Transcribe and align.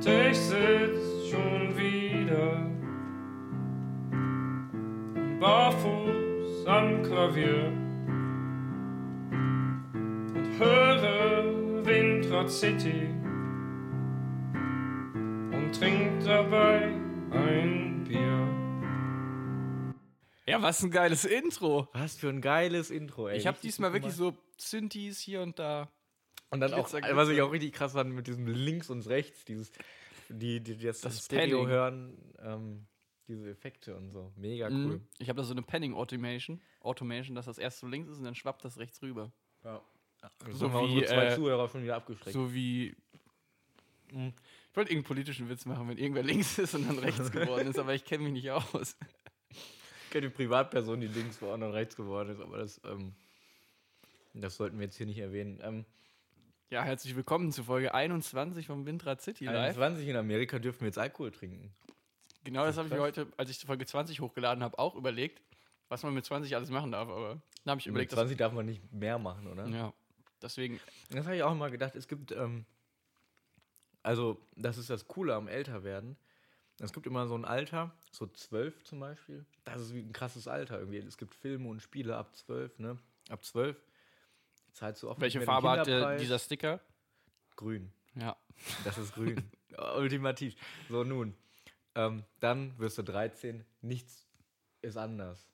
Und 0.00 0.06
ich 0.06 0.38
sitz 0.38 1.28
schon 1.28 1.76
wieder 1.76 2.66
barfuß 5.38 6.66
am 6.66 7.02
Klavier 7.02 7.66
und 9.30 10.58
höre 10.58 11.84
Windrad 11.84 12.50
City 12.50 13.08
und 15.52 15.70
trink 15.78 16.24
dabei 16.24 16.94
ein 17.32 18.02
Bier. 18.08 18.48
Ja, 20.46 20.62
was 20.62 20.82
ein 20.82 20.90
geiles 20.90 21.26
Intro. 21.26 21.88
Was 21.92 22.16
für 22.16 22.30
ein 22.30 22.40
geiles 22.40 22.90
Intro, 22.90 23.28
ey. 23.28 23.36
Ich 23.36 23.46
habe 23.46 23.58
diesmal 23.62 23.92
wirklich 23.92 24.14
so 24.14 24.32
Synthes 24.56 25.20
hier 25.20 25.42
und 25.42 25.58
da. 25.58 25.90
Und 26.50 26.60
dann 26.60 26.74
auch, 26.74 26.88
Glitzer, 26.90 27.16
was 27.16 27.28
ich 27.28 27.34
Glitzer. 27.34 27.46
auch 27.46 27.52
richtig 27.52 27.72
krass 27.72 27.92
fand, 27.92 28.12
mit 28.14 28.26
diesem 28.26 28.46
links 28.46 28.90
und 28.90 29.06
rechts, 29.08 29.44
dieses, 29.44 29.70
die, 30.28 30.60
die, 30.60 30.76
die 30.76 30.86
das, 30.86 31.00
Das 31.00 31.24
Stereo 31.24 31.58
Panning. 31.58 31.68
hören, 31.68 32.18
ähm, 32.40 32.86
diese 33.28 33.48
Effekte 33.50 33.96
und 33.96 34.10
so. 34.10 34.32
Mega 34.36 34.66
cool. 34.68 34.74
Mhm. 34.74 35.06
Ich 35.18 35.28
habe 35.28 35.36
da 35.38 35.44
so 35.44 35.52
eine 35.52 35.62
Panning 35.62 35.94
Automation, 35.94 36.60
Automation, 36.80 37.36
dass 37.36 37.46
das 37.46 37.58
erst 37.58 37.78
so 37.78 37.86
links 37.86 38.08
ist 38.08 38.18
und 38.18 38.24
dann 38.24 38.34
schwappt 38.34 38.64
das 38.64 38.78
rechts 38.78 39.00
rüber. 39.02 39.32
Ja. 39.64 39.80
So 40.50 40.68
So 40.68 40.88
wie, 40.88 41.04
zwei 41.04 41.26
äh, 41.26 41.34
Zuhörer 41.36 41.68
schon 41.68 41.82
wieder 41.84 41.96
abgeschreckt. 41.96 42.32
So 42.32 42.52
wie. 42.52 42.94
Mhm. 44.12 44.32
Ich 44.70 44.76
wollte 44.76 44.90
irgendeinen 44.92 45.04
politischen 45.04 45.48
Witz 45.48 45.64
machen, 45.66 45.88
wenn 45.88 45.98
irgendwer 45.98 46.22
links 46.22 46.58
ist 46.58 46.74
und 46.74 46.86
dann 46.88 46.98
rechts 46.98 47.30
geworden 47.32 47.68
ist, 47.68 47.78
aber 47.78 47.94
ich 47.94 48.04
kenne 48.04 48.24
mich 48.24 48.32
nicht 48.32 48.50
aus. 48.50 48.96
Ich 49.48 50.10
kenne 50.10 50.28
die 50.28 50.34
Privatperson, 50.34 51.00
die 51.00 51.06
links 51.06 51.40
war 51.40 51.54
und 51.54 51.60
dann 51.60 51.70
rechts 51.72 51.96
geworden 51.96 52.30
ist, 52.30 52.40
aber 52.40 52.58
das, 52.58 52.80
ähm, 52.84 53.14
das 54.34 54.56
sollten 54.56 54.78
wir 54.78 54.86
jetzt 54.86 54.96
hier 54.96 55.06
nicht 55.06 55.18
erwähnen. 55.18 55.60
Ähm, 55.62 55.84
Ja, 56.70 56.84
herzlich 56.84 57.16
willkommen 57.16 57.50
zu 57.50 57.64
Folge 57.64 57.92
21 57.92 58.68
vom 58.68 58.86
Windrad 58.86 59.20
City 59.20 59.44
Live. 59.46 59.76
21 59.76 60.06
in 60.06 60.14
Amerika 60.14 60.60
dürfen 60.60 60.82
wir 60.82 60.86
jetzt 60.86 60.98
Alkohol 60.98 61.32
trinken. 61.32 61.74
Genau 62.44 62.64
das 62.64 62.76
habe 62.76 62.86
ich 62.86 62.94
mir 62.94 63.00
heute, 63.00 63.26
als 63.36 63.50
ich 63.50 63.58
Folge 63.58 63.84
20 63.84 64.20
hochgeladen 64.20 64.62
habe, 64.62 64.78
auch 64.78 64.94
überlegt, 64.94 65.42
was 65.88 66.04
man 66.04 66.14
mit 66.14 66.24
20 66.24 66.54
alles 66.54 66.70
machen 66.70 66.92
darf. 66.92 67.08
Aber 67.08 67.42
dann 67.64 67.70
habe 67.72 67.80
ich 67.80 67.86
Mit 67.86 67.90
überlegt, 67.94 68.12
dass, 68.12 68.20
20 68.20 68.36
darf 68.36 68.52
man 68.52 68.66
nicht 68.66 68.92
mehr 68.92 69.18
machen, 69.18 69.48
oder? 69.48 69.66
ja, 69.66 69.92
deswegen, 70.40 70.78
Das 71.10 71.24
habe 71.26 71.34
ich 71.34 71.42
auch 71.42 71.56
mal 71.56 71.72
gedacht. 71.72 71.96
Es 71.96 72.06
gibt, 72.06 72.30
ähm, 72.30 72.64
also 74.04 74.40
das 74.54 74.78
ist 74.78 74.90
das 74.90 75.08
Coole 75.08 75.34
am 75.34 75.48
Älterwerden. 75.48 76.16
Es 76.78 76.92
gibt 76.92 77.04
immer 77.08 77.26
so 77.26 77.34
ein 77.34 77.44
Alter, 77.44 77.92
so 78.12 78.28
zwölf 78.28 78.84
zum 78.84 79.00
Beispiel. 79.00 79.44
Das 79.64 79.80
ist 79.80 79.92
wie 79.92 80.02
ein 80.02 80.12
krasses 80.12 80.46
Alter 80.46 80.78
irgendwie. 80.78 80.98
Es 80.98 81.18
gibt 81.18 81.34
Filme 81.34 81.68
und 81.68 81.82
Spiele 81.82 82.16
ab 82.16 82.36
zwölf, 82.36 82.78
ne? 82.78 82.96
Ab 83.28 83.44
zwölf 83.44 83.76
zahlst 84.72 85.02
du 85.02 85.10
oft 85.10 85.20
welche 85.20 85.40
Farbe 85.42 85.70
hat 85.70 85.86
der, 85.86 85.94
Kinderpreis. 85.96 86.20
dieser 86.20 86.38
Sticker? 86.38 86.80
Grün. 87.56 87.92
Ja. 88.14 88.36
Das 88.84 88.98
ist 88.98 89.14
grün. 89.14 89.42
Ultimativ. 89.96 90.54
So, 90.90 91.02
nun. 91.04 91.34
Ähm, 91.94 92.24
dann 92.40 92.78
wirst 92.78 92.98
du 92.98 93.02
13. 93.02 93.64
Nichts 93.80 94.26
ist 94.82 94.96
anders. 94.98 95.48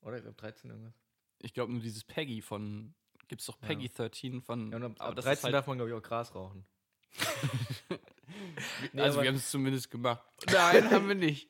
Oder? 0.00 0.16
Ich 0.16 0.22
glaube 0.22 0.36
13 0.36 0.70
irgendwas. 0.70 0.94
Ich 1.42 1.52
glaube 1.52 1.72
nur 1.72 1.82
dieses 1.82 2.02
Peggy 2.04 2.40
von, 2.40 2.94
gibt 3.28 3.42
es 3.42 3.46
doch 3.46 3.60
Peggy 3.60 3.90
13 3.90 4.40
von, 4.40 4.70
Ja, 4.72 4.78
ab, 4.78 4.92
aber 4.98 5.08
ab 5.10 5.16
das 5.16 5.24
13 5.26 5.38
ist 5.38 5.44
halt, 5.44 5.54
darf 5.54 5.66
man, 5.66 5.76
glaube 5.76 5.90
ich, 5.90 5.96
auch 5.96 6.02
Gras 6.02 6.34
rauchen. 6.34 6.64
Nee, 8.92 9.02
also 9.02 9.22
wir 9.22 9.28
haben 9.28 9.36
es 9.36 9.50
zumindest 9.50 9.90
gemacht. 9.90 10.22
Nein, 10.50 10.90
haben 10.90 11.08
wir 11.08 11.14
nicht. 11.14 11.48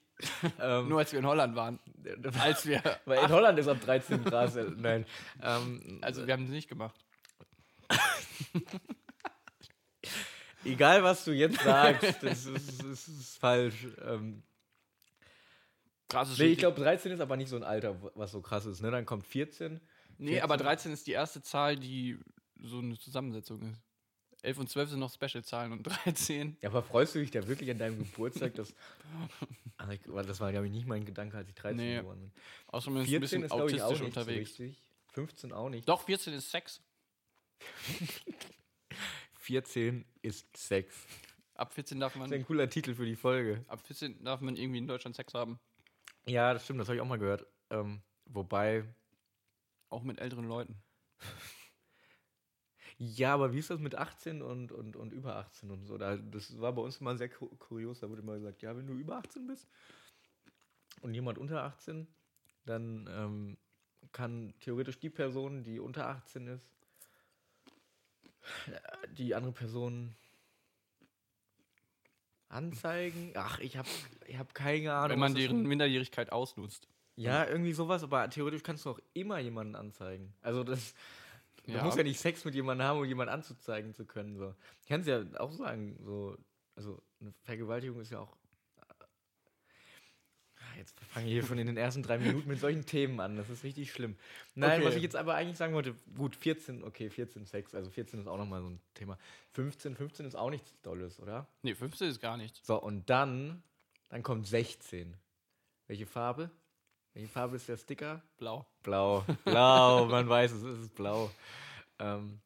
Ähm, 0.60 0.88
Nur 0.88 0.98
als 0.98 1.12
wir 1.12 1.18
in 1.18 1.26
Holland 1.26 1.56
waren. 1.56 1.78
Als 2.38 2.66
wir, 2.66 2.82
Weil 3.04 3.24
in 3.24 3.28
Holland 3.30 3.58
ist 3.58 3.68
ab 3.68 3.80
13 3.80 4.24
Gras. 4.24 4.56
äh, 4.56 4.64
Nein. 4.76 5.06
Ähm, 5.42 5.98
also 6.02 6.26
wir 6.26 6.32
haben 6.34 6.44
es 6.44 6.50
nicht 6.50 6.68
gemacht. 6.68 7.05
Egal, 10.64 11.02
was 11.02 11.24
du 11.24 11.32
jetzt 11.32 11.60
sagst, 11.62 12.16
das 12.22 12.46
ist, 12.46 12.82
das 12.82 13.08
ist 13.08 13.38
falsch. 13.38 13.86
Ähm, 14.04 14.42
Krass 16.08 16.30
ist 16.30 16.38
nee, 16.38 16.46
ich 16.46 16.58
glaube, 16.58 16.80
13 16.80 17.10
ist 17.12 17.20
aber 17.20 17.36
nicht 17.36 17.48
so 17.48 17.56
ein 17.56 17.64
Alter, 17.64 18.00
was 18.14 18.30
so 18.30 18.40
krass 18.40 18.64
ist. 18.64 18.80
Ne? 18.80 18.90
Dann 18.92 19.04
kommt 19.04 19.26
14. 19.26 19.80
Nee, 20.18 20.40
aber 20.40 20.54
14. 20.54 20.66
13 20.66 20.92
ist 20.92 21.06
die 21.08 21.12
erste 21.12 21.42
Zahl, 21.42 21.76
die 21.76 22.18
so 22.60 22.78
eine 22.78 22.96
Zusammensetzung 22.96 23.60
ist. 23.72 23.82
11 24.42 24.58
und 24.58 24.70
12 24.70 24.90
sind 24.90 25.00
noch 25.00 25.12
Special-Zahlen 25.12 25.72
und 25.72 25.82
13. 25.82 26.56
Ja, 26.62 26.68
aber 26.68 26.84
freust 26.84 27.16
du 27.16 27.18
dich 27.18 27.32
da 27.32 27.48
wirklich 27.48 27.68
an 27.72 27.78
deinem 27.78 27.98
Geburtstag? 27.98 28.54
Dass, 28.54 28.70
ich- 29.90 30.00
das 30.04 30.38
war, 30.40 30.52
glaube 30.52 30.66
ich, 30.66 30.72
nicht 30.72 30.86
mein 30.86 31.04
Gedanke, 31.04 31.36
als 31.38 31.48
ich 31.48 31.54
13 31.56 31.76
Nee. 31.76 31.96
geworden 31.96 32.20
bin. 32.20 32.32
Außerdem 32.68 32.98
ist 32.98 33.02
ein 33.02 33.06
14 33.08 33.20
bisschen 33.20 33.42
ist, 33.42 33.50
glaube 33.52 33.70
ich, 33.72 33.82
auch 33.82 33.86
autistisch 33.86 33.98
so 34.14 34.20
unterwegs. 34.20 34.50
richtig. 34.60 34.82
15 35.14 35.52
auch 35.52 35.68
nicht. 35.68 35.88
Doch, 35.88 36.02
14 36.02 36.34
ist 36.34 36.50
Sex. 36.50 36.80
14 39.38 40.04
ist 40.22 40.56
Sex. 40.56 41.06
Ab 41.54 41.72
14 41.72 42.00
darf 42.00 42.12
Das 42.14 42.22
ist 42.22 42.28
man, 42.30 42.38
ein 42.38 42.44
cooler 42.46 42.68
Titel 42.68 42.94
für 42.94 43.06
die 43.06 43.16
Folge. 43.16 43.64
ab 43.68 43.80
14 43.86 44.22
darf 44.24 44.40
man 44.40 44.56
irgendwie 44.56 44.78
in 44.78 44.86
Deutschland 44.86 45.16
Sex 45.16 45.32
haben. 45.34 45.58
Ja, 46.26 46.52
das 46.52 46.64
stimmt, 46.64 46.80
das 46.80 46.88
habe 46.88 46.96
ich 46.96 47.00
auch 47.02 47.06
mal 47.06 47.18
gehört. 47.18 47.46
Ähm, 47.70 48.02
wobei, 48.26 48.84
Auch 49.88 50.02
mit 50.02 50.20
älteren 50.20 50.46
Leuten. 50.48 50.76
Ja, 52.98 53.34
aber 53.34 53.52
wie 53.52 53.58
ist 53.58 53.68
das 53.68 53.78
mit 53.78 53.94
18 53.94 54.40
und, 54.40 54.72
und, 54.72 54.96
und 54.96 55.12
über 55.12 55.36
18 55.36 55.70
und 55.70 55.84
so? 55.84 55.98
Da, 55.98 56.16
das 56.16 56.58
war 56.58 56.72
bei 56.72 56.80
uns 56.80 56.96
immer 56.96 57.14
sehr 57.14 57.28
ku- 57.28 57.54
kurios. 57.58 58.00
Da 58.00 58.08
wurde 58.08 58.22
immer 58.22 58.36
gesagt, 58.36 58.62
ja, 58.62 58.74
wenn 58.74 58.86
du 58.86 58.94
über 58.94 59.18
18 59.18 59.46
bist 59.46 59.68
und 61.02 61.12
jemand 61.12 61.36
unter 61.36 61.62
18, 61.62 62.06
dann 62.64 63.06
ähm, 63.10 63.58
kann 64.12 64.54
theoretisch 64.60 64.98
die 64.98 65.10
Person, 65.10 65.62
die 65.62 65.78
unter 65.78 66.06
18 66.08 66.46
ist, 66.46 66.66
die 69.16 69.34
andere 69.34 69.52
Person 69.52 70.14
anzeigen. 72.48 73.32
Ach, 73.34 73.58
ich 73.58 73.76
habe 73.76 73.88
ich 74.26 74.38
hab 74.38 74.54
keine 74.54 74.92
Ahnung. 74.94 75.10
Wenn 75.10 75.18
man 75.18 75.34
deren 75.34 75.62
Minderjährigkeit 75.66 76.32
ausnutzt. 76.32 76.88
Ja, 77.16 77.46
irgendwie 77.46 77.72
sowas, 77.72 78.02
aber 78.02 78.28
theoretisch 78.28 78.62
kannst 78.62 78.84
du 78.84 78.90
auch 78.90 79.00
immer 79.14 79.38
jemanden 79.38 79.74
anzeigen. 79.74 80.34
Also 80.42 80.64
das. 80.64 80.94
Du 81.64 81.72
Ja. 81.72 81.82
musst 81.82 81.96
ja 81.96 82.04
nicht 82.04 82.20
Sex 82.20 82.44
mit 82.44 82.54
jemandem 82.54 82.86
haben, 82.86 82.98
um 83.00 83.04
jemanden 83.04 83.32
anzuzeigen 83.34 83.92
zu 83.92 84.04
können. 84.04 84.36
So. 84.36 84.54
Ich 84.82 84.88
kann 84.88 85.00
es 85.00 85.06
ja 85.08 85.24
auch 85.40 85.50
sagen, 85.50 85.98
so, 86.04 86.36
also 86.76 87.02
eine 87.20 87.32
Vergewaltigung 87.42 88.00
ist 88.00 88.10
ja 88.10 88.20
auch. 88.20 88.36
Jetzt 90.76 90.98
fange 91.08 91.26
ich 91.26 91.32
hier 91.32 91.44
schon 91.44 91.58
in 91.58 91.66
den 91.66 91.76
ersten 91.76 92.02
drei 92.02 92.18
Minuten 92.18 92.48
mit 92.48 92.60
solchen 92.60 92.84
Themen 92.84 93.18
an. 93.20 93.36
Das 93.36 93.48
ist 93.50 93.64
richtig 93.64 93.90
schlimm. 93.92 94.16
Nein, 94.54 94.80
Okay. 94.80 94.88
was 94.88 94.96
ich 94.96 95.02
jetzt 95.02 95.16
aber 95.16 95.34
eigentlich 95.34 95.56
sagen 95.56 95.74
wollte, 95.74 95.94
gut, 96.16 96.36
14, 96.36 96.84
okay, 96.84 97.08
14 97.10 97.46
Sex, 97.46 97.74
also 97.74 97.90
14 97.90 98.20
ist 98.20 98.26
auch 98.26 98.36
nochmal 98.36 98.60
so 98.62 98.68
ein 98.70 98.80
Thema. 98.94 99.18
15, 99.52 99.96
15 99.96 100.26
ist 100.26 100.34
auch 100.34 100.50
nichts 100.50 100.74
Dolles, 100.82 101.18
oder? 101.20 101.46
Nee, 101.62 101.74
15 101.74 102.08
ist 102.08 102.20
gar 102.20 102.36
nichts. 102.36 102.66
So, 102.66 102.80
und 102.80 103.08
dann, 103.08 103.62
dann 104.10 104.22
kommt 104.22 104.46
16. 104.46 105.16
Welche 105.86 106.06
Farbe? 106.06 106.50
Welche 107.14 107.28
Farbe 107.28 107.56
ist 107.56 107.68
der 107.68 107.76
Sticker? 107.78 108.22
Blau. 108.36 108.66
Blau. 108.82 109.24
Blau, 109.44 110.04
man 110.10 110.28
weiß 110.28 110.52
es, 110.52 110.62
es 110.62 110.78
ist 110.80 110.94
blau. 110.94 111.30
Ähm, 111.98 112.40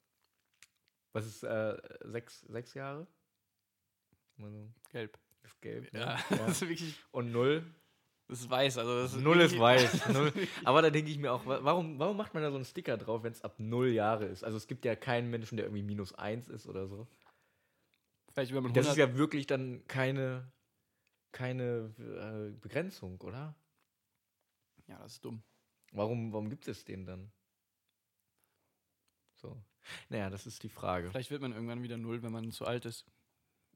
was 1.12 1.26
ist 1.26 1.42
äh, 1.42 1.76
sechs, 2.04 2.42
sechs 2.42 2.74
Jahre? 2.74 3.06
Gelb. 4.90 5.18
ist 5.42 5.60
gelb. 5.60 5.92
Ne? 5.92 6.00
Ja, 6.00 6.18
Ja. 6.30 6.36
das 6.36 6.50
ist 6.52 6.60
wirklich, 6.68 6.94
Und 7.10 7.32
null? 7.32 7.64
Das 8.30 8.40
ist 8.40 8.48
weiß. 8.50 8.78
Also 8.78 9.02
das 9.02 9.14
ist 9.14 9.20
Null 9.20 9.40
ist 9.40 9.58
weiß. 9.58 10.08
Null. 10.12 10.32
Aber 10.64 10.80
da 10.82 10.90
denke 10.90 11.10
ich 11.10 11.18
mir 11.18 11.32
auch, 11.32 11.44
wa- 11.44 11.58
warum, 11.62 11.98
warum 11.98 12.16
macht 12.16 12.32
man 12.32 12.42
da 12.42 12.50
so 12.50 12.56
einen 12.56 12.64
Sticker 12.64 12.96
drauf, 12.96 13.22
wenn 13.22 13.32
es 13.32 13.42
ab 13.42 13.56
null 13.58 13.88
Jahre 13.88 14.24
ist? 14.26 14.44
Also 14.44 14.56
es 14.56 14.66
gibt 14.66 14.84
ja 14.84 14.96
keinen 14.96 15.30
Menschen, 15.30 15.56
der 15.56 15.66
irgendwie 15.66 15.82
minus 15.82 16.14
eins 16.14 16.48
ist 16.48 16.66
oder 16.66 16.86
so. 16.86 17.06
Vielleicht 18.32 18.54
wenn 18.54 18.62
man 18.62 18.72
Das 18.72 18.86
100, 18.86 18.92
ist 18.92 18.98
ja 19.12 19.18
wirklich 19.18 19.46
dann 19.46 19.86
keine, 19.88 20.50
keine 21.32 21.92
äh, 21.98 22.58
Begrenzung, 22.60 23.20
oder? 23.20 23.54
ja, 24.86 24.98
das 24.98 25.12
ist 25.14 25.24
dumm. 25.24 25.42
Warum, 25.92 26.32
warum 26.32 26.50
gibt 26.50 26.66
es 26.68 26.84
den 26.84 27.04
dann? 27.06 27.30
So. 29.36 29.60
Naja, 30.08 30.30
das 30.30 30.46
ist 30.46 30.62
die 30.62 30.68
Frage. 30.68 31.10
Vielleicht 31.10 31.30
wird 31.30 31.42
man 31.42 31.52
irgendwann 31.52 31.82
wieder 31.82 31.96
null, 31.96 32.22
wenn 32.22 32.32
man 32.32 32.50
zu 32.52 32.64
alt 32.66 32.84
ist. 32.84 33.06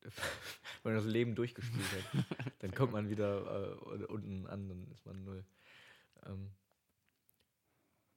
Wenn 0.82 0.94
man 0.94 1.02
das 1.02 1.10
Leben 1.10 1.34
durchgespielt 1.34 1.86
hat, 1.92 2.24
dann 2.60 2.74
kommt 2.74 2.92
man 2.92 3.08
wieder 3.08 3.72
äh, 3.72 4.04
unten 4.04 4.46
an, 4.46 4.68
dann 4.68 4.86
ist 4.92 5.04
man 5.06 5.24
null. 5.24 5.44
Ähm 6.26 6.50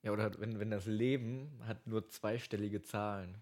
ja, 0.04 0.12
oder 0.12 0.40
wenn, 0.40 0.60
wenn 0.60 0.70
das 0.70 0.86
Leben 0.86 1.60
hat 1.66 1.88
nur 1.88 2.08
zweistellige 2.08 2.82
Zahlen. 2.82 3.42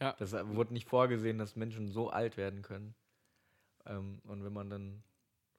Ja. 0.00 0.14
Das 0.18 0.32
äh, 0.32 0.46
wurde 0.54 0.72
nicht 0.72 0.88
vorgesehen, 0.88 1.38
dass 1.38 1.56
Menschen 1.56 1.88
so 1.88 2.10
alt 2.10 2.36
werden 2.36 2.62
können. 2.62 2.94
Ähm, 3.86 4.20
und 4.24 4.44
wenn 4.44 4.52
man 4.52 4.70
dann 4.70 5.02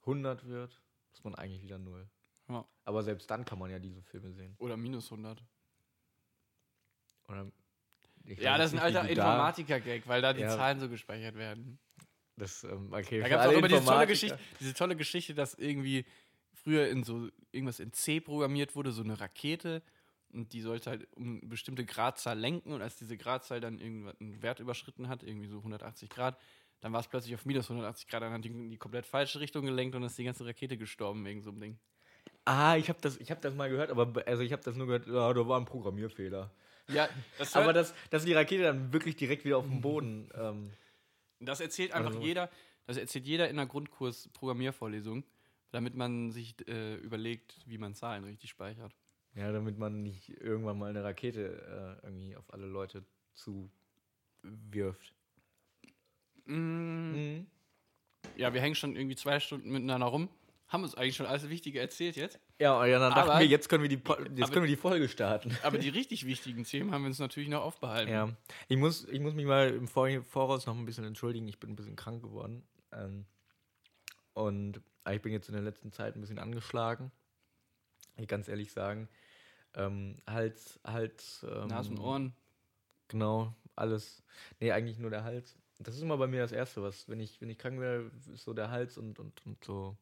100 0.01 0.47
wird, 0.47 0.81
ist 1.13 1.23
man 1.23 1.35
eigentlich 1.35 1.61
wieder 1.61 1.77
null. 1.77 2.07
Ja. 2.49 2.65
Aber 2.83 3.03
selbst 3.03 3.29
dann 3.31 3.45
kann 3.45 3.59
man 3.59 3.71
ja 3.71 3.79
diese 3.79 4.01
Filme 4.03 4.31
sehen. 4.31 4.55
Oder 4.59 4.77
minus 4.77 5.11
100. 5.11 5.43
Oder 7.27 7.51
Ja, 8.25 8.57
das 8.57 8.71
ist 8.71 8.79
ein 8.79 8.83
alter 8.83 9.07
Informatiker-Gag, 9.09 10.07
weil 10.07 10.21
da 10.21 10.33
die 10.33 10.41
Ja. 10.41 10.55
Zahlen 10.55 10.79
so 10.79 10.89
gespeichert 10.89 11.35
werden. 11.35 11.79
Das, 12.37 12.63
ähm, 12.63 12.91
okay, 12.91 13.21
Da 13.21 13.29
gab 13.29 13.41
es 13.41 13.47
auch 13.47 13.51
immer 13.51 13.67
diese 13.67 13.85
tolle. 13.85 14.07
Geschichte, 14.07 14.39
diese 14.59 14.73
tolle 14.73 14.95
Geschichte, 14.95 15.33
dass 15.33 15.53
irgendwie 15.55 16.05
früher 16.53 16.87
in 16.89 17.03
so 17.03 17.29
irgendwas 17.51 17.79
in 17.79 17.93
C 17.93 18.19
programmiert 18.19 18.75
wurde, 18.75 18.91
so 18.91 19.03
eine 19.03 19.19
Rakete 19.19 19.81
und 20.33 20.51
die 20.51 20.61
sollte 20.61 20.89
halt 20.89 21.07
um 21.15 21.39
eine 21.39 21.47
bestimmte 21.49 21.85
Gradzahl 21.85 22.37
lenken 22.37 22.73
und 22.73 22.81
als 22.81 22.97
diese 22.97 23.15
Gradzahl 23.17 23.61
dann 23.61 23.79
irgendwann 23.79 24.15
einen 24.19 24.41
Wert 24.41 24.59
überschritten 24.59 25.07
hat, 25.07 25.23
irgendwie 25.23 25.47
so 25.47 25.57
180 25.57 26.09
Grad, 26.09 26.37
dann 26.81 26.91
war 26.91 26.99
es 26.99 27.07
plötzlich 27.07 27.33
auf 27.35 27.45
minus 27.45 27.69
180 27.69 28.07
Grad, 28.07 28.21
dann 28.23 28.33
hat 28.33 28.43
die 28.43 28.49
in 28.49 28.69
die 28.69 28.77
komplett 28.77 29.05
falsche 29.05 29.39
Richtung 29.39 29.65
gelenkt 29.65 29.95
und 29.95 30.03
ist 30.03 30.17
die 30.17 30.23
ganze 30.25 30.45
Rakete 30.45 30.77
gestorben 30.77 31.23
wegen 31.25 31.41
so 31.41 31.51
einem 31.51 31.59
Ding. 31.61 31.79
Ah, 32.43 32.75
ich 32.75 32.89
habe 32.89 32.99
das, 33.01 33.17
ich 33.17 33.31
hab 33.31 33.41
das 33.41 33.55
mal 33.55 33.69
gehört, 33.69 33.91
aber 33.91 34.05
be- 34.07 34.27
also 34.27 34.43
ich 34.43 34.51
habe 34.51 34.61
das 34.61 34.75
nur 34.75 34.87
gehört, 34.87 35.07
ja, 35.07 35.33
da 35.33 35.47
war 35.47 35.59
ein 35.59 35.65
Programmierfehler. 35.65 36.51
Ja, 36.89 37.09
das, 37.39 37.55
Aber 37.55 37.73
dass, 37.73 37.93
dass 38.11 38.25
die 38.25 38.33
Rakete 38.33 38.63
dann 38.63 38.93
wirklich 38.93 39.15
direkt 39.15 39.45
wieder 39.45 39.57
auf 39.57 39.65
dem 39.65 39.81
Boden. 39.81 40.29
Ähm, 40.35 40.71
das 41.39 41.59
erzählt 41.59 41.91
einfach 41.93 42.11
Also- 42.15 42.21
jeder, 42.25 42.49
das 42.87 42.97
erzählt 42.97 43.25
jeder 43.25 43.49
in 43.49 43.57
einer 43.59 43.67
Grundkurs 43.67 44.29
Programmiervorlesung, 44.29 45.23
damit 45.71 45.95
man 45.95 46.31
sich 46.31 46.55
äh, 46.67 46.95
überlegt, 46.95 47.59
wie 47.65 47.77
man 47.77 47.95
Zahlen 47.95 48.23
richtig 48.23 48.49
speichert. 48.49 48.95
ja, 49.33 49.51
damit 49.51 49.77
man 49.77 50.01
nicht 50.03 50.29
irgendwann 50.29 50.77
mal 50.77 50.89
eine 50.89 51.03
Rakete 51.03 51.99
äh, 52.01 52.05
irgendwie 52.05 52.35
auf 52.37 52.53
alle 52.53 52.65
Leute 52.67 53.03
zuwirft. 53.33 55.13
Mm, 56.45 57.41
Ja, 58.37 58.53
wir 58.53 58.61
hängen 58.61 58.75
schon 58.75 58.95
irgendwie 58.95 59.15
zwei 59.15 59.39
Stunden 59.39 59.71
miteinander 59.71 60.07
rum. 60.07 60.29
Haben 60.67 60.83
uns 60.83 60.95
eigentlich 60.95 61.15
schon 61.15 61.25
alles 61.25 61.49
Wichtige 61.49 61.79
erzählt 61.79 62.15
jetzt. 62.15 62.39
Ja, 62.57 62.79
und 62.79 62.89
dann 62.89 63.01
dachten 63.13 63.29
Aber- 63.31 63.39
wir, 63.39 63.47
jetzt 63.47 63.67
können 63.67 63.83
wir 63.83 63.89
die, 63.89 63.95
jetzt 63.95 64.09
aber- 64.09 64.29
können 64.53 64.63
wir 64.63 64.69
die 64.69 64.75
Folge 64.77 65.09
starten. 65.09 65.57
Aber 65.63 65.77
die 65.77 65.89
richtig 65.89 66.25
wichtigen 66.25 66.63
Themen 66.63 66.91
haben 66.91 67.01
wir 67.01 67.07
uns 67.07 67.19
natürlich 67.19 67.49
noch 67.49 67.61
aufbehalten. 67.63 68.11
Ja, 68.11 68.29
ich 68.69 68.77
muss, 68.77 69.05
ich 69.09 69.19
muss 69.19 69.33
mich 69.33 69.45
mal 69.45 69.69
im 69.73 69.87
Vor 69.89 70.09
Voraus 70.23 70.65
noch 70.65 70.75
ein 70.77 70.85
bisschen 70.85 71.03
entschuldigen. 71.03 71.47
Ich 71.49 71.59
bin 71.59 71.71
ein 71.71 71.75
bisschen 71.75 71.97
krank 71.97 72.21
geworden. 72.21 72.63
Ähm, 72.93 73.25
und 74.33 74.79
ich 75.09 75.21
bin 75.21 75.33
jetzt 75.33 75.49
in 75.49 75.53
der 75.53 75.63
letzten 75.63 75.91
Zeit 75.91 76.15
ein 76.15 76.21
bisschen 76.21 76.39
angeschlagen. 76.39 77.11
Ich 78.17 78.27
ganz 78.27 78.47
ehrlich 78.47 78.71
sagen. 78.71 79.09
Ähm, 79.73 80.17
Hals, 80.25 80.79
Hals. 80.85 81.45
Ähm, 81.49 81.67
Nase 81.67 81.89
und 81.89 81.99
Ohren. 81.99 82.33
Genau, 83.09 83.53
alles. 83.75 84.23
Nee, 84.61 84.71
eigentlich 84.71 84.97
nur 84.97 85.09
der 85.09 85.25
Hals. 85.25 85.57
Das 85.79 85.95
ist 85.95 86.01
immer 86.01 86.15
bei 86.17 86.27
mir 86.27 86.39
das 86.41 86.53
Erste, 86.53 86.81
was, 86.81 87.09
wenn 87.09 87.19
ich, 87.19 87.41
wenn 87.41 87.49
ich 87.49 87.57
krank 87.57 87.77
werde, 87.81 88.09
ist 88.33 88.45
so 88.45 88.53
der 88.53 88.71
Hals 88.71 88.97
und, 88.97 89.19
und, 89.19 89.45
und 89.45 89.61
so 89.65 89.97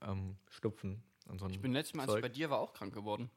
ähm, 0.00 0.36
Schnupfen 0.48 1.02
so 1.38 1.46
Ich 1.48 1.60
bin 1.60 1.72
letztes 1.72 1.94
Mal, 1.94 2.04
als 2.06 2.14
ich 2.16 2.22
bei 2.22 2.28
dir 2.28 2.50
war, 2.50 2.58
auch 2.58 2.72
krank 2.72 2.92
geworden. 2.94 3.30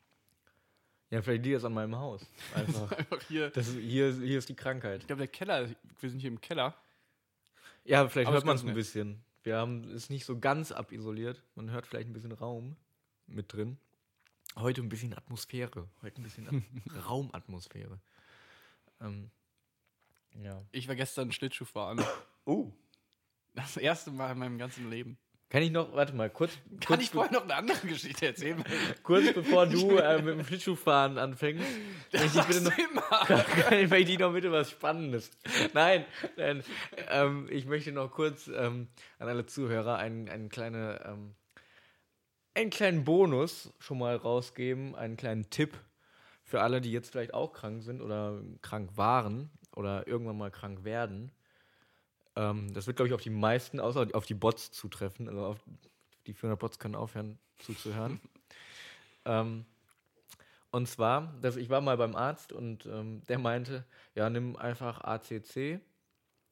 Ja, 1.10 1.22
vielleicht 1.22 1.44
liegt 1.46 1.58
das 1.58 1.66
an 1.66 1.74
meinem 1.74 1.96
Haus. 1.96 2.26
Einfach. 2.56 2.92
Einfach 2.98 3.22
hier. 3.28 3.50
das 3.52 3.68
ist, 3.68 3.78
hier, 3.78 4.08
ist- 4.10 4.22
hier 4.22 4.38
ist 4.40 4.50
die 4.50 4.56
Krankheit. 4.56 5.02
Ich 5.02 5.08
glaube, 5.08 5.20
der 5.20 5.28
Keller, 5.28 5.70
wir 6.00 6.10
sind 6.10 6.20
hier 6.20 6.32
im 6.32 6.42
Keller. 6.42 6.76
Ja, 7.84 8.08
vielleicht 8.08 8.28
Aber 8.28 8.38
hört 8.38 8.46
man 8.46 8.56
es 8.56 8.64
ein 8.66 8.74
bisschen. 8.74 9.24
Wir 9.44 9.58
haben 9.58 9.84
es 9.94 10.10
nicht 10.10 10.26
so 10.26 10.40
ganz 10.40 10.72
abisoliert. 10.72 11.44
Man 11.56 11.70
hört 11.70 11.86
vielleicht 11.86 12.10
ein 12.10 12.14
bisschen 12.14 12.32
Raum 12.32 12.78
mit 13.28 13.52
drin. 13.54 13.78
Heute 14.56 14.82
ein 14.82 14.90
bisschen 14.90 15.14
Atmosphäre. 15.14 15.88
Heute 16.02 16.22
ein 16.22 16.24
bisschen 16.24 16.48
At- 16.48 17.06
Raumatmosphäre. 17.10 18.00
Ähm, 19.02 19.30
ja. 20.42 20.64
Ich 20.72 20.88
war 20.88 20.96
gestern 20.96 21.32
Schlittschuh 21.32 21.66
fahren. 21.66 22.02
Oh. 22.46 22.72
Das 23.54 23.78
erste 23.78 24.10
Mal 24.12 24.32
in 24.32 24.40
meinem 24.40 24.58
ganzen 24.58 24.90
Leben. 24.90 25.18
Kann 25.54 25.62
ich 25.62 25.70
noch, 25.70 25.94
warte 25.94 26.16
mal, 26.16 26.32
kurz, 26.32 26.54
Kann 26.80 26.98
kurz, 26.98 27.04
ich 27.04 27.10
vorher 27.12 27.32
noch 27.32 27.44
eine 27.44 27.54
andere 27.54 27.86
Geschichte 27.86 28.26
erzählen? 28.26 28.64
kurz 29.04 29.32
bevor 29.34 29.68
du 29.68 29.98
äh, 29.98 30.20
mit 30.20 30.40
dem 30.40 30.44
Schlittschuhfahren 30.44 31.20
anfängst, 31.20 31.64
möchte 32.12 32.40
ich 32.40 32.46
bitte 32.46 32.64
noch, 32.64 33.28
kann 33.28 33.78
ich 33.78 33.88
möchte 33.88 34.12
ich 34.14 34.18
noch 34.18 34.34
bitte 34.34 34.52
was 34.52 34.72
Spannendes. 34.72 35.30
Nein, 35.76 36.06
nein 36.38 36.64
ähm, 37.08 37.48
ich 37.52 37.68
möchte 37.68 37.92
noch 37.92 38.10
kurz 38.10 38.48
ähm, 38.48 38.88
an 39.20 39.28
alle 39.28 39.46
Zuhörer 39.46 39.98
einen, 39.98 40.28
einen, 40.28 40.50
kleine, 40.50 41.00
ähm, 41.06 41.36
einen 42.56 42.72
kleinen 42.72 43.04
Bonus 43.04 43.72
schon 43.78 44.00
mal 44.00 44.16
rausgeben, 44.16 44.96
einen 44.96 45.18
kleinen 45.18 45.52
Tipp 45.52 45.78
für 46.44 46.62
alle, 46.62 46.82
die 46.82 46.92
jetzt 46.92 47.12
vielleicht 47.12 47.36
auch 47.36 47.54
krank 47.54 47.84
sind 47.84 48.02
oder 48.02 48.42
krank 48.64 48.90
waren 48.96 49.52
oder 49.76 50.08
irgendwann 50.08 50.40
mal 50.40 50.50
krank 50.50 50.84
werden. 50.84 51.32
Ähm, 52.36 52.74
das 52.74 52.88
wird, 52.88 52.98
glaube 52.98 53.08
ich, 53.10 53.14
auf 53.14 53.22
die 53.22 53.30
meisten, 53.30 53.80
außer 53.80 54.08
auf 54.14 54.26
die 54.26 54.34
Bots 54.34 54.72
zutreffen. 54.72 55.28
Also 55.30 55.46
auf 55.46 55.60
die 56.28 56.34
400 56.34 56.60
Bots 56.60 56.80
können 56.80 56.96
aufhören 56.96 57.38
zuzuhören. 57.60 58.20
ähm, 59.26 59.66
und 60.72 60.88
zwar, 60.88 61.34
dass 61.42 61.56
ich 61.56 61.70
war 61.70 61.82
mal 61.82 61.98
beim 61.98 62.16
Arzt 62.16 62.52
und 62.52 62.86
ähm, 62.88 63.22
der 63.28 63.38
meinte, 63.38 63.86
ja, 64.16 64.30
nimm 64.30 64.56
einfach 64.56 65.02
ACC. 65.02 65.80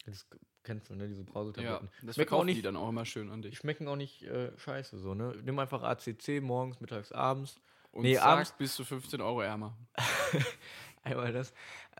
Das 0.05 0.27
kennst 0.63 0.89
du, 0.89 0.95
ne, 0.95 1.07
diese 1.07 1.21
Ja, 1.21 1.25
Brausetabletten. 1.31 1.87
das 1.87 1.97
Schmecken 1.97 2.09
auch 2.09 2.13
verkaufen 2.15 2.47
die 2.47 2.53
nicht, 2.53 2.65
dann 2.65 2.75
auch 2.75 2.89
immer 2.89 3.05
schön 3.05 3.31
an 3.31 3.41
die 3.41 3.49
dich. 3.49 3.57
schmecken 3.59 3.87
auch 3.87 3.95
nicht 3.95 4.21
äh, 4.23 4.55
scheiße 4.59 4.99
so, 4.99 5.15
ne? 5.15 5.35
Nimm 5.43 5.57
einfach 5.57 5.81
ACC 5.81 6.39
morgens, 6.41 6.79
mittags, 6.79 7.11
abends. 7.11 7.59
Und 7.91 8.03
Nee, 8.03 8.15
zack, 8.15 8.25
abends- 8.25 8.53
bist 8.57 8.77
du 8.77 8.83
15 8.83 9.21
Euro 9.21 9.41
ärmer. 9.41 9.75
Einmal 11.03 11.33
das. 11.33 11.51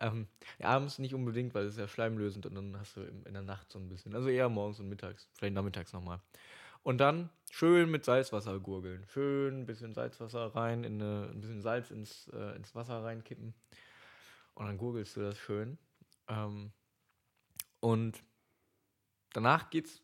Ähm, 0.02 0.26
ja, 0.58 0.66
abends 0.66 0.98
nicht 0.98 1.14
unbedingt, 1.14 1.54
weil 1.54 1.64
es 1.64 1.74
ist 1.74 1.78
ja 1.78 1.86
schleimlösend 1.86 2.44
und 2.44 2.56
dann 2.56 2.76
hast 2.78 2.96
du 2.96 3.02
in 3.02 3.32
der 3.32 3.42
Nacht 3.42 3.70
so 3.70 3.78
ein 3.78 3.88
bisschen. 3.88 4.14
Also 4.16 4.28
eher 4.28 4.48
morgens 4.48 4.80
und 4.80 4.88
mittags, 4.88 5.28
vielleicht 5.34 5.54
nachmittags 5.54 5.92
nochmal. 5.92 6.20
Und 6.82 6.98
dann 6.98 7.30
schön 7.52 7.88
mit 7.88 8.04
Salzwasser 8.04 8.58
gurgeln. 8.58 9.06
Schön 9.06 9.60
ein 9.60 9.66
bisschen 9.66 9.94
Salzwasser 9.94 10.56
rein, 10.56 10.82
in 10.82 11.00
eine, 11.00 11.30
ein 11.30 11.40
bisschen 11.40 11.62
Salz 11.62 11.92
ins, 11.92 12.26
äh, 12.32 12.56
ins 12.56 12.74
Wasser 12.74 13.04
reinkippen. 13.04 13.54
Und 14.54 14.66
dann 14.66 14.76
gurgelst 14.76 15.16
du 15.16 15.20
das 15.20 15.38
schön. 15.38 15.78
Ähm, 16.26 16.72
und 17.78 18.20
danach 19.32 19.70
geht's 19.70 20.02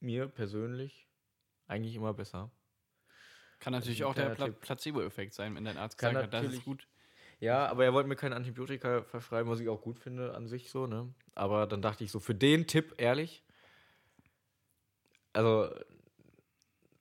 mir 0.00 0.26
persönlich 0.26 1.06
eigentlich 1.68 1.94
immer 1.94 2.14
besser. 2.14 2.50
Kann 3.60 3.72
natürlich 3.74 4.02
ein 4.02 4.10
auch 4.10 4.14
der 4.14 4.30
Pla. 4.30 4.48
Placebo-Effekt 4.48 5.34
sein, 5.34 5.54
wenn 5.54 5.64
dein 5.64 5.76
Arzt 5.76 5.98
gesagt 5.98 6.16
hat, 6.16 6.34
das 6.34 6.52
ist 6.52 6.64
gut. 6.64 6.88
Ja, 7.40 7.66
aber 7.68 7.84
er 7.84 7.94
wollte 7.94 8.08
mir 8.08 8.16
kein 8.16 8.34
Antibiotika 8.34 9.02
verschreiben, 9.02 9.50
was 9.50 9.60
ich 9.60 9.68
auch 9.68 9.80
gut 9.80 9.98
finde 9.98 10.34
an 10.34 10.46
sich 10.46 10.70
so, 10.70 10.86
ne? 10.86 11.12
Aber 11.34 11.66
dann 11.66 11.80
dachte 11.80 12.04
ich 12.04 12.10
so, 12.10 12.20
für 12.20 12.34
den 12.34 12.66
Tipp, 12.66 12.94
ehrlich, 12.98 13.42
also 15.32 15.74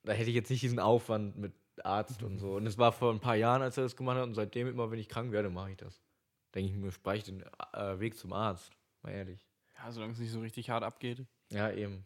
da 0.04 0.14
hätte 0.14 0.30
ich 0.30 0.36
jetzt 0.36 0.50
nicht 0.50 0.64
diesen 0.64 0.80
Aufwand 0.80 1.38
mit 1.38 1.54
Arzt 1.84 2.24
und 2.24 2.40
so. 2.40 2.56
Und 2.56 2.66
es 2.66 2.78
war 2.78 2.92
vor 2.92 3.12
ein 3.12 3.20
paar 3.20 3.36
Jahren, 3.36 3.62
als 3.62 3.78
er 3.78 3.84
das 3.84 3.98
gemacht 3.98 4.18
hat, 4.18 4.24
und 4.24 4.34
seitdem 4.34 4.68
immer, 4.68 4.90
wenn 4.92 5.00
ich 5.00 5.10
krank 5.10 5.32
werde, 5.32 5.50
mache 5.50 5.72
ich 5.72 5.78
das. 5.78 6.02
Denke 6.56 6.72
ich 6.72 6.78
mir, 6.78 6.92
spare 6.92 7.18
ich 7.18 7.24
den 7.24 7.44
äh, 7.74 8.00
Weg 8.00 8.18
zum 8.18 8.32
Arzt, 8.32 8.72
mal 9.02 9.12
ehrlich. 9.12 9.46
Ja, 9.78 9.92
solange 9.92 10.14
es 10.14 10.20
nicht 10.20 10.32
so 10.32 10.40
richtig 10.40 10.70
hart 10.70 10.84
abgeht. 10.84 11.26
Ja, 11.52 11.72
eben. 11.72 12.06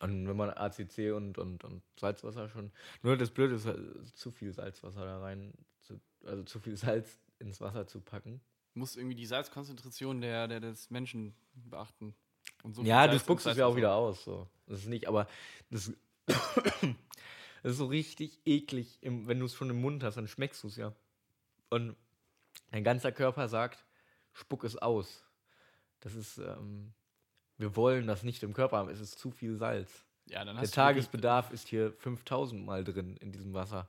Und 0.00 0.28
wenn 0.28 0.36
man 0.36 0.50
ACC 0.50 1.12
und, 1.14 1.38
und, 1.38 1.64
und 1.64 1.82
Salzwasser 1.98 2.48
schon. 2.48 2.70
Nur 3.02 3.16
das 3.16 3.30
Blöde 3.30 3.54
ist, 3.54 3.66
halt, 3.66 3.80
zu 4.14 4.30
viel 4.30 4.52
Salzwasser 4.52 5.04
da 5.04 5.20
rein, 5.20 5.52
also 6.26 6.42
zu 6.44 6.58
viel 6.60 6.76
Salz 6.76 7.18
ins 7.38 7.60
Wasser 7.60 7.86
zu 7.86 8.00
packen. 8.00 8.40
Muss 8.74 8.96
irgendwie 8.96 9.14
die 9.14 9.26
Salzkonzentration 9.26 10.20
der, 10.20 10.48
der 10.48 10.60
des 10.60 10.90
Menschen 10.90 11.34
beachten. 11.54 12.14
Und 12.62 12.74
so 12.74 12.82
ja, 12.82 13.06
du 13.06 13.18
spuckst 13.18 13.46
es 13.46 13.56
ja 13.56 13.66
auch 13.66 13.76
wieder 13.76 13.94
aus. 13.94 14.24
So. 14.24 14.48
Das 14.66 14.80
ist 14.80 14.88
nicht, 14.88 15.06
aber 15.06 15.28
das, 15.70 15.92
das 16.26 16.42
ist 17.62 17.76
so 17.76 17.86
richtig 17.86 18.40
eklig. 18.44 18.98
Im, 19.00 19.28
wenn 19.28 19.38
du 19.38 19.46
es 19.46 19.54
schon 19.54 19.70
im 19.70 19.80
Mund 19.80 20.02
hast, 20.02 20.16
dann 20.16 20.28
schmeckst 20.28 20.62
du 20.64 20.68
es 20.68 20.76
ja. 20.76 20.92
Und 21.70 21.96
dein 22.70 22.84
ganzer 22.84 23.12
Körper 23.12 23.48
sagt, 23.48 23.84
spuck 24.32 24.64
es 24.64 24.76
aus. 24.76 25.24
Das 26.00 26.14
ist, 26.14 26.38
ähm, 26.38 26.92
wir 27.58 27.76
wollen 27.76 28.06
das 28.06 28.22
nicht 28.22 28.42
im 28.42 28.52
Körper 28.52 28.78
haben. 28.78 28.88
Es 28.88 29.00
ist 29.00 29.18
zu 29.18 29.30
viel 29.30 29.56
Salz. 29.56 30.04
Ja, 30.26 30.44
Der 30.44 30.54
du 30.54 30.66
Tagesbedarf 30.66 31.50
ist 31.50 31.68
hier 31.68 31.92
5000 31.92 32.64
Mal 32.64 32.82
drin 32.82 33.16
in 33.18 33.30
diesem 33.30 33.52
Wasser. 33.52 33.88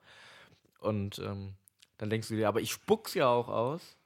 Und 0.80 1.20
ähm, 1.20 1.56
dann 1.98 2.10
denkst 2.10 2.28
du 2.28 2.36
dir, 2.36 2.48
aber 2.48 2.62
ich 2.62 2.72
spuck's 2.72 3.14
ja 3.14 3.28
auch 3.28 3.48
aus. 3.48 3.98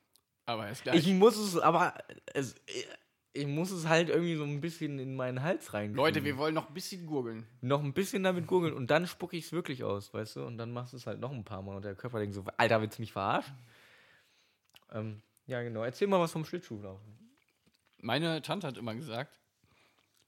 Aber 0.45 0.65
er 0.65 0.71
ist 0.71 0.83
gleich. 0.83 0.95
Ich 0.95 1.13
muss 1.13 1.37
es, 1.37 1.57
aber 1.57 1.93
es, 2.33 2.55
ich 3.33 3.47
muss 3.47 3.71
es 3.71 3.87
halt 3.87 4.09
irgendwie 4.09 4.35
so 4.35 4.43
ein 4.43 4.61
bisschen 4.61 4.99
in 4.99 5.15
meinen 5.15 5.41
Hals 5.43 5.73
rein. 5.73 5.93
Leute, 5.93 6.23
wir 6.23 6.37
wollen 6.37 6.55
noch 6.55 6.67
ein 6.67 6.73
bisschen 6.73 7.05
gurgeln. 7.05 7.45
noch 7.61 7.83
ein 7.83 7.93
bisschen 7.93 8.23
damit 8.23 8.47
gurgeln 8.47 8.73
und 8.73 8.89
dann 8.89 9.07
spucke 9.07 9.37
ich 9.37 9.45
es 9.45 9.51
wirklich 9.51 9.83
aus, 9.83 10.13
weißt 10.13 10.37
du? 10.37 10.45
Und 10.45 10.57
dann 10.57 10.71
machst 10.71 10.93
du 10.93 10.97
es 10.97 11.05
halt 11.07 11.19
noch 11.19 11.31
ein 11.31 11.43
paar 11.43 11.61
Mal 11.61 11.75
und 11.75 11.85
der 11.85 11.95
Körper 11.95 12.19
denkt 12.19 12.35
so, 12.35 12.43
Alter, 12.57 12.81
willst 12.81 12.97
du 12.97 13.01
mich 13.01 13.11
verarschen? 13.11 13.55
Ähm, 14.91 15.21
ja, 15.45 15.61
genau. 15.61 15.83
Erzähl 15.83 16.07
mal 16.07 16.19
was 16.19 16.31
vom 16.31 16.45
Schlittschuhlaufen. 16.45 17.17
Meine 18.01 18.41
Tante 18.41 18.67
hat 18.67 18.77
immer 18.77 18.95
gesagt, 18.95 19.39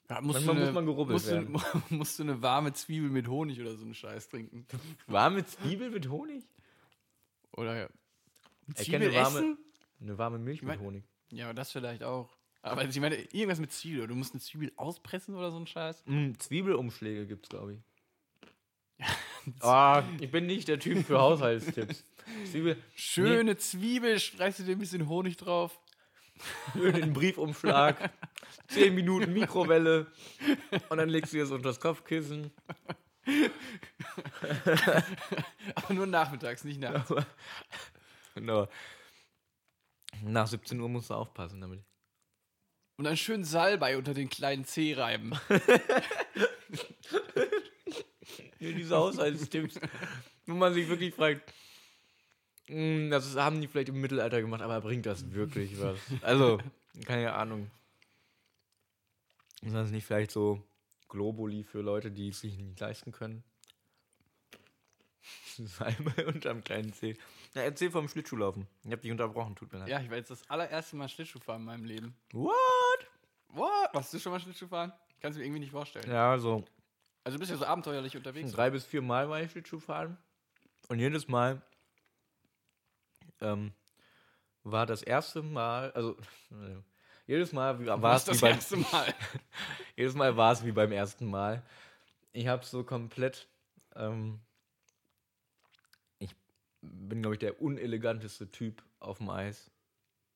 ja, 0.09 0.19
musst 0.19 0.45
Manchmal 0.45 0.55
du 0.55 0.65
muss 0.65 0.73
man 0.73 0.85
gerubbelt 0.85 1.13
musst 1.13 1.31
Du, 1.31 1.81
musst 1.95 2.19
du 2.19 2.23
eine 2.23 2.41
warme 2.41 2.73
Zwiebel 2.73 3.09
mit 3.09 3.27
Honig 3.27 3.61
oder 3.61 3.75
so 3.75 3.85
einen 3.85 3.93
Scheiß 3.93 4.29
trinken. 4.29 4.67
Warme 5.07 5.45
Zwiebel 5.45 5.89
mit 5.89 6.09
Honig? 6.09 6.43
Oder 7.57 7.75
Er 7.75 7.89
Zwiebel 8.75 8.99
kennt 8.99 9.03
eine 9.15 9.23
warme, 9.25 9.39
essen? 9.39 9.57
eine 10.01 10.17
warme 10.17 10.39
Milch 10.39 10.61
mit 10.61 10.67
mein- 10.69 10.79
Honig. 10.79 11.03
Ja, 11.31 11.45
aber 11.45 11.53
das 11.53 11.71
vielleicht 11.71 12.03
auch. 12.03 12.29
Aber 12.63 12.83
ich 12.85 12.99
meine, 12.99 13.15
irgendwas 13.15 13.59
mit 13.59 13.71
Zwiebel. 13.71 14.05
Du 14.07 14.15
musst 14.15 14.33
eine 14.33 14.41
Zwiebel 14.41 14.71
auspressen 14.75 15.33
oder 15.35 15.49
so 15.51 15.57
ein 15.57 15.65
Scheiß. 15.65 16.03
Mm, 16.05 16.33
Zwiebelumschläge 16.37 17.25
gibt's, 17.25 17.49
glaube 17.49 17.73
ich. 17.75 17.79
Ah, 19.61 20.03
ich 20.19 20.29
bin 20.29 20.45
nicht 20.45 20.67
der 20.67 20.79
Typ 20.79 21.03
für 21.03 21.19
Haushaltstipps. 21.19 22.05
Zwiebel 22.51 22.77
Schöne 22.95 23.57
Zwiebel, 23.57 24.19
streichst 24.19 24.59
du 24.59 24.63
dir 24.63 24.73
ein 24.73 24.79
bisschen 24.79 25.09
Honig 25.09 25.35
drauf. 25.37 25.79
schön 26.73 26.93
in 26.93 27.01
den 27.01 27.13
Briefumschlag, 27.13 28.11
10 28.67 28.93
Minuten 28.93 29.33
Mikrowelle 29.33 30.05
und 30.89 30.97
dann 30.97 31.09
legst 31.09 31.33
du 31.33 31.39
das 31.39 31.49
unter 31.49 31.69
das 31.69 31.79
Kopfkissen. 31.79 32.51
Aber 35.75 35.93
nur 35.93 36.07
nachmittags, 36.07 36.63
nicht 36.63 36.79
nachts. 36.79 37.13
Genau. 38.35 38.67
Nach 40.23 40.47
17 40.47 40.79
Uhr 40.79 40.89
musst 40.89 41.09
du 41.09 41.13
aufpassen 41.13 41.61
damit. 41.61 41.83
Und 42.97 43.07
einen 43.07 43.17
schönen 43.17 43.43
Salbei 43.43 43.97
unter 43.97 44.13
den 44.13 44.29
kleinen 44.29 44.65
Zeh 44.65 44.93
reiben. 44.93 45.33
Ja, 48.59 48.71
diese 48.71 48.95
Haushaltstipps. 48.95 49.79
Wo 50.45 50.53
man 50.53 50.73
sich 50.73 50.87
wirklich 50.87 51.15
fragt, 51.15 51.51
"Hm, 52.67 53.09
das 53.09 53.35
haben 53.35 53.59
die 53.59 53.67
vielleicht 53.67 53.89
im 53.89 53.99
Mittelalter 53.99 54.39
gemacht, 54.39 54.61
aber 54.61 54.79
bringt 54.81 55.07
das 55.07 55.31
wirklich 55.31 55.81
was? 55.81 55.97
Also, 56.21 56.59
keine 57.05 57.33
Ahnung. 57.33 57.71
Ist 59.63 59.73
das 59.73 59.89
nicht 59.89 60.05
vielleicht 60.05 60.31
so 60.31 60.63
Globuli 61.11 61.63
für 61.63 61.81
Leute, 61.81 62.09
die 62.09 62.29
es 62.29 62.39
sich 62.39 62.57
nicht 62.57 62.79
leisten 62.79 63.11
können? 63.11 63.43
Salbe 65.57 66.25
unterm 66.25 66.63
kleinen 66.63 66.93
Zeh. 66.93 67.15
Ja, 67.53 67.61
erzähl 67.61 67.91
vom 67.91 68.07
Schlittschuhlaufen. 68.07 68.65
Ich 68.83 68.91
hab 68.91 69.01
dich 69.01 69.11
unterbrochen, 69.11 69.55
tut 69.55 69.71
mir 69.71 69.79
leid. 69.79 69.89
Ja, 69.89 69.99
ich 69.99 70.09
war 70.09 70.17
jetzt 70.17 70.31
das 70.31 70.49
allererste 70.49 70.95
Mal 70.95 71.09
Schlittschuh 71.09 71.39
fahren 71.39 71.61
in 71.61 71.65
meinem 71.65 71.83
Leben. 71.83 72.15
What? 72.31 72.55
What? 73.49 73.93
Warst 73.93 74.13
du 74.13 74.19
schon 74.19 74.31
mal 74.31 74.39
Schlittschuh 74.39 74.67
fahren? 74.67 74.93
Kannst 75.19 75.35
du 75.35 75.41
mir 75.41 75.45
irgendwie 75.45 75.59
nicht 75.59 75.71
vorstellen. 75.71 76.09
Ja, 76.09 76.39
so 76.39 76.63
Also 77.25 77.35
du 77.37 77.39
bist 77.39 77.51
ja 77.51 77.57
so 77.57 77.65
abenteuerlich 77.65 78.15
unterwegs. 78.15 78.51
drei 78.53 78.69
bis 78.69 78.85
vier 78.85 79.01
Mal 79.01 79.29
war 79.29 79.41
ich 79.41 79.51
Schlittschuh 79.51 79.79
fahren. 79.79 80.17
Und 80.87 80.99
jedes 80.99 81.27
Mal 81.27 81.61
ähm, 83.41 83.73
war 84.63 84.85
das 84.85 85.03
erste 85.03 85.41
Mal, 85.43 85.91
also 85.91 86.15
jedes 87.27 87.51
Mal 87.53 87.85
war 88.01 88.15
es 88.15 88.27
wie 88.27 88.37
beim, 88.39 88.53
erste 88.53 88.77
Mal. 88.77 89.13
jedes 89.95 90.13
Mal 90.15 90.35
war 90.37 90.51
es 90.53 90.65
wie 90.65 90.71
beim 90.71 90.91
ersten 90.91 91.25
Mal. 91.29 91.63
Ich 92.33 92.47
habe 92.47 92.65
so 92.65 92.83
komplett, 92.83 93.47
ähm, 93.95 94.39
ich 96.19 96.35
bin 96.81 97.21
glaube 97.21 97.35
ich 97.35 97.39
der 97.39 97.61
uneleganteste 97.61 98.49
Typ 98.51 98.83
auf 98.99 99.17
dem 99.19 99.29
Eis, 99.29 99.69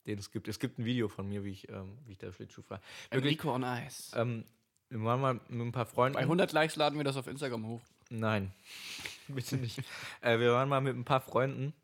den 0.06 0.18
es 0.18 0.30
gibt. 0.30 0.48
Es 0.48 0.58
gibt 0.58 0.78
ein 0.78 0.84
Video 0.84 1.08
von 1.08 1.28
mir, 1.28 1.44
wie 1.44 1.50
ich, 1.50 1.68
ähm, 1.68 1.98
wie 2.06 2.12
ich 2.12 2.18
da 2.18 2.32
Schlittschuh 2.32 2.62
fahre. 2.62 2.80
Enrico 3.10 3.54
on 3.54 3.62
Ice. 3.62 4.14
ähm, 4.18 4.44
wir 4.88 5.02
waren 5.02 5.20
mal 5.20 5.34
mit 5.34 5.66
ein 5.66 5.72
paar 5.72 5.86
Freunden. 5.86 6.14
Bei 6.14 6.20
100 6.20 6.52
Likes 6.52 6.76
laden 6.76 6.96
wir 6.96 7.04
das 7.04 7.16
auf 7.16 7.26
Instagram 7.26 7.66
hoch. 7.66 7.82
Nein, 8.08 8.52
bitte 9.28 9.56
nicht. 9.56 9.78
äh, 10.20 10.38
wir 10.38 10.52
waren 10.52 10.68
mal 10.68 10.80
mit 10.80 10.94
ein 10.96 11.04
paar 11.04 11.20
Freunden 11.20 11.74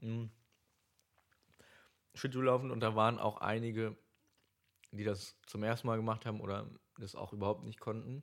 mh, 0.00 0.28
Schlittschuh 2.14 2.40
laufen 2.42 2.70
und 2.72 2.80
da 2.80 2.96
waren 2.96 3.18
auch 3.18 3.40
einige, 3.40 3.96
die 4.92 5.04
das 5.04 5.36
zum 5.46 5.62
ersten 5.62 5.86
Mal 5.86 5.96
gemacht 5.96 6.26
haben 6.26 6.40
oder 6.40 6.68
das 6.98 7.14
auch 7.14 7.32
überhaupt 7.32 7.64
nicht 7.64 7.80
konnten. 7.80 8.22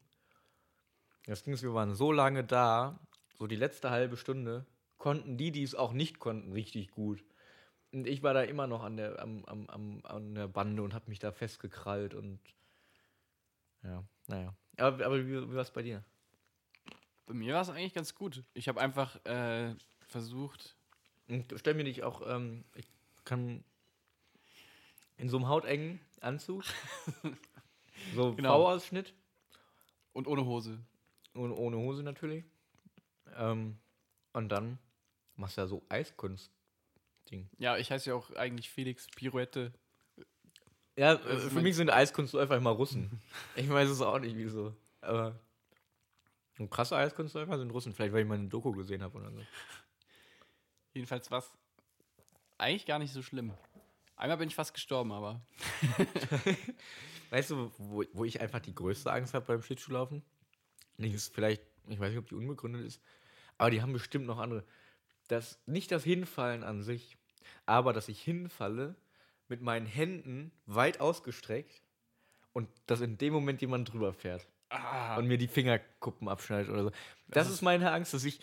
Das 1.25 1.43
Ding 1.43 1.53
ist, 1.53 1.63
wir 1.63 1.73
waren 1.73 1.95
so 1.95 2.11
lange 2.11 2.43
da, 2.43 2.99
so 3.35 3.47
die 3.47 3.55
letzte 3.55 3.89
halbe 3.89 4.17
Stunde, 4.17 4.65
konnten 4.97 5.37
die, 5.37 5.51
die 5.51 5.63
es 5.63 5.75
auch 5.75 5.93
nicht 5.93 6.19
konnten, 6.19 6.51
richtig 6.53 6.91
gut. 6.91 7.23
Und 7.91 8.07
ich 8.07 8.21
war 8.21 8.33
da 8.33 8.43
immer 8.43 8.67
noch 8.67 8.83
an 8.83 8.97
der, 8.97 9.19
am, 9.19 9.43
am, 9.45 9.67
am, 9.67 10.01
an 10.05 10.35
der 10.35 10.47
Bande 10.47 10.83
und 10.83 10.93
habe 10.93 11.09
mich 11.09 11.19
da 11.19 11.31
festgekrallt 11.31 12.13
und 12.13 12.39
ja, 13.83 14.03
naja. 14.27 14.53
Aber, 14.77 15.05
aber 15.05 15.25
wie, 15.25 15.31
wie 15.31 15.55
war 15.55 15.61
es 15.61 15.71
bei 15.71 15.81
dir? 15.81 16.03
Bei 17.25 17.33
mir 17.33 17.53
war 17.53 17.61
es 17.61 17.69
eigentlich 17.69 17.93
ganz 17.93 18.13
gut. 18.15 18.43
Ich 18.53 18.67
habe 18.67 18.81
einfach 18.81 19.23
äh, 19.25 19.75
versucht, 20.07 20.75
Und 21.27 21.53
stell 21.57 21.75
mir 21.75 21.83
dich 21.83 22.03
auch, 22.03 22.21
ähm, 22.27 22.65
ich 22.75 22.89
kann 23.23 23.63
in 25.17 25.29
so 25.29 25.37
einem 25.37 25.47
hautengen 25.47 25.99
Anzug, 26.21 26.63
so 28.15 28.33
Genau. 28.35 28.63
V-Ausschnitt 28.63 29.13
und 30.13 30.27
ohne 30.27 30.45
Hose. 30.45 30.79
und 31.33 31.51
ohne 31.51 31.77
Hose 31.77 32.03
natürlich. 32.03 32.45
Ähm, 33.35 33.77
und 34.33 34.49
dann 34.49 34.79
machst 35.35 35.57
du 35.57 35.61
ja 35.61 35.67
so 35.67 35.83
Eiskunst-Ding. 35.89 37.49
Ja, 37.57 37.77
ich 37.77 37.91
heiße 37.91 38.09
ja 38.09 38.15
auch 38.15 38.31
eigentlich 38.35 38.69
Felix 38.69 39.07
Pirouette. 39.15 39.71
Ja, 40.97 41.15
Das 41.15 41.45
äh, 41.45 41.49
für 41.49 41.61
mich 41.61 41.75
sind 41.75 41.89
Eiskunst 41.89 42.35
einfach 42.35 42.57
immer 42.57 42.71
Russen. 42.71 43.21
ich 43.55 43.69
weiß 43.69 43.89
es 43.89 44.01
auch 44.01 44.19
nicht, 44.19 44.35
wieso. 44.35 44.75
Aber 45.01 45.39
und 46.57 46.69
krasse 46.69 46.97
Eiskunstläufer 46.97 47.57
sind 47.57 47.71
Russen, 47.71 47.93
vielleicht 47.93 48.11
weil 48.13 48.23
ich 48.23 48.27
mal 48.27 48.37
eine 48.37 48.49
Doku 48.49 48.73
gesehen 48.73 49.01
habe 49.01 49.17
oder 49.17 49.31
so. 49.31 49.39
Jedenfalls 50.93 51.31
war 51.31 51.39
es 51.39 51.49
eigentlich 52.57 52.85
gar 52.85 52.99
nicht 52.99 53.13
so 53.13 53.21
schlimm. 53.21 53.53
Einmal 54.19 54.37
bin 54.37 54.49
ich 54.49 54.55
fast 54.55 54.73
gestorben, 54.73 55.13
aber 55.13 55.41
Weißt 57.29 57.51
du, 57.51 57.71
wo, 57.77 58.03
wo 58.11 58.25
ich 58.25 58.41
einfach 58.41 58.59
die 58.59 58.75
größte 58.75 59.11
Angst 59.11 59.33
habe 59.33 59.45
beim 59.45 59.61
Schlittschuhlaufen? 59.61 60.23
Nicht 60.97 61.13
ist 61.13 61.33
vielleicht, 61.33 61.61
ich 61.87 61.99
weiß 61.99 62.09
nicht, 62.09 62.19
ob 62.19 62.27
die 62.27 62.35
unbegründet 62.35 62.85
ist, 62.85 63.01
aber 63.57 63.71
die 63.71 63.81
haben 63.81 63.93
bestimmt 63.93 64.25
noch 64.25 64.39
andere. 64.39 64.65
Das, 65.29 65.57
nicht 65.65 65.91
das 65.91 66.03
Hinfallen 66.03 66.63
an 66.63 66.81
sich, 66.81 67.17
aber 67.65 67.93
dass 67.93 68.09
ich 68.09 68.21
hinfalle 68.21 68.95
mit 69.47 69.61
meinen 69.61 69.85
Händen 69.85 70.51
weit 70.65 70.99
ausgestreckt 70.99 71.81
und 72.51 72.67
dass 72.87 72.99
in 72.99 73.17
dem 73.17 73.31
Moment 73.31 73.61
jemand 73.61 73.93
drüber 73.93 74.13
fährt 74.13 74.47
ah, 74.69 75.15
und 75.17 75.27
mir 75.27 75.37
die 75.37 75.47
Fingerkuppen 75.47 76.27
abschneidet 76.27 76.69
oder 76.69 76.83
so. 76.83 76.91
Das, 77.27 77.49
ist 77.49 77.61
meine 77.61 77.91
Angst, 77.91 78.13
dass 78.13 78.25
ich 78.25 78.41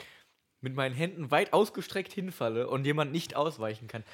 mit 0.60 0.74
meinen 0.74 0.94
Händen 0.94 1.30
weit 1.30 1.52
ausgestreckt 1.52 2.12
hinfalle 2.12 2.68
und 2.68 2.86
jemand 2.86 3.12
nicht 3.12 3.36
ausweichen 3.36 3.88
kann. 3.88 4.04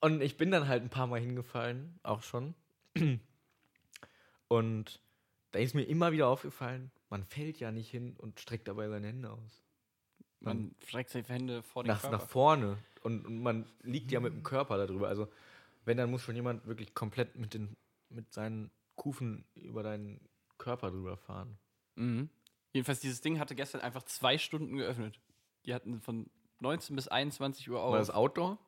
Und 0.00 0.22
ich 0.22 0.36
bin 0.36 0.50
dann 0.50 0.68
halt 0.68 0.82
ein 0.82 0.90
paar 0.90 1.06
Mal 1.06 1.20
hingefallen, 1.20 1.98
auch 2.02 2.22
schon. 2.22 2.54
Und 4.48 5.00
da 5.50 5.58
ist 5.58 5.74
mir 5.74 5.82
immer 5.82 6.12
wieder 6.12 6.28
aufgefallen, 6.28 6.90
man 7.10 7.24
fällt 7.24 7.58
ja 7.58 7.70
nicht 7.70 7.90
hin 7.90 8.14
und 8.18 8.38
streckt 8.40 8.68
dabei 8.68 8.88
seine 8.88 9.06
Hände 9.06 9.30
aus. 9.30 9.62
man 10.40 10.74
streckt 10.86 11.10
seine 11.10 11.26
Hände 11.26 11.62
vor 11.62 11.84
den 11.84 11.88
Nach, 11.88 12.00
Körper. 12.00 12.16
nach 12.16 12.26
vorne. 12.26 12.78
Und, 13.02 13.26
und 13.26 13.42
man 13.42 13.66
liegt 13.82 14.12
ja 14.12 14.20
mit 14.20 14.32
dem 14.32 14.42
Körper 14.42 14.76
darüber. 14.78 15.08
Also, 15.08 15.28
wenn, 15.84 15.96
dann 15.96 16.10
muss 16.10 16.22
schon 16.22 16.34
jemand 16.34 16.66
wirklich 16.66 16.94
komplett 16.94 17.36
mit, 17.36 17.54
den, 17.54 17.76
mit 18.10 18.32
seinen 18.32 18.70
Kufen 18.96 19.44
über 19.54 19.82
deinen 19.82 20.20
Körper 20.58 20.90
drüber 20.90 21.16
fahren. 21.16 21.58
Mhm. 21.94 22.28
Jedenfalls, 22.72 23.00
dieses 23.00 23.20
Ding 23.20 23.38
hatte 23.38 23.54
gestern 23.54 23.80
einfach 23.80 24.02
zwei 24.02 24.36
Stunden 24.36 24.76
geöffnet. 24.76 25.18
Die 25.64 25.74
hatten 25.74 26.00
von 26.00 26.28
19 26.60 26.94
bis 26.96 27.08
21 27.08 27.70
Uhr 27.70 27.80
auf. 27.80 27.92
War 27.92 27.98
das 27.98 28.10
Outdoor? 28.10 28.58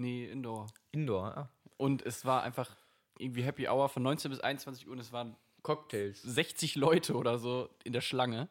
Nee, 0.00 0.26
Indoor. 0.26 0.66
Indoor, 0.92 1.36
ah. 1.36 1.50
Und 1.76 2.04
es 2.04 2.24
war 2.24 2.42
einfach 2.42 2.76
irgendwie 3.18 3.42
Happy 3.42 3.68
Hour 3.68 3.88
von 3.88 4.02
19 4.02 4.30
bis 4.30 4.40
21 4.40 4.86
Uhr 4.86 4.92
und 4.92 4.98
es 4.98 5.12
waren 5.12 5.36
Cocktails. 5.62 6.22
60 6.22 6.76
Leute 6.76 7.14
oder 7.14 7.38
so 7.38 7.68
in 7.84 7.92
der 7.92 8.00
Schlange. 8.00 8.48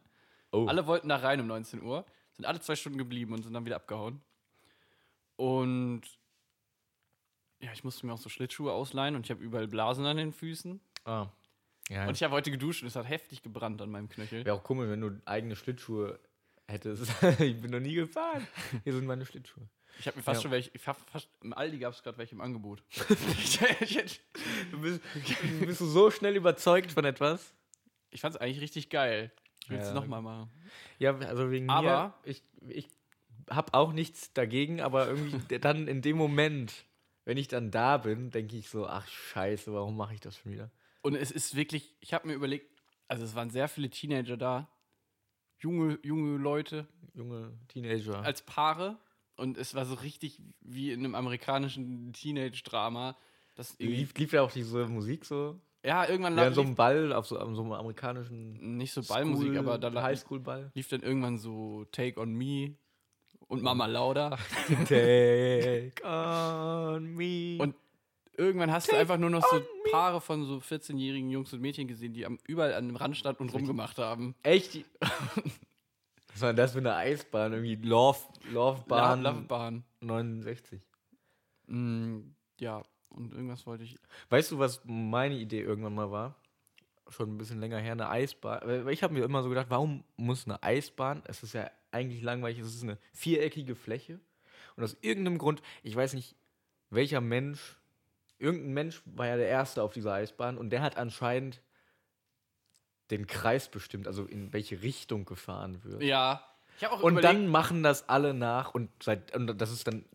Oh. 0.52 0.66
Alle 0.68 0.88
wollten 0.88 1.10
da 1.10 1.18
rein 1.18 1.40
um 1.40 1.48
19 1.48 1.82
Uhr, 1.82 2.06
sind 2.34 2.46
alle 2.46 2.60
zwei 2.60 2.76
Stunden 2.76 2.98
geblieben 2.98 3.34
und 3.34 3.44
sind 3.44 3.54
dann 3.54 3.66
wieder 3.66 3.76
abgehauen. 3.76 4.22
Und 5.36 6.02
ja, 7.60 7.72
ich 7.74 7.84
musste 7.84 8.06
mir 8.06 8.14
auch 8.14 8.20
so 8.20 8.30
Schlittschuhe 8.30 8.72
ausleihen 8.72 9.16
und 9.16 9.26
ich 9.26 9.32
habe 9.32 9.44
überall 9.44 9.68
Blasen 9.68 10.06
an 10.06 10.18
den 10.18 10.34
Füßen. 10.34 10.80
Ah. 11.06 11.28
Ja, 11.90 12.08
Und 12.08 12.16
ich 12.16 12.24
habe 12.24 12.34
heute 12.36 12.52
geduscht 12.52 12.84
und 12.84 12.88
es 12.88 12.96
hat 12.96 13.10
heftig 13.10 13.42
gebrannt 13.42 13.82
an 13.82 13.90
meinem 13.90 14.10
Knöchel. 14.10 14.46
wäre 14.46 14.56
auch 14.56 14.64
komisch, 14.64 14.90
wenn 14.90 15.02
du 15.02 15.20
eigene 15.26 15.56
Schlittschuhe 15.56 16.20
hättest. 16.68 17.12
ich 17.40 17.60
bin 17.60 17.72
noch 17.72 17.80
nie 17.80 17.96
gefahren. 17.96 18.48
Hier 18.84 18.94
sind 18.94 19.06
meine 19.06 19.26
Schlittschuhe. 19.26 19.68
Ich 19.98 20.08
habe 20.08 20.18
mir 20.18 20.24
fast 20.24 20.40
Ja. 20.40 20.42
schon 20.44 20.52
welche, 20.52 20.72
ich 20.74 20.88
hab 20.88 20.98
fast, 21.10 21.28
im 21.42 21.54
Aldi 21.54 21.80
gab 21.80 21.94
es 21.94 22.04
gerade 22.04 22.18
welche 22.18 22.36
im 22.36 22.42
Angebot. 22.42 22.84
Du 24.72 24.80
bist, 24.82 25.02
bist 25.60 25.82
du 25.82 25.86
so 25.86 26.12
schnell 26.12 26.36
überzeugt 26.36 26.92
von 26.92 27.06
etwas? 27.06 27.54
ich 28.12 28.22
fand 28.22 28.34
es 28.36 28.42
eigentlich 28.42 28.60
richtig 28.62 28.90
geil. 28.90 29.32
Ich 29.64 29.70
will 29.70 29.78
es 29.78 29.88
Ja. 29.90 29.94
nochmal 29.94 30.22
machen. 30.22 30.50
Ja, 30.98 31.16
also 31.18 31.52
wegen 31.52 31.70
Aber- 31.70 32.16
mir. 32.26 32.32
Ich, 32.32 32.42
ich 32.68 32.90
habe 33.50 33.74
auch 33.76 33.94
nichts 33.94 34.34
dagegen, 34.34 34.82
aber 34.82 35.08
irgendwie 35.08 35.60
dann 35.60 35.88
in 35.88 36.02
dem 36.02 36.18
Moment, 36.18 36.74
wenn 37.26 37.38
ich 37.38 37.48
dann 37.48 37.70
da 37.72 37.98
bin, 37.98 38.32
denke 38.32 38.56
ich 38.58 38.70
so, 38.70 38.88
ach 38.88 39.08
scheiße, 39.08 39.72
warum 39.74 39.96
mache 39.96 40.14
ich 40.16 40.20
das 40.22 40.38
schon 40.38 40.52
wieder? 40.52 40.72
Und 41.02 41.16
es 41.16 41.30
ist 41.32 41.56
wirklich, 41.56 41.94
ich 42.00 42.14
habe 42.14 42.28
mir 42.28 42.34
überlegt, 42.34 42.66
also 43.08 43.24
es 43.24 43.36
waren 43.36 43.50
sehr 43.52 43.68
viele 43.68 43.90
Teenager 43.92 44.38
da, 44.38 44.68
junge, 45.60 46.00
junge 46.04 46.38
Leute 46.38 46.88
Junge 47.14 47.58
Teenager. 47.68 48.22
als 48.24 48.42
Paare 48.42 48.98
und 49.40 49.58
es 49.58 49.74
war 49.74 49.86
so 49.86 49.96
richtig 49.96 50.42
wie 50.62 50.92
in 50.92 51.00
einem 51.00 51.16
amerikanischen 51.16 52.14
Teenage-Drama. 52.14 53.16
Lief, 53.80 54.14
lief 54.18 54.32
ja 54.32 54.42
auch 54.42 54.52
diese 54.52 54.88
Musik 54.88 55.26
so? 55.26 55.60
ja, 55.84 56.08
irgendwann 56.08 56.38
Ja, 56.38 56.46
lief, 56.46 56.56
so 56.56 56.62
einem 56.62 56.76
Ball, 56.76 57.14
auf 57.14 57.28
so, 57.28 57.40
auf 57.40 57.56
so 57.56 57.62
einem 57.62 57.72
amerikanischen 57.74 58.78
nicht 58.78 58.94
so 58.94 59.02
Ballmusik, 59.02 59.56
aber 59.58 59.78
da 59.78 60.02
Highschool-Ball. 60.02 60.72
lief 60.74 60.88
dann 60.90 61.02
irgendwann 61.02 61.38
so 61.38 61.86
Take 61.92 62.20
on 62.20 62.34
Me 62.34 62.76
und 63.48 63.64
Mama 63.64 63.86
Lauda. 63.86 64.38
Take 64.88 65.94
on 66.04 67.16
me. 67.16 67.58
Und 67.60 67.76
irgendwann 68.38 68.72
hast 68.72 68.92
du 68.92 68.96
einfach 68.96 69.18
nur 69.18 69.30
noch 69.30 69.46
so 69.46 69.62
Paare 69.92 70.22
von 70.22 70.46
so 70.46 70.58
14-jährigen 70.58 71.30
Jungs 71.30 71.52
und 71.54 71.62
Mädchen 71.62 71.88
gesehen, 71.88 72.14
die 72.14 72.26
am, 72.26 72.38
überall 72.48 72.74
an 72.74 72.88
dem 72.88 72.96
Rand 72.96 73.18
standen 73.18 73.44
und 73.44 73.54
rumgemacht 73.54 73.98
haben. 73.98 74.36
echt? 74.44 74.86
Was 76.40 76.44
war 76.44 76.54
das 76.54 76.72
für 76.72 76.78
eine 76.78 76.96
Eisbahn? 76.96 77.52
Irgendwie 77.52 77.76
Love, 77.76 78.20
Love 78.54 78.86
Bahn 78.88 79.24
Love 79.24 79.42
Bahn. 79.42 79.84
69. 80.00 80.82
Mm, 81.68 82.20
ja, 82.62 82.82
und 83.10 83.34
irgendwas 83.34 83.68
wollte 83.68 83.84
ich. 83.84 83.98
Weißt 84.30 84.52
du, 84.52 84.58
was 84.58 84.80
meine 84.86 85.36
Idee 85.36 85.60
irgendwann 85.60 85.96
mal 85.96 86.12
war? 86.12 86.38
Schon 87.10 87.34
ein 87.34 87.38
bisschen 87.38 87.60
länger 87.60 87.80
her, 87.80 87.92
eine 87.92 88.08
Eisbahn. 88.08 88.88
Ich 88.88 89.04
habe 89.04 89.16
mir 89.16 89.26
immer 89.26 89.44
so 89.44 89.50
gedacht, 89.50 89.66
warum 89.70 90.06
muss 90.16 90.46
eine 90.46 90.64
Eisbahn? 90.64 91.24
Es 91.26 91.44
ist 91.44 91.52
ja 91.52 91.70
eigentlich 91.92 92.22
langweilig, 92.22 92.60
es 92.60 92.74
ist 92.74 92.84
eine 92.84 92.98
viereckige 93.12 93.76
Fläche. 93.76 94.22
Und 94.78 94.86
aus 94.86 94.96
irgendeinem 95.02 95.40
Grund, 95.40 95.62
ich 95.84 95.94
weiß 95.94 96.14
nicht, 96.14 96.38
welcher 96.90 97.20
Mensch 97.20 97.82
irgendein 98.38 98.74
Mensch 98.74 99.02
war 99.04 99.28
ja 99.28 99.36
der 99.36 99.50
Erste 99.50 99.84
auf 99.84 99.92
dieser 99.92 100.14
Eisbahn 100.14 100.58
und 100.58 100.70
der 100.70 100.82
hat 100.84 100.96
anscheinend 100.96 101.62
den 103.12 103.28
Kreis 103.28 103.70
bestimmt, 103.70 104.08
also 104.08 104.24
in 104.26 104.54
welche 104.54 104.82
Richtung 104.82 105.26
gefahren 105.26 105.84
wird. 105.84 106.02
Ja. 106.04 106.46
Ich 106.78 106.84
habe 106.86 106.96
auch 106.96 107.04
Und 107.04 107.14
überlegt, 107.14 107.34
dann 107.34 107.48
machen 107.48 107.84
das 107.84 108.08
alle 108.08 108.34
nach 108.34 108.74
und 108.74 108.90
seit 109.04 109.36
und 109.36 109.48
das 109.60 109.72
ist 109.72 109.86
dann 109.88 110.06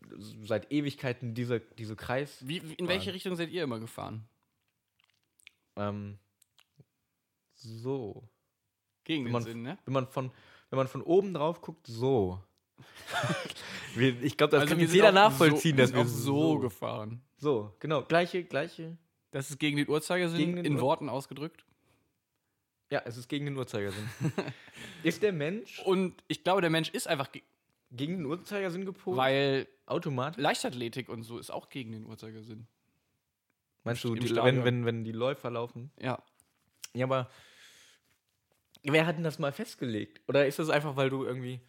seit 0.43 0.71
Ewigkeiten 0.71 1.33
diese, 1.35 1.59
diese 1.59 1.95
Kreis. 1.95 2.37
wie, 2.47 2.57
in 2.57 2.87
welche 2.87 3.13
Richtung 3.13 3.35
seid 3.35 3.49
ihr 3.51 3.63
immer 3.63 3.79
gefahren? 3.79 4.25
Ähm, 5.75 6.17
so. 7.53 8.23
Gegen 9.03 9.25
Wenn 9.25 9.29
den 9.29 9.33
man- 9.33 9.43
Sinn, 9.43 9.61
ne? 9.61 9.77
Wenn 9.85 9.93
man 9.93 10.07
von, 10.07 10.31
wenn 10.69 10.77
man 10.77 10.87
von 10.87 11.01
oben 11.03 11.33
drauf 11.33 11.61
guckt, 11.61 11.85
so. 11.87 12.41
Ich 13.97 14.35
glaube, 14.35 14.51
das 14.51 14.61
Also 14.63 14.73
kann 14.73 14.81
jetzt 14.81 14.93
jeder 14.93 15.13
nachvollziehen, 15.13 15.77
so, 15.77 15.81
dass 15.83 15.93
wir 15.93 16.01
auch 16.01 16.05
so 16.05 16.59
gefahren. 16.59 17.21
So, 17.37 17.73
genau. 17.79 18.01
Gleiche, 18.03 18.43
gleiche. 18.43 18.97
Das 19.31 19.49
ist 19.49 19.57
gegen 19.57 19.77
den 19.77 19.87
Uhrzeigersinn 19.87 20.37
Gegen 20.37 20.55
den 20.57 20.65
in 20.65 20.75
Uhr- 20.75 20.81
Worten 20.81 21.07
ausgedrückt. 21.07 21.63
Ja, 22.95 23.01
es 23.03 23.17
ist 23.17 23.27
gegen 23.27 23.43
den 23.43 23.57
Uhrzeigersinn. 23.57 24.09
ist 25.03 25.21
der 25.21 25.33
Mensch 25.33 25.81
Und 25.83 26.23
ich 26.29 26.45
glaube, 26.45 26.61
der 26.61 26.69
Mensch 26.69 26.89
ist 26.91 27.09
einfach, 27.09 27.29
ge 27.29 27.41
gegen 27.91 28.19
den 28.19 28.25
Uhrzeigersinn 28.25 28.85
gepolt? 28.85 29.17
weil 29.17 29.67
Automatisch? 29.85 30.41
Leichtathletik 30.41 31.09
und 31.09 31.23
so 31.23 31.37
ist 31.37 31.51
auch 31.51 31.67
gegen 31.67 31.91
den 31.91 32.05
Uhrzeigersinn. 32.05 32.67
Meinst 33.83 34.01
du, 34.05 34.15
die, 34.15 34.33
wenn, 34.33 34.63
wenn, 34.63 34.85
wenn 34.85 35.03
die 35.03 35.11
Läufer 35.11 35.51
laufen? 35.51 35.91
Ja. 36.01 36.23
Ja, 36.93 37.05
aber 37.05 37.29
wer 38.83 39.05
hat 39.05 39.17
denn 39.17 39.25
das 39.25 39.39
mal 39.39 39.51
festgelegt? 39.51 40.21
Oder 40.29 40.47
ist 40.47 40.57
das 40.57 40.69
einfach, 40.69 40.95
weil 40.95 41.09
du 41.09 41.25
irgendwie. 41.25 41.59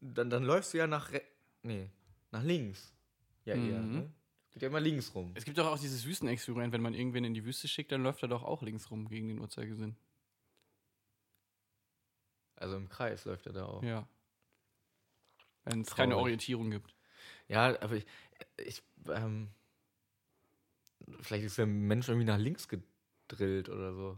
Dann, 0.00 0.30
dann 0.30 0.42
läufst 0.42 0.74
du 0.74 0.78
ja 0.78 0.88
nach. 0.88 1.12
Re 1.12 1.22
nee, 1.62 1.90
nach 2.32 2.42
links. 2.42 2.92
Ja, 3.44 3.54
eher. 3.54 3.78
Mhm. 3.78 3.94
Ne? 3.94 4.12
Geht 4.50 4.62
ja 4.62 4.68
immer 4.68 4.80
links 4.80 5.14
rum. 5.14 5.30
Es 5.34 5.44
gibt 5.44 5.58
doch 5.58 5.66
auch 5.66 5.78
dieses 5.78 6.04
Wüstenexperiment, 6.04 6.72
wenn 6.72 6.82
man 6.82 6.94
irgendwen 6.94 7.22
in 7.22 7.34
die 7.34 7.44
Wüste 7.44 7.68
schickt, 7.68 7.92
dann 7.92 8.02
läuft 8.02 8.22
er 8.22 8.28
doch 8.28 8.42
auch 8.42 8.62
links 8.62 8.90
rum 8.90 9.08
gegen 9.08 9.28
den 9.28 9.38
Uhrzeigersinn. 9.38 9.96
Also 12.56 12.76
im 12.76 12.88
Kreis 12.88 13.24
läuft 13.24 13.46
er 13.46 13.52
da 13.52 13.64
auch. 13.66 13.82
Ja. 13.82 14.06
Wenn 15.64 15.80
es 15.82 15.94
keine. 15.94 16.16
Orientierung 16.16 16.70
gibt. 16.70 16.94
Ja, 17.48 17.80
aber 17.80 17.94
ich. 17.96 18.06
ich 18.58 18.82
ähm, 19.08 19.48
vielleicht 21.20 21.44
ist 21.44 21.58
der 21.58 21.66
Mensch 21.66 22.08
irgendwie 22.08 22.26
nach 22.26 22.38
links 22.38 22.68
gedrillt 22.68 23.68
oder 23.68 23.92
so. 23.94 24.16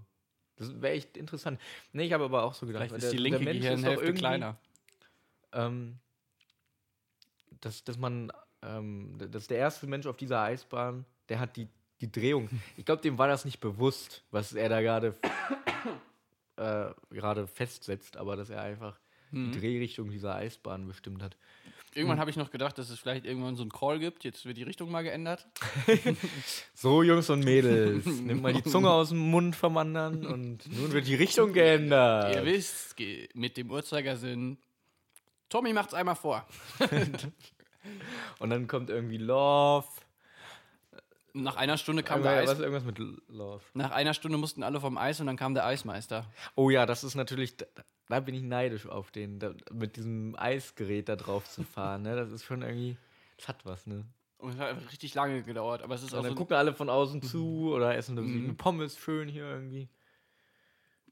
Das 0.57 0.81
wäre 0.81 0.95
echt 0.95 1.17
interessant. 1.17 1.61
Nee, 1.93 2.05
ich 2.07 2.13
habe 2.13 2.25
aber 2.25 2.43
auch 2.45 2.55
so 2.55 2.67
gedacht, 2.67 2.85
Vielleicht 2.89 2.95
ist 2.97 3.03
der- 3.05 3.11
die 3.11 3.17
der 3.17 3.23
linke 3.25 3.45
Mensch 3.45 3.57
ist 3.59 3.65
doch 3.65 3.71
Gehirnhälfte 3.77 4.05
irgendwie- 4.05 4.19
kleiner. 4.21 4.59
ähm, 5.53 5.99
dass, 7.61 7.85
dass 7.85 7.99
man, 7.99 8.33
ähm, 8.63 9.17
dass 9.31 9.47
der 9.49 9.59
erste 9.59 9.87
Mensch 9.87 10.07
auf 10.07 10.17
dieser 10.17 10.41
Eisbahn, 10.43 11.05
der 11.29 11.41
hat 11.41 11.57
die, 11.57 11.69
die 12.01 12.11
Drehung. 12.11 12.49
Ich 12.77 12.85
glaube, 12.85 13.03
dem 13.03 13.19
war 13.19 13.29
das 13.29 13.45
nicht 13.45 13.61
bewusst, 13.61 14.23
was 14.31 14.53
er 14.53 14.69
da 14.69 14.81
gerade 14.81 15.15
äh, 16.57 16.87
gerade 17.11 17.47
festsetzt, 17.47 18.17
aber 18.17 18.37
dass 18.37 18.51
er 18.51 18.63
einfach 18.63 18.99
Mhm. 19.33 19.51
die 19.53 19.59
Drehrichtung 19.59 20.09
dieser 20.11 20.37
Eisbahn 20.37 20.87
bestimmt 20.87 21.21
hat. 21.21 21.37
Irgendwann 21.97 22.21
habe 22.21 22.31
ich 22.31 22.37
noch 22.37 22.51
gedacht, 22.53 22.79
dass 22.79 22.91
es 22.91 22.99
vielleicht 23.01 23.25
irgendwann 23.25 23.57
so 23.57 23.63
einen 23.63 23.73
Call 23.73 23.99
gibt. 23.99 24.23
Jetzt 24.23 24.45
wird 24.45 24.57
die 24.57 24.63
Richtung 24.63 24.89
mal 24.91 25.03
geändert. 25.03 25.49
So, 26.75 27.03
Jungs 27.03 27.29
und 27.31 27.41
Mädels, 27.45 28.07
nimm 28.21 28.41
mal 28.43 28.53
die 28.53 28.63
Zunge 28.63 28.91
aus 28.91 29.09
dem 29.09 29.19
Mund 29.19 29.57
vom 29.57 29.77
anderen 29.79 30.25
und 30.27 30.71
nun 30.71 30.93
wird 30.93 31.09
die 31.09 31.15
Richtung 31.17 31.53
geändert. 31.55 32.37
Ihr 32.37 32.45
wisst, 32.45 32.95
mit 33.35 33.57
dem 33.57 33.71
Uhrzeigersinn. 33.71 34.59
Tommy 35.49 35.73
macht's 35.73 35.95
einmal 35.95 36.17
vor. 36.17 36.47
Und 38.39 38.51
dann 38.51 38.67
kommt 38.69 38.91
irgendwie 38.91 39.17
Love. 39.19 39.87
Nach 41.43 41.57
einer 41.57 41.77
Stunde 41.77 42.03
kam 42.03 42.21
Irgendwas, 42.25 42.35
der 42.35 42.43
was, 42.45 42.51
Eis. 42.51 42.61
irgendwas 42.61 42.85
mit 42.85 43.29
Love. 43.29 43.63
Nach 43.75 43.91
einer 43.91 44.15
Stunde 44.15 44.39
mussten 44.39 44.63
alle 44.63 44.81
vom 44.81 44.97
Eis 44.99 45.21
und 45.21 45.27
dann 45.27 45.37
kam 45.37 45.55
der 45.55 45.67
Eismeister. 45.67 46.27
Oh 46.55 46.71
ja, 46.71 46.87
das 46.87 47.05
ist 47.05 47.15
natürlich, 47.15 47.57
da, 47.57 47.67
da 48.09 48.21
bin 48.21 48.35
ich 48.35 48.43
neidisch 48.43 48.87
auf 48.87 49.11
den, 49.11 49.39
da, 49.39 49.53
mit 49.73 49.97
diesem 49.97 50.35
Eisgerät 50.39 51.09
da 51.09 51.17
drauf 51.17 51.49
zu 51.49 51.63
fahren. 51.65 52.03
Ne? 52.03 52.17
Das 52.17 52.31
ist 52.33 52.45
schon 52.45 52.63
irgendwie, 52.63 52.97
das 53.37 53.49
hat 53.49 53.65
was, 53.67 53.87
ne? 53.87 54.05
Und 54.39 54.53
es 54.53 54.59
hat 54.59 54.69
einfach 54.69 54.91
richtig 54.93 55.15
lange 55.15 55.43
gedauert, 55.43 55.83
aber 55.83 55.95
es 55.95 56.03
ist 56.03 56.13
auch 56.13 56.19
Und 56.19 56.25
dann 56.25 56.33
so, 56.33 56.37
gucken 56.39 56.57
alle 56.57 56.75
von 56.75 56.89
außen 56.91 57.23
zu 57.23 57.73
oder 57.75 57.97
essen 57.97 58.15
Mhm. 58.17 58.45
eine 58.45 58.55
Pommes 58.55 58.99
schön 58.99 59.29
hier 59.29 59.45
irgendwie. 59.45 59.89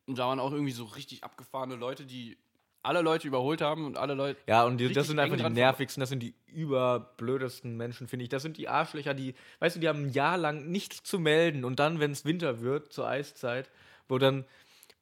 und 0.07 0.19
da 0.19 0.27
waren 0.29 0.41
auch 0.41 0.53
irgendwie 0.53 0.73
so 0.73 0.85
richtig 0.85 1.25
abgefahrene 1.25 1.75
Leute, 1.77 2.05
die 2.05 2.37
alle 2.85 3.01
Leute 3.01 3.27
überholt 3.27 3.61
haben 3.61 3.87
und 3.87 3.97
alle 3.97 4.15
Leute. 4.15 4.39
Ja, 4.47 4.65
und 4.65 4.79
die, 4.79 4.93
das 4.93 5.07
sind 5.07 5.19
einfach 5.19 5.37
die 5.37 5.51
nervigsten, 5.51 6.01
das 6.01 6.11
sind 6.11 6.23
die 6.23 6.35
überblödesten 6.47 7.77
Menschen, 7.77 8.09
finde 8.09 8.25
ich. 8.25 8.29
Das 8.29 8.43
sind 8.43 8.57
die 8.57 8.69
Arschlöcher, 8.69 9.15
die, 9.15 9.35
weißt 9.61 9.77
du, 9.77 9.81
die 9.81 9.89
haben 9.89 10.07
ein 10.07 10.13
Jahr 10.13 10.37
lang 10.37 10.71
nichts 10.71 11.03
zu 11.03 11.19
melden 11.19 11.65
und 11.65 11.79
dann, 11.79 11.99
wenn 11.99 12.11
es 12.11 12.25
Winter 12.25 12.61
wird, 12.61 12.93
zur 12.93 13.09
Eiszeit, 13.09 13.71
wo 14.09 14.19
dann, 14.19 14.45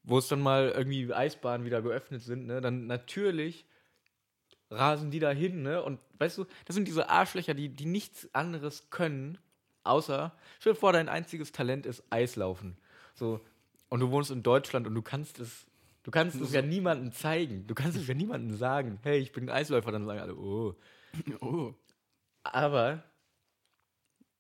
wo 0.05 0.18
es 0.18 0.29
dann 0.29 0.40
mal 0.40 0.71
irgendwie 0.71 1.12
Eisbahnen 1.12 1.66
wieder 1.66 1.83
geöffnet 1.83 2.23
sind, 2.23 2.47
ne, 2.47 2.61
dann 2.61 2.87
natürlich 2.87 3.66
rasen 4.71 5.11
die 5.11 5.18
da 5.18 5.31
hin, 5.31 5.62
ne? 5.62 5.83
Und 5.83 6.01
weißt 6.18 6.38
du, 6.38 6.47
das 6.64 6.75
sind 6.75 6.88
diese 6.88 7.11
Arschlöcher, 7.11 7.55
die, 7.55 7.68
die 7.68 7.87
nichts 7.87 8.33
anderes 8.35 8.90
können, 8.90 9.38
außer, 9.85 10.33
stell 10.61 10.73
dir 10.73 10.79
vor, 10.79 10.92
dein 10.92 11.09
einziges 11.09 11.53
Talent 11.53 11.85
ist 11.87 12.05
Eislaufen. 12.11 12.77
So, 13.14 13.40
und 13.88 14.01
du 14.01 14.11
wohnst 14.11 14.31
in 14.31 14.42
Deutschland 14.42 14.87
und 14.87 14.95
du 14.95 15.03
kannst 15.03 15.38
es, 15.38 15.66
du 16.03 16.11
kannst 16.11 16.41
es 16.41 16.53
ja 16.53 16.62
niemandem 16.62 17.12
zeigen. 17.12 17.67
Du 17.67 17.75
kannst 17.75 17.97
es 17.97 18.07
ja 18.07 18.15
niemandem 18.15 18.57
sagen, 18.57 18.99
hey, 19.03 19.19
ich 19.19 19.33
bin 19.33 19.49
Eisläufer, 19.51 19.93
dann 19.93 20.05
sagen 20.07 20.21
alle, 20.21 20.37
oh. 20.37 20.75
Oh. 21.41 21.75
Aber 22.45 23.03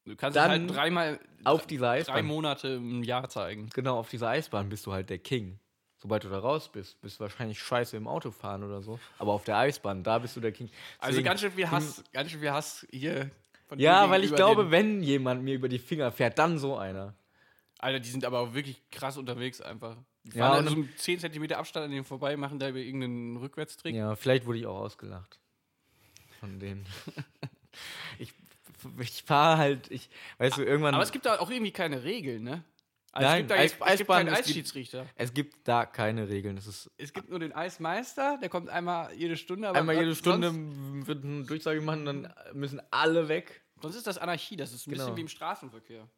Du 0.04 0.16
kannst 0.16 0.36
Dann 0.36 0.50
es 0.50 0.58
halt 0.58 0.76
dreimal, 0.76 1.20
auf 1.44 1.64
dieser 1.66 1.86
drei 1.92 1.98
Eisbahn, 2.00 2.26
Monate 2.26 2.68
im 2.68 3.04
Jahr 3.04 3.28
zeigen. 3.28 3.70
genau, 3.72 3.98
auf 3.98 4.10
dieser 4.10 4.28
Eisbahn 4.30 4.68
bist 4.68 4.84
du 4.86 4.92
halt 4.92 5.10
der 5.10 5.18
King. 5.18 5.60
Sobald 5.98 6.24
du 6.24 6.28
da 6.28 6.40
raus 6.40 6.68
bist, 6.72 7.00
bist 7.00 7.20
du 7.20 7.20
wahrscheinlich 7.20 7.60
scheiße 7.60 7.96
im 7.96 8.08
Autofahren 8.08 8.64
oder 8.64 8.82
so. 8.82 8.98
Aber 9.20 9.32
auf 9.32 9.44
der 9.44 9.56
Eisbahn, 9.58 10.02
da 10.02 10.18
bist 10.18 10.34
du 10.34 10.40
der 10.40 10.50
King. 10.50 10.68
Also 10.98 11.10
Deswegen- 11.12 11.24
ganz 11.26 11.40
schön 11.40 11.52
viel 11.52 11.70
Hass, 11.70 12.02
ganz 12.12 12.32
schön 12.32 12.40
viel 12.40 12.50
Hass 12.50 12.84
hier. 12.90 13.30
von 13.68 13.78
Ja, 13.78 14.10
weil 14.10 14.24
ich 14.24 14.34
glaube, 14.34 14.72
wenn 14.72 15.04
jemand 15.04 15.44
mir 15.44 15.54
über 15.54 15.68
die 15.68 15.78
Finger 15.78 16.10
fährt, 16.10 16.36
dann 16.36 16.58
so 16.58 16.76
einer. 16.76 17.14
Alter, 17.78 18.00
die 18.00 18.08
sind 18.08 18.24
aber 18.24 18.40
auch 18.40 18.54
wirklich 18.54 18.82
krass 18.90 19.16
unterwegs 19.16 19.60
einfach. 19.60 19.96
Die 20.24 20.38
Ja, 20.38 20.50
fahren 20.50 20.64
ja, 20.64 20.70
so 20.70 20.76
einen 20.76 20.96
10 20.96 21.18
cm 21.20 21.52
Abstand 21.52 21.84
an 21.86 21.90
denen 21.90 22.04
vorbei, 22.04 22.36
machen 22.36 22.58
da 22.58 22.68
über 22.68 22.78
irgendeinen 22.78 23.36
Rückwärtstrick. 23.36 23.94
Ja, 23.94 24.14
vielleicht 24.14 24.46
wurde 24.46 24.58
ich 24.58 24.66
auch 24.66 24.78
ausgelacht. 24.78 25.40
Von 26.40 26.58
denen. 26.60 26.86
ich 28.18 28.32
ich 28.98 29.22
fahre 29.22 29.58
halt, 29.58 29.90
ich, 29.92 30.10
weißt 30.38 30.58
du, 30.58 30.62
irgendwann. 30.64 30.94
Aber 30.94 31.04
es 31.04 31.12
gibt 31.12 31.24
da 31.26 31.38
auch 31.38 31.50
irgendwie 31.50 31.70
keine 31.72 32.02
Regeln, 32.02 32.42
ne? 32.42 32.64
Also 33.12 33.28
Nein, 33.28 33.34
es 33.34 33.38
gibt 33.40 33.50
da 33.50 33.54
Eis- 33.56 33.72
jetzt, 33.78 33.90
es 33.92 33.98
gibt 33.98 34.10
keinen 34.10 34.28
Eisschiedsrichter. 34.34 35.06
es 35.16 35.34
gibt 35.34 35.68
da 35.68 35.84
keine 35.86 36.28
Regeln. 36.28 36.56
Es 36.56 36.66
ist 36.66 36.90
Es 36.96 37.12
gibt 37.12 37.28
nur 37.28 37.38
den 37.38 37.52
Eismeister, 37.52 38.38
der 38.40 38.48
kommt 38.48 38.70
einmal 38.70 39.12
jede 39.14 39.36
Stunde. 39.36 39.68
Aber 39.68 39.78
einmal 39.78 39.96
jede 39.96 40.14
Stunde 40.16 40.50
wird 41.06 41.22
eine 41.24 41.44
Durchsage 41.44 41.80
gemacht 41.80 41.98
und 41.98 42.06
dann 42.06 42.34
müssen 42.54 42.80
alle 42.90 43.28
weg. 43.28 43.62
sonst 43.82 43.96
ist 43.96 44.06
das 44.06 44.18
Anarchie, 44.18 44.56
das 44.56 44.72
ist 44.72 44.86
ein 44.86 44.92
Genau. 44.92 45.04
bisschen 45.04 45.16
wie 45.16 45.20
im 45.22 45.28
Straßenverkehr. 45.28 46.08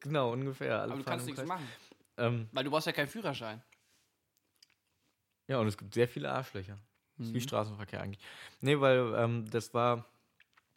Genau, 0.00 0.32
ungefähr. 0.32 0.80
Alle 0.80 0.92
Aber 0.92 1.02
du 1.02 1.04
kannst 1.04 1.26
nichts 1.26 1.44
machen, 1.44 1.68
Ähm, 2.16 2.48
weil 2.52 2.64
du 2.64 2.70
brauchst 2.70 2.86
ja 2.86 2.92
keinen 2.92 3.08
Führerschein. 3.08 3.62
ja, 5.48 5.58
und 5.58 5.66
es 5.66 5.76
gibt 5.76 5.92
sehr 5.94 6.08
viele 6.08 6.30
Arschlöcher. 6.32 6.78
Das 7.16 7.26
ist 7.26 7.32
Mhm. 7.32 7.36
wie 7.36 7.40
Straßenverkehr 7.40 8.00
eigentlich. 8.00 8.24
Nee, 8.60 8.80
weil 8.80 9.12
ähm, 9.16 9.48
das 9.50 9.74
war. 9.74 10.06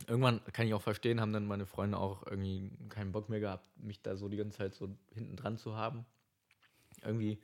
Irgendwann 0.07 0.43
kann 0.53 0.67
ich 0.67 0.73
auch 0.75 0.81
verstehen, 0.81 1.19
haben 1.19 1.33
dann 1.33 1.47
meine 1.47 1.65
Freunde 1.65 1.97
auch 1.97 2.25
irgendwie 2.27 2.69
keinen 2.89 3.11
Bock 3.11 3.29
mehr 3.29 3.39
gehabt, 3.39 3.65
mich 3.79 3.99
da 4.01 4.15
so 4.15 4.29
die 4.29 4.37
ganze 4.37 4.57
Zeit 4.59 4.75
so 4.75 4.95
hinten 5.15 5.35
dran 5.35 5.57
zu 5.57 5.75
haben. 5.75 6.05
Irgendwie, 7.03 7.39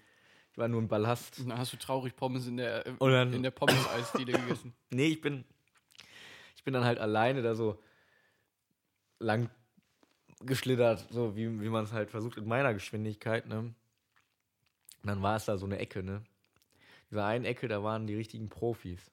ich 0.51 0.58
war 0.60 0.67
nur 0.67 0.79
ein 0.79 0.88
Ballast. 0.88 1.39
Und 1.39 1.49
dann 1.49 1.58
hast 1.58 1.73
du 1.73 1.77
traurig 1.77 2.15
Pommes 2.15 2.45
in 2.45 2.58
der, 2.58 2.86
äh, 2.86 2.93
dann- 2.99 3.34
in 3.34 3.41
der 3.41 3.49
Pommes-Eisdiele 3.51 4.34
gegessen. 4.34 4.73
Nee, 4.91 5.08
ich 5.08 5.21
bin, 5.21 5.43
ich 6.56 6.63
bin 6.63 6.75
dann 6.75 6.84
halt 6.84 6.99
alleine 6.99 7.41
da 7.41 7.56
so 7.56 7.82
lang 9.17 9.49
geschlittert, 10.41 11.08
so 11.10 11.36
wie, 11.36 11.60
wie 11.62 11.69
man 11.69 11.86
es 11.86 11.91
halt 11.91 12.12
versucht 12.12 12.38
in 12.38 12.45
meiner 12.45 12.73
Geschwindigkeit, 12.75 13.47
ne? 13.47 13.73
Und 15.04 15.10
dann 15.10 15.22
war 15.22 15.36
es 15.36 15.46
da 15.46 15.58
so 15.58 15.66
eine 15.66 15.80
Ecke, 15.80 16.02
ne? 16.02 16.24
Diese 17.12 17.24
eine 17.24 17.48
Ecke, 17.48 17.68
da 17.68 17.84
waren 17.84 18.08
die 18.08 18.16
richtigen 18.16 18.50
Profis. 18.50 19.12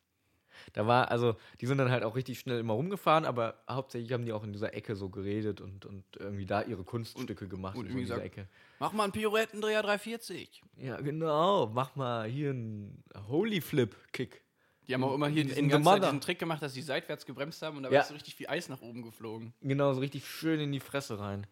Da 0.72 0.86
war, 0.86 1.10
also, 1.10 1.36
die 1.60 1.66
sind 1.66 1.78
dann 1.78 1.90
halt 1.90 2.04
auch 2.04 2.16
richtig 2.16 2.38
schnell 2.38 2.60
immer 2.60 2.74
rumgefahren, 2.74 3.24
aber 3.24 3.62
hauptsächlich 3.68 4.12
haben 4.12 4.24
die 4.24 4.32
auch 4.32 4.44
in 4.44 4.52
dieser 4.52 4.74
Ecke 4.74 4.94
so 4.94 5.08
geredet 5.08 5.60
und, 5.60 5.86
und 5.86 6.04
irgendwie 6.18 6.46
da 6.46 6.62
ihre 6.62 6.84
Kunststücke 6.84 7.48
gemacht 7.48 7.76
und 7.76 7.86
in 7.86 7.96
dieser 7.96 8.22
Ecke. 8.22 8.46
Mach 8.78 8.92
mal 8.92 9.04
einen 9.04 9.12
Pirouettendreher 9.12 9.82
340. 9.82 10.62
Ja, 10.76 11.00
genau, 11.00 11.66
mach 11.68 11.96
mal 11.96 12.28
hier 12.28 12.50
einen 12.50 13.02
Holy 13.28 13.60
Flip 13.60 13.94
Kick. 14.12 14.42
Die 14.86 14.94
haben 14.94 15.04
auch 15.04 15.14
immer 15.14 15.28
hier 15.28 15.44
diesen, 15.44 15.68
ganzen 15.68 16.00
diesen 16.00 16.20
Trick 16.20 16.38
gemacht, 16.38 16.62
dass 16.62 16.74
sie 16.74 16.82
seitwärts 16.82 17.24
gebremst 17.24 17.62
haben 17.62 17.76
und 17.76 17.84
da 17.84 17.90
Ja. 17.90 18.00
ist 18.00 18.08
so 18.08 18.14
richtig 18.14 18.34
viel 18.34 18.48
Eis 18.48 18.68
nach 18.68 18.80
oben 18.80 19.02
geflogen. 19.02 19.54
Genau, 19.60 19.92
so 19.92 20.00
richtig 20.00 20.26
schön 20.26 20.60
in 20.60 20.72
die 20.72 20.80
Fresse 20.80 21.18
rein. 21.18 21.46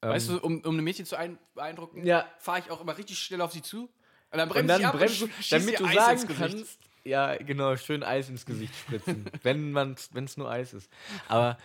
Weißt 0.00 0.28
Ähm, 0.28 0.36
du, 0.36 0.44
um, 0.46 0.60
um 0.64 0.74
eine 0.74 0.82
Mädchen 0.82 1.06
zu 1.06 1.16
ein, 1.16 1.38
beeindrucken, 1.54 2.04
Ja. 2.06 2.26
fahre 2.38 2.60
ich 2.60 2.70
auch 2.70 2.80
immer 2.80 2.96
richtig 2.96 3.18
schnell 3.18 3.40
auf 3.40 3.52
sie 3.52 3.62
zu. 3.62 3.82
Und 4.30 4.38
dann 4.38 4.48
Und 4.48 4.54
bremse 4.54 4.68
dann 4.68 4.80
ich 4.80 4.86
ab 4.86 4.96
bremst 4.96 5.20
du, 5.20 5.24
und 5.24 5.32
schieß 5.34 5.48
damit 5.50 5.80
du 5.80 5.84
Eis 5.86 5.94
sagen 5.94 6.12
ins 6.20 6.26
Gesicht. 6.28 6.56
kannst, 6.56 6.80
ja, 7.04 7.36
genau, 7.36 7.76
schön 7.76 8.02
Eis 8.02 8.28
ins 8.28 8.44
Gesicht 8.46 8.74
spritzen, 8.76 9.24
wenn 9.42 9.72
man, 9.72 9.96
wenn 10.12 10.24
es 10.24 10.36
nur 10.36 10.50
Eis 10.50 10.74
ist. 10.74 10.90
Aber 11.28 11.58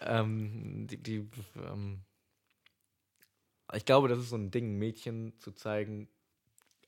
ähm, 0.00 0.86
die, 0.90 0.96
die 1.02 1.28
ähm, 1.56 2.00
ich 3.74 3.84
glaube, 3.84 4.08
das 4.08 4.18
ist 4.18 4.30
so 4.30 4.36
ein 4.36 4.50
Ding, 4.50 4.76
Mädchen 4.78 5.38
zu 5.38 5.52
zeigen, 5.52 6.08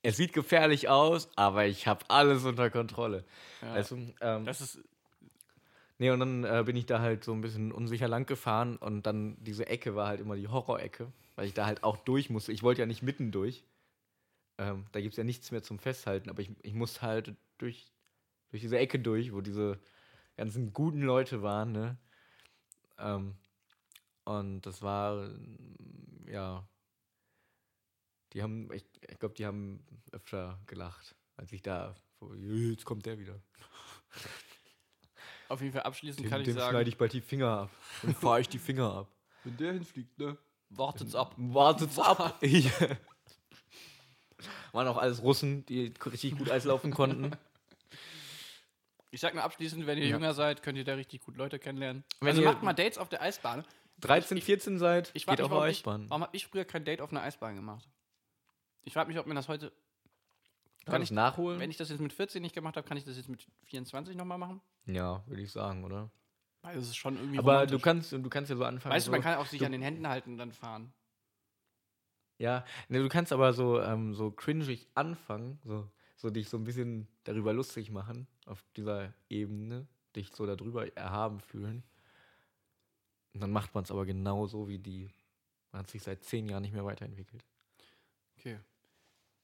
es 0.03 0.17
sieht 0.17 0.33
gefährlich 0.33 0.89
aus, 0.89 1.29
aber 1.37 1.67
ich 1.67 1.87
habe 1.87 2.05
alles 2.09 2.45
unter 2.45 2.71
Kontrolle. 2.71 3.25
Ja. 3.63 3.75
Weißt 3.75 3.91
du, 3.93 4.15
ähm, 4.21 4.45
das 4.47 4.61
ist, 4.63 4.79
nee, 6.01 6.11
und 6.11 6.21
dann 6.21 6.45
äh, 6.45 6.63
bin 6.65 6.77
ich 6.77 6.87
da 6.87 7.01
halt 7.01 7.25
so 7.25 7.33
ein 7.33 7.43
bisschen 7.43 7.73
unsicher 7.73 8.09
lang 8.09 8.27
gefahren 8.27 8.77
und 8.79 9.05
dann 9.07 9.37
diese 9.45 9.67
Ecke 9.67 9.95
war 9.95 10.09
halt 10.09 10.21
immer 10.21 10.35
die 10.35 10.49
Horrorecke, 10.49 11.13
weil 11.37 11.47
ich 11.47 11.55
da 11.55 11.67
halt 11.67 11.85
auch 11.85 11.99
durch 11.99 12.31
musste. 12.31 12.53
Ich 12.53 12.63
wollte 12.63 12.81
ja 12.81 12.87
nicht 12.87 13.03
mitten 13.03 13.31
durch. 13.31 13.65
Ähm, 14.59 14.87
da 14.93 15.01
gibt 15.01 15.13
es 15.13 15.19
ja 15.19 15.25
nichts 15.25 15.51
mehr 15.51 15.63
zum 15.63 15.79
Festhalten, 15.79 16.31
aber 16.31 16.41
ich, 16.41 16.51
ich 16.63 16.75
musste 16.75 17.03
halt 17.03 17.35
durch, 17.59 17.93
durch 18.51 18.63
diese 18.63 18.79
Ecke 18.79 18.99
durch, 18.99 19.33
wo 19.33 19.43
diese 19.43 19.79
ganzen 20.37 20.73
guten 20.73 21.03
Leute 21.03 21.43
waren, 21.43 21.73
ne? 21.73 21.99
Ähm, 22.99 23.35
und 24.25 24.63
das 24.63 24.81
war, 24.83 25.29
mm, 25.29 26.29
ja, 26.29 26.67
die 28.33 28.43
haben, 28.43 28.73
ich, 28.73 28.87
ich 29.09 29.19
glaube, 29.19 29.35
die 29.35 29.45
haben 29.45 29.85
öfter 30.13 30.59
gelacht, 30.67 31.15
als 31.37 31.53
ich 31.53 31.63
da, 31.63 31.95
jetzt 32.39 32.85
kommt 32.87 33.05
der 33.05 33.19
wieder. 33.19 33.39
Auf 35.51 35.61
jeden 35.61 35.73
Fall 35.73 35.83
abschließend 35.83 36.25
Dem, 36.27 36.31
kann 36.31 36.41
ich 36.41 36.47
dem 36.47 36.55
sagen, 36.57 36.71
schneide 36.71 36.89
ich 36.89 36.97
bald 36.97 37.13
die 37.13 37.21
Finger 37.21 37.49
ab. 37.49 37.71
Dann 38.03 38.15
fahre 38.27 38.41
ich 38.41 38.49
die 38.49 38.59
Finger 38.59 38.93
ab. 38.95 39.09
wenn 39.45 39.57
der 39.57 39.73
hinfliegt, 39.73 40.19
ne? 40.19 40.37
Wartet's 40.71 41.15
ab. 41.15 41.35
Wartet's 41.37 41.99
ab. 41.99 42.41
Waren 44.73 44.89
auch 44.89 44.97
alles 44.99 45.23
Russen, 45.23 45.67
die 45.67 45.93
richtig 46.07 46.39
gut 46.39 46.51
Eis 46.51 46.65
laufen 46.65 46.93
konnten. 46.93 47.33
Ich 49.11 49.21
sag 49.21 49.35
nur 49.35 49.43
abschließend, 49.43 49.87
wenn 49.87 49.99
ihr 49.99 50.05
Ja. 50.05 50.11
jünger 50.11 50.35
seid, 50.35 50.63
könnt 50.63 50.79
ihr 50.79 50.85
da 50.85 50.95
richtig 50.95 51.23
gut 51.23 51.37
Leute 51.37 51.59
kennenlernen. 51.59 52.05
Wenn 52.21 52.29
also 52.29 52.43
ihr- 52.43 52.49
macht 52.53 52.63
mal 52.63 52.73
Dates 52.73 52.97
auf 52.97 53.09
der 53.09 53.21
Eisbahn. 53.23 53.65
13, 53.99 54.41
14 54.41 54.79
seid, 54.79 55.11
Ich 55.15 55.25
frage 55.25 55.39
geht 55.39 55.45
mich, 55.45 55.53
auf 55.53 55.57
warum 55.59 55.69
ich, 55.69 55.77
Eisbahn. 55.79 56.09
warum 56.09 56.23
habe 56.23 56.37
ich 56.37 56.47
früher 56.47 56.65
kein 56.65 56.85
Date 56.85 57.01
auf 57.03 57.11
einer 57.11 57.23
Eisbahn 57.23 57.57
gemacht? 57.57 57.87
Ich 58.85 58.95
frage 58.95 59.09
mich, 59.09 59.19
ob 59.19 59.27
man 59.27 59.37
das 59.37 59.49
heute, 59.49 59.73
Kann 60.85 60.93
kann 60.93 61.03
ich 61.03 61.11
nachholen? 61.11 61.61
wenn 61.61 61.71
ich 61.71 61.77
das 61.77 61.91
jetzt 61.91 62.01
mit 62.01 62.13
14 62.13 62.41
nicht 62.43 62.55
gemacht 62.55 62.77
habe, 62.77 62.87
kann 62.87 62.97
ich 62.97 63.05
das 63.05 63.17
jetzt 63.17 63.29
mit 63.29 63.47
24 63.65 64.17
nochmal 64.17 64.39
machen? 64.39 64.61
ja, 64.87 65.23
würde 65.27 65.43
ich 65.43 65.53
sagen, 65.53 65.85
oder? 65.85 66.11
Weil 66.63 66.75
das 66.75 66.85
ist 66.89 66.97
schon 66.97 67.17
irgendwie 67.17 67.39
Aber 67.39 67.53
romantisch. 67.53 67.77
du 67.77 67.83
kannst, 67.83 68.13
du 68.13 68.29
kannst 68.29 68.51
ja 68.51 68.57
so 68.57 68.65
anfangen. 68.65 68.95
Weißt 68.95 69.07
du, 69.07 69.11
man 69.11 69.23
kann 69.23 69.39
auch 69.39 69.47
sich 69.47 69.65
an 69.65 69.73
den 69.73 69.83
Händen 69.83 70.07
halten 70.09 70.33
und 70.33 70.39
dann 70.39 70.53
fahren. 70.53 70.93
Ja, 72.39 72.65
ne, 72.89 73.01
du 73.01 73.09
kannst 73.09 73.33
aber 73.33 73.53
so, 73.53 73.81
ähm, 73.81 74.15
so 74.15 74.31
cringig 74.31 74.89
anfangen, 74.95 75.59
so, 75.65 75.91
so 76.17 76.31
dich 76.31 76.49
so 76.49 76.57
ein 76.57 76.65
bisschen 76.65 77.07
darüber 77.25 77.53
lustig 77.53 77.91
machen, 77.91 78.27
auf 78.47 78.65
dieser 78.77 79.13
Ebene, 79.29 79.87
dich 80.17 80.33
so 80.33 80.47
darüber 80.47 80.95
erhaben 80.97 81.41
fühlen. 81.41 81.83
Und 83.35 83.41
dann 83.41 83.53
macht 83.53 83.75
man 83.75 83.85
es 83.85 83.91
aber 83.91 84.07
genau 84.07 84.47
so 84.47 84.69
wie 84.69 84.79
die. 84.79 85.11
Man 85.73 85.83
hat 85.83 85.91
sich 85.91 86.03
seit 86.03 86.25
zehn 86.25 86.49
Jahren 86.49 86.63
nicht 86.63 86.73
mehr 86.73 86.85
weiterentwickelt. 86.85 87.45
Okay. 88.39 88.59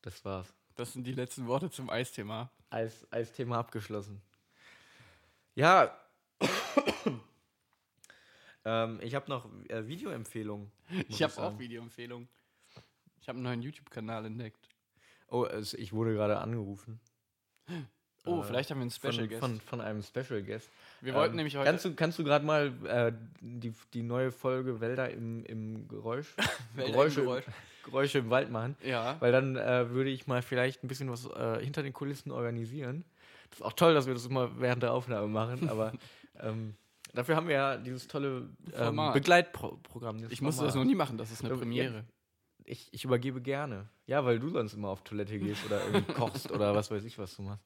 Das 0.02 0.24
war's. 0.24 0.52
Das 0.76 0.92
sind 0.92 1.06
die 1.06 1.12
letzten 1.12 1.46
Worte 1.46 1.70
zum 1.70 1.88
Eisthema. 1.88 2.50
Eis, 2.68 3.06
Eisthema 3.10 3.58
abgeschlossen. 3.58 4.20
Ja. 5.54 5.96
ähm, 8.64 9.00
ich 9.02 9.14
habe 9.14 9.30
noch 9.30 9.48
äh, 9.68 9.86
Videoempfehlungen. 9.86 10.70
Ich 11.08 11.22
habe 11.22 11.36
auch 11.38 11.58
Videoempfehlungen. 11.58 12.28
Ich 13.22 13.28
habe 13.28 13.38
einen 13.38 13.44
neuen 13.44 13.62
YouTube-Kanal 13.62 14.26
entdeckt. 14.26 14.68
Oh, 15.28 15.46
es, 15.46 15.72
ich 15.72 15.92
wurde 15.92 16.14
gerade 16.14 16.38
angerufen. 16.38 17.00
Oh, 18.28 18.40
Äh, 18.40 18.42
vielleicht 18.42 18.72
haben 18.72 18.78
wir 18.78 18.82
einen 18.82 18.90
Special 18.90 19.14
von, 19.14 19.28
Guest. 19.28 19.40
Von, 19.40 19.60
von 19.60 19.80
einem 19.80 20.02
Special 20.02 20.42
Guest. 20.42 20.68
wir 21.00 21.14
wollten 21.14 21.34
Ähm, 21.34 21.36
nämlich 21.36 21.54
heute. 21.54 21.70
Kannst 21.70 21.84
du, 21.84 21.94
kannst 21.94 22.18
du 22.18 22.24
gerade 22.24 22.44
mal 22.44 22.72
äh, 22.84 23.12
die, 23.40 23.72
die 23.94 24.02
neue 24.02 24.32
Folge 24.32 24.80
Wälder 24.80 25.08
im, 25.10 25.44
im 25.44 25.86
Geräusch, 25.86 26.34
Wälder 26.74 26.88
im 26.88 26.92
Geräusche, 26.92 27.20
Geräusch. 27.22 27.44
Geräusche 27.86 28.18
im 28.18 28.28
Wald 28.30 28.50
machen? 28.50 28.76
ja. 28.84 29.16
Weil 29.20 29.32
dann 29.32 29.56
äh, 29.56 29.88
würde 29.90 30.10
ich 30.10 30.26
mal 30.26 30.42
vielleicht 30.42 30.84
ein 30.84 30.88
bisschen 30.88 31.10
was 31.10 31.24
äh, 31.26 31.64
hinter 31.64 31.82
den 31.82 31.92
Kulissen 31.94 32.30
organisieren. 32.30 33.04
Das 33.50 33.60
ist 33.60 33.64
auch 33.64 33.72
toll, 33.72 33.94
dass 33.94 34.06
wir 34.06 34.12
das 34.14 34.26
immer 34.26 34.60
während 34.60 34.82
der 34.82 34.92
Aufnahme 34.92 35.28
machen, 35.28 35.68
aber 35.70 35.92
ähm, 36.40 36.74
dafür 37.14 37.36
haben 37.36 37.48
wir 37.48 37.54
ja 37.54 37.76
dieses 37.78 38.08
tolle 38.08 38.50
ähm. 38.76 39.00
Begleitprogramm. 39.14 40.18
Ich 40.28 40.42
musste 40.42 40.64
das 40.64 40.74
noch 40.74 40.84
nie 40.84 40.94
machen, 40.94 41.16
das 41.16 41.30
ist 41.30 41.44
eine 41.44 41.56
Premiere. 41.56 42.04
Ich, 42.68 42.88
ich 42.92 43.04
übergebe 43.04 43.40
gerne. 43.40 43.88
Ja, 44.06 44.24
weil 44.24 44.40
du 44.40 44.48
sonst 44.48 44.74
immer 44.74 44.88
auf 44.88 45.04
Toilette 45.04 45.38
gehst 45.38 45.64
oder 45.66 45.80
irgendwie 45.86 46.12
kochst 46.14 46.50
oder 46.50 46.74
was 46.74 46.90
weiß 46.90 47.04
ich, 47.04 47.16
was 47.16 47.36
du 47.36 47.42
machst. 47.42 47.64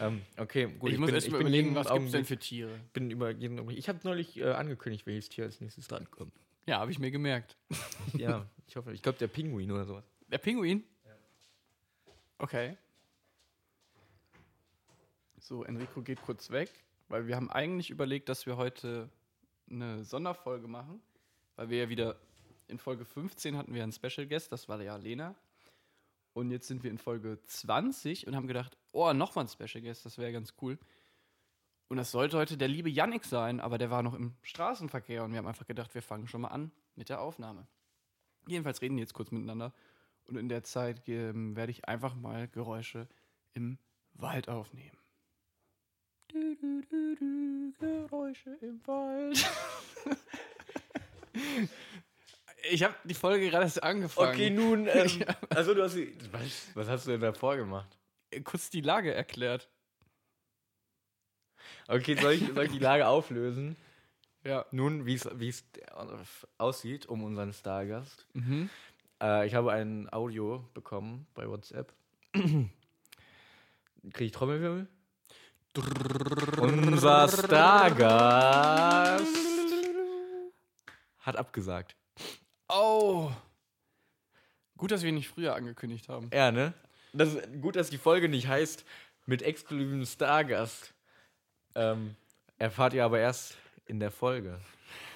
Ähm, 0.00 0.20
okay, 0.38 0.68
gut. 0.78 0.92
ich, 0.92 0.98
muss 0.98 1.06
bin- 1.06 1.14
erst 1.16 1.28
mal 1.32 1.38
bin 1.38 1.48
überlegen, 1.48 1.74
was 1.74 1.90
gibt 1.92 2.06
es 2.06 2.12
denn 2.12 2.24
für 2.24 2.36
Tiere? 2.38 2.70
bin 2.92 3.10
über 3.10 3.30
jeden 3.32 3.58
Augenblick- 3.58 3.78
Ich 3.78 3.88
habe 3.88 3.98
neulich 4.04 4.38
äh, 4.38 4.52
angekündigt, 4.52 5.04
welches 5.06 5.28
Tier 5.30 5.44
als 5.46 5.60
nächstes 5.60 5.88
drankommt. 5.88 6.32
Ja, 6.70 6.78
habe 6.78 6.92
ich 6.92 7.00
mir 7.00 7.10
gemerkt. 7.10 7.56
Ja, 8.16 8.46
ich 8.68 8.76
hoffe. 8.76 8.92
Ich 8.92 9.02
glaube, 9.02 9.18
der 9.18 9.26
Pinguin 9.26 9.72
oder 9.72 9.84
sowas. 9.84 10.04
Der 10.28 10.38
Pinguin? 10.38 10.84
Okay. 12.38 12.76
So, 15.40 15.64
Enrico 15.64 16.00
geht 16.00 16.22
kurz 16.22 16.50
weg, 16.50 16.70
weil 17.08 17.26
wir 17.26 17.34
haben 17.34 17.50
eigentlich 17.50 17.90
überlegt, 17.90 18.28
dass 18.28 18.46
wir 18.46 18.56
heute 18.56 19.10
eine 19.68 20.04
Sonderfolge 20.04 20.68
machen, 20.68 21.02
weil 21.56 21.70
wir 21.70 21.78
ja 21.78 21.88
wieder 21.88 22.20
in 22.68 22.78
Folge 22.78 23.04
15 23.04 23.56
hatten 23.56 23.74
wir 23.74 23.82
einen 23.82 23.90
Special 23.90 24.28
Guest, 24.28 24.52
das 24.52 24.68
war 24.68 24.80
ja 24.80 24.94
Lena. 24.94 25.34
Und 26.34 26.52
jetzt 26.52 26.68
sind 26.68 26.84
wir 26.84 26.92
in 26.92 26.98
Folge 26.98 27.40
20 27.46 28.28
und 28.28 28.36
haben 28.36 28.46
gedacht, 28.46 28.76
oh, 28.92 29.12
nochmal 29.12 29.46
ein 29.46 29.48
Special 29.48 29.82
Guest, 29.82 30.06
das 30.06 30.18
wäre 30.18 30.30
ganz 30.30 30.54
cool. 30.62 30.78
Und 31.90 31.96
das 31.96 32.12
sollte 32.12 32.36
heute 32.38 32.56
der 32.56 32.68
liebe 32.68 32.88
Yannick 32.88 33.24
sein, 33.24 33.58
aber 33.58 33.76
der 33.76 33.90
war 33.90 34.04
noch 34.04 34.14
im 34.14 34.36
Straßenverkehr 34.42 35.24
und 35.24 35.32
wir 35.32 35.38
haben 35.38 35.48
einfach 35.48 35.66
gedacht, 35.66 35.92
wir 35.92 36.02
fangen 36.02 36.28
schon 36.28 36.42
mal 36.42 36.48
an 36.48 36.70
mit 36.94 37.08
der 37.08 37.20
Aufnahme. 37.20 37.66
Jedenfalls 38.46 38.80
reden 38.80 38.96
die 38.96 39.00
jetzt 39.02 39.12
kurz 39.12 39.32
miteinander 39.32 39.72
und 40.28 40.36
in 40.36 40.48
der 40.48 40.62
Zeit 40.62 41.02
ähm, 41.08 41.56
werde 41.56 41.72
ich 41.72 41.88
einfach 41.88 42.14
mal 42.14 42.46
Geräusche 42.46 43.08
im 43.54 43.76
Wald 44.12 44.48
aufnehmen. 44.48 44.96
Du, 46.28 46.54
du, 46.54 46.80
du, 46.82 47.16
du, 47.16 47.72
Geräusche 47.80 48.50
im 48.60 48.80
Wald. 48.86 49.44
ich 52.70 52.84
habe 52.84 52.94
die 53.02 53.14
Folge 53.14 53.50
gerade 53.50 53.64
erst 53.64 53.82
angefangen. 53.82 54.30
Okay, 54.32 54.50
nun. 54.50 54.86
Ähm, 54.86 55.24
also, 55.50 55.74
du 55.74 55.82
hast. 55.82 55.94
sie- 55.94 56.14
Was, 56.30 56.70
was 56.74 56.88
hast 56.88 57.06
du 57.08 57.10
denn 57.10 57.20
davor 57.20 57.56
gemacht? 57.56 57.98
Kurz 58.44 58.70
die 58.70 58.80
Lage 58.80 59.12
erklärt. 59.12 59.68
Okay, 61.88 62.14
soll 62.16 62.32
ich, 62.32 62.46
soll 62.52 62.64
ich 62.64 62.72
die 62.72 62.78
Lage 62.78 63.06
auflösen? 63.06 63.76
Ja. 64.42 64.64
Nun, 64.70 65.04
wie 65.04 65.12
es 65.48 65.64
aussieht 66.56 67.04
um 67.04 67.22
unseren 67.24 67.52
Stargast. 67.52 68.26
Mhm. 68.32 68.70
Äh, 69.22 69.46
ich 69.46 69.54
habe 69.54 69.70
ein 69.72 70.10
Audio 70.10 70.64
bekommen 70.72 71.26
bei 71.34 71.46
WhatsApp. 71.46 71.92
Kriege 72.32 72.70
ich 74.18 74.32
Trommelwirbel? 74.32 74.86
Unser 76.58 77.28
Stargast 77.28 79.26
hat 81.18 81.36
abgesagt. 81.36 81.94
Oh. 82.68 83.30
Gut, 84.76 84.90
dass 84.90 85.02
wir 85.02 85.10
ihn 85.10 85.16
nicht 85.16 85.28
früher 85.28 85.54
angekündigt 85.54 86.08
haben. 86.08 86.30
Ja, 86.32 86.50
ne? 86.50 86.72
Das 87.12 87.34
ist 87.34 87.60
gut, 87.60 87.76
dass 87.76 87.90
die 87.90 87.98
Folge 87.98 88.28
nicht 88.28 88.48
heißt 88.48 88.84
mit 89.26 89.42
exklusivem 89.42 90.04
Stargast. 90.06 90.94
Ähm, 91.74 92.14
erfahrt 92.58 92.94
ihr 92.94 93.04
aber 93.04 93.18
erst 93.20 93.56
in 93.86 94.00
der 94.00 94.10
Folge. 94.10 94.58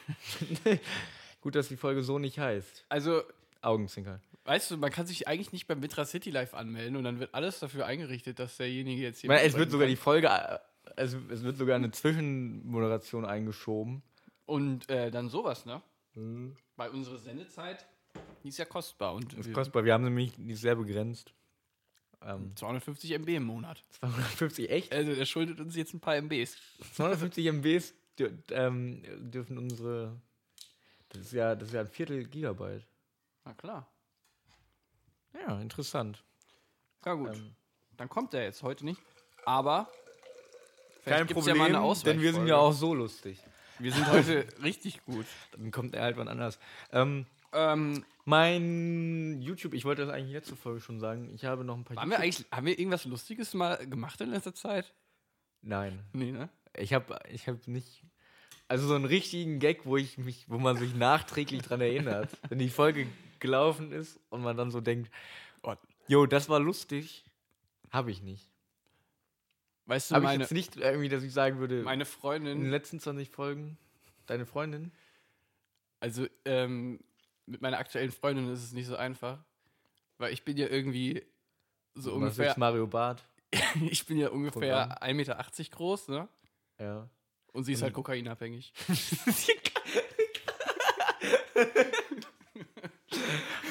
gut, 1.41 1.55
dass 1.55 1.69
die 1.69 1.77
Folge 1.77 2.03
so 2.03 2.19
nicht 2.19 2.39
heißt. 2.39 2.85
Also, 2.89 3.23
Augenzwinkern. 3.63 4.21
weißt 4.45 4.71
du, 4.73 4.77
man 4.77 4.91
kann 4.91 5.07
sich 5.07 5.27
eigentlich 5.29 5.53
nicht 5.53 5.67
beim 5.67 5.81
Mitra 5.81 6.05
City 6.05 6.31
Live 6.31 6.55
anmelden 6.55 6.97
und 6.97 7.05
dann 7.05 7.19
wird 7.21 7.35
alles 7.35 7.59
dafür 7.61 7.87
eingerichtet, 7.87 8.39
dass 8.39 8.57
derjenige 8.57 9.03
jetzt 9.03 9.17
Ich 9.19 9.21
hier. 9.23 9.31
meine, 9.31 9.43
es 9.43 9.57
wird 9.57 9.71
sogar 9.71 9.87
kann. 9.87 9.91
die 9.91 9.97
Folge, 9.97 10.61
es, 10.97 11.17
es 11.31 11.43
wird 11.43 11.57
sogar 11.57 11.77
eine 11.77 11.91
Zwischenmoderation 11.91 13.25
eingeschoben. 13.25 14.03
Und 14.47 14.91
äh, 14.91 15.11
dann 15.11 15.29
sowas, 15.31 15.65
ne? 15.65 15.81
Weil 16.77 16.91
unsere 16.91 17.19
Sendezeit, 17.19 17.87
die 18.43 18.49
ist 18.49 18.59
ja 18.59 18.67
kostbar. 18.67 19.15
Und 19.15 19.33
ist 19.33 19.47
wir- 19.47 19.55
kostbar. 19.55 19.85
Wir 19.85 19.95
haben 19.95 20.05
nämlich 20.05 20.37
nicht 20.39 20.61
sehr 20.61 20.77
begrenzt. 20.77 21.33
Ähm, 22.27 22.57
250 22.57 23.13
MB 23.13 23.29
im 23.29 23.45
Monat. 23.45 23.83
250 24.01 24.71
echt? 24.71 24.93
Also 24.93 25.15
der 25.15 25.27
schuldet 25.27 25.61
uns 25.61 25.77
jetzt 25.77 25.93
ein 25.93 26.01
paar 26.01 26.17
MBs. 26.17 26.57
250 26.95 27.47
MBs 27.47 27.95
dür 28.19 28.33
ähm, 28.51 29.03
dürfen 29.31 29.59
unsere. 29.59 30.17
Das 31.11 31.23
ist 31.23 31.33
ja, 31.33 31.55
das 31.55 31.69
ist 31.69 31.75
ja 31.75 31.81
ein 31.81 31.89
Viertel 31.89 32.25
Gigabyte. 32.25 32.87
Na 33.45 33.55
klar. 33.55 33.87
Ja, 35.35 35.61
interessant. 35.61 36.25
Ja 37.05 37.15
gut. 37.15 37.35
Ähm, 37.35 37.55
Dann 37.97 38.09
kommt 38.09 38.33
er 38.35 38.45
jetzt 38.45 38.63
heute 38.63 38.85
nicht. 38.85 39.01
Aber 39.45 39.89
Kein 41.05 41.27
Problem, 41.27 41.57
ja 41.57 41.95
denn 42.05 42.21
wir 42.21 42.33
sind 42.33 42.47
ja 42.47 42.57
auch 42.57 42.73
so 42.73 42.95
lustig. 42.95 43.39
Wir 43.79 43.93
sind 43.93 44.07
heute 44.11 44.47
richtig 44.63 45.05
gut. 45.05 45.27
Dann 45.53 45.71
kommt 45.71 45.95
er 45.95 46.03
halt 46.03 46.17
wann 46.17 46.29
anders. 46.29 46.59
Ähm, 46.93 47.27
Ähm, 47.55 48.05
mein 48.25 49.41
YouTube, 49.41 49.75
ich 49.75 49.85
wollte 49.85 50.05
das 50.05 50.15
eigentlich 50.15 50.33
letzte 50.33 50.57
Folge 50.57 50.81
schon 50.81 50.99
sagen. 50.99 51.31
Ich 51.35 51.45
habe 51.45 51.65
noch 51.65 51.77
ein 51.77 51.85
paar 51.85 51.97
waren 51.97 52.11
wir 52.11 52.19
eigentlich, 52.19 52.45
haben 52.51 52.67
wir 52.67 52.79
irgendwas 52.79 53.05
Lustiges 53.05 53.55
mal 53.55 53.77
gemacht 53.87 54.21
in 54.21 54.31
letzter 54.31 54.55
Zeit? 54.55 54.93
Nein. 55.63 56.01
Nee, 56.13 56.33
ne? 56.33 56.49
Ich 56.77 56.93
habe 56.93 57.19
ich 57.31 57.49
hab 57.49 57.67
nicht. 57.69 58.05
Also 58.67 58.89
so 58.89 58.95
einen 58.95 59.05
richtigen 59.05 59.59
Gag, 59.59 59.85
wo 59.87 59.97
ich 59.97 60.19
mich, 60.19 60.47
wo 60.49 60.59
man 60.59 60.77
sich 60.77 60.95
nachträglich 60.95 61.63
dran 61.63 61.81
erinnert. 61.81 62.31
Wenn 62.49 62.59
die 62.59 62.71
Folge 62.71 63.07
gelaufen 63.39 63.93
ist 63.93 64.19
und 64.31 64.43
man 64.43 64.57
dann 64.57 64.71
so 64.71 64.81
denkt, 64.81 65.11
Oh. 65.63 65.75
jo, 66.09 66.27
das 66.27 66.49
war 66.51 66.61
lustig, 66.61 67.25
habe 67.91 68.11
ich 68.11 68.23
nicht. 68.23 68.51
Weißt 69.87 70.11
du, 70.11 70.15
Habe 70.15 70.25
ich 70.25 70.31
meine, 70.31 70.43
jetzt 70.43 70.53
nicht 70.53 70.77
irgendwie, 70.77 71.09
dass 71.09 71.23
ich 71.23 71.33
sagen 71.33 71.59
würde, 71.59 71.83
meine 71.83 71.93
in 71.95 71.99
den 72.01 72.07
Freundin, 72.07 72.71
letzten 72.71 73.01
20 73.01 73.31
Folgen, 73.31 73.79
deine 74.27 74.45
Freundin? 74.47 74.93
also 76.01 76.27
ähm, 76.45 77.01
mit 77.47 77.61
meiner 77.63 77.79
aktuellen 77.79 78.11
Freundin 78.13 78.51
ist 78.53 78.63
es 78.63 78.73
nicht 78.73 78.87
so 78.87 78.97
einfach, 78.97 79.39
weil 80.19 80.33
ich 80.33 80.45
bin 80.45 80.57
ja 80.57 80.67
irgendwie 80.69 81.23
so 81.95 82.11
Du 82.11 82.17
ungefähr, 82.17 82.47
jetzt 82.47 82.59
Mario 82.59 82.87
Bart. 82.87 83.23
ich 83.91 84.05
bin 84.07 84.19
ja 84.19 84.29
ungefähr 84.29 84.87
Programm. 84.87 85.11
1,80 85.11 85.15
Meter 85.15 85.45
groß, 85.71 86.09
ne? 86.09 86.29
Ja. 86.79 87.09
Und 87.53 87.65
sie 87.65 87.73
ist 87.73 87.79
Und- 87.81 87.85
halt 87.85 87.95
kokainabhängig. 87.95 88.73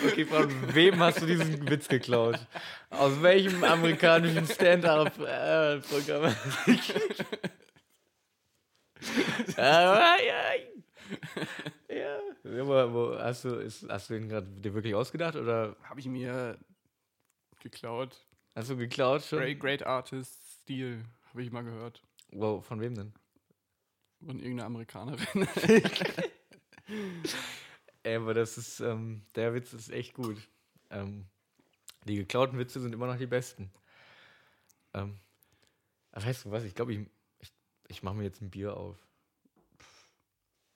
Okay, 0.06 0.26
von 0.26 0.76
wem 0.76 1.00
hast 1.00 1.22
du 1.22 1.26
diesen 1.26 1.70
Witz 1.70 1.88
geklaut? 1.88 2.38
Aus 2.90 3.22
welchem 3.22 3.64
amerikanischen 3.64 4.46
Stand-up-Programm? 4.46 6.36
ja, 9.58 10.16
ja. 11.96 12.20
Aber 12.62 12.94
wo, 12.94 13.18
hast, 13.18 13.46
du, 13.46 13.56
ist, 13.56 13.88
hast 13.90 14.10
du 14.10 14.16
ihn 14.16 14.30
gerade 14.30 14.48
dir 14.48 14.74
wirklich 14.74 14.96
ausgedacht 14.96 15.36
oder 15.36 15.76
Habe 15.84 16.00
ich 16.00 16.08
mir 16.08 16.58
geklaut. 17.62 18.26
hast 18.56 18.70
du 18.70 18.78
geklaut 18.78 19.24
schon? 19.24 19.40
Great, 19.40 19.60
great 19.60 19.86
Artist 19.86 20.62
Stil, 20.62 21.04
habe 21.30 21.42
ich 21.42 21.52
mal 21.52 21.64
gehört. 21.64 22.02
Wow, 22.32 22.66
von 22.66 22.80
wem 22.82 22.96
denn? 22.96 23.14
Von 24.26 24.40
irgendeiner 24.40 24.68
Amerikanerin. 24.68 25.48
Ey, 28.04 28.16
aber 28.18 28.34
das 28.34 28.58
ist, 28.58 28.80
ähm, 28.82 29.26
der 29.36 29.54
Witz 29.54 29.74
ist 29.74 29.90
echt 29.90 30.14
gut. 30.14 30.38
Ähm, 30.90 31.26
die 32.06 32.18
geklauten 32.18 32.60
Witze 32.60 32.82
sind 32.82 32.94
immer 32.94 33.08
noch 33.08 33.18
die 33.18 33.28
besten. 33.28 33.72
Ähm, 34.94 35.18
aber 36.12 36.26
weißt 36.26 36.46
du 36.46 36.52
was, 36.52 36.64
ich 36.64 36.76
glaube, 36.76 36.94
ich, 36.94 37.00
ich, 37.40 37.52
ich 37.88 38.04
mache 38.04 38.16
mir 38.16 38.24
jetzt 38.24 38.42
ein 38.42 38.50
Bier 38.50 38.76
auf. 38.76 38.98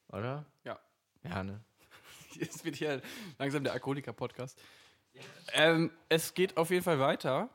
Oder? 0.07 0.45
Ja. 0.63 0.79
Ja, 1.29 1.43
ne? 1.43 1.61
Jetzt 2.39 2.63
wird 2.65 2.75
hier 2.75 3.01
langsam 3.39 3.63
der 3.63 3.73
Alkoholiker-Podcast. 3.73 4.59
Ähm, 5.53 5.91
es 6.09 6.33
geht 6.33 6.57
auf 6.57 6.69
jeden 6.69 6.83
Fall 6.83 6.99
weiter. 6.99 7.49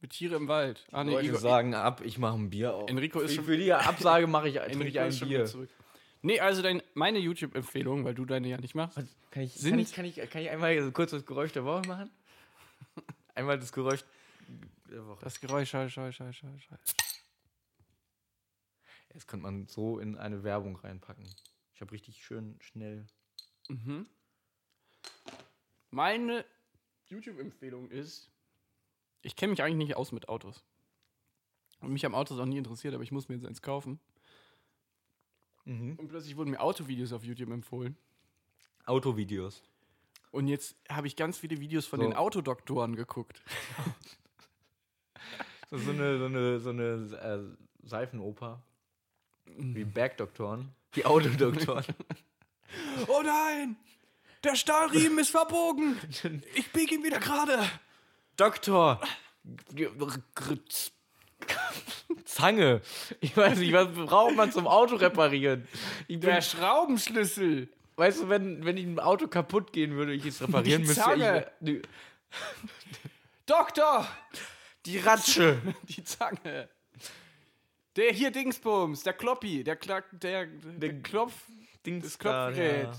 Mit 0.00 0.12
Tiere 0.12 0.36
im 0.36 0.48
Wald. 0.48 0.86
Ah, 0.92 1.04
nee, 1.04 1.12
Leute 1.12 1.26
Igor, 1.28 1.40
sagen 1.40 1.74
ab, 1.74 2.00
ich 2.04 2.18
mache 2.18 2.36
ein 2.36 2.50
Bier 2.50 2.74
auf. 2.74 2.88
Enrico 2.90 3.20
ist 3.20 3.30
für, 3.30 3.36
schon- 3.36 3.44
für 3.44 3.56
die 3.56 3.72
Absage 3.72 4.26
mache 4.26 4.48
ich, 4.48 4.56
Enrico 4.60 4.98
ein 5.00 5.08
ist 5.08 5.18
schon 5.18 5.28
wieder 5.28 5.38
Bier. 5.40 5.46
zurück. 5.46 5.70
Nee, 6.22 6.40
also 6.40 6.60
dein, 6.62 6.82
meine 6.94 7.18
YouTube-Empfehlung, 7.18 8.04
weil 8.04 8.14
du 8.14 8.24
deine 8.24 8.48
ja 8.48 8.56
nicht 8.58 8.74
machst. 8.74 8.96
Kann 9.30 9.42
ich, 9.42 9.54
Sind- 9.54 9.70
kann, 9.72 9.78
ich, 9.80 9.92
kann, 9.92 10.04
ich, 10.04 10.30
kann 10.30 10.42
ich 10.42 10.50
einmal 10.50 10.80
so 10.82 10.90
kurz 10.92 11.10
das 11.12 11.24
Geräusch 11.26 11.52
der 11.52 11.64
Woche 11.64 11.86
machen? 11.86 12.10
Einmal 13.34 13.58
das 13.58 13.72
Geräusch 13.72 14.02
der 14.90 15.06
Woche. 15.06 15.22
Das 15.24 15.40
Geräusch, 15.40 15.68
schall, 15.70 15.90
schall, 15.90 16.12
schall, 16.12 16.32
schall, 16.32 16.58
schall. 16.58 16.78
Das 19.10 19.26
könnte 19.26 19.44
man 19.44 19.66
so 19.66 19.98
in 19.98 20.16
eine 20.16 20.42
Werbung 20.42 20.76
reinpacken. 20.76 21.26
Ich 21.76 21.82
habe 21.82 21.92
richtig 21.92 22.24
schön 22.24 22.56
schnell. 22.62 23.06
Mhm. 23.68 24.06
Meine 25.90 26.42
YouTube-Empfehlung 27.04 27.90
ist, 27.90 28.30
ich 29.20 29.36
kenne 29.36 29.50
mich 29.50 29.62
eigentlich 29.62 29.88
nicht 29.88 29.96
aus 29.96 30.10
mit 30.10 30.30
Autos. 30.30 30.64
Und 31.80 31.92
mich 31.92 32.02
haben 32.06 32.14
Autos 32.14 32.38
auch 32.38 32.46
nie 32.46 32.56
interessiert, 32.56 32.94
aber 32.94 33.02
ich 33.02 33.12
muss 33.12 33.28
mir 33.28 33.34
jetzt 33.34 33.44
eins 33.44 33.60
kaufen. 33.60 34.00
Mhm. 35.66 35.96
Und 35.98 36.08
plötzlich 36.08 36.34
wurden 36.38 36.48
mir 36.48 36.60
Autovideos 36.60 37.12
auf 37.12 37.24
YouTube 37.24 37.50
empfohlen. 37.50 37.94
Autovideos. 38.86 39.62
Und 40.30 40.48
jetzt 40.48 40.76
habe 40.88 41.06
ich 41.06 41.14
ganz 41.14 41.36
viele 41.36 41.60
Videos 41.60 41.84
von 41.84 42.00
So. 42.00 42.06
den 42.06 42.16
Autodoktoren 42.16 42.96
geguckt. 42.96 43.42
So, 45.68 45.78
so 45.78 45.90
eine, 45.90 46.16
so 46.16 46.26
eine, 46.26 46.60
so 46.60 46.70
eine 46.70 47.56
äh, 47.82 47.88
Seifenoper. 47.88 48.62
Wie 49.46 49.84
Bergdoktoren. 49.84 50.72
Die 50.96 51.04
Autodoktoren. 51.04 51.84
Oh 53.08 53.22
nein! 53.22 53.76
Der 54.44 54.54
Stahlriemen 54.54 55.18
ist 55.18 55.30
verbogen! 55.30 55.98
Ich 56.54 56.70
biege 56.72 56.96
ihn 56.96 57.04
wieder 57.04 57.20
gerade! 57.20 57.58
Doktor! 58.36 59.00
Zange! 62.24 62.82
Ich 63.20 63.34
weiß 63.36 63.58
nicht, 63.58 63.72
was 63.72 63.88
braucht 63.92 64.34
man 64.34 64.52
zum 64.52 64.66
Auto 64.66 64.96
reparieren? 64.96 65.66
Der 66.08 66.42
Schraubenschlüssel! 66.42 67.70
weißt 67.96 68.22
du, 68.22 68.28
wenn, 68.28 68.64
wenn 68.64 68.76
ich 68.76 68.84
ein 68.86 69.00
Auto 69.00 69.26
kaputt 69.26 69.72
gehen 69.72 69.96
würde, 69.96 70.12
ich 70.12 70.24
es 70.26 70.40
reparieren 70.40 70.82
Die 70.82 70.88
müsste. 70.88 71.02
Zange. 71.02 71.50
Ich, 71.60 71.82
Doktor! 73.46 74.06
die 74.84 74.98
Ratsche! 74.98 75.60
Die 75.88 76.04
Zange! 76.04 76.68
Der 77.96 78.12
hier 78.12 78.30
Dingsbums, 78.30 79.02
der 79.02 79.14
Kloppi, 79.14 79.64
der, 79.64 79.76
Klack, 79.76 80.04
der, 80.20 80.46
der 80.46 81.00
Klopf, 81.02 81.48
Dings 81.84 82.04
das 82.04 82.18
da, 82.18 82.46
Klopfgerät. 82.50 82.84
ja. 82.84 82.96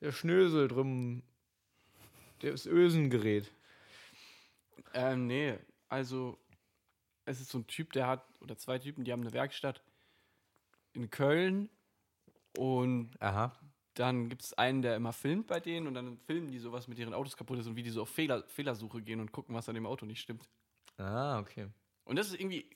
Der 0.00 0.12
Schnösel 0.12 0.68
drum. 0.68 1.22
Das 2.40 2.66
Ösengerät. 2.66 3.50
Ähm, 4.94 5.26
nee, 5.26 5.58
also 5.88 6.38
es 7.24 7.40
ist 7.40 7.50
so 7.50 7.58
ein 7.58 7.66
Typ, 7.66 7.92
der 7.92 8.06
hat, 8.06 8.24
oder 8.40 8.56
zwei 8.56 8.78
Typen, 8.78 9.04
die 9.04 9.12
haben 9.12 9.22
eine 9.22 9.32
Werkstatt 9.32 9.82
in 10.92 11.10
Köln 11.10 11.68
und 12.56 13.10
Aha. 13.20 13.58
dann 13.94 14.28
gibt 14.28 14.42
es 14.42 14.54
einen, 14.54 14.82
der 14.82 14.96
immer 14.96 15.12
filmt 15.12 15.46
bei 15.48 15.60
denen 15.60 15.86
und 15.86 15.94
dann 15.94 16.16
filmen 16.18 16.48
die 16.48 16.58
sowas 16.58 16.88
mit 16.88 16.98
ihren 16.98 17.12
Autos 17.12 17.36
kaputt 17.36 17.58
ist 17.58 17.66
und 17.66 17.76
wie 17.76 17.82
die 17.82 17.90
so 17.90 18.02
auf 18.02 18.08
Fehler, 18.08 18.44
Fehlersuche 18.48 19.02
gehen 19.02 19.20
und 19.20 19.32
gucken, 19.32 19.54
was 19.54 19.68
an 19.68 19.74
dem 19.74 19.86
Auto 19.86 20.06
nicht 20.06 20.20
stimmt. 20.20 20.48
Ah, 20.96 21.40
okay. 21.40 21.66
Und 22.04 22.16
das 22.16 22.28
ist 22.28 22.40
irgendwie 22.40 22.70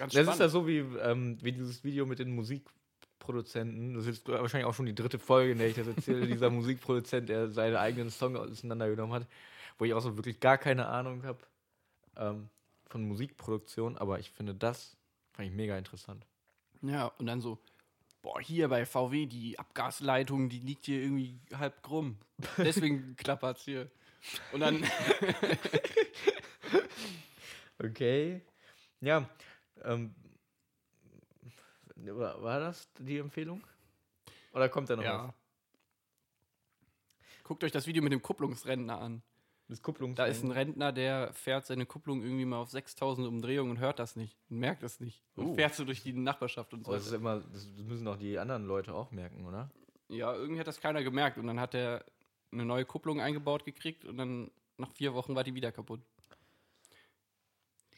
ganz 0.00 0.12
Das 0.12 0.22
spannend. 0.22 0.34
ist 0.34 0.38
ja 0.40 0.48
so 0.48 0.66
wie, 0.66 0.78
ähm, 0.78 1.38
wie 1.40 1.52
dieses 1.52 1.84
Video 1.84 2.06
mit 2.06 2.18
den 2.18 2.34
Musikproduzenten. 2.34 3.94
Das 3.94 4.06
ist 4.06 4.26
wahrscheinlich 4.26 4.66
auch 4.66 4.74
schon 4.74 4.86
die 4.86 4.94
dritte 4.94 5.18
Folge, 5.18 5.52
in 5.52 5.58
der 5.58 5.68
ich 5.68 5.76
das 5.76 5.86
erzähle. 5.86 6.26
dieser 6.26 6.50
Musikproduzent, 6.50 7.28
der 7.28 7.50
seinen 7.50 7.76
eigenen 7.76 8.10
Song 8.10 8.36
auseinandergenommen 8.36 9.14
hat, 9.14 9.26
wo 9.78 9.84
ich 9.84 9.94
auch 9.94 10.00
so 10.00 10.16
wirklich 10.16 10.40
gar 10.40 10.58
keine 10.58 10.86
Ahnung 10.86 11.22
habe 11.24 11.38
ähm, 12.16 12.48
von 12.88 13.06
Musikproduktion. 13.06 13.96
Aber 13.98 14.18
ich 14.18 14.30
finde 14.30 14.54
das 14.54 14.96
fand 15.32 15.48
ich 15.48 15.54
mega 15.54 15.78
interessant. 15.78 16.26
Ja, 16.82 17.06
und 17.18 17.26
dann 17.26 17.40
so, 17.40 17.58
boah, 18.22 18.40
hier 18.40 18.68
bei 18.68 18.84
VW, 18.84 19.26
die 19.26 19.58
Abgasleitung, 19.58 20.48
die 20.48 20.58
liegt 20.58 20.86
hier 20.86 21.00
irgendwie 21.00 21.38
halb 21.54 21.82
krumm. 21.82 22.16
Deswegen 22.58 23.16
klappert's 23.16 23.62
hier. 23.64 23.90
Und 24.52 24.60
dann, 24.60 24.84
Okay. 27.82 28.42
Ja. 29.00 29.28
Ähm, 29.84 30.14
war, 31.96 32.60
das 32.60 32.88
die 32.98 33.18
Empfehlung? 33.18 33.62
Oder 34.52 34.68
kommt 34.68 34.90
da 34.90 34.96
noch 34.96 35.02
was? 35.04 35.10
ja. 35.10 35.34
Guckt 37.44 37.64
euch 37.64 37.72
das 37.72 37.86
Video 37.86 38.02
mit 38.02 38.12
dem 38.12 38.22
Kupplungsrentner 38.22 39.00
an. 39.00 39.22
Das 39.68 39.82
Kupplungs 39.82 40.16
Da 40.16 40.26
ist 40.26 40.42
ein 40.42 40.50
Rentner, 40.50 40.90
der 40.92 41.32
fährt 41.32 41.64
seine 41.64 41.86
Kupplung 41.86 42.22
irgendwie 42.22 42.44
mal 42.44 42.58
auf 42.58 42.70
6000 42.70 43.26
Umdrehungen 43.28 43.70
und 43.70 43.78
hört 43.78 44.00
das 44.00 44.16
nicht 44.16 44.36
und 44.48 44.58
merkt 44.58 44.82
das 44.82 44.98
nicht. 44.98 45.22
Und 45.36 45.46
Oh. 45.46 45.54
fährt 45.54 45.74
so 45.76 45.84
durch 45.84 46.02
die 46.02 46.12
Nachbarschaft 46.12 46.74
und 46.74 46.84
so. 46.84 46.90
Aber 46.90 46.98
das, 46.98 47.06
ist 47.06 47.12
immer, 47.12 47.40
das 47.40 47.66
müssen 47.76 48.08
auch 48.08 48.16
die 48.16 48.36
anderen 48.38 48.64
Leute 48.66 48.92
auch 48.94 49.12
merken, 49.12 49.46
oder? 49.46 49.70
Ja, 50.08 50.34
irgendwie 50.34 50.58
hat 50.58 50.66
das 50.66 50.80
keiner 50.80 51.04
gemerkt 51.04 51.38
und 51.38 51.46
dann 51.46 51.60
hat 51.60 51.74
er 51.74 52.04
eine 52.50 52.64
neue 52.64 52.84
Kupplung 52.84 53.20
eingebaut 53.20 53.64
gekriegt 53.64 54.04
und 54.04 54.16
dann 54.16 54.50
nach 54.76 54.90
vier 54.92 55.14
Wochen 55.14 55.36
war 55.36 55.44
die 55.44 55.54
wieder 55.54 55.70
kaputt. 55.70 56.00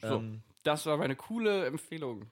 So, 0.01 0.17
Ähm, 0.17 0.43
das 0.63 0.85
war 0.85 0.97
meine 0.97 1.15
coole 1.15 1.65
Empfehlung. 1.65 2.25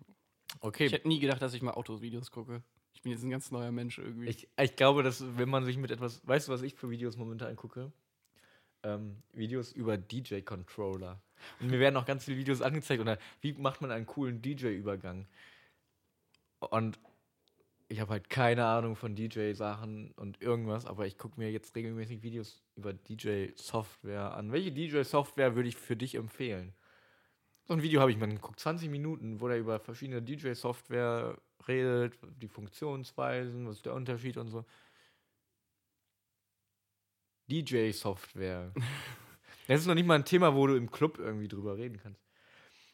okay. 0.59 0.85
Ich 0.85 0.93
hätte 0.93 1.07
nie 1.07 1.19
gedacht, 1.19 1.41
dass 1.41 1.53
ich 1.53 1.61
mal 1.61 1.73
Autovideos 1.73 2.31
gucke. 2.31 2.63
Ich 2.93 3.01
bin 3.01 3.11
jetzt 3.11 3.23
ein 3.23 3.29
ganz 3.29 3.51
neuer 3.51 3.71
Mensch 3.71 3.97
irgendwie. 3.97 4.27
Ich, 4.27 4.47
ich 4.59 4.75
glaube, 4.75 5.03
dass 5.03 5.23
wenn 5.37 5.49
man 5.49 5.65
sich 5.65 5.77
mit 5.77 5.91
etwas, 5.91 6.25
weißt 6.27 6.47
du, 6.47 6.51
was 6.51 6.61
ich 6.61 6.75
für 6.75 6.89
Videos 6.89 7.17
momentan 7.17 7.55
gucke? 7.55 7.91
Ähm, 8.83 9.21
Videos 9.33 9.71
über 9.71 9.97
DJ-Controller. 9.97 11.21
Und 11.59 11.69
mir 11.69 11.79
werden 11.79 11.97
auch 11.97 12.05
ganz 12.05 12.25
viele 12.25 12.37
Videos 12.37 12.61
angezeigt. 12.61 12.99
Und 12.99 13.07
dann, 13.07 13.17
wie 13.41 13.53
macht 13.53 13.81
man 13.81 13.91
einen 13.91 14.05
coolen 14.05 14.41
DJ-Übergang? 14.41 15.27
Und 16.59 16.99
ich 17.91 17.99
habe 17.99 18.11
halt 18.11 18.29
keine 18.29 18.65
Ahnung 18.65 18.95
von 18.95 19.15
DJ-Sachen 19.15 20.11
und 20.11 20.41
irgendwas, 20.41 20.85
aber 20.85 21.07
ich 21.07 21.17
gucke 21.17 21.39
mir 21.39 21.51
jetzt 21.51 21.75
regelmäßig 21.75 22.23
Videos 22.23 22.63
über 22.75 22.93
DJ-Software 22.93 24.33
an. 24.33 24.51
Welche 24.51 24.71
DJ-Software 24.71 25.55
würde 25.55 25.69
ich 25.69 25.75
für 25.75 25.97
dich 25.97 26.15
empfehlen? 26.15 26.73
So 27.71 27.77
ein 27.77 27.83
Video 27.83 28.01
habe 28.01 28.11
ich 28.11 28.17
mir 28.17 28.27
geguckt, 28.27 28.59
20 28.59 28.89
Minuten, 28.89 29.39
wo 29.39 29.47
der 29.47 29.57
über 29.57 29.79
verschiedene 29.79 30.21
DJ-Software 30.21 31.37
redet, 31.69 32.19
die 32.41 32.49
Funktionsweisen, 32.49 33.65
was 33.65 33.77
ist 33.77 33.85
der 33.85 33.93
Unterschied 33.93 34.35
und 34.35 34.49
so. 34.49 34.65
DJ-Software. 37.49 38.73
Das 39.67 39.79
ist 39.79 39.87
noch 39.87 39.95
nicht 39.95 40.05
mal 40.05 40.15
ein 40.15 40.25
Thema, 40.25 40.53
wo 40.53 40.67
du 40.67 40.75
im 40.75 40.91
Club 40.91 41.17
irgendwie 41.17 41.47
drüber 41.47 41.77
reden 41.77 41.97
kannst. 41.97 42.19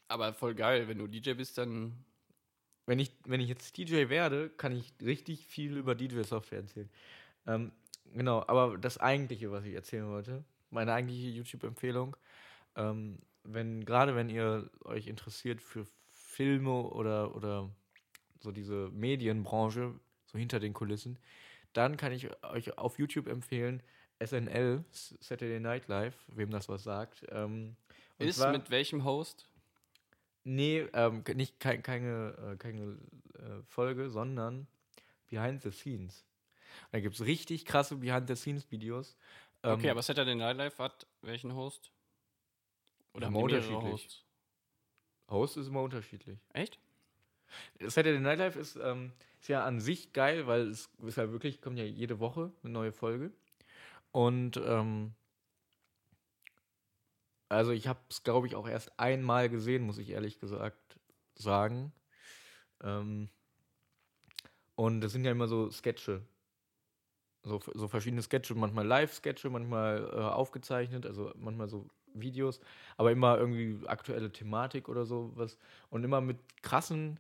Aber 0.10 0.32
voll 0.32 0.54
geil, 0.54 0.88
wenn 0.88 1.00
du 1.00 1.08
DJ 1.08 1.34
bist, 1.34 1.58
dann. 1.58 2.06
Wenn 2.86 3.00
ich, 3.00 3.12
wenn 3.26 3.42
ich 3.42 3.50
jetzt 3.50 3.76
DJ 3.78 4.10
werde, 4.10 4.52
kann 4.52 4.74
ich 4.74 4.94
richtig 5.02 5.48
viel 5.48 5.76
über 5.76 5.96
DJ-Software 5.96 6.60
erzählen. 6.60 6.90
Ähm, 7.48 7.72
genau, 8.14 8.44
aber 8.46 8.78
das 8.78 9.00
eigentliche, 9.00 9.52
was 9.52 9.66
ich 9.66 9.74
erzählen 9.74 10.08
wollte, 10.08 10.44
meine 10.70 10.94
eigentliche 10.94 11.30
YouTube-Empfehlung, 11.30 12.16
ähm, 12.76 13.18
wenn, 13.48 13.86
gerade 13.86 14.16
wenn 14.16 14.30
ihr 14.30 14.70
euch 14.84 15.08
interessiert 15.08 15.62
für 15.62 15.86
Filme 16.12 16.72
oder, 16.84 17.36
oder 17.36 17.70
so 18.40 18.52
diese 18.52 18.90
Medienbranche, 18.92 20.00
so 20.26 20.38
hinter 20.38 20.60
den 20.60 20.74
Kulissen, 20.74 21.18
dann 21.74 21.98
kann 21.98 22.12
ich 22.12 22.30
euch 22.44 22.78
auf 22.78 23.00
YouTube 23.00 23.28
empfehlen, 23.28 23.82
SNL, 24.20 24.84
Saturday 24.92 25.60
Night 25.60 25.88
Live, 25.88 26.16
wem 26.28 26.50
das 26.50 26.70
was 26.70 26.84
sagt. 26.84 27.26
Ähm, 27.30 27.76
Ist 28.18 28.38
zwar- 28.40 28.52
mit 28.52 28.70
welchem 28.70 29.04
Host? 29.04 29.50
Nee, 30.44 30.88
ähm, 30.94 31.24
nicht 31.36 31.60
kein, 31.60 31.84
keine, 31.84 32.54
äh, 32.54 32.58
keine 32.58 32.98
äh, 33.36 33.62
Folge, 33.66 34.10
sondern 34.10 34.68
Behind 35.30 35.62
the 35.62 35.72
Scenes. 35.72 36.26
Da 36.92 37.00
gibt 37.00 37.16
es 37.16 37.22
richtig 37.26 37.66
krasse 37.66 37.98
Behind 37.98 38.28
the 38.28 38.36
Scenes 38.36 38.70
Videos. 38.72 39.18
Ähm, 39.64 39.74
Okay, 39.74 39.90
aber 39.90 40.02
Saturday 40.02 40.36
Night 40.36 40.58
Live 40.58 40.80
hat 40.80 41.06
welchen 41.22 41.54
Host? 41.54 41.92
Oder 43.18 43.28
Immer 43.28 43.40
unterschiedlich. 43.40 43.84
Hosts? 43.84 44.26
Host 45.30 45.58
ist 45.58 45.68
immer 45.68 45.82
unterschiedlich. 45.82 46.38
Echt? 46.54 46.80
Saturday 47.80 48.20
Night 48.20 48.38
Live 48.38 48.56
ist, 48.56 48.76
ähm, 48.76 49.12
ist 49.42 49.48
ja 49.48 49.66
an 49.66 49.80
sich 49.80 50.14
geil, 50.14 50.46
weil 50.46 50.68
es 50.68 50.92
ist 51.02 51.18
ja 51.18 51.32
wirklich, 51.32 51.60
kommt 51.60 51.80
ja 51.80 51.84
jede 51.84 52.20
Woche 52.20 52.52
eine 52.62 52.72
neue 52.72 52.92
Folge. 52.92 53.32
Und 54.12 54.58
ähm, 54.58 55.16
also 57.50 57.72
ich 57.72 57.88
habe 57.88 58.00
es, 58.10 58.22
glaube 58.22 58.46
ich, 58.46 58.56
auch 58.56 58.68
erst 58.68 59.00
einmal 59.00 59.50
gesehen, 59.50 59.84
muss 59.84 59.98
ich 59.98 60.12
ehrlich 60.12 60.40
gesagt 60.40 61.00
sagen. 61.34 61.92
Ähm, 62.84 63.30
und 64.76 65.02
das 65.02 65.12
sind 65.12 65.26
ja 65.26 65.32
immer 65.32 65.48
so 65.48 65.72
Sketche. 65.72 66.22
So, 67.42 67.60
so 67.74 67.88
verschiedene 67.88 68.22
Sketche, 68.22 68.54
manchmal 68.54 68.86
Live-Sketche, 68.86 69.50
manchmal 69.50 70.04
äh, 70.04 70.18
aufgezeichnet, 70.18 71.08
also 71.08 71.34
manchmal 71.38 71.68
so 71.68 71.90
Videos, 72.22 72.60
aber 72.98 73.12
immer 73.12 73.38
irgendwie 73.38 73.88
aktuelle 73.88 74.32
Thematik 74.32 74.90
oder 74.90 75.06
sowas. 75.06 75.58
Und 75.90 76.04
immer 76.04 76.22
mit 76.22 76.38
krassen 76.62 77.20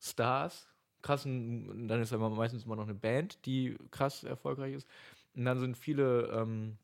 Stars, 0.00 0.68
krassen, 1.02 1.88
dann 1.88 2.00
ist 2.02 2.12
aber 2.12 2.30
meistens 2.30 2.64
immer 2.64 2.76
noch 2.76 2.84
eine 2.84 2.94
Band, 2.94 3.44
die 3.46 3.76
krass 3.90 4.24
erfolgreich 4.24 4.74
ist. 4.74 4.88
Und 5.34 5.44
dann 5.44 5.58
sind 5.58 5.76
viele 5.76 6.28
ähm, 6.28 6.76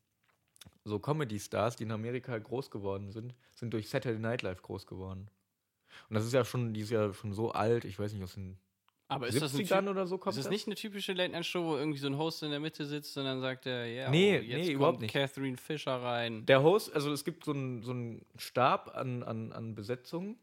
so 0.84 0.98
Comedy-Stars, 0.98 1.76
die 1.76 1.84
in 1.84 1.92
Amerika 1.92 2.38
groß 2.38 2.70
geworden 2.70 3.10
sind, 3.10 3.34
sind 3.54 3.72
durch 3.72 3.88
Saturday 3.88 4.18
Night 4.20 4.42
Live 4.42 4.62
groß 4.62 4.86
geworden. 4.86 5.28
Und 6.08 6.14
das 6.14 6.24
ist 6.24 6.32
ja 6.32 6.44
schon, 6.44 6.74
die 6.74 6.80
ist 6.80 6.90
ja 6.90 7.12
schon 7.12 7.32
so 7.32 7.52
alt, 7.52 7.84
ich 7.84 7.98
weiß 7.98 8.12
nicht, 8.12 8.22
aus 8.22 8.34
den 8.34 8.58
Aber 9.08 9.28
ist 9.28 9.40
das, 9.40 9.54
eine 9.54 9.62
70ern 9.62 9.80
Typ- 9.80 9.90
oder 9.90 10.06
so 10.06 10.18
kommt 10.18 10.36
ist 10.36 10.44
das 10.44 10.50
nicht 10.50 10.66
eine 10.66 10.74
typische 10.74 11.12
Late-Night-Show, 11.12 11.64
wo 11.64 11.76
irgendwie 11.76 11.98
so 11.98 12.08
ein 12.08 12.18
Host 12.18 12.42
in 12.42 12.50
der 12.50 12.58
Mitte 12.58 12.84
sitzt 12.86 13.16
und 13.16 13.24
dann 13.24 13.40
sagt 13.40 13.66
er, 13.66 13.86
ja, 13.86 14.10
Nee, 14.10 14.38
oh, 14.38 14.42
jetzt 14.42 14.66
nee, 14.66 14.74
kommt 14.74 15.00
nicht. 15.00 15.12
Catherine 15.12 15.56
Fisher 15.56 16.02
rein. 16.02 16.44
Der 16.46 16.62
Host, 16.62 16.92
also 16.92 17.12
es 17.12 17.24
gibt 17.24 17.44
so 17.44 17.52
einen 17.52 17.82
so 17.82 17.92
einen 17.92 18.26
Stab 18.36 18.96
an, 18.96 19.22
an, 19.22 19.52
an 19.52 19.74
Besetzungen. 19.76 20.36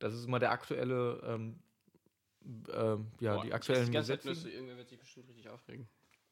Das 0.00 0.14
ist 0.14 0.26
immer 0.26 0.40
der 0.40 0.50
aktuelle, 0.50 1.20
ähm, 1.24 1.60
ähm, 2.72 3.06
ja, 3.20 3.36
Boah, 3.36 3.44
die 3.44 3.52
aktuellen 3.52 3.86
die 3.86 3.92
ganze 3.92 4.08
Zeit 4.08 4.22
Besetzungen. 4.22 4.44
Nüsse, 4.44 4.50
irgendwer 4.50 4.76
wird 4.78 4.88
sich 4.88 4.98
bestimmt 4.98 5.28
richtig 5.28 5.48
aufregen. 5.48 5.88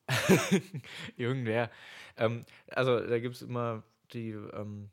Irgendwer. 1.16 1.70
Ähm, 2.16 2.44
also 2.68 3.00
da 3.00 3.18
gibt 3.18 3.34
es 3.36 3.42
immer 3.42 3.82
die, 4.12 4.30
ähm, 4.30 4.90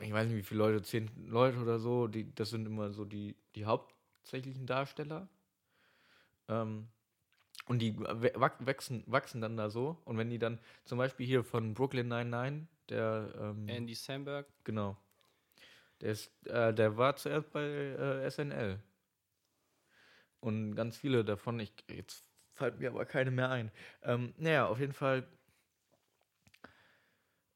ich 0.00 0.12
weiß 0.12 0.28
nicht 0.28 0.36
wie 0.36 0.42
viele 0.42 0.58
Leute, 0.58 0.82
zehn 0.82 1.10
Leute 1.26 1.58
oder 1.58 1.78
so, 1.78 2.06
die, 2.06 2.34
das 2.34 2.50
sind 2.50 2.66
immer 2.66 2.90
so 2.92 3.04
die, 3.04 3.36
die 3.54 3.64
hauptsächlichen 3.64 4.66
Darsteller. 4.66 5.28
Ähm, 6.48 6.88
und 7.66 7.80
die 7.80 7.98
wachsen, 7.98 9.02
wachsen 9.06 9.40
dann 9.40 9.56
da 9.56 9.70
so. 9.70 10.00
Und 10.04 10.18
wenn 10.18 10.30
die 10.30 10.38
dann 10.38 10.60
zum 10.84 10.98
Beispiel 10.98 11.26
hier 11.26 11.42
von 11.42 11.74
Brooklyn 11.74 12.08
99, 12.08 12.68
der 12.88 13.34
ähm, 13.38 13.68
Andy 13.68 13.94
Samberg. 13.94 14.46
Genau. 14.64 14.96
Der, 16.00 16.12
ist, 16.12 16.30
äh, 16.46 16.74
der 16.74 16.96
war 16.96 17.16
zuerst 17.16 17.50
bei 17.52 17.62
äh, 17.62 18.30
SNL. 18.30 18.80
Und 20.40 20.74
ganz 20.74 20.96
viele 20.96 21.24
davon, 21.24 21.58
ich, 21.58 21.72
jetzt 21.88 22.24
fällt 22.52 22.78
mir 22.78 22.90
aber 22.90 23.04
keine 23.04 23.30
mehr 23.30 23.50
ein. 23.50 23.72
Ähm, 24.02 24.34
naja, 24.36 24.66
auf 24.66 24.78
jeden 24.78 24.92
Fall. 24.92 25.26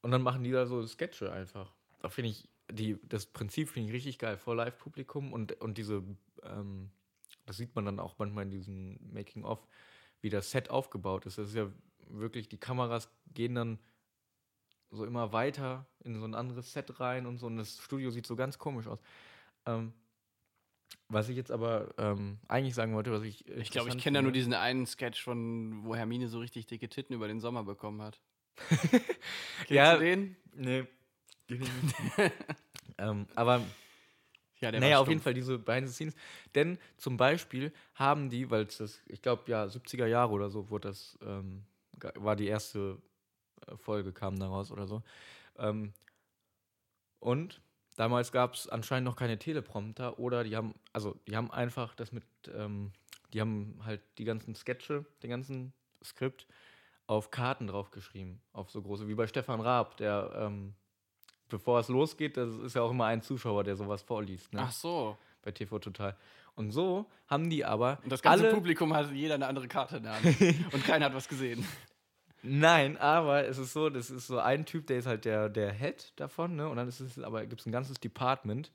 Und 0.01 0.11
dann 0.11 0.21
machen 0.21 0.43
die 0.43 0.51
da 0.51 0.65
so 0.65 0.85
Sketche 0.85 1.31
einfach. 1.31 1.71
Da 1.99 2.09
finde 2.09 2.31
ich, 2.31 2.49
die, 2.71 2.97
das 3.03 3.27
Prinzip 3.27 3.69
finde 3.69 3.89
ich 3.89 3.95
richtig 3.95 4.17
geil. 4.17 4.37
Vor 4.37 4.55
Live-Publikum 4.55 5.31
und, 5.31 5.53
und 5.61 5.77
diese, 5.77 6.03
ähm, 6.43 6.89
das 7.51 7.57
sieht 7.57 7.75
man 7.75 7.83
dann 7.83 7.99
auch 7.99 8.17
manchmal 8.17 8.45
in 8.45 8.49
diesem 8.49 8.97
Making-of, 9.11 9.67
wie 10.21 10.29
das 10.29 10.51
Set 10.51 10.69
aufgebaut 10.69 11.25
ist. 11.25 11.37
Das 11.37 11.49
ist 11.49 11.55
ja 11.55 11.69
wirklich, 12.07 12.47
die 12.47 12.57
Kameras 12.57 13.09
gehen 13.33 13.55
dann 13.55 13.77
so 14.89 15.03
immer 15.03 15.33
weiter 15.33 15.85
in 16.05 16.17
so 16.17 16.23
ein 16.23 16.33
anderes 16.33 16.71
Set 16.71 17.01
rein 17.01 17.25
und 17.25 17.39
so. 17.39 17.47
Und 17.47 17.57
das 17.57 17.77
Studio 17.77 18.09
sieht 18.09 18.25
so 18.25 18.37
ganz 18.37 18.57
komisch 18.57 18.87
aus. 18.87 18.99
Ähm, 19.65 19.91
was 21.09 21.27
ich 21.27 21.35
jetzt 21.35 21.51
aber 21.51 21.93
ähm, 21.97 22.39
eigentlich 22.47 22.73
sagen 22.73 22.93
wollte, 22.93 23.11
was 23.11 23.23
ich. 23.23 23.45
Ich 23.49 23.69
glaube, 23.69 23.89
ich 23.89 23.97
kenne 23.97 24.19
da 24.19 24.21
nur 24.21 24.31
diesen 24.31 24.53
einen 24.53 24.85
Sketch 24.85 25.21
von, 25.21 25.83
wo 25.83 25.93
Hermine 25.93 26.29
so 26.29 26.39
richtig 26.39 26.67
dicke 26.67 26.87
Titten 26.87 27.13
über 27.13 27.27
den 27.27 27.41
Sommer 27.41 27.65
bekommen 27.65 28.01
hat. 28.01 28.21
Kennst 28.69 29.71
Ja, 29.71 29.97
du 29.97 30.05
den? 30.05 30.37
Nee. 30.55 30.85
ähm, 32.97 33.27
aber 33.35 33.61
Ja, 34.61 34.71
naja, 34.71 34.95
war 34.95 35.01
auf 35.01 35.07
jeden. 35.09 35.21
Fall 35.21 35.33
diese 35.33 35.57
Behind 35.57 35.87
the 35.87 35.93
Scenes. 35.93 36.15
Denn 36.55 36.77
zum 36.97 37.17
Beispiel 37.17 37.73
haben 37.95 38.29
die, 38.29 38.49
weil 38.49 38.63
es 38.65 38.77
das, 38.77 39.01
ich 39.07 39.21
glaube, 39.21 39.43
ja, 39.47 39.65
70er 39.65 40.05
Jahre 40.05 40.31
oder 40.31 40.49
so, 40.49 40.69
wurde 40.69 40.89
das, 40.89 41.17
ähm, 41.25 41.63
war 42.15 42.35
die 42.35 42.47
erste 42.47 42.97
äh, 43.67 43.75
Folge, 43.75 44.13
kam 44.13 44.39
daraus 44.39 44.71
oder 44.71 44.87
so. 44.87 45.01
Ähm, 45.57 45.93
und 47.19 47.61
damals 47.95 48.31
gab 48.31 48.53
es 48.53 48.69
anscheinend 48.69 49.05
noch 49.05 49.15
keine 49.15 49.37
Teleprompter 49.37 50.19
oder 50.19 50.43
die 50.43 50.55
haben, 50.55 50.73
also 50.93 51.19
die 51.27 51.35
haben 51.35 51.51
einfach 51.51 51.95
das 51.95 52.11
mit, 52.11 52.23
ähm, 52.53 52.91
die 53.33 53.41
haben 53.41 53.79
halt 53.83 54.01
die 54.17 54.25
ganzen 54.25 54.55
Sketche, 54.55 55.05
den 55.23 55.29
ganzen 55.29 55.73
Skript 56.03 56.47
auf 57.07 57.31
Karten 57.31 57.67
draufgeschrieben. 57.67 58.41
Auf 58.53 58.69
so 58.69 58.81
große, 58.81 59.07
wie 59.07 59.15
bei 59.15 59.27
Stefan 59.27 59.59
Raab, 59.59 59.97
der, 59.97 60.31
ähm, 60.35 60.75
bevor 61.51 61.79
es 61.79 61.87
losgeht, 61.87 62.37
das 62.37 62.55
ist 62.55 62.75
ja 62.75 62.81
auch 62.81 62.91
immer 62.91 63.05
ein 63.05 63.21
Zuschauer, 63.21 63.63
der 63.63 63.75
sowas 63.75 64.01
vorliest. 64.01 64.51
Ne? 64.53 64.61
Ach 64.63 64.71
so. 64.71 65.17
bei 65.43 65.51
TV 65.51 65.77
Total. 65.77 66.17
Und 66.55 66.71
so 66.71 67.05
haben 67.27 67.49
die 67.49 67.63
aber 67.63 67.99
Und 68.03 68.11
das 68.11 68.21
ganze 68.21 68.45
alle, 68.45 68.53
Publikum 68.53 68.93
hat 68.93 69.11
jeder 69.11 69.35
eine 69.35 69.47
andere 69.47 69.67
Karte 69.67 69.97
in 69.97 70.03
der 70.03 70.15
Hand. 70.15 70.25
und 70.73 70.83
keiner 70.83 71.05
hat 71.05 71.13
was 71.13 71.27
gesehen. 71.27 71.65
Nein, 72.43 72.97
aber 72.97 73.45
es 73.45 73.59
ist 73.59 73.73
so, 73.73 73.89
das 73.89 74.09
ist 74.09 74.27
so 74.27 74.39
ein 74.39 74.65
Typ, 74.65 74.87
der 74.87 74.97
ist 74.97 75.05
halt 75.05 75.25
der, 75.25 75.47
der 75.47 75.71
Head 75.71 76.13
davon, 76.15 76.55
ne? 76.55 76.67
Und 76.67 76.77
dann 76.77 76.87
ist 76.87 76.99
es 76.99 77.19
aber 77.19 77.45
gibt 77.45 77.61
es 77.61 77.67
ein 77.67 77.71
ganzes 77.71 77.99
Department, 77.99 78.71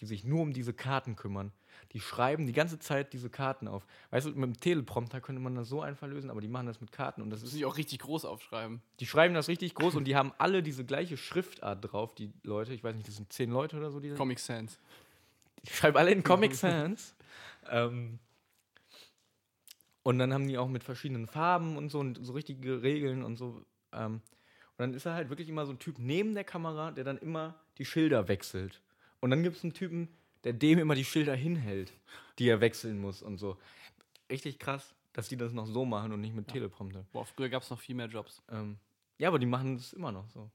die 0.00 0.06
sich 0.06 0.24
nur 0.24 0.42
um 0.42 0.52
diese 0.52 0.74
Karten 0.74 1.16
kümmern. 1.16 1.52
Die 1.92 2.00
schreiben 2.00 2.46
die 2.46 2.52
ganze 2.52 2.78
Zeit 2.78 3.12
diese 3.12 3.30
Karten 3.30 3.68
auf. 3.68 3.86
Weißt 4.10 4.26
du, 4.26 4.30
mit 4.30 4.42
dem 4.42 4.60
Teleprompter 4.60 5.20
könnte 5.20 5.40
man 5.40 5.54
das 5.54 5.68
so 5.68 5.80
einfach 5.80 6.06
lösen, 6.06 6.30
aber 6.30 6.40
die 6.40 6.48
machen 6.48 6.66
das 6.66 6.80
mit 6.80 6.92
Karten 6.92 7.22
und 7.22 7.30
das 7.30 7.42
muss 7.42 7.54
ich 7.54 7.64
auch 7.64 7.76
richtig 7.76 8.00
groß 8.00 8.24
aufschreiben. 8.24 8.80
Die 9.00 9.06
schreiben 9.06 9.34
das 9.34 9.48
richtig 9.48 9.74
groß 9.74 9.96
und 9.96 10.04
die 10.04 10.16
haben 10.16 10.32
alle 10.38 10.62
diese 10.62 10.84
gleiche 10.84 11.16
Schriftart 11.16 11.90
drauf, 11.90 12.14
die 12.14 12.32
Leute. 12.42 12.72
Ich 12.72 12.84
weiß 12.84 12.94
nicht, 12.94 13.08
das 13.08 13.16
sind 13.16 13.32
zehn 13.32 13.50
Leute 13.50 13.76
oder 13.76 13.90
so, 13.90 14.00
die 14.00 14.10
Comic 14.10 14.38
Sans. 14.38 14.78
Die 15.64 15.72
schreiben 15.72 15.96
alle 15.96 16.12
in 16.12 16.22
Comic 16.22 16.54
Sans. 16.54 17.14
ähm, 17.70 18.18
und 20.02 20.18
dann 20.18 20.32
haben 20.32 20.48
die 20.48 20.58
auch 20.58 20.68
mit 20.68 20.84
verschiedenen 20.84 21.26
Farben 21.26 21.76
und 21.76 21.90
so 21.90 21.98
und 21.98 22.18
so 22.24 22.32
richtige 22.32 22.82
Regeln 22.82 23.22
und 23.22 23.36
so. 23.36 23.64
Ähm, 23.92 24.14
und 24.14 24.78
dann 24.78 24.94
ist 24.94 25.04
er 25.06 25.14
halt 25.14 25.28
wirklich 25.28 25.48
immer 25.48 25.66
so 25.66 25.72
ein 25.72 25.78
Typ 25.78 25.98
neben 25.98 26.34
der 26.34 26.44
Kamera, 26.44 26.90
der 26.90 27.04
dann 27.04 27.18
immer 27.18 27.60
die 27.78 27.84
Schilder 27.84 28.28
wechselt. 28.28 28.80
Und 29.20 29.30
dann 29.30 29.42
gibt 29.42 29.56
es 29.56 29.64
einen 29.64 29.74
Typen, 29.74 30.08
der 30.44 30.52
dem 30.52 30.78
immer 30.78 30.94
die 30.94 31.04
Schilder 31.04 31.34
hinhält, 31.34 31.92
die 32.38 32.48
er 32.48 32.60
wechseln 32.60 33.00
muss 33.00 33.22
und 33.22 33.38
so. 33.38 33.56
Richtig 34.30 34.58
krass, 34.58 34.94
dass 35.12 35.28
die 35.28 35.36
das 35.36 35.52
noch 35.52 35.66
so 35.66 35.84
machen 35.84 36.12
und 36.12 36.20
nicht 36.20 36.34
mit 36.34 36.48
Teleprompter. 36.48 37.04
Boah, 37.12 37.24
früher 37.24 37.48
gab 37.48 37.62
es 37.62 37.70
noch 37.70 37.80
viel 37.80 37.94
mehr 37.94 38.06
Jobs. 38.06 38.42
Ähm, 38.50 38.78
ja, 39.18 39.28
aber 39.28 39.38
die 39.38 39.46
machen 39.46 39.76
das 39.76 39.92
immer 39.92 40.12
noch 40.12 40.28
so. 40.28 40.50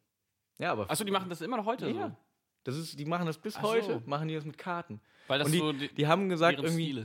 Ja, 0.58 0.72
aber 0.72 0.90
Achso, 0.90 1.04
die 1.04 1.12
machen 1.12 1.30
das 1.30 1.42
immer 1.42 1.58
noch 1.58 1.66
heute 1.66 1.90
ja. 1.90 2.10
so. 2.10 2.16
Das 2.64 2.78
ist, 2.78 2.98
die 2.98 3.06
machen 3.06 3.28
das 3.28 3.38
bis 3.38 3.56
Ach 3.58 3.64
heute, 3.64 4.00
so. 4.00 4.04
machen 4.06 4.28
die 4.28 4.34
das 4.34 4.46
mit 4.46 4.58
Karten. 4.58 5.00
Weil 5.28 5.40
das 5.40 5.48
und 5.48 5.52
die, 5.52 5.60
so 5.60 5.72
die, 5.74 5.94
die 5.94 6.08
haben 6.08 6.30
gesagt, 6.30 6.60
irgendwie 6.60 7.04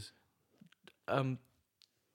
ähm, 1.06 1.38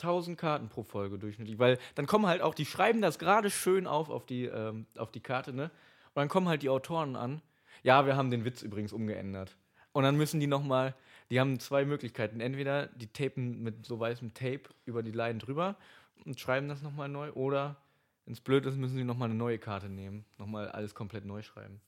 1000 0.02 0.38
Karten 0.38 0.70
pro 0.70 0.84
Folge 0.84 1.20
durchschnittlich, 1.20 1.60
weil 1.60 1.78
dann 1.94 2.08
kommen 2.08 2.26
halt 2.26 2.42
auch, 2.42 2.56
die 2.56 2.66
schreiben 2.66 3.02
das 3.02 3.20
gerade 3.20 3.52
schön 3.52 3.88
auf 3.88 4.10
auf 4.10 4.26
die, 4.26 4.46
ähm, 4.46 4.88
auf 4.98 5.12
die 5.12 5.20
Karte, 5.20 5.54
ne? 5.54 5.66
Und 5.66 6.22
dann 6.22 6.30
kommen 6.30 6.48
halt 6.48 6.64
die 6.64 6.70
Autoren 6.70 7.16
an. 7.16 7.42
Ja, 7.84 8.06
wir 8.06 8.16
haben 8.16 8.32
den 8.32 8.46
Witz 8.46 8.62
übrigens 8.62 8.94
umgeändert. 8.94 9.56
Und 9.96 10.04
dann 10.04 10.18
müssen 10.18 10.42
die 10.42 10.48
nochmal, 10.48 10.94
die 11.30 11.40
haben 11.40 11.58
zwei 11.58 11.86
Möglichkeiten. 11.86 12.42
Entweder 12.42 12.88
die 12.88 13.08
tapen 13.08 13.64
mit 13.64 13.86
so 13.86 13.98
weißem 13.98 14.34
Tape 14.34 14.64
über 14.84 15.02
die 15.02 15.14
Line 15.14 15.40
drüber 15.40 15.78
und 16.26 16.38
schreiben 16.38 16.68
das 16.68 16.82
nochmal 16.82 17.08
neu, 17.08 17.32
oder, 17.32 17.78
es 18.26 18.42
blöd 18.42 18.66
ist, 18.66 18.76
müssen 18.76 18.98
sie 18.98 19.06
nochmal 19.06 19.30
eine 19.30 19.38
neue 19.38 19.58
Karte 19.58 19.88
nehmen. 19.88 20.26
Nochmal 20.38 20.68
alles 20.68 20.96
komplett 20.96 21.24
neu 21.24 21.44
schreiben. 21.44 21.80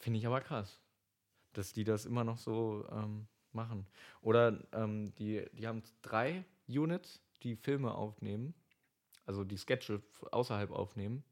Finde 0.00 0.18
ich 0.18 0.26
aber 0.26 0.42
krass, 0.42 0.78
dass 1.54 1.72
die 1.72 1.84
das 1.84 2.04
immer 2.04 2.24
noch 2.24 2.36
so 2.36 2.86
ähm, 2.92 3.26
machen. 3.52 3.86
Oder 4.20 4.58
ähm, 4.72 5.14
die, 5.14 5.46
die 5.54 5.66
haben 5.66 5.82
drei 6.02 6.44
Units, 6.68 7.22
die 7.42 7.56
Filme 7.56 7.94
aufnehmen. 7.94 8.52
also 9.24 9.44
die 9.44 9.56
Sketche 9.56 10.02
außerhalb 10.30 10.72
aufnehmen. 10.72 11.24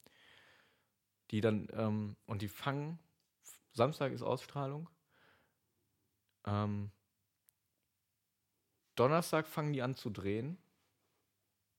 Die 1.33 1.43
dann, 1.43 1.69
ähm, 1.75 2.17
und 2.25 2.41
die 2.41 2.49
fangen, 2.49 2.99
Samstag 3.75 4.13
ist 4.13 4.23
Ausstrahlung. 4.23 4.89
Ähm, 6.47 6.91
Donnerstag 8.95 9.47
fangen 9.47 9.73
die 9.73 9.83
an 9.83 9.95
zu 9.95 10.11
drehen. 10.11 10.59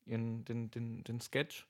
Ihren, 0.05 0.45
den, 0.45 0.72
den, 0.72 1.03
den 1.03 1.22
Sketch. 1.22 1.68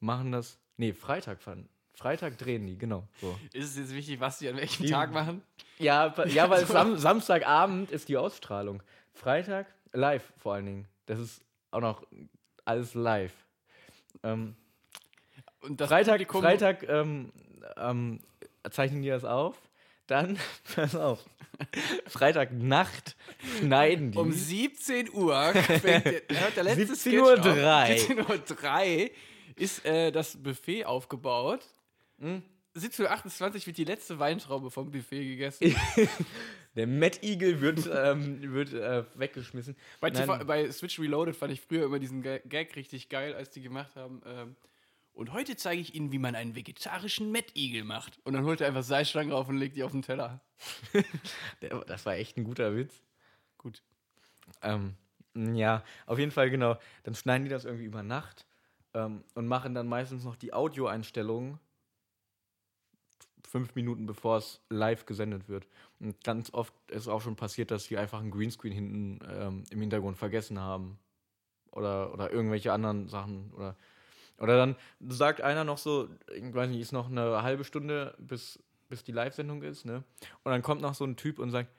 Machen 0.00 0.32
das. 0.32 0.58
Nee, 0.76 0.92
Freitag 0.92 1.40
fangen. 1.40 1.68
Freitag 1.94 2.36
drehen 2.36 2.66
die, 2.66 2.76
genau. 2.76 3.08
So. 3.22 3.38
Ist 3.54 3.70
es 3.70 3.76
jetzt 3.76 3.94
wichtig, 3.94 4.20
was 4.20 4.38
die 4.38 4.48
an 4.48 4.56
welchem 4.56 4.84
Die- 4.84 4.90
Tag 4.90 5.12
machen? 5.12 5.42
Ja, 5.78 6.14
ja 6.26 6.50
weil 6.50 6.66
Sam 6.66 6.98
Samstagabend 6.98 7.90
ist 7.90 8.08
die 8.10 8.18
Ausstrahlung. 8.18 8.82
Freitag 9.14 9.66
live 9.92 10.30
vor 10.36 10.54
allen 10.54 10.66
Dingen. 10.66 10.88
Das 11.06 11.18
ist 11.18 11.42
auch 11.70 11.80
noch 11.80 12.06
alles 12.66 12.92
live. 12.94 13.32
Ähm, 14.22 14.56
Freitag, 15.78 16.30
Freitag 16.30 16.82
ähm, 16.88 17.32
ähm, 17.76 18.20
zeichnen 18.70 19.02
die 19.02 19.08
das 19.08 19.24
auf. 19.24 19.56
Dann, 20.06 20.38
pass 20.74 20.94
auf, 20.94 21.24
Freitagnacht 22.06 23.16
schneiden 23.58 24.12
die. 24.12 24.18
Um 24.18 24.32
17 24.32 25.12
Uhr 25.12 25.52
fängt 25.54 26.04
der, 26.06 26.22
hört 26.40 26.56
der 26.56 26.64
letzte 26.64 26.94
17:03. 26.94 27.98
Sketch 27.98 28.18
auf. 28.20 28.30
17.03 28.30 29.04
Uhr 29.04 29.10
ist 29.56 29.84
äh, 29.86 30.12
das 30.12 30.36
Buffet 30.42 30.84
aufgebaut. 30.84 31.60
Hm? 32.18 32.42
17.28 32.76 33.42
Uhr 33.60 33.66
wird 33.66 33.78
die 33.78 33.84
letzte 33.84 34.18
Weintraube 34.18 34.70
vom 34.70 34.90
Buffet 34.90 35.24
gegessen. 35.24 35.74
Der 36.74 36.86
Mad 36.86 37.18
Eagle 37.22 37.62
wird, 37.62 37.88
ähm, 37.90 38.52
wird 38.52 38.74
äh, 38.74 39.04
weggeschmissen. 39.14 39.74
Bei. 39.98 40.10
TV, 40.10 40.44
bei 40.44 40.70
Switch 40.70 41.00
Reloaded 41.00 41.34
fand 41.34 41.54
ich 41.54 41.62
früher 41.62 41.86
immer 41.86 41.98
diesen 41.98 42.20
Ga- 42.20 42.40
Gag 42.46 42.76
richtig 42.76 43.08
geil, 43.08 43.32
als 43.34 43.48
die 43.48 43.62
gemacht 43.62 43.96
haben. 43.96 44.20
Ähm, 44.26 44.56
und 45.16 45.32
heute 45.32 45.56
zeige 45.56 45.80
ich 45.80 45.94
Ihnen, 45.94 46.12
wie 46.12 46.18
man 46.18 46.34
einen 46.34 46.54
vegetarischen 46.54 47.34
Eagle 47.54 47.84
macht. 47.84 48.20
Und 48.24 48.34
dann 48.34 48.44
holt 48.44 48.60
er 48.60 48.68
einfach 48.68 48.82
Salzstangen 48.82 49.32
rauf 49.32 49.48
und 49.48 49.56
legt 49.56 49.74
die 49.74 49.82
auf 49.82 49.92
den 49.92 50.02
Teller. 50.02 50.40
Das 51.86 52.04
war 52.04 52.14
echt 52.14 52.36
ein 52.36 52.44
guter 52.44 52.76
Witz. 52.76 53.02
Gut. 53.56 53.82
Ähm, 54.62 54.94
ja, 55.34 55.82
auf 56.04 56.18
jeden 56.18 56.30
Fall, 56.30 56.50
genau. 56.50 56.78
Dann 57.04 57.14
schneiden 57.14 57.44
die 57.44 57.50
das 57.50 57.64
irgendwie 57.64 57.86
über 57.86 58.02
Nacht 58.02 58.46
ähm, 58.92 59.24
und 59.34 59.46
machen 59.46 59.74
dann 59.74 59.88
meistens 59.88 60.24
noch 60.24 60.36
die 60.36 60.52
Audioeinstellungen 60.52 61.58
fünf 63.46 63.74
Minuten 63.74 64.04
bevor 64.04 64.36
es 64.36 64.60
live 64.68 65.06
gesendet 65.06 65.48
wird. 65.48 65.66
Und 65.98 66.22
ganz 66.24 66.52
oft 66.52 66.74
ist 66.90 67.08
auch 67.08 67.22
schon 67.22 67.36
passiert, 67.36 67.70
dass 67.70 67.88
die 67.88 67.96
einfach 67.96 68.20
einen 68.20 68.30
Greenscreen 68.30 68.72
hinten 68.72 69.18
ähm, 69.30 69.64
im 69.70 69.80
Hintergrund 69.80 70.18
vergessen 70.18 70.60
haben. 70.60 70.98
Oder, 71.70 72.12
oder 72.12 72.30
irgendwelche 72.30 72.72
anderen 72.72 73.08
Sachen. 73.08 73.50
Oder, 73.54 73.76
oder 74.38 74.56
dann 74.56 74.76
sagt 75.08 75.40
einer 75.40 75.64
noch 75.64 75.78
so, 75.78 76.08
ich 76.34 76.54
weiß 76.54 76.68
nicht, 76.68 76.80
ist 76.80 76.92
noch 76.92 77.10
eine 77.10 77.42
halbe 77.42 77.64
Stunde, 77.64 78.14
bis, 78.18 78.62
bis 78.88 79.04
die 79.04 79.12
Live-Sendung 79.12 79.62
ist, 79.62 79.84
ne? 79.84 80.04
Und 80.44 80.52
dann 80.52 80.62
kommt 80.62 80.82
noch 80.82 80.94
so 80.94 81.04
ein 81.04 81.16
Typ 81.16 81.38
und 81.38 81.50
sagt, 81.50 81.70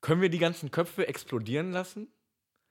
können 0.00 0.20
wir 0.20 0.28
die 0.28 0.38
ganzen 0.38 0.70
Köpfe 0.70 1.08
explodieren 1.08 1.72
lassen? 1.72 2.08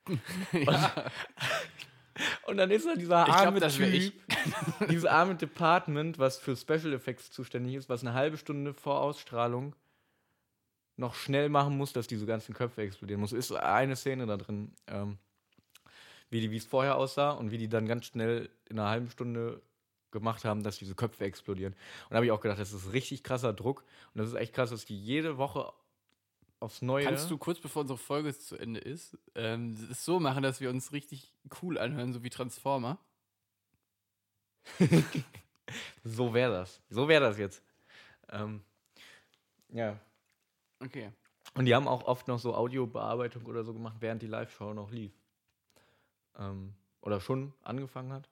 ja. 0.51 0.93
Und 2.45 2.57
dann 2.57 2.69
ist 2.69 2.85
da 2.85 2.93
dieser 2.93 3.25
glaub, 3.25 3.37
arme 3.37 3.61
wär 3.61 3.69
Typ, 3.69 4.13
dieses 4.89 5.05
arme 5.05 5.35
Department, 5.35 6.19
was 6.19 6.37
für 6.37 6.55
Special 6.55 6.93
Effects 6.93 7.31
zuständig 7.31 7.75
ist, 7.75 7.89
was 7.89 8.01
eine 8.01 8.13
halbe 8.13 8.37
Stunde 8.37 8.73
vor 8.73 8.99
Ausstrahlung 9.01 9.75
noch 10.95 11.15
schnell 11.15 11.49
machen 11.49 11.75
muss, 11.77 11.91
dass 11.91 12.05
diese 12.05 12.25
ganzen 12.25 12.53
Köpfe 12.53 12.83
explodieren 12.83 13.19
muss. 13.19 13.33
Ist 13.33 13.51
eine 13.51 13.95
Szene 13.95 14.27
da 14.27 14.37
drin, 14.37 14.75
ähm, 14.87 15.17
wie 16.33 16.41
die, 16.41 16.51
wie 16.51 16.57
es 16.57 16.65
vorher 16.65 16.97
aussah 16.97 17.31
und 17.31 17.51
wie 17.51 17.57
die 17.57 17.69
dann 17.69 17.87
ganz 17.87 18.05
schnell 18.05 18.49
in 18.69 18.79
einer 18.79 18.89
halben 18.89 19.09
Stunde 19.09 19.61
gemacht 20.11 20.43
haben, 20.45 20.63
dass 20.63 20.77
diese 20.77 20.95
Köpfe 20.95 21.23
explodieren. 21.25 21.73
Und 21.73 22.11
da 22.11 22.15
habe 22.17 22.25
ich 22.25 22.31
auch 22.31 22.41
gedacht, 22.41 22.59
das 22.59 22.73
ist 22.73 22.91
richtig 22.91 23.23
krasser 23.23 23.53
Druck 23.53 23.83
und 24.13 24.19
das 24.19 24.29
ist 24.29 24.35
echt 24.35 24.53
krass, 24.53 24.71
dass 24.71 24.85
die 24.85 24.99
jede 24.99 25.37
Woche 25.37 25.71
aufs 26.59 26.81
Neue. 26.81 27.05
Kannst 27.05 27.29
du 27.29 27.37
kurz 27.37 27.59
bevor 27.59 27.81
unsere 27.81 27.97
Folge 27.97 28.37
zu 28.37 28.57
Ende 28.57 28.79
ist, 28.79 29.17
ähm, 29.35 29.77
es 29.91 30.03
so 30.03 30.19
machen, 30.19 30.43
dass 30.43 30.59
wir 30.59 30.69
uns 30.69 30.91
richtig 30.91 31.31
cool 31.61 31.77
anhören, 31.77 32.13
so 32.13 32.23
wie 32.23 32.29
Transformer? 32.29 32.97
So 36.03 36.33
wäre 36.33 36.51
das. 36.51 36.81
So 36.89 37.07
wäre 37.07 37.21
das 37.23 37.37
jetzt. 37.37 37.63
Ähm, 38.29 38.61
ja. 39.69 39.97
Okay. 40.79 41.11
Und 41.55 41.65
die 41.65 41.73
haben 41.73 41.87
auch 41.87 42.03
oft 42.03 42.27
noch 42.27 42.37
so 42.37 42.53
Audiobearbeitung 42.53 43.45
oder 43.45 43.63
so 43.63 43.73
gemacht, 43.73 43.95
während 43.99 44.21
die 44.21 44.27
Live-Show 44.27 44.73
noch 44.73 44.91
lief. 44.91 45.13
Ähm, 46.37 46.73
oder 47.01 47.19
schon 47.19 47.53
angefangen 47.63 48.13
hat. 48.13 48.29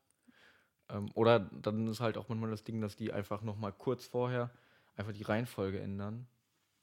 Ähm, 0.89 1.09
oder 1.13 1.39
dann 1.39 1.87
ist 1.87 1.99
halt 1.99 2.17
auch 2.17 2.29
manchmal 2.29 2.51
das 2.51 2.63
Ding, 2.63 2.81
dass 2.81 2.95
die 2.95 3.11
einfach 3.11 3.41
noch 3.41 3.57
mal 3.57 3.71
kurz 3.71 4.05
vorher 4.05 4.51
einfach 4.95 5.13
die 5.13 5.23
Reihenfolge 5.23 5.79
ändern 5.79 6.27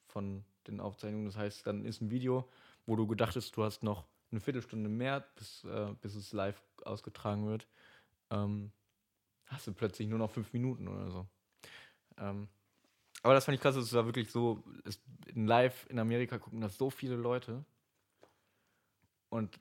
von 0.07 0.45
den 0.67 0.81
Aufzeichnungen. 0.81 1.27
Das 1.27 1.37
heißt, 1.37 1.67
dann 1.67 1.85
ist 1.85 2.01
ein 2.01 2.11
Video, 2.11 2.49
wo 2.87 2.97
du 2.97 3.07
gedacht 3.07 3.37
hast, 3.37 3.57
du 3.57 3.65
hast 3.65 3.83
noch 3.83 4.07
eine 4.31 4.41
Viertelstunde 4.41 4.89
mehr, 4.89 5.21
bis, 5.37 5.65
äh, 5.65 5.95
bis 6.01 6.15
es 6.15 6.33
live 6.33 6.61
ausgetragen 6.85 7.47
wird. 7.47 7.67
Ähm, 8.31 8.73
hast 9.47 9.67
du 9.67 9.73
plötzlich 9.73 10.09
nur 10.09 10.19
noch 10.19 10.31
fünf 10.31 10.53
Minuten 10.53 10.89
oder 10.89 11.11
so. 11.11 11.27
Ähm, 12.19 12.49
aber 13.23 13.35
das 13.35 13.45
fand 13.45 13.57
ich 13.57 13.63
krass, 13.63 13.77
es 13.77 13.93
war 13.95 14.07
wirklich 14.07 14.31
so, 14.31 14.63
es, 14.85 15.03
in 15.27 15.47
live 15.47 15.87
in 15.89 15.99
Amerika 15.99 16.39
gucken 16.39 16.61
das 16.61 16.77
so 16.77 16.91
viele 16.91 17.17
Leute. 17.17 17.65
Und 19.31 19.59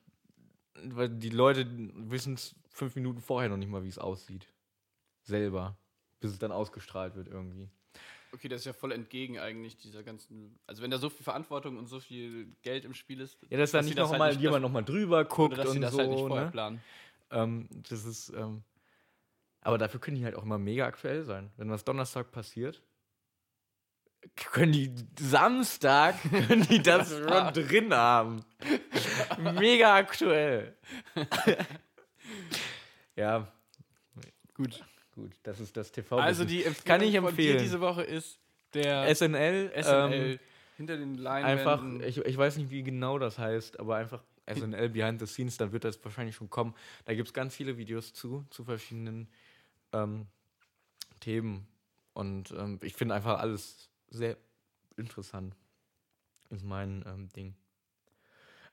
weil 0.84 1.08
die 1.08 1.30
Leute 1.30 1.66
wissen 1.94 2.34
es 2.34 2.54
fünf 2.70 2.94
Minuten 2.96 3.20
vorher 3.20 3.48
noch 3.50 3.56
nicht 3.56 3.70
mal, 3.70 3.82
wie 3.84 3.88
es 3.88 3.98
aussieht. 3.98 4.46
Selber. 5.22 5.76
Bis 6.20 6.32
es 6.32 6.38
dann 6.38 6.52
ausgestrahlt 6.52 7.14
wird 7.14 7.28
irgendwie. 7.28 7.68
Okay, 8.32 8.48
das 8.48 8.60
ist 8.60 8.64
ja 8.66 8.72
voll 8.72 8.92
entgegen 8.92 9.38
eigentlich 9.38 9.76
dieser 9.78 10.02
ganzen. 10.02 10.58
Also, 10.66 10.82
wenn 10.82 10.90
da 10.90 10.98
so 10.98 11.08
viel 11.08 11.24
Verantwortung 11.24 11.78
und 11.78 11.86
so 11.86 11.98
viel 12.00 12.54
Geld 12.62 12.84
im 12.84 12.92
Spiel 12.94 13.20
ist. 13.20 13.38
Ja, 13.48 13.56
dass 13.58 13.70
da 13.70 13.82
sie 13.82 13.90
nicht 13.90 13.98
das 13.98 14.04
noch 14.06 14.10
halt 14.12 14.18
mal 14.18 14.30
nicht- 14.32 14.40
jemand 14.42 14.62
noch 14.62 14.70
mal 14.70 14.82
drüber 14.82 15.24
guckt 15.24 15.56
dass 15.56 15.70
sie 15.70 15.76
und 15.76 15.82
das 15.82 15.92
so. 15.92 15.98
halt 15.98 16.10
nicht 16.10 16.20
vorher 16.20 16.44
ne? 16.46 16.50
planen. 16.50 16.80
ähm, 17.30 17.68
das 17.88 18.04
ist, 18.04 18.30
ähm, 18.30 18.62
aber 19.60 19.78
dafür 19.78 20.00
können 20.00 20.16
die 20.16 20.24
halt 20.24 20.34
auch 20.34 20.42
immer 20.42 20.58
mega 20.58 20.86
aktuell 20.86 21.24
sein. 21.24 21.50
Wenn 21.56 21.70
was 21.70 21.84
Donnerstag 21.84 22.30
passiert, 22.30 22.82
können 24.36 24.72
die 24.72 24.92
Samstag 25.20 26.16
können 26.48 26.66
die 26.68 26.82
das 26.82 27.10
schon 27.18 27.52
drin 27.54 27.94
haben. 27.94 28.44
Mega 29.38 29.96
aktuell. 29.96 30.76
ja, 33.16 33.48
Gut. 34.54 34.82
gut, 35.14 35.32
das 35.42 35.60
ist 35.60 35.76
das 35.76 35.92
TV. 35.92 36.18
Also, 36.18 36.44
die 36.44 36.64
Empfehlung 36.64 36.84
Kann 36.84 37.00
ich 37.02 37.14
von 37.14 37.22
dir 37.24 37.28
empfehlen. 37.28 37.58
diese 37.58 37.80
Woche 37.80 38.02
ist 38.02 38.38
der 38.74 39.14
SNL, 39.14 39.72
SNL 39.80 40.12
Ähm, 40.32 40.38
hinter 40.76 40.96
den 40.96 41.26
einfach, 41.26 41.80
Leinwänden. 41.80 42.08
ich, 42.08 42.18
ich 42.18 42.36
weiß 42.36 42.56
nicht, 42.56 42.70
wie 42.70 42.82
genau 42.82 43.18
das 43.18 43.38
heißt, 43.38 43.80
aber 43.80 43.96
einfach 43.96 44.22
SNL 44.52 44.88
Behind 44.88 45.20
the 45.20 45.26
Scenes, 45.26 45.56
dann 45.56 45.72
wird 45.72 45.84
das 45.84 46.02
wahrscheinlich 46.04 46.36
schon 46.36 46.50
kommen. 46.50 46.74
Da 47.04 47.14
gibt 47.14 47.28
es 47.28 47.34
ganz 47.34 47.54
viele 47.54 47.76
Videos 47.76 48.12
zu, 48.12 48.44
zu 48.50 48.64
verschiedenen 48.64 49.28
ähm, 49.92 50.26
Themen. 51.20 51.66
Und 52.14 52.50
ähm, 52.52 52.78
ich 52.82 52.94
finde 52.94 53.14
einfach 53.14 53.38
alles 53.38 53.87
sehr 54.10 54.36
interessant. 54.96 55.56
Ist 56.50 56.64
mein 56.64 57.04
ähm, 57.06 57.28
Ding. 57.30 57.54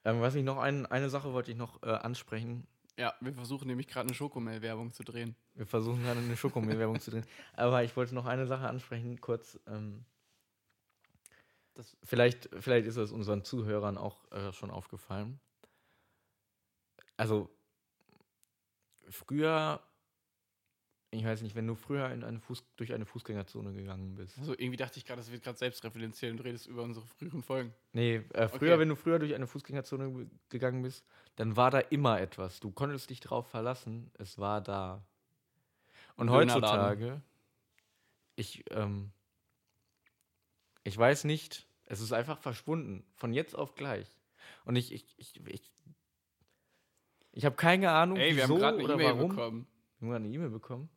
Ähm, 0.06 0.22
was 0.22 0.36
ich 0.36 0.44
noch, 0.44 0.58
ein, 0.58 0.86
eine 0.86 1.10
Sache 1.10 1.34
wollte 1.34 1.52
ich 1.52 1.58
noch 1.58 1.82
äh, 1.84 1.88
ansprechen. 1.88 2.68
ja, 2.98 3.14
wir 3.20 3.34
versuchen 3.34 3.68
nämlich 3.68 3.88
gerade 3.88 4.08
eine 4.08 4.16
Schokomel-Werbung 4.16 4.94
zu 4.94 5.04
drehen. 5.04 5.36
Wir 5.56 5.66
versuchen 5.66 6.04
gerade 6.04 6.20
eine 6.20 6.38
Schokomehl-Werbung 6.38 7.00
zu 7.00 7.12
drehen. 7.12 7.26
Aber 7.54 7.84
ich 7.84 7.96
wollte 7.96 8.14
noch 8.14 8.26
eine 8.26 8.46
Sache 8.46 8.68
ansprechen, 8.68 9.20
kurz. 9.20 9.60
Ähm, 9.68 10.06
das, 11.74 11.98
vielleicht, 12.04 12.50
vielleicht 12.60 12.88
ist 12.88 12.96
es 12.96 13.12
unseren 13.12 13.44
Zuhörern 13.44 13.98
auch 13.98 14.32
äh, 14.32 14.54
schon 14.54 14.72
aufgefallen. 14.72 15.40
Also, 17.18 17.50
früher, 19.10 19.82
ich 21.16 21.26
weiß 21.26 21.42
nicht, 21.42 21.56
wenn 21.56 21.68
du 21.68 21.76
früher 21.76 22.10
in 22.12 22.24
eine 22.24 22.40
Fuß, 22.40 22.64
durch 22.76 22.94
eine 22.94 23.06
Fußgängerzone 23.06 23.74
gegangen 23.74 24.16
bist. 24.16 24.38
Also, 24.38 24.54
irgendwie 24.54 24.78
dachte 24.78 24.98
ich 25.00 25.06
gerade, 25.06 25.20
das 25.22 25.32
wird 25.32 25.44
gerade 25.44 25.58
selbstreferenziell 25.58 26.32
und 26.32 26.40
redest 26.44 26.68
über 26.68 26.84
unsere 26.84 27.06
früheren 27.06 27.42
Folgen. 27.44 27.74
Nee, 27.94 28.16
äh, 28.34 28.48
früher, 28.48 28.74
Okay. 28.74 28.80
wenn 28.80 28.90
du 28.90 28.96
früher 28.96 29.20
durch 29.20 29.34
eine 29.34 29.48
Fußgängerzone 29.48 30.12
ge- 30.12 30.28
gegangen 30.50 30.82
bist, 30.82 31.06
dann 31.36 31.56
war 31.58 31.72
da 31.72 31.80
immer 31.80 32.20
etwas. 32.22 32.60
Du 32.60 32.72
konntest 32.72 33.10
dich 33.10 33.20
drauf 33.20 33.48
verlassen, 33.48 34.12
es 34.18 34.38
war 34.38 34.62
da. 34.62 35.04
Und 36.18 36.30
heutzutage, 36.30 37.22
ich, 38.36 38.64
ähm, 38.72 39.12
ich 40.84 40.98
weiß 40.98 41.24
nicht, 41.26 41.68
es 41.86 42.00
ist 42.00 42.14
einfach 42.14 42.40
verschwunden, 42.40 43.04
von 43.16 43.34
jetzt 43.34 43.56
auf 43.56 43.76
gleich. 43.76 44.08
Und 44.66 44.76
ich, 44.76 44.92
ich, 44.94 45.06
ich, 45.18 45.40
ich, 45.48 45.72
ich 47.32 47.46
habe 47.46 47.56
keine 47.56 47.92
Ahnung, 47.92 48.18
Ey, 48.18 48.36
wir 48.36 48.44
wieso 48.44 48.54
haben 48.54 48.60
gerade 48.60 48.78
eine 48.78 48.84
oder 48.86 48.94
E-Mail 48.96 49.16
warum. 49.18 49.30
bekommen. 49.30 49.68
Wir 50.00 50.06
haben 50.08 50.12
gerade 50.12 50.26
eine 50.26 50.34
E-Mail 50.34 50.50
bekommen. 50.50 50.90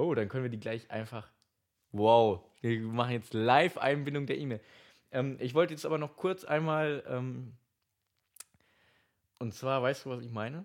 Oh, 0.00 0.14
dann 0.14 0.28
können 0.28 0.44
wir 0.44 0.50
die 0.50 0.60
gleich 0.60 0.90
einfach. 0.90 1.30
Wow, 1.92 2.40
wir 2.60 2.80
machen 2.80 3.12
jetzt 3.12 3.34
Live-Einbindung 3.34 4.26
der 4.26 4.38
E-Mail. 4.38 4.60
Ähm, 5.12 5.36
ich 5.40 5.54
wollte 5.54 5.74
jetzt 5.74 5.84
aber 5.84 5.98
noch 5.98 6.16
kurz 6.16 6.44
einmal. 6.44 7.02
Ähm, 7.06 7.52
und 9.38 9.54
zwar, 9.54 9.82
weißt 9.82 10.04
du, 10.04 10.10
was 10.10 10.22
ich 10.22 10.30
meine? 10.30 10.64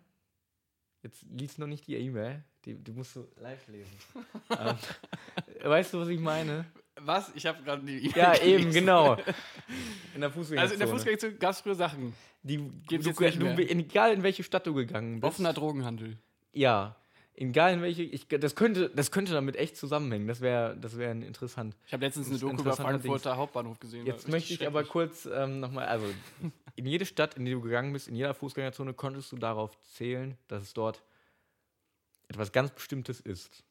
Jetzt 1.04 1.26
liest 1.30 1.60
noch 1.60 1.68
nicht 1.68 1.88
die 1.88 1.96
E-Mail. 1.96 2.44
Die, 2.66 2.76
die 2.76 2.92
musst 2.92 3.16
du 3.16 3.28
live 3.38 3.68
lesen. 3.68 3.92
ähm, 4.60 5.70
weißt 5.70 5.94
du, 5.94 6.00
was 6.00 6.08
ich 6.10 6.20
meine? 6.20 6.66
Was? 7.02 7.32
Ich 7.36 7.46
habe 7.46 7.62
gerade 7.64 7.84
die 7.84 8.10
Ja, 8.16 8.36
eben, 8.36 8.64
gelesen. 8.64 8.72
genau. 8.72 9.16
In 10.16 10.22
der 10.22 10.32
Fußgängerzone. 10.32 10.62
Also 10.62 10.74
in 10.76 10.80
der 10.80 10.88
Fußgängerzone 10.88 11.34
gab 11.36 11.52
es 11.52 11.60
früher 11.60 11.76
Sachen. 11.76 12.14
Die, 12.42 12.58
Gibt's 12.88 13.06
du, 13.06 13.14
du, 13.14 13.58
egal 13.58 14.14
in 14.14 14.24
welche 14.24 14.44
Stadt 14.44 14.66
du 14.66 14.74
gegangen 14.74 15.20
bist. 15.20 15.34
Offener 15.34 15.52
Drogenhandel. 15.52 16.18
Ja. 16.54 16.96
Egal 17.38 17.74
in 17.74 17.82
welche. 17.82 18.04
Ich, 18.04 18.28
das, 18.30 18.56
könnte, 18.56 18.90
das 18.90 19.12
könnte 19.12 19.34
damit 19.34 19.58
echt 19.58 19.76
zusammenhängen. 19.76 20.28
Das 20.28 20.40
wäre 20.40 20.78
das 20.78 20.98
wär 20.98 21.12
interessant. 21.12 21.76
Ich 21.86 21.94
habe 21.94 22.06
letztens 22.06 22.30
eine 22.30 22.40
Doku 22.40 22.62
über 22.62 22.76
Frankfurter 22.76 23.36
Hauptbahnhof 23.36 23.80
gesehen. 23.80 24.06
Jetzt 24.06 24.30
möchte 24.30 24.54
ich 24.54 24.66
aber 24.66 24.84
kurz 24.86 25.26
ähm, 25.26 25.60
nochmal, 25.60 25.88
also 25.88 26.06
in 26.76 26.86
jede 26.86 27.06
Stadt, 27.06 27.36
in 27.36 27.44
die 27.44 27.52
du 27.52 27.60
gegangen 27.60 27.92
bist, 27.92 28.08
in 28.08 28.16
jeder 28.16 28.34
Fußgängerzone, 28.34 28.94
konntest 28.94 29.32
du 29.34 29.38
darauf 29.38 29.78
zählen, 29.82 30.38
dass 30.48 30.64
es 30.64 30.74
dort 30.74 31.04
etwas 32.30 32.54
ganz 32.54 32.72
Bestimmtes 32.72 33.20
ist. 33.20 33.66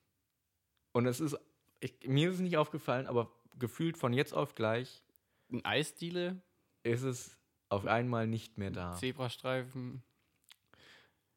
Und 0.93 1.07
es 1.07 1.21
ist, 1.21 1.37
ich, 1.81 1.95
mir 2.07 2.29
ist 2.29 2.37
es 2.37 2.41
nicht 2.43 2.59
aufgefallen, 2.59 3.07
aber 3.07 3.31
gefühlt 3.59 3.97
von 3.97 4.12
jetzt 4.12 4.35
auf 4.35 4.55
gleich 4.55 5.03
Ein 5.51 5.65
Eisdiele, 5.65 6.43
ist 6.83 7.03
es 7.03 7.37
auf 7.71 7.87
einmal 7.87 8.27
nicht 8.27 8.59
mehr 8.59 8.71
da. 8.71 8.93
Zebrastreifen. 8.93 10.03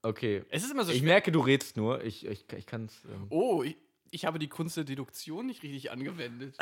Okay. 0.07 0.43
Es 0.49 0.63
ist 0.63 0.71
immer 0.71 0.85
so 0.85 0.91
Ich 0.91 0.99
schwer. 0.99 1.07
merke, 1.09 1.31
du 1.31 1.39
redst 1.41 1.75
nur. 1.77 2.03
Ich, 2.03 2.25
ich, 2.25 2.45
ich 2.53 2.65
kann 2.65 2.85
es. 2.85 3.03
Ähm, 3.05 3.27
Oh, 3.29 3.63
ich, 3.63 3.75
ich 4.11 4.25
habe 4.25 4.39
die 4.39 4.47
Kunst 4.47 4.77
der 4.77 4.83
Deduktion 4.85 5.45
nicht 5.47 5.63
richtig 5.63 5.91
angewendet. 5.91 6.55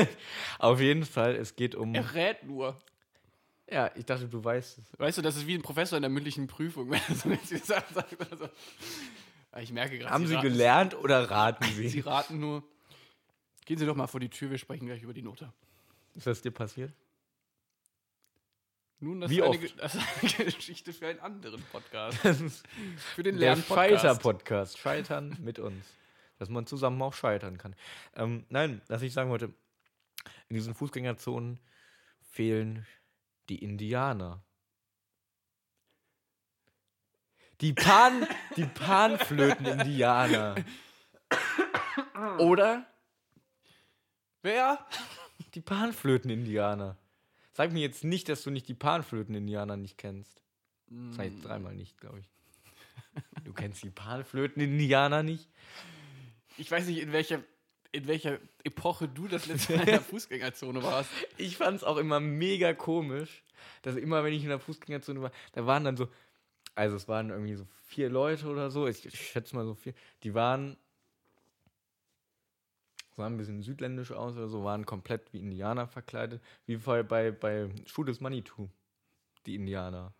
auf 0.58 0.80
jeden 0.80 1.04
Fall, 1.04 1.34
es 1.36 1.56
geht 1.56 1.74
um. 1.74 1.94
Er 1.94 2.14
rät 2.14 2.42
nur. 2.44 2.78
Ja, 3.70 3.90
ich 3.94 4.04
dachte, 4.04 4.26
du 4.28 4.42
weißt 4.42 4.78
es. 4.78 4.84
Weißt 4.98 5.18
du, 5.18 5.22
das 5.22 5.36
ist 5.36 5.46
wie 5.46 5.54
ein 5.54 5.62
Professor 5.62 5.96
in 5.96 6.02
der 6.02 6.10
mündlichen 6.10 6.46
Prüfung. 6.46 6.92
Ah, 9.52 9.60
Ich 9.60 9.72
merke 9.72 9.98
gerade. 9.98 10.12
Haben 10.12 10.26
Sie 10.26 10.34
raten- 10.34 10.48
gelernt 10.48 10.94
oder 10.94 11.28
raten 11.30 11.64
Sie 11.74 11.88
Sie? 11.88 12.00
raten 12.00 12.38
nur. 12.38 12.62
Gehen 13.64 13.78
Sie 13.78 13.86
doch 13.86 13.96
mal 13.96 14.06
vor 14.06 14.20
die 14.20 14.28
Tür, 14.28 14.50
wir 14.50 14.58
sprechen 14.58 14.86
gleich 14.86 15.02
über 15.02 15.12
die 15.14 15.22
Note. 15.22 15.52
Ist 16.14 16.26
das 16.26 16.40
dir 16.42 16.50
passiert? 16.50 16.92
Nun, 19.02 19.22
das, 19.22 19.30
Wie 19.30 19.38
ist, 19.38 19.42
eine, 19.42 19.50
oft? 19.50 19.80
Das 19.80 19.94
ist 19.94 20.40
eine 20.40 20.50
Geschichte 20.52 20.92
für 20.92 21.08
einen 21.08 21.20
anderen 21.20 21.62
Podcast. 21.72 22.18
Für 23.14 23.22
den 23.22 23.38
Der 23.38 23.54
Lernpodcast. 23.54 24.02
Scheiter-Podcast. 24.02 24.78
Scheitern 24.78 25.38
mit 25.40 25.58
uns. 25.58 25.86
Dass 26.38 26.50
man 26.50 26.66
zusammen 26.66 27.00
auch 27.00 27.14
scheitern 27.14 27.56
kann. 27.56 27.74
Ähm, 28.14 28.44
nein, 28.50 28.82
was 28.88 29.00
ich 29.02 29.14
sagen 29.14 29.30
wollte, 29.30 29.54
in 30.48 30.54
diesen 30.54 30.74
Fußgängerzonen 30.74 31.60
fehlen 32.20 32.86
die 33.48 33.62
Indianer. 33.64 34.42
Die 37.62 37.72
Pan, 37.72 38.26
die 38.56 38.64
Panflöten-Indianer. 38.66 40.56
Oder 42.38 42.86
Wer? 44.42 44.86
die 45.54 45.60
Panflöten-Indianer. 45.60 46.96
Sag 47.60 47.74
mir 47.74 47.80
jetzt 47.80 48.04
nicht, 48.04 48.30
dass 48.30 48.42
du 48.42 48.48
nicht 48.48 48.68
die 48.68 48.74
Panflöten-Indianer 48.74 49.76
nicht 49.76 49.98
kennst. 49.98 50.42
Das 50.86 51.16
sag 51.16 51.26
ich 51.26 51.42
dreimal 51.42 51.74
nicht, 51.74 51.98
glaube 51.98 52.20
ich. 52.20 52.30
Du 53.44 53.52
kennst 53.52 53.82
die 53.82 53.90
Panflöten-Indianer 53.90 55.22
nicht? 55.22 55.46
Ich 56.56 56.70
weiß 56.70 56.86
nicht, 56.86 57.00
in 57.00 57.12
welcher, 57.12 57.42
in 57.92 58.06
welcher 58.06 58.38
Epoche 58.64 59.08
du 59.08 59.28
das 59.28 59.44
letzte 59.44 59.74
Mal 59.74 59.80
in 59.80 59.86
der 59.88 60.00
Fußgängerzone 60.00 60.82
warst. 60.82 61.10
Ich 61.36 61.58
fand 61.58 61.76
es 61.76 61.84
auch 61.84 61.98
immer 61.98 62.18
mega 62.18 62.72
komisch, 62.72 63.44
dass 63.82 63.94
immer, 63.96 64.24
wenn 64.24 64.32
ich 64.32 64.42
in 64.42 64.48
der 64.48 64.58
Fußgängerzone 64.58 65.20
war, 65.20 65.32
da 65.52 65.66
waren 65.66 65.84
dann 65.84 65.98
so, 65.98 66.08
also 66.74 66.96
es 66.96 67.08
waren 67.08 67.28
irgendwie 67.28 67.56
so 67.56 67.66
vier 67.82 68.08
Leute 68.08 68.46
oder 68.46 68.70
so, 68.70 68.86
ich, 68.86 69.04
ich 69.04 69.20
schätze 69.20 69.54
mal 69.54 69.66
so 69.66 69.74
vier, 69.74 69.92
die 70.22 70.32
waren, 70.32 70.78
sahen 73.20 73.34
ein 73.34 73.36
bisschen 73.36 73.62
südländisch 73.62 74.12
aus 74.12 74.34
oder 74.36 74.48
so, 74.48 74.64
waren 74.64 74.86
komplett 74.86 75.32
wie 75.32 75.38
Indianer 75.38 75.86
verkleidet, 75.86 76.42
wie 76.66 76.76
bei, 76.76 77.02
bei, 77.02 77.30
bei 77.30 77.68
des 78.06 78.20
Manitou, 78.20 78.68
die 79.46 79.54
Indianer. 79.54 80.12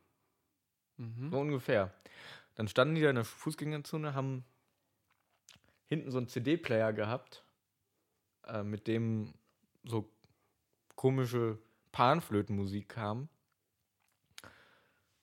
Mhm. 0.96 1.30
So 1.30 1.40
ungefähr. 1.40 1.92
Dann 2.54 2.68
standen 2.68 2.94
die 2.94 3.02
da 3.02 3.10
in 3.10 3.16
der 3.16 3.24
Fußgängerzone, 3.24 4.14
haben 4.14 4.44
hinten 5.86 6.10
so 6.10 6.18
einen 6.18 6.28
CD-Player 6.28 6.92
gehabt, 6.92 7.44
äh, 8.46 8.62
mit 8.62 8.86
dem 8.86 9.32
so 9.82 10.08
komische 10.94 11.58
Panflötenmusik 11.92 12.88
kam. 12.88 13.28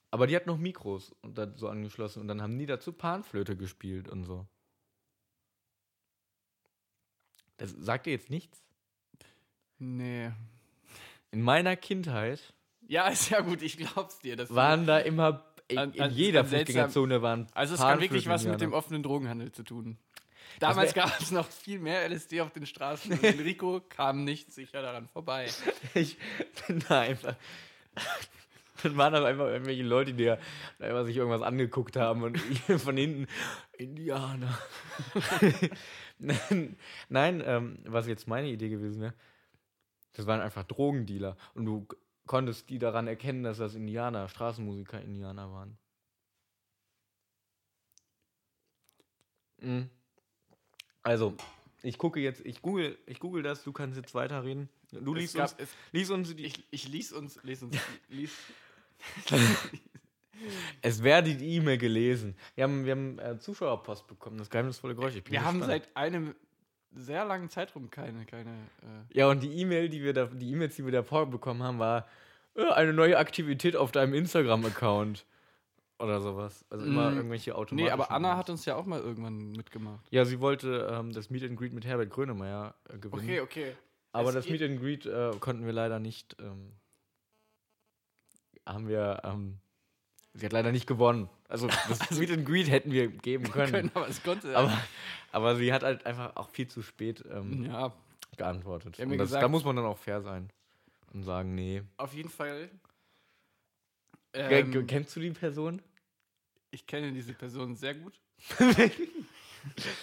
Aber 0.09 0.25
die 0.25 0.35
hat 0.35 0.47
noch 0.47 0.57
Mikros 0.57 1.11
und 1.21 1.37
da 1.37 1.51
so 1.55 1.69
angeschlossen 1.69 2.21
und 2.21 2.27
dann 2.27 2.41
haben 2.41 2.57
die 2.57 2.65
dazu 2.65 2.91
Panflöte 2.91 3.55
gespielt 3.55 4.09
und 4.09 4.23
so. 4.23 4.47
Das 7.57 7.71
sagt 7.71 8.05
dir 8.05 8.11
jetzt 8.11 8.29
nichts? 8.29 8.61
Nee. 9.79 10.31
In 11.31 11.41
meiner 11.41 11.75
Kindheit 11.75 12.39
Ja, 12.87 13.07
ist 13.09 13.29
ja 13.29 13.41
gut, 13.41 13.61
ich 13.61 13.77
glaub's 13.77 14.19
dir. 14.19 14.35
Das 14.35 14.53
waren 14.53 14.85
da 14.85 14.99
immer, 14.99 15.43
in, 15.67 15.77
An- 15.77 15.99
an- 15.99 16.11
jeder 16.11 16.45
Fußgängerzone 16.45 17.21
waren 17.21 17.47
Also 17.53 17.73
es 17.75 17.81
kann 17.81 17.99
wirklich 17.99 18.27
was 18.27 18.43
mit 18.43 18.61
dem 18.61 18.71
Panflöten-Indianer. 18.71 18.77
offenen 18.77 19.03
Drogenhandel 19.03 19.51
zu 19.51 19.63
tun. 19.63 19.97
Damals 20.59 20.93
gab 20.93 21.19
es 21.19 21.29
noch 21.31 21.47
viel 21.47 21.77
mehr 21.79 22.07
LSD 22.09 22.41
auf 22.41 22.51
den 22.51 22.65
Straßen 22.65 23.11
und 23.11 23.23
Enrico 23.23 23.81
kam 23.89 24.23
nicht 24.23 24.51
sicher 24.53 24.81
daran 24.81 25.07
vorbei. 25.07 25.47
Ich 25.93 26.17
bin 26.67 26.83
da 26.87 27.01
einfach. 27.01 27.35
Dann 28.81 28.95
waren 28.95 29.11
das 29.13 29.23
einfach 29.25 29.47
irgendwelche 29.47 29.83
Leute, 29.83 30.13
die 30.13 30.25
da 30.25 30.37
einfach 30.79 31.05
sich 31.05 31.17
irgendwas 31.17 31.41
angeguckt 31.41 31.95
haben 31.95 32.23
und 32.23 32.37
von 32.79 32.95
hinten 32.95 33.27
Indianer. 33.77 34.57
Nein, 37.09 37.43
ähm, 37.45 37.79
was 37.85 38.07
jetzt 38.07 38.27
meine 38.27 38.49
Idee 38.49 38.69
gewesen 38.69 39.01
wäre, 39.01 39.13
das 40.13 40.25
waren 40.25 40.41
einfach 40.41 40.63
Drogendealer 40.63 41.37
und 41.53 41.65
du 41.65 41.87
konntest 42.25 42.69
die 42.69 42.79
daran 42.79 43.07
erkennen, 43.07 43.43
dass 43.43 43.57
das 43.57 43.75
Indianer, 43.75 44.27
Straßenmusiker 44.27 45.01
Indianer 45.01 45.51
waren. 45.51 45.77
Mhm. 49.59 49.89
Also, 51.03 51.35
ich 51.83 51.97
gucke 51.97 52.19
jetzt, 52.19 52.45
ich 52.45 52.61
google, 52.61 52.97
ich 53.05 53.19
google 53.19 53.43
das, 53.43 53.63
du 53.63 53.71
kannst 53.71 53.97
jetzt 53.97 54.13
weiterreden. 54.13 54.69
Du 54.91 55.15
Es 55.15 55.33
liest 55.33 55.35
uns, 55.37 55.55
es, 55.57 55.69
lies 55.91 56.09
uns 56.09 56.35
die, 56.35 56.45
ich, 56.45 56.67
ich 56.71 56.87
lies 56.87 57.13
uns, 57.13 57.41
les 57.43 57.63
uns, 57.63 57.77
lies. 58.09 58.31
Es 60.81 61.03
werde 61.03 61.35
die 61.35 61.55
E-Mail 61.55 61.77
gelesen. 61.77 62.35
Wir 62.55 62.63
haben, 62.65 62.85
wir 62.85 62.91
haben 62.91 63.19
äh, 63.19 63.37
Zuschauerpost 63.39 64.07
bekommen, 64.07 64.37
das 64.37 64.49
geheimnisvolle 64.49 64.95
Geräusch. 64.95 65.15
Wir 65.25 65.43
haben 65.43 65.61
seit 65.63 65.95
einem 65.95 66.35
sehr 66.91 67.25
langen 67.25 67.49
Zeitraum 67.49 67.89
keine, 67.89 68.25
keine. 68.25 68.49
Äh, 68.51 69.17
Ja, 69.17 69.27
und 69.27 69.41
die 69.43 69.51
E-Mail, 69.61 69.89
die 69.89 70.03
wir 70.03 70.13
da, 70.13 70.25
die 70.25 70.51
E-Mails, 70.51 70.75
die 70.75 70.85
wir 70.85 70.91
davor 70.91 71.29
bekommen 71.29 71.61
haben, 71.63 71.79
war 71.79 72.07
äh, 72.55 72.65
eine 72.69 72.93
neue 72.93 73.17
Aktivität 73.17 73.75
auf 73.75 73.91
deinem 73.91 74.13
Instagram-Account. 74.13 75.25
Oder 75.99 76.21
sowas. 76.21 76.63
Also 76.69 76.85
immer 76.85 77.09
Mm, 77.09 77.17
irgendwelche 77.17 77.55
automatischen. 77.55 77.85
nee, 77.87 77.89
aber 77.89 78.11
Anna 78.11 78.37
hat 78.37 78.51
uns 78.51 78.65
ja 78.65 78.75
auch 78.75 78.85
mal 78.85 78.99
irgendwann 78.99 79.51
mitgemacht. 79.53 80.05
Ja, 80.11 80.25
sie 80.25 80.39
wollte 80.39 80.87
ähm, 80.91 81.11
das 81.11 81.31
Meet 81.31 81.43
and 81.43 81.57
Greet 81.57 81.73
mit 81.73 81.85
Herbert 81.85 82.11
Grönemeyer 82.11 82.75
äh, 82.87 82.99
gewinnen. 82.99 83.23
Okay, 83.23 83.39
okay. 83.41 83.75
aber 84.11 84.29
es 84.29 84.35
das 84.35 84.47
Meet 84.47 84.61
and 84.61 84.79
Greet 84.79 85.07
äh, 85.07 85.31
konnten 85.39 85.65
wir 85.65 85.73
leider 85.73 85.97
nicht. 85.99 86.35
Ähm, 86.39 86.73
haben 88.65 88.87
wir. 88.87 89.21
Ähm, 89.23 89.57
sie 90.37 90.45
hat 90.45 90.53
leider 90.53 90.71
nicht 90.71 90.87
gewonnen. 90.87 91.29
Also 91.49 91.67
das 91.67 92.11
Meet 92.11 92.31
and 92.31 92.45
Greet 92.45 92.69
hätten 92.69 92.91
wir 92.91 93.07
geben 93.09 93.43
können. 93.51 93.71
Können, 93.71 93.91
aber 93.93 94.07
es 94.07 94.21
konnte. 94.23 94.55
Aber, 94.55 94.77
aber 95.31 95.55
sie 95.55 95.73
hat 95.73 95.83
halt 95.83 96.05
einfach 96.05 96.35
auch 96.35 96.49
viel 96.49 96.67
zu 96.67 96.81
spät 96.81 97.23
ähm, 97.29 97.65
ja, 97.65 97.93
geantwortet. 98.37 98.97
Das, 98.99 99.09
gesagt- 99.09 99.43
da 99.43 99.47
muss 99.47 99.63
man 99.65 99.75
dann 99.75 99.85
auch 99.85 99.97
fair 99.97 100.21
sein 100.21 100.49
und 101.13 101.23
sagen, 101.23 101.55
nee. 101.55 101.83
auf 101.97 102.13
jeden 102.13 102.29
Fall. 102.29 102.69
Ähm, 104.33 104.85
Kennst 104.87 105.15
du 105.15 105.19
die 105.19 105.31
Person? 105.31 105.81
ich 106.69 106.85
kenne 106.85 107.11
diese 107.11 107.33
Person 107.33 107.75
sehr 107.75 107.95
gut. 107.95 108.19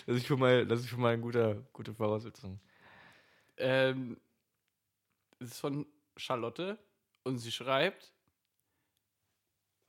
Das 0.07 0.16
ist 0.16 0.26
schon 0.26 0.41
mal, 0.41 0.66
das 0.66 0.80
ist 0.80 0.89
schon 0.89 1.01
mal 1.01 1.14
eine 1.14 1.22
gute, 1.22 1.64
gute 1.72 1.95
Voraussetzung. 1.95 2.61
Ähm, 3.57 4.20
es 5.39 5.53
ist 5.53 5.61
von 5.61 5.87
Charlotte 6.16 6.76
und 7.22 7.39
sie 7.39 7.53
schreibt: 7.53 8.12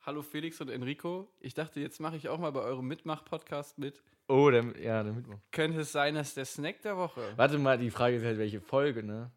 Hallo 0.06 0.22
Felix 0.22 0.62
und 0.62 0.70
Enrico, 0.70 1.28
ich 1.40 1.56
dachte, 1.56 1.80
jetzt 1.80 2.00
mache 2.00 2.16
ich 2.16 2.30
auch 2.30 2.38
mal 2.38 2.52
bei 2.52 2.60
eurem 2.62 2.88
Mitmach-Podcast 2.88 3.80
mit. 3.80 4.04
Oh, 4.28 4.52
der, 4.52 4.80
ja, 4.80 5.02
der 5.02 5.14
Mittwoch. 5.14 5.40
Könnte 5.52 5.80
es 5.80 5.92
sein, 5.92 6.14
dass 6.14 6.36
der 6.36 6.46
Snack 6.46 6.84
der 6.84 6.96
Woche. 6.96 7.34
Warte 7.38 7.58
mal, 7.58 7.80
die 7.80 7.90
Frage 7.90 8.18
ist 8.18 8.24
halt, 8.24 8.38
welche 8.38 8.62
Folge, 8.62 9.02
ne? 9.02 9.32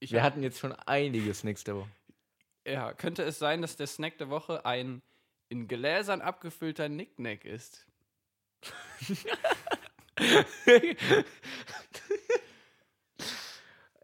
Ich 0.00 0.10
Wir 0.10 0.24
hatten 0.24 0.42
jetzt 0.42 0.58
schon 0.58 0.72
einiges 0.72 1.44
nächste 1.44 1.76
Woche. 1.76 1.90
ja, 2.66 2.92
könnte 2.92 3.22
es 3.22 3.38
sein, 3.38 3.62
dass 3.62 3.76
der 3.76 3.86
Snack 3.86 4.18
der 4.18 4.30
Woche 4.30 4.66
ein 4.66 5.00
in 5.48 5.68
Gläsern 5.68 6.20
abgefüllter 6.20 6.88
Nicknack 6.88 7.44
ist? 7.44 7.86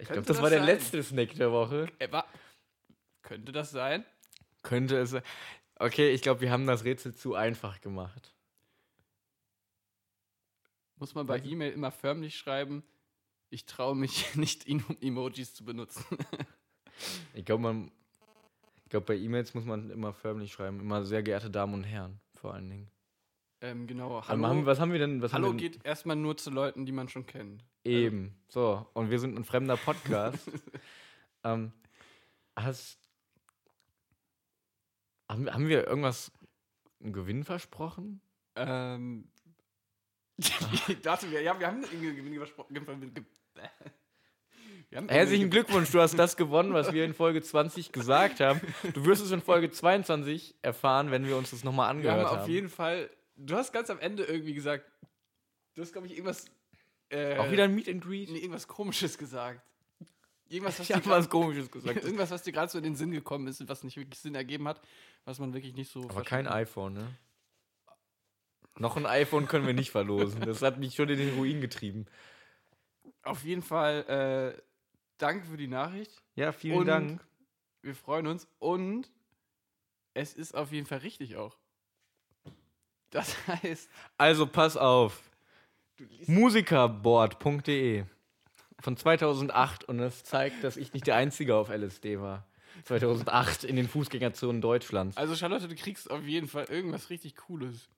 Ich 0.01 0.07
glaube, 0.07 0.23
das 0.23 0.37
das 0.37 0.43
war 0.43 0.51
der 0.51 0.61
sein? 0.61 0.67
letzte 0.67 1.03
Snack 1.03 1.35
der 1.35 1.51
Woche. 1.51 1.89
Äh, 1.99 2.09
könnte 3.23 3.51
das 3.51 3.73
sein? 3.73 4.05
Könnte 4.69 4.99
es. 4.99 5.15
Okay, 5.77 6.11
ich 6.11 6.21
glaube, 6.21 6.43
wir 6.43 6.51
haben 6.51 6.67
das 6.67 6.85
Rätsel 6.85 7.15
zu 7.15 7.35
einfach 7.35 7.81
gemacht. 7.81 8.35
Muss 10.97 11.15
man 11.15 11.27
bei 11.27 11.39
E-Mail 11.41 11.73
immer 11.73 11.91
förmlich 11.91 12.37
schreiben, 12.37 12.83
ich 13.51 13.65
traue 13.67 13.95
mich 13.95 14.35
nicht, 14.35 14.67
Emo- 14.69 14.97
Emojis 15.01 15.55
zu 15.55 15.65
benutzen. 15.65 16.05
Ich 17.33 17.45
glaube, 17.45 17.63
man. 17.63 17.93
Ich 18.83 18.91
glaube, 18.91 19.07
bei 19.07 19.15
E-Mails 19.17 19.55
muss 19.55 19.65
man 19.65 19.89
immer 19.91 20.13
förmlich 20.13 20.51
schreiben. 20.53 20.81
Immer 20.81 21.05
sehr 21.05 21.23
geehrte 21.23 21.49
Damen 21.49 21.73
und 21.75 21.85
Herren, 21.85 22.19
vor 22.35 22.55
allen 22.55 22.69
Dingen. 22.69 22.91
ähm, 23.61 23.87
genau, 23.87 24.27
Hallo, 24.27 24.45
haben, 24.45 24.67
was 24.67 24.81
haben 24.81 24.91
wir 24.91 24.99
denn? 24.99 25.23
Was 25.23 25.33
Hallo 25.33 25.47
wir 25.47 25.51
denn? 25.53 25.59
geht 25.59 25.85
erstmal 25.87 26.17
nur 26.17 26.37
zu 26.37 26.51
Leuten, 26.51 26.87
die 26.87 26.91
man 26.93 27.09
schon 27.09 27.25
kennt. 27.25 27.65
Eben. 27.85 28.35
So, 28.49 28.85
und 28.95 29.11
wir 29.11 29.21
sind 29.21 29.39
ein 29.39 29.45
fremder 29.45 29.77
Podcast. 29.77 30.51
ähm, 31.45 31.71
hast. 32.57 32.99
Haben, 35.29 35.45
wir- 35.45 35.55
haben 35.55 35.69
wir 35.69 35.87
irgendwas. 35.87 36.33
einen 37.01 37.13
Gewinn 37.13 37.45
versprochen? 37.45 38.21
Ähm. 38.57 39.29
Warte, 41.05 41.31
wir, 41.31 41.43
ja, 41.43 41.59
wir 41.59 41.67
haben 41.67 41.83
irgendwie 41.83 42.15
Gewinn 42.15 42.35
versprochen. 42.37 42.75
Herzlichen 45.09 45.51
Glückwunsch, 45.51 45.91
du 45.91 46.01
hast 46.01 46.19
das 46.19 46.37
gewonnen, 46.37 46.73
was 46.73 46.93
wir 46.93 47.05
in 47.05 47.13
Folge 47.15 47.43
20 47.43 47.93
gesagt 47.93 48.41
haben. 48.41 48.61
Du 48.95 49.05
wirst 49.05 49.23
es 49.23 49.31
in 49.33 49.41
Folge 49.43 49.71
22 49.71 50.55
erfahren, 50.63 51.11
wenn 51.11 51.27
wir 51.27 51.37
uns 51.37 51.51
das 51.51 51.63
nochmal 51.63 51.87
Wir 51.87 52.11
haben 52.11 52.19
angehört 52.21 52.31
haben. 52.33 52.41
auf 52.43 52.49
jeden 52.49 52.69
Fall. 52.69 53.11
Du 53.37 53.55
hast 53.57 53.73
ganz 53.73 53.91
am 53.91 53.99
Ende 54.01 54.25
irgendwie 54.25 54.55
gesagt. 54.55 54.91
Du 55.75 55.83
hast, 55.83 55.93
glaube 55.93 56.07
ich, 56.07 56.15
irgendwas. 56.15 56.47
Äh, 57.11 57.37
Auch 57.39 57.51
wieder 57.51 57.65
ein 57.65 57.75
Meet 57.75 57.89
and 57.89 58.03
Greet? 58.03 58.31
nee, 58.31 58.39
irgendwas 58.39 58.67
Komisches 58.67 59.19
gesagt. 59.19 59.61
Irgendwas, 60.49 60.75
was 60.79 60.81
Ich 60.81 60.89
dir 60.89 60.95
habe 60.97 61.07
was 61.11 61.29
Komisches 61.29 61.71
gesagt. 61.71 61.97
Irgendwas, 62.05 62.31
was 62.31 62.43
dir 62.43 62.53
gerade 62.53 62.71
so 62.71 62.79
in 62.79 62.85
den 62.85 62.97
Sinn 62.97 63.11
gekommen 63.11 63.47
ist, 63.49 63.67
was 63.69 63.83
nicht 63.85 63.97
wirklich 63.97 64.19
Sinn 64.19 64.35
ergeben 64.35 64.67
hat, 64.69 64.81
was 65.25 65.39
man 65.39 65.53
wirklich 65.53 65.75
nicht 65.75 65.91
so. 65.93 66.01
Aber 66.05 66.23
kein 66.23 66.45
verstanden- 66.47 66.49
iPhone, 66.53 66.93
ne? 66.95 67.17
Noch 68.79 68.97
ein 68.97 69.07
iPhone 69.07 69.47
können 69.49 69.67
wir 69.67 69.75
nicht 69.75 69.91
verlosen. 69.91 70.41
Das 70.43 70.63
hat 70.63 70.79
mich 70.79 70.95
schon 70.95 71.09
in 71.09 71.19
den 71.19 71.35
Ruin 71.37 71.61
getrieben. 71.61 72.07
Auf 73.23 73.43
jeden 73.45 73.63
Fall, 73.63 74.55
äh, 74.57 74.63
danke 75.19 75.45
für 75.47 75.57
die 75.57 75.67
Nachricht. 75.67 76.13
Ja, 76.37 76.53
vielen 76.53 76.79
Und- 76.79 76.87
Dank. 76.87 77.25
Wir 77.83 77.95
freuen 77.95 78.27
uns 78.27 78.49
und 78.59 79.11
es 80.15 80.33
ist 80.35 80.55
auf 80.57 80.73
jeden 80.73 80.87
Fall 80.87 80.99
richtig 80.99 81.37
auch. 81.37 81.57
Das 83.11 83.35
heißt, 83.49 83.89
Also 84.17 84.47
pass 84.47 84.77
auf. 84.77 85.23
Musikerboard.de 86.27 88.05
von 88.81 88.97
2008 88.97 89.85
und 89.85 89.99
das 89.99 90.23
zeigt, 90.25 90.63
dass 90.65 90.77
ich 90.77 90.93
nicht 90.93 91.07
der 91.07 91.17
Einzige 91.17 91.57
auf 91.57 91.69
LSD 91.69 92.21
war. 92.21 92.47
2008 92.85 93.65
in 93.65 93.77
den 93.77 93.89
Fußgängerzonen 93.89 94.61
Deutschlands. 94.61 95.17
Also 95.17 95.35
Charlotte, 95.35 95.67
du 95.69 95.75
kriegst 95.75 96.11
auf 96.11 96.23
jeden 96.25 96.47
Fall 96.49 96.67
irgendwas 96.67 97.11
richtig 97.11 97.37
Cooles. 97.37 97.89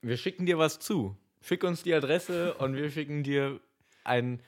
Wir 0.00 0.16
schicken 0.16 0.46
dir 0.46 0.58
was 0.58 0.78
zu. 0.78 1.16
Schick 1.42 1.64
uns 1.64 1.82
die 1.82 1.92
Adresse 1.94 2.54
und 2.54 2.74
wir 2.76 2.90
schicken 2.90 3.22
dir 3.24 3.60
ein. 4.04 4.40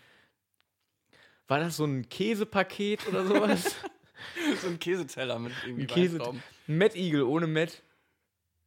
War 1.48 1.58
das 1.60 1.76
so 1.76 1.84
ein 1.84 2.08
Käsepaket 2.08 3.06
oder 3.08 3.26
sowas? 3.26 3.76
so 4.62 4.68
ein 4.68 4.78
Käseteller 4.78 5.38
mit 5.38 5.52
irgendwie 5.64 5.82
Ein 5.82 5.88
Käse- 5.88 6.18
Weintrauben. 6.18 6.42
Ein 6.68 6.78
Met-Igel 6.78 7.22
ohne 7.22 7.46
Met. 7.46 7.82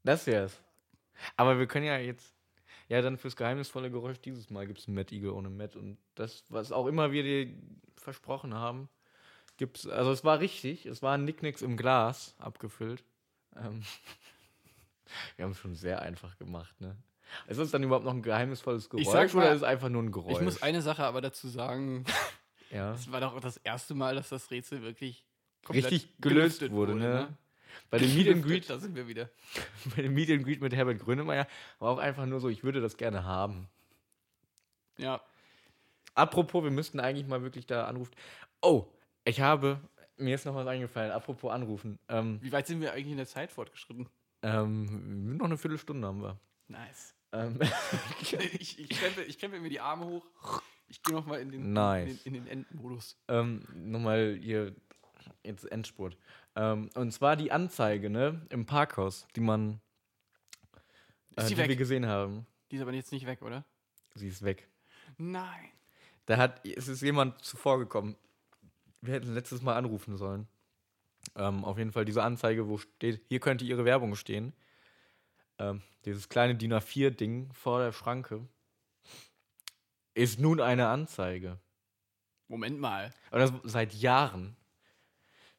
Das 0.03 0.27
wär's. 0.27 0.61
Aber 1.35 1.57
wir 1.57 1.65
können 1.65 1.85
ja 1.85 1.97
jetzt. 1.97 2.33
Ja, 2.89 3.01
dann 3.01 3.17
fürs 3.17 3.35
geheimnisvolle 3.35 3.91
Geräusch 3.91 4.19
dieses 4.19 4.49
Mal 4.49 4.65
gibt 4.65 4.79
es 4.79 4.87
ein 4.87 4.93
Met-Igel 4.93 5.31
ohne 5.31 5.49
Met. 5.49 5.75
Und 5.75 5.97
das, 6.15 6.43
was 6.49 6.71
auch 6.71 6.87
immer 6.87 7.11
wir 7.11 7.23
dir 7.23 7.53
versprochen 7.95 8.53
haben, 8.53 8.89
gibt's. 9.57 9.87
Also, 9.87 10.11
es 10.11 10.23
war 10.23 10.39
richtig. 10.39 10.85
Es 10.85 11.01
war 11.01 11.15
ein 11.15 11.25
Nicknicks 11.25 11.61
im 11.61 11.75
Glas 11.75 12.35
abgefüllt. 12.39 13.03
Ähm, 13.55 13.83
wir 15.35 15.45
haben 15.45 15.51
es 15.51 15.59
schon 15.59 15.75
sehr 15.75 16.01
einfach 16.01 16.37
gemacht, 16.37 16.79
ne? 16.79 16.95
Ist 17.47 17.59
das 17.59 17.71
dann 17.71 17.83
überhaupt 17.83 18.05
noch 18.05 18.13
ein 18.13 18.21
geheimnisvolles 18.21 18.89
Geräusch 18.89 19.33
mal, 19.33 19.41
oder 19.41 19.51
ist 19.51 19.57
es 19.57 19.63
einfach 19.63 19.89
nur 19.89 20.01
ein 20.01 20.13
Geräusch? 20.13 20.37
Ich 20.37 20.41
muss 20.41 20.61
eine 20.61 20.81
Sache 20.81 21.03
aber 21.03 21.19
dazu 21.19 21.49
sagen. 21.49 22.05
ja. 22.71 22.93
Es 22.93 23.11
war 23.11 23.19
doch 23.19 23.37
das 23.41 23.57
erste 23.57 23.95
Mal, 23.95 24.15
dass 24.15 24.29
das 24.29 24.49
Rätsel 24.49 24.81
wirklich 24.81 25.25
richtig 25.69 26.09
gelöst 26.19 26.59
gelüftet 26.59 26.71
wurde, 26.71 26.95
ne? 26.95 27.37
Bei 27.89 27.97
dem 27.97 28.13
Meet 28.15 28.29
and 28.29 28.43
Greet 28.45 28.69
Da 28.69 28.77
sind 28.79 28.95
wir 28.95 29.07
wieder. 29.07 29.29
bei 29.95 30.01
dem 30.01 30.13
Meet 30.13 30.31
and 30.31 30.43
Greet 30.43 30.61
mit 30.61 30.73
Herbert 30.73 30.99
Grönemeyer 30.99 31.47
war 31.79 31.91
auch 31.91 31.97
einfach 31.97 32.25
nur 32.25 32.39
so, 32.39 32.49
ich 32.49 32.63
würde 32.63 32.81
das 32.81 32.97
gerne 32.97 33.23
haben. 33.23 33.67
Ja. 34.97 35.21
Apropos, 36.15 36.63
wir 36.63 36.71
müssten 36.71 36.99
eigentlich 36.99 37.27
mal 37.27 37.41
wirklich 37.43 37.67
da 37.67 37.85
anrufen. 37.85 38.13
Oh, 38.61 38.87
ich 39.23 39.41
habe, 39.41 39.79
mir 40.17 40.33
ist 40.33 40.45
noch 40.45 40.55
was 40.55 40.65
eingefallen, 40.67 41.11
apropos 41.11 41.51
anrufen. 41.51 41.99
Ähm, 42.09 42.39
Wie 42.41 42.51
weit 42.51 42.65
sind 42.65 42.81
wir 42.81 42.93
eigentlich 42.93 43.11
in 43.11 43.17
der 43.17 43.27
Zeit 43.27 43.51
fortgeschritten? 43.51 44.09
ähm, 44.41 45.37
noch 45.37 45.45
eine 45.45 45.57
Viertelstunde 45.57 46.07
haben 46.07 46.21
wir. 46.21 46.39
Nice. 46.67 47.13
Ähm, 47.33 47.59
ich, 48.21 48.79
ich, 48.79 48.89
krempel, 48.89 49.25
ich 49.27 49.41
mir 49.41 49.69
die 49.69 49.79
Arme 49.79 50.05
hoch. 50.05 50.25
Ich 50.87 51.03
gehe 51.03 51.13
nochmal 51.13 51.41
in 51.41 51.51
den, 51.51 51.73
Nice. 51.73 52.21
in 52.23 52.33
den, 52.33 52.45
in 52.45 52.45
den 52.45 52.47
Endmodus. 52.47 53.17
ähm, 53.27 53.63
Nochmal 53.73 54.37
hier, 54.41 54.73
jetzt 55.43 55.69
Endspurt. 55.71 56.17
Ähm, 56.57 56.89
und 56.95 57.11
zwar 57.11 57.35
die 57.35 57.51
Anzeige, 57.51 58.09
ne, 58.09 58.41
im 58.49 58.65
Parkhaus, 58.65 59.27
die 59.35 59.41
man, 59.41 59.79
äh, 61.35 61.45
die 61.45 61.53
die 61.53 61.69
wir 61.69 61.75
gesehen 61.75 62.07
haben. 62.07 62.47
Die 62.71 62.77
ist 62.77 62.81
aber 62.81 62.91
jetzt 62.93 63.11
nicht 63.11 63.27
weg, 63.27 63.43
oder? 63.43 63.63
Sie 64.15 64.27
ist 64.27 64.41
weg. 64.41 64.67
Nein. 65.17 65.69
Da 66.25 66.37
hat, 66.37 66.65
es 66.65 66.87
ist 66.87 67.01
jemand 67.03 67.43
zuvor 67.43 67.77
gekommen. 67.77 68.15
Wir 69.01 69.13
hätten 69.13 69.35
letztes 69.35 69.61
Mal 69.61 69.75
anrufen 69.75 70.17
sollen. 70.17 70.47
Ähm, 71.35 71.63
auf 71.63 71.77
jeden 71.77 71.91
Fall 71.91 72.05
diese 72.05 72.23
Anzeige, 72.23 72.67
wo 72.67 72.79
steht, 72.79 73.21
hier 73.29 73.39
könnte 73.39 73.63
Ihre 73.63 73.85
Werbung 73.85 74.15
stehen. 74.15 74.53
Ähm, 75.59 75.83
dieses 76.05 76.27
kleine 76.27 76.55
DIN 76.55 76.73
A4-Ding 76.73 77.53
vor 77.53 77.79
der 77.79 77.91
Schranke 77.91 78.47
ist 80.15 80.39
nun 80.39 80.59
eine 80.59 80.87
Anzeige. 80.87 81.59
Moment 82.47 82.79
mal. 82.79 83.13
Das 83.29 83.53
seit 83.63 83.93
Jahren. 83.93 84.55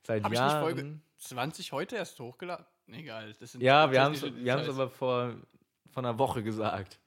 Seit 0.08 0.24
Hab 0.24 0.32
ich 0.32 0.40
nicht 0.40 0.48
Jahren. 0.48 0.62
Folge 0.62 1.00
20 1.18 1.72
heute 1.72 1.96
erst 1.96 2.18
hochgeladen? 2.18 2.64
Egal. 2.86 3.34
Das 3.38 3.52
sind 3.52 3.60
ja, 3.60 3.92
wir 3.92 4.00
haben 4.02 4.14
es 4.14 4.22
wir 4.22 4.52
haben's 4.54 4.68
aber 4.68 4.88
vor, 4.88 5.34
vor 5.90 6.02
einer 6.02 6.18
Woche 6.18 6.42
gesagt. 6.42 6.98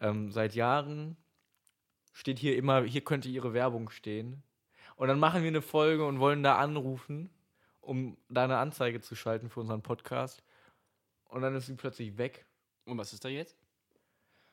Ähm, 0.00 0.30
seit 0.30 0.54
Jahren 0.54 1.16
steht 2.12 2.38
hier 2.38 2.58
immer, 2.58 2.82
hier 2.82 3.02
könnte 3.02 3.30
Ihre 3.30 3.54
Werbung 3.54 3.88
stehen. 3.88 4.42
Und 4.96 5.08
dann 5.08 5.18
machen 5.18 5.40
wir 5.40 5.48
eine 5.48 5.62
Folge 5.62 6.04
und 6.04 6.20
wollen 6.20 6.42
da 6.42 6.58
anrufen, 6.58 7.30
um 7.80 8.18
da 8.28 8.44
eine 8.44 8.58
Anzeige 8.58 9.00
zu 9.00 9.14
schalten 9.14 9.48
für 9.48 9.60
unseren 9.60 9.80
Podcast. 9.80 10.42
Und 11.28 11.40
dann 11.40 11.54
ist 11.54 11.66
sie 11.66 11.74
plötzlich 11.74 12.18
weg. 12.18 12.44
Und 12.84 12.98
was 12.98 13.14
ist 13.14 13.24
da 13.24 13.30
jetzt? 13.30 13.56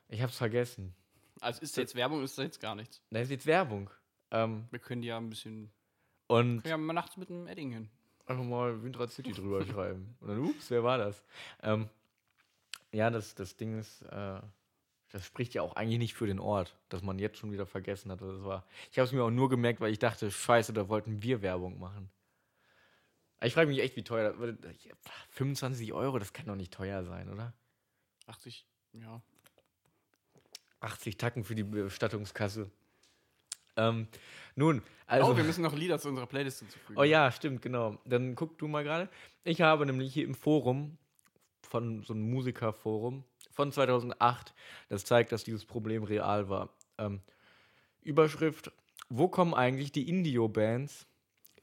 Ich 0.08 0.22
hab's 0.22 0.38
vergessen. 0.38 0.94
Also 1.42 1.60
ist 1.60 1.76
da 1.76 1.82
jetzt 1.82 1.94
Werbung, 1.94 2.22
ist 2.22 2.38
da 2.38 2.44
jetzt 2.44 2.60
gar 2.60 2.74
nichts. 2.74 3.02
Da 3.10 3.20
ist 3.20 3.30
jetzt 3.30 3.44
Werbung. 3.44 3.90
Ähm, 4.30 4.68
Wir 4.70 4.78
können 4.78 5.02
die 5.02 5.08
ja 5.08 5.18
ein 5.18 5.28
bisschen. 5.28 5.70
Und 6.26 6.62
Können 6.62 6.70
ja 6.70 6.76
mal 6.76 6.92
nachts 6.92 7.16
mit 7.16 7.30
einem 7.30 7.46
Edding 7.46 7.72
hin. 7.72 7.90
einfach 8.26 8.44
mal 8.44 8.82
Windrad 8.82 9.10
City 9.10 9.32
drüber 9.32 9.64
schreiben. 9.66 10.16
Und 10.20 10.28
dann, 10.28 10.38
ups, 10.40 10.70
wer 10.70 10.82
war 10.84 10.98
das? 10.98 11.22
Ähm, 11.62 11.88
ja, 12.92 13.10
das, 13.10 13.34
das 13.34 13.56
Ding 13.56 13.78
ist, 13.78 14.02
äh, 14.02 14.40
das 15.10 15.24
spricht 15.26 15.54
ja 15.54 15.62
auch 15.62 15.76
eigentlich 15.76 15.98
nicht 15.98 16.14
für 16.14 16.26
den 16.26 16.38
Ort, 16.40 16.76
dass 16.88 17.02
man 17.02 17.18
jetzt 17.18 17.38
schon 17.38 17.52
wieder 17.52 17.66
vergessen 17.66 18.10
hat. 18.10 18.20
Das 18.20 18.42
war, 18.44 18.64
ich 18.90 18.98
habe 18.98 19.06
es 19.06 19.12
mir 19.12 19.22
auch 19.22 19.30
nur 19.30 19.48
gemerkt, 19.48 19.80
weil 19.80 19.92
ich 19.92 19.98
dachte, 19.98 20.30
scheiße, 20.30 20.72
da 20.72 20.88
wollten 20.88 21.22
wir 21.22 21.42
Werbung 21.42 21.78
machen. 21.78 22.10
Ich 23.42 23.52
frage 23.52 23.68
mich 23.68 23.80
echt, 23.80 23.96
wie 23.96 24.02
teuer 24.04 24.32
das 24.32 24.74
25 25.30 25.92
Euro, 25.92 26.18
das 26.18 26.32
kann 26.32 26.46
doch 26.46 26.54
nicht 26.56 26.72
teuer 26.72 27.04
sein, 27.04 27.28
oder? 27.28 27.52
80, 28.26 28.66
ja. 28.92 29.20
80 30.80 31.16
Tacken 31.18 31.44
für 31.44 31.54
die 31.54 31.64
Bestattungskasse. 31.64 32.70
Ähm, 33.76 34.08
nun, 34.56 34.82
also. 35.06 35.32
oh, 35.32 35.36
wir 35.36 35.44
müssen 35.44 35.62
noch 35.62 35.74
Lieder 35.74 35.98
zu 35.98 36.08
unserer 36.08 36.26
Playlist 36.26 36.60
hinzufügen. 36.60 36.98
Oh 36.98 37.02
ja, 37.02 37.30
stimmt, 37.30 37.62
genau. 37.62 37.98
Dann 38.04 38.34
guck 38.34 38.58
du 38.58 38.68
mal 38.68 38.84
gerade. 38.84 39.08
Ich 39.42 39.60
habe 39.60 39.84
nämlich 39.84 40.14
hier 40.14 40.24
im 40.24 40.34
Forum 40.34 40.96
von 41.62 42.02
so 42.02 42.14
einem 42.14 42.30
Musikerforum 42.30 43.24
von 43.50 43.72
2008, 43.72 44.54
das 44.88 45.04
zeigt, 45.04 45.32
dass 45.32 45.44
dieses 45.44 45.64
Problem 45.64 46.04
real 46.04 46.48
war. 46.48 46.70
Ähm, 46.98 47.20
Überschrift: 48.02 48.72
Wo 49.08 49.28
kommen 49.28 49.54
eigentlich 49.54 49.92
die 49.92 50.08
Indio-Bands 50.08 51.06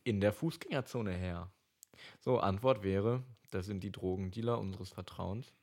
in 0.03 0.21
der 0.21 0.33
Fußgängerzone 0.33 1.11
her? 1.11 1.51
So, 2.19 2.39
Antwort 2.39 2.83
wäre: 2.83 3.23
Das 3.51 3.65
sind 3.65 3.83
die 3.83 3.91
Drogendealer 3.91 4.59
unseres 4.59 4.89
Vertrauens. 4.89 5.53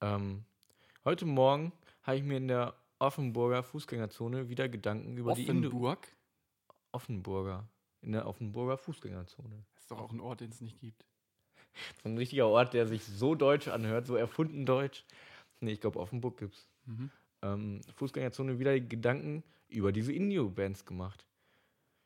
Ähm, 0.00 0.44
heute 1.04 1.26
Morgen 1.26 1.72
habe 2.02 2.18
ich 2.18 2.22
mir 2.22 2.36
in 2.36 2.48
der 2.48 2.74
Offenburger 2.98 3.62
Fußgängerzone 3.62 4.48
wieder 4.48 4.68
Gedanken 4.68 5.16
über 5.16 5.34
die 5.34 5.46
Indo 5.46 5.68
Offenburg? 5.68 6.08
Offenburger. 6.92 7.68
In 8.00 8.12
der 8.12 8.26
Offenburger 8.26 8.78
Fußgängerzone. 8.78 9.64
Das 9.74 9.84
ist 9.84 9.90
doch 9.90 10.00
auch 10.00 10.12
ein 10.12 10.20
Ort, 10.20 10.40
den 10.40 10.50
es 10.50 10.60
nicht 10.60 10.78
gibt. 10.80 11.04
So 12.02 12.08
ein 12.08 12.18
richtiger 12.18 12.48
Ort, 12.48 12.74
der 12.74 12.86
sich 12.86 13.04
so 13.04 13.34
deutsch 13.34 13.68
anhört, 13.68 14.06
so 14.06 14.16
erfunden 14.16 14.66
deutsch. 14.66 15.04
Nee, 15.60 15.72
ich 15.72 15.80
glaube, 15.80 16.00
Offenburg 16.00 16.38
gibt's. 16.38 16.68
Mhm. 16.86 17.10
Ähm, 17.42 17.80
Fußgängerzone 17.94 18.58
wieder 18.58 18.78
Gedanken 18.80 19.44
über 19.68 19.92
diese 19.92 20.12
Indio-Bands 20.12 20.84
gemacht. 20.84 21.26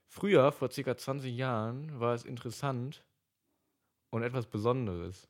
Früher, 0.09 0.53
vor 0.53 0.70
circa 0.70 0.97
20 0.97 1.34
Jahren, 1.34 1.99
war 2.01 2.14
es 2.14 2.24
interessant 2.24 3.03
und 4.11 4.22
etwas 4.22 4.47
Besonderes. 4.47 5.28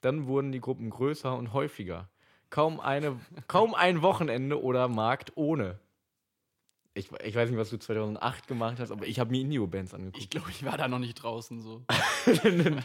Dann 0.00 0.26
wurden 0.26 0.50
die 0.50 0.60
Gruppen 0.60 0.90
größer 0.90 1.36
und 1.36 1.52
häufiger. 1.52 2.10
Kaum, 2.50 2.80
eine, 2.80 3.18
kaum 3.46 3.74
ein 3.74 4.02
Wochenende 4.02 4.62
oder 4.62 4.88
Markt 4.88 5.32
ohne. 5.36 5.78
Ich, 6.94 7.10
ich 7.24 7.34
weiß 7.34 7.50
nicht, 7.50 7.58
was 7.58 7.70
du 7.70 7.76
2008 7.78 8.48
gemacht 8.48 8.80
hast, 8.80 8.90
aber 8.90 9.06
ich 9.06 9.20
habe 9.20 9.30
mir 9.30 9.40
Indie-Bands 9.42 9.94
angeguckt. 9.94 10.22
Ich 10.22 10.30
glaube, 10.30 10.50
ich 10.50 10.64
war 10.64 10.76
da 10.76 10.88
noch 10.88 10.98
nicht 10.98 11.14
draußen 11.14 11.60
so. 11.60 11.84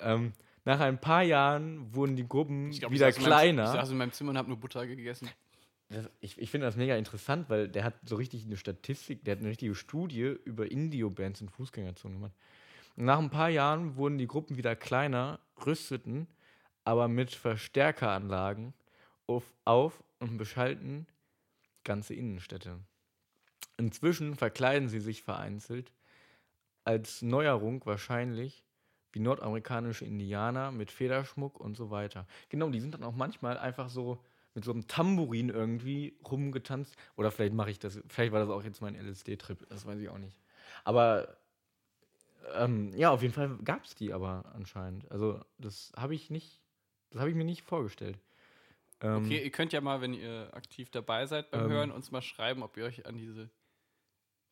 ähm, 0.00 0.32
nach 0.64 0.80
ein 0.80 1.00
paar 1.00 1.22
Jahren 1.22 1.94
wurden 1.94 2.16
die 2.16 2.26
Gruppen 2.28 2.70
glaub, 2.70 2.92
wieder 2.92 3.08
ich 3.08 3.16
in 3.16 3.22
meinem- 3.22 3.30
kleiner. 3.30 3.64
Ich 3.64 3.70
saß 3.70 3.90
in 3.90 3.96
meinem 3.96 4.12
Zimmer 4.12 4.30
und 4.30 4.38
habe 4.38 4.48
nur 4.48 4.58
Butter 4.58 4.86
gegessen. 4.86 5.28
Das, 5.88 6.10
ich 6.20 6.36
ich 6.38 6.50
finde 6.50 6.66
das 6.66 6.76
mega 6.76 6.96
interessant, 6.96 7.48
weil 7.48 7.68
der 7.68 7.84
hat 7.84 7.94
so 8.04 8.16
richtig 8.16 8.44
eine 8.44 8.56
Statistik, 8.56 9.24
der 9.24 9.32
hat 9.32 9.40
eine 9.40 9.48
richtige 9.50 9.74
Studie 9.74 10.36
über 10.44 10.70
Indie-Bands 10.70 11.40
in 11.40 11.48
Fußgängerzonen 11.48 12.18
gemacht. 12.18 12.34
Und 12.96 13.04
nach 13.04 13.18
ein 13.18 13.30
paar 13.30 13.50
Jahren 13.50 13.96
wurden 13.96 14.18
die 14.18 14.26
Gruppen 14.26 14.56
wieder 14.56 14.74
kleiner, 14.74 15.38
rüsteten, 15.64 16.26
aber 16.86 17.08
mit 17.08 17.34
Verstärkeranlagen 17.34 18.72
auf, 19.26 19.52
auf 19.64 20.04
und 20.20 20.38
beschalten 20.38 21.06
ganze 21.82 22.14
Innenstädte. 22.14 22.78
Inzwischen 23.76 24.36
verkleiden 24.36 24.88
sie 24.88 25.00
sich 25.00 25.24
vereinzelt, 25.24 25.92
als 26.84 27.22
Neuerung 27.22 27.84
wahrscheinlich 27.84 28.64
wie 29.12 29.18
nordamerikanische 29.18 30.04
Indianer 30.04 30.70
mit 30.70 30.92
Federschmuck 30.92 31.58
und 31.58 31.76
so 31.76 31.90
weiter. 31.90 32.24
Genau, 32.50 32.70
die 32.70 32.80
sind 32.80 32.94
dann 32.94 33.02
auch 33.02 33.16
manchmal 33.16 33.58
einfach 33.58 33.88
so 33.88 34.22
mit 34.54 34.64
so 34.64 34.70
einem 34.70 34.86
Tambourin 34.86 35.48
irgendwie 35.48 36.16
rumgetanzt. 36.24 36.96
Oder 37.16 37.32
vielleicht 37.32 37.52
mache 37.54 37.72
ich 37.72 37.80
das, 37.80 38.00
vielleicht 38.06 38.32
war 38.32 38.40
das 38.40 38.48
auch 38.48 38.62
jetzt 38.62 38.80
mein 38.80 38.94
LSD-Trip, 38.94 39.68
das 39.68 39.86
weiß 39.86 39.98
ich 39.98 40.08
auch 40.08 40.18
nicht. 40.18 40.38
Aber 40.84 41.36
ähm, 42.54 42.92
ja, 42.94 43.10
auf 43.10 43.22
jeden 43.22 43.34
Fall 43.34 43.58
gab 43.64 43.84
es 43.84 43.96
die 43.96 44.12
aber 44.12 44.44
anscheinend. 44.54 45.10
Also 45.10 45.40
das 45.58 45.92
habe 45.96 46.14
ich 46.14 46.30
nicht, 46.30 46.62
das 47.10 47.20
habe 47.20 47.30
ich 47.30 47.36
mir 47.36 47.44
nicht 47.44 47.62
vorgestellt. 47.62 48.18
Ähm, 49.00 49.24
Okay, 49.24 49.42
ihr 49.44 49.50
könnt 49.50 49.72
ja 49.72 49.80
mal, 49.80 50.00
wenn 50.00 50.14
ihr 50.14 50.50
aktiv 50.54 50.90
dabei 50.90 51.26
seid 51.26 51.50
beim 51.50 51.64
Ähm. 51.66 51.70
Hören, 51.70 51.90
uns 51.90 52.10
mal 52.10 52.22
schreiben, 52.22 52.62
ob 52.62 52.76
ihr 52.76 52.84
euch 52.84 53.06
an 53.06 53.16
diese 53.16 53.50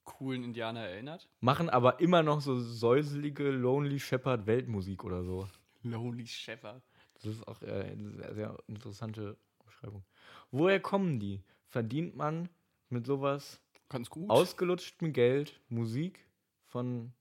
coolen 0.05 0.45
Indianer 0.45 0.81
erinnert. 0.87 1.29
Machen 1.41 1.71
aber 1.71 2.01
immer 2.01 2.23
noch 2.23 2.41
so 2.43 2.61
säuselige 2.61 3.51
Lonely 3.51 3.99
Shepherd 3.99 4.47
Weltmusik 4.47 5.03
oder 5.03 5.25
so. 5.25 5.49
Lonely 5.83 6.27
Shepherd. 6.27 6.83
Das 7.15 7.27
ist 7.27 7.49
auch 7.49 7.63
äh, 7.63 7.91
eine 7.93 8.11
sehr, 8.13 8.35
sehr 8.35 8.59
interessante 8.67 9.39
Beschreibung. 9.65 10.05
Woher 10.51 10.79
kommen 10.81 11.21
die? 11.21 11.43
Verdient 11.69 12.17
man 12.17 12.51
mit 12.91 13.07
sowas 13.07 13.61
Ganz 13.89 14.11
gut. 14.11 14.29
ausgelutschtem 14.29 15.13
Geld 15.13 15.61
Musik 15.69 16.27
von 16.67 17.13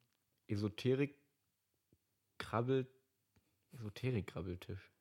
Esoterik 0.48 1.16
Krabbel 2.38 2.86
Esoterik 3.72 4.28
Krabbeltisch? 4.28 4.92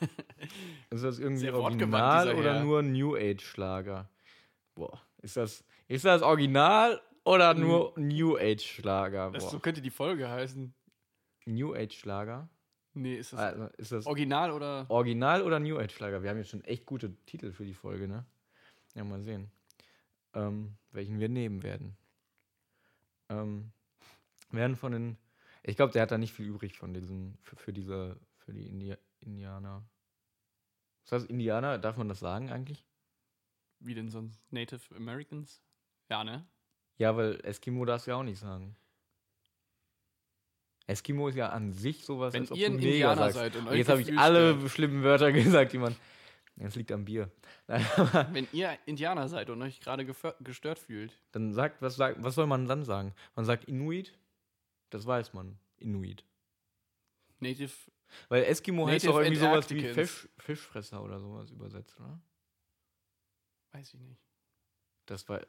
ist 0.90 1.04
das 1.04 1.18
irgendwie 1.18 1.40
Sehr 1.42 1.54
Original 1.54 2.34
oder 2.34 2.54
Herr. 2.54 2.64
nur 2.64 2.82
New 2.82 3.16
Age 3.16 3.42
Schlager? 3.42 4.08
Boah, 4.74 5.00
ist 5.22 5.36
das 5.36 5.64
ist 5.88 6.04
das 6.04 6.22
Original 6.22 7.00
oder 7.24 7.54
nur 7.54 7.92
New 7.96 8.36
Age 8.36 8.62
Schlager? 8.64 9.30
das, 9.32 9.50
so 9.50 9.58
könnte 9.58 9.80
die 9.82 9.90
Folge 9.90 10.28
heißen. 10.28 10.72
New 11.46 11.74
Age 11.74 11.92
Schlager? 11.96 12.48
Nee, 12.94 13.16
ist 13.16 13.32
das 13.32 13.40
Also, 13.40 13.66
ist 13.76 13.92
das 13.92 14.06
Original 14.06 14.50
oder. 14.50 14.86
Original 14.88 15.42
oder 15.42 15.60
New 15.60 15.78
Age 15.78 15.92
Schlager? 15.92 16.22
Wir 16.22 16.30
haben 16.30 16.38
jetzt 16.38 16.50
schon 16.50 16.64
echt 16.64 16.86
gute 16.86 17.14
Titel 17.26 17.52
für 17.52 17.64
die 17.64 17.74
Folge, 17.74 18.08
ne? 18.08 18.24
Ja, 18.94 19.04
mal 19.04 19.22
sehen. 19.22 19.50
Ähm, 20.34 20.76
welchen 20.92 21.20
wir 21.20 21.28
nehmen 21.28 21.62
werden. 21.62 21.96
Ähm, 23.28 23.72
werden 24.50 24.76
von 24.76 24.92
den. 24.92 25.16
Ich 25.62 25.76
glaube, 25.76 25.92
der 25.92 26.02
hat 26.02 26.10
da 26.10 26.18
nicht 26.18 26.32
viel 26.32 26.46
übrig 26.46 26.76
von 26.78 26.92
diesen. 26.94 27.36
Für, 27.42 27.56
für 27.56 27.72
diese. 27.72 28.16
Für 28.38 28.52
die 28.52 28.66
Indi 28.66 28.94
Indianer. 29.20 29.84
Was 31.04 31.12
heißt 31.22 31.30
Indianer? 31.30 31.78
Darf 31.78 31.96
man 31.96 32.08
das 32.08 32.20
sagen 32.20 32.50
eigentlich? 32.50 32.84
Wie 33.80 33.94
denn 33.94 34.10
sonst? 34.10 34.40
Native 34.52 34.94
Americans? 34.94 35.62
Ja, 36.08 36.22
ne? 36.24 36.46
Ja, 36.98 37.16
weil 37.16 37.40
Eskimo 37.44 37.84
darfst 37.84 38.06
du 38.06 38.10
ja 38.10 38.16
auch 38.18 38.22
nicht 38.22 38.38
sagen. 38.38 38.76
Eskimo 40.86 41.28
ist 41.28 41.36
ja 41.36 41.50
an 41.50 41.72
sich 41.72 42.04
sowas, 42.04 42.34
Wenn 42.34 42.42
als 42.42 42.52
ob 42.52 42.58
ihr 42.58 42.66
ein 42.66 42.78
Indianer 42.78 43.16
sagst. 43.16 43.34
seid 43.36 43.56
und 43.56 43.68
euch 43.68 43.78
jetzt 43.78 43.88
habe 43.88 44.02
ich 44.02 44.18
alle 44.18 44.54
stört. 44.56 44.70
schlimmen 44.72 45.02
Wörter 45.04 45.32
gesagt, 45.32 45.72
die 45.72 45.78
man. 45.78 45.94
Es 46.56 46.74
liegt 46.74 46.92
am 46.92 47.04
Bier. 47.06 47.30
Nein, 47.68 47.86
Wenn 48.32 48.48
ihr 48.52 48.76
Indianer 48.84 49.28
seid 49.28 49.48
und 49.48 49.62
euch 49.62 49.80
gerade 49.80 50.04
gestört 50.04 50.78
fühlt, 50.78 51.16
Dann 51.32 51.54
sagt, 51.54 51.80
was, 51.80 51.96
sagt, 51.96 52.22
was 52.22 52.34
soll 52.34 52.46
man 52.46 52.66
dann 52.66 52.84
sagen? 52.84 53.14
Man 53.34 53.44
sagt 53.46 53.64
Inuit? 53.64 54.12
Das 54.90 55.06
weiß 55.06 55.32
man. 55.32 55.58
Inuit. 55.78 56.24
Native. 57.38 57.72
Weil 58.28 58.44
Eskimo 58.44 58.86
heißt 58.86 59.04
Native 59.04 59.12
doch 59.12 59.20
irgendwie 59.20 59.40
sowas 59.40 59.70
wie. 59.70 59.88
Fisch, 59.92 60.28
Fischfresser 60.38 61.02
oder 61.02 61.18
sowas 61.18 61.50
übersetzt, 61.50 61.98
oder? 61.98 62.20
Weiß 63.72 63.94
ich 63.94 64.00
nicht. 64.00 64.20
Das 65.06 65.28
war. 65.28 65.40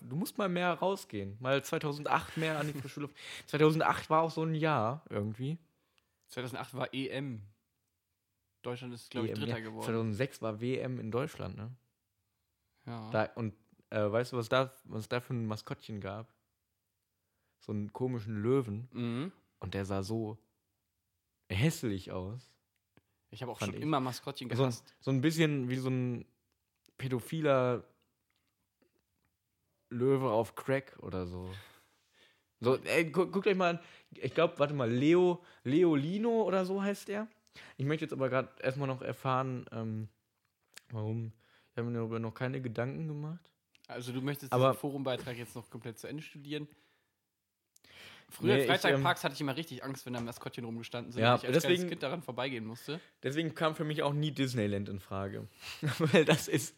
Du 0.00 0.16
musst 0.16 0.38
mal 0.38 0.48
mehr 0.48 0.72
rausgehen. 0.72 1.36
Mal 1.40 1.62
2008 1.62 2.38
mehr 2.38 2.58
an 2.58 2.66
die 2.66 2.78
frische 2.78 3.00
Luft. 3.00 3.14
2008 3.46 4.08
war 4.08 4.22
auch 4.22 4.30
so 4.30 4.42
ein 4.42 4.54
Jahr 4.54 5.04
irgendwie. 5.10 5.58
2008 6.28 6.74
war 6.74 6.94
EM. 6.94 7.42
Deutschland 8.62 8.94
ist, 8.94 9.10
glaube 9.10 9.26
ich, 9.26 9.32
EM, 9.32 9.40
Dritter 9.40 9.58
ja. 9.58 9.64
geworden. 9.64 9.84
2006 9.84 10.40
war 10.40 10.60
WM 10.60 10.98
in 10.98 11.10
Deutschland, 11.10 11.56
ne? 11.56 11.70
Ja. 12.86 13.10
Da, 13.10 13.24
und 13.34 13.54
äh, 13.90 14.10
weißt 14.10 14.32
du, 14.32 14.38
was 14.38 14.48
da, 14.48 14.72
was 14.84 15.08
da 15.08 15.20
für 15.20 15.34
ein 15.34 15.46
Maskottchen 15.46 16.00
gab? 16.00 16.32
So 17.60 17.72
einen 17.72 17.92
komischen 17.92 18.42
Löwen. 18.42 18.88
Mhm. 18.92 19.32
Und 19.60 19.74
der 19.74 19.84
sah 19.84 20.02
so 20.02 20.38
hässlich 21.54 22.12
aus. 22.12 22.50
Ich 23.30 23.42
habe 23.42 23.52
auch 23.52 23.58
schon 23.60 23.74
ich. 23.74 23.80
immer 23.80 24.00
Maskottchen 24.00 24.48
So 24.50 24.56
gehasst. 24.56 24.94
so 25.00 25.10
ein 25.10 25.20
bisschen 25.20 25.68
wie 25.68 25.76
so 25.76 25.88
ein 25.90 26.24
pädophiler 26.98 27.84
Löwe 29.90 30.30
auf 30.30 30.54
Crack 30.54 30.96
oder 31.00 31.26
so. 31.26 31.50
So, 32.60 32.76
ey, 32.84 33.10
gu 33.10 33.26
guckt 33.26 33.46
euch 33.46 33.56
mal 33.56 33.76
an. 33.76 33.80
Ich 34.12 34.34
glaube, 34.34 34.58
warte 34.58 34.74
mal, 34.74 34.90
Leo, 34.90 35.42
Leolino 35.64 36.42
oder 36.42 36.64
so 36.64 36.82
heißt 36.82 37.08
der. 37.08 37.28
Ich 37.76 37.84
möchte 37.84 38.04
jetzt 38.04 38.12
aber 38.12 38.28
gerade 38.28 38.48
erstmal 38.60 38.88
noch 38.88 39.02
erfahren, 39.02 39.66
ähm, 39.72 40.08
warum. 40.90 41.32
Ich 41.72 41.78
habe 41.78 41.88
mir 41.90 41.98
darüber 41.98 42.18
noch 42.18 42.34
keine 42.34 42.60
Gedanken 42.60 43.06
gemacht. 43.08 43.52
Also 43.86 44.12
du 44.12 44.22
möchtest 44.22 44.52
Aber- 44.52 44.70
diesen 44.70 44.80
Forumbeitrag 44.80 45.36
jetzt 45.36 45.54
noch 45.54 45.68
komplett 45.68 45.98
zu 45.98 46.06
Ende 46.06 46.22
studieren? 46.22 46.68
Früher 48.28 48.56
Nee, 48.56 48.66
Freizeitparks 48.66 49.22
hatte 49.22 49.34
ich 49.34 49.40
immer 49.40 49.56
richtig 49.56 49.84
Angst, 49.84 50.06
wenn 50.06 50.12
da 50.14 50.20
Maskottchen 50.20 50.64
rumgestanden 50.64 51.12
sind, 51.12 51.22
Ja, 51.22 51.36
ich 51.36 51.44
als 51.46 51.52
deswegen- 51.62 51.88
Kind 51.88 52.02
daran 52.02 52.22
vorbeigehen 52.22 52.64
musste. 52.66 53.00
Deswegen 53.22 53.54
kam 53.54 53.74
für 53.74 53.84
mich 53.84 54.02
auch 54.02 54.12
nie 54.12 54.32
Disneyland 54.32 54.88
in 54.88 54.98
Frage. 54.98 55.46
Weil 55.98 56.24
das 56.24 56.48
ist, 56.48 56.74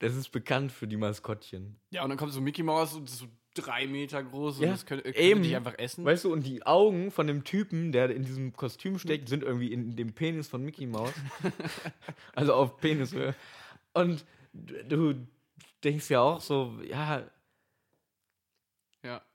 das 0.00 0.14
ist 0.16 0.30
bekannt 0.30 0.72
für 0.72 0.86
die 0.88 0.96
Maskottchen. 0.96 1.78
Ja, 1.90 2.02
und 2.02 2.08
dann 2.08 2.18
kommt 2.18 2.32
so 2.32 2.40
Mickey 2.40 2.62
Mouse 2.62 2.94
und 2.94 3.08
ist 3.08 3.18
so 3.18 3.26
drei 3.54 3.86
Meter 3.86 4.22
groß 4.22 4.60
Ja, 4.60 4.66
und 4.66 4.72
das 4.72 4.86
könnte, 4.86 5.04
könnte 5.04 5.18
eben. 5.20 5.42
dich 5.42 5.54
einfach 5.56 5.76
essen. 5.78 6.04
Weißt 6.04 6.24
du, 6.24 6.32
und 6.32 6.44
die 6.46 6.64
Augen 6.64 7.10
von 7.10 7.26
dem 7.26 7.44
Typen, 7.44 7.92
der 7.92 8.10
in 8.10 8.24
diesem 8.24 8.52
Kostüm 8.52 8.98
steckt, 8.98 9.28
sind 9.28 9.42
irgendwie 9.42 9.72
in 9.72 9.96
dem 9.96 10.12
Penis 10.12 10.48
von 10.48 10.62
Mickey 10.64 10.86
Mouse. 10.86 11.12
also 12.34 12.54
auf 12.54 12.76
Penishöhe. 12.78 13.34
Und 13.94 14.24
du 14.52 15.14
denkst 15.84 16.10
ja 16.10 16.20
auch 16.20 16.40
so, 16.40 16.78
ja. 16.88 17.24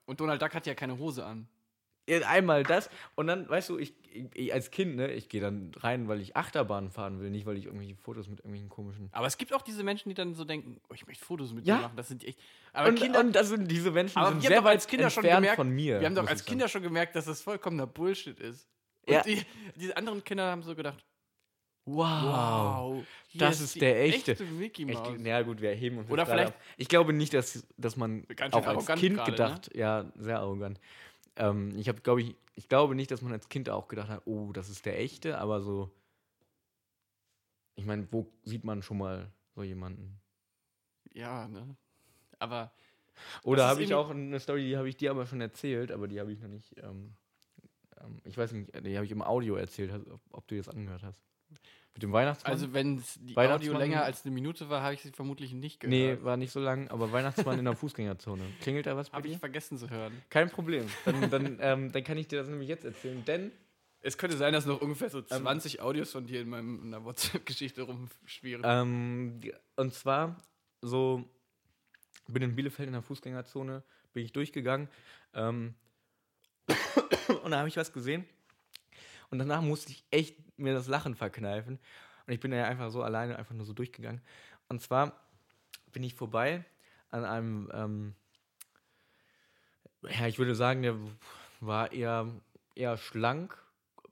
Und 0.05 0.19
Donald 0.19 0.41
Duck 0.41 0.53
hat 0.53 0.65
ja 0.67 0.75
keine 0.75 0.97
Hose 0.97 1.25
an. 1.25 1.47
einmal 2.25 2.63
das. 2.63 2.89
Und 3.15 3.27
dann, 3.27 3.47
weißt 3.47 3.69
du, 3.69 3.77
ich, 3.77 3.93
ich 4.33 4.53
als 4.53 4.71
Kind, 4.71 4.97
ne, 4.97 5.11
ich 5.13 5.29
gehe 5.29 5.39
dann 5.39 5.71
rein, 5.77 6.09
weil 6.09 6.19
ich 6.19 6.35
Achterbahn 6.35 6.89
fahren 6.91 7.21
will, 7.21 7.29
nicht 7.29 7.45
weil 7.45 7.55
ich 7.57 7.65
irgendwelche 7.67 7.95
Fotos 7.95 8.27
mit 8.27 8.39
irgendwelchen 8.39 8.67
komischen. 8.69 9.07
Aber 9.13 9.25
es 9.27 9.37
gibt 9.37 9.53
auch 9.53 9.61
diese 9.61 9.83
Menschen, 9.83 10.09
die 10.09 10.15
dann 10.15 10.35
so 10.35 10.43
denken, 10.43 10.81
oh, 10.89 10.93
ich 10.93 11.07
möchte 11.07 11.23
Fotos 11.23 11.53
mit 11.53 11.65
Ja. 11.65 11.77
dir 11.77 11.81
machen. 11.83 11.95
Das 11.95 12.09
sind 12.09 12.25
echt. 12.25 12.37
Aber 12.73 12.89
Und, 12.89 12.95
Kinder, 12.95 13.21
und 13.21 13.31
das 13.33 13.47
sind 13.47 13.71
diese 13.71 13.91
Menschen 13.91 14.17
aber 14.19 14.31
sind 14.31 14.41
wir 14.41 14.47
haben 14.49 14.51
sehr 14.53 14.61
doch 14.61 14.69
als 14.69 14.83
weit 14.83 14.89
Kinder 14.89 15.09
schon 15.09 15.23
gemerkt, 15.23 15.55
von 15.55 15.69
mir. 15.69 15.99
wir 16.01 16.05
haben 16.07 16.15
doch 16.15 16.27
als 16.27 16.43
Kinder 16.43 16.67
schon 16.67 16.83
gemerkt, 16.83 17.15
dass 17.15 17.25
das 17.25 17.41
vollkommener 17.41 17.87
Bullshit 17.87 18.37
ist. 18.37 18.67
Und 19.05 19.13
Ja. 19.13 19.21
die, 19.21 19.41
diese 19.75 19.95
anderen 19.95 20.23
Kinder 20.25 20.51
haben 20.51 20.61
so 20.63 20.75
gedacht, 20.75 21.05
Wow. 21.85 23.03
hier 23.27 23.39
das 23.39 23.59
ist 23.59 23.75
die 23.75 23.79
der 23.79 24.01
echte. 24.03 24.41
Mickey 24.45 24.83
Ich, 24.83 24.93
Mouse. 24.97 25.19
ja 25.21 25.41
gut, 25.41 25.61
wir 25.61 25.71
heben 25.71 25.97
uns 25.97 26.09
Oder 26.09 26.25
vielleicht- 26.25 26.53
ab. 26.53 26.61
Ich 26.77 26.87
glaube 26.87 27.11
nicht, 27.13 27.33
dass, 27.33 27.65
dass 27.77 27.97
man 27.97 28.25
auch 28.51 28.65
als 28.65 28.85
Kind 28.87 29.17
gerade, 29.17 29.31
ne? 29.31 29.37
gedacht, 29.37 29.75
ja, 29.75 30.05
sehr 30.15 30.39
arrogant. 30.39 30.79
Ähm, 31.35 31.77
ich 31.77 31.89
habe, 31.89 31.99
glaube 32.01 32.21
ich, 32.21 32.35
ich 32.55 32.69
glaube 32.69 32.95
nicht, 32.95 33.11
dass 33.11 33.21
man 33.21 33.33
als 33.33 33.49
Kind 33.49 33.69
auch 33.69 33.87
gedacht 33.87 34.09
hat, 34.09 34.21
oh, 34.25 34.51
das 34.53 34.69
ist 34.69 34.85
der 34.85 34.99
echte, 34.99 35.37
aber 35.39 35.61
so. 35.61 35.89
Ich 37.75 37.85
meine, 37.85 38.07
wo 38.11 38.31
sieht 38.43 38.63
man 38.63 38.81
schon 38.83 38.99
mal 38.99 39.31
so 39.55 39.63
jemanden? 39.63 40.19
Ja, 41.13 41.47
ne? 41.47 41.75
Aber 42.39 42.71
Oder 43.43 43.63
ist 43.65 43.69
habe 43.71 43.83
ich 43.83 43.93
auch 43.93 44.09
eine 44.09 44.39
Story, 44.39 44.63
die 44.67 44.77
habe 44.77 44.87
ich 44.89 44.95
dir 44.97 45.11
aber 45.11 45.25
schon 45.25 45.41
erzählt, 45.41 45.91
aber 45.91 46.07
die 46.07 46.19
habe 46.19 46.31
ich 46.31 46.39
noch 46.39 46.49
nicht. 46.49 46.75
Ähm, 46.77 47.15
ähm, 47.99 48.19
ich 48.25 48.37
weiß 48.37 48.51
nicht, 48.51 48.69
die 48.85 48.95
habe 48.95 49.05
ich 49.05 49.11
im 49.11 49.21
Audio 49.23 49.55
erzählt, 49.55 49.91
ob, 50.09 50.21
ob 50.31 50.47
du 50.47 50.55
das 50.57 50.69
angehört 50.69 51.03
hast. 51.03 51.19
Mit 51.93 52.01
dem 52.01 52.11
Weihnachtsmann? 52.11 52.51
Also 52.51 52.73
wenn 52.73 53.03
die 53.21 53.37
Audio 53.37 53.77
länger 53.77 54.03
als 54.03 54.25
eine 54.25 54.33
Minute 54.33 54.67
war, 54.69 54.81
habe 54.81 54.95
ich 54.95 55.01
sie 55.01 55.11
vermutlich 55.11 55.53
nicht 55.53 55.83
nee, 55.83 56.07
gehört. 56.07 56.23
war 56.23 56.37
nicht 56.37 56.51
so 56.51 56.59
lang, 56.59 56.87
aber 56.87 57.11
Weihnachtsmann 57.11 57.59
in 57.59 57.65
der 57.65 57.75
Fußgängerzone. 57.75 58.41
Klingelt 58.61 58.87
da 58.87 58.97
was 58.97 59.11
bei 59.11 59.17
Habe 59.17 59.27
ich 59.27 59.37
vergessen 59.37 59.77
zu 59.77 59.89
hören. 59.89 60.11
Kein 60.29 60.49
Problem. 60.49 60.87
Dann, 61.05 61.29
dann, 61.29 61.57
ähm, 61.61 61.91
dann 61.91 62.03
kann 62.03 62.17
ich 62.17 62.27
dir 62.27 62.39
das 62.39 62.47
nämlich 62.47 62.67
jetzt 62.67 62.83
erzählen, 62.83 63.23
denn 63.25 63.51
Es 64.01 64.17
könnte 64.17 64.37
sein, 64.37 64.53
dass 64.53 64.65
noch 64.65 64.81
ungefähr 64.81 65.09
so 65.09 65.21
20 65.21 65.81
Audios 65.81 66.11
von 66.11 66.25
dir 66.25 66.41
in, 66.41 66.49
meinem, 66.49 66.81
in 66.83 66.91
der 66.91 67.05
WhatsApp-Geschichte 67.05 67.83
rumschwirren. 67.83 68.63
Ähm, 68.65 69.41
und 69.75 69.93
zwar 69.93 70.41
so, 70.81 71.23
bin 72.27 72.41
in 72.41 72.55
Bielefeld 72.55 72.87
in 72.87 72.93
der 72.93 73.03
Fußgängerzone, 73.03 73.83
bin 74.13 74.25
ich 74.25 74.33
durchgegangen 74.33 74.89
ähm, 75.35 75.75
und 77.43 77.51
da 77.51 77.59
habe 77.59 77.67
ich 77.67 77.77
was 77.77 77.93
gesehen 77.93 78.25
und 79.33 79.39
danach 79.39 79.63
musste 79.63 79.91
ich 79.91 80.05
echt 80.11 80.37
mir 80.59 80.75
das 80.75 80.87
Lachen 80.87 81.15
verkneifen 81.15 81.79
und 82.27 82.33
ich 82.33 82.39
bin 82.39 82.53
ja 82.53 82.65
einfach 82.65 82.91
so 82.91 83.01
alleine 83.01 83.37
einfach 83.37 83.55
nur 83.55 83.65
so 83.65 83.73
durchgegangen 83.73 84.21
und 84.69 84.79
zwar 84.79 85.19
bin 85.91 86.03
ich 86.03 86.13
vorbei 86.13 86.63
an 87.09 87.25
einem, 87.25 87.71
ähm, 87.73 88.15
ja 90.03 90.27
ich 90.27 90.37
würde 90.37 90.53
sagen, 90.53 90.83
der 90.83 90.95
war 91.61 91.91
eher, 91.91 92.29
eher 92.75 92.97
schlank, 92.97 93.57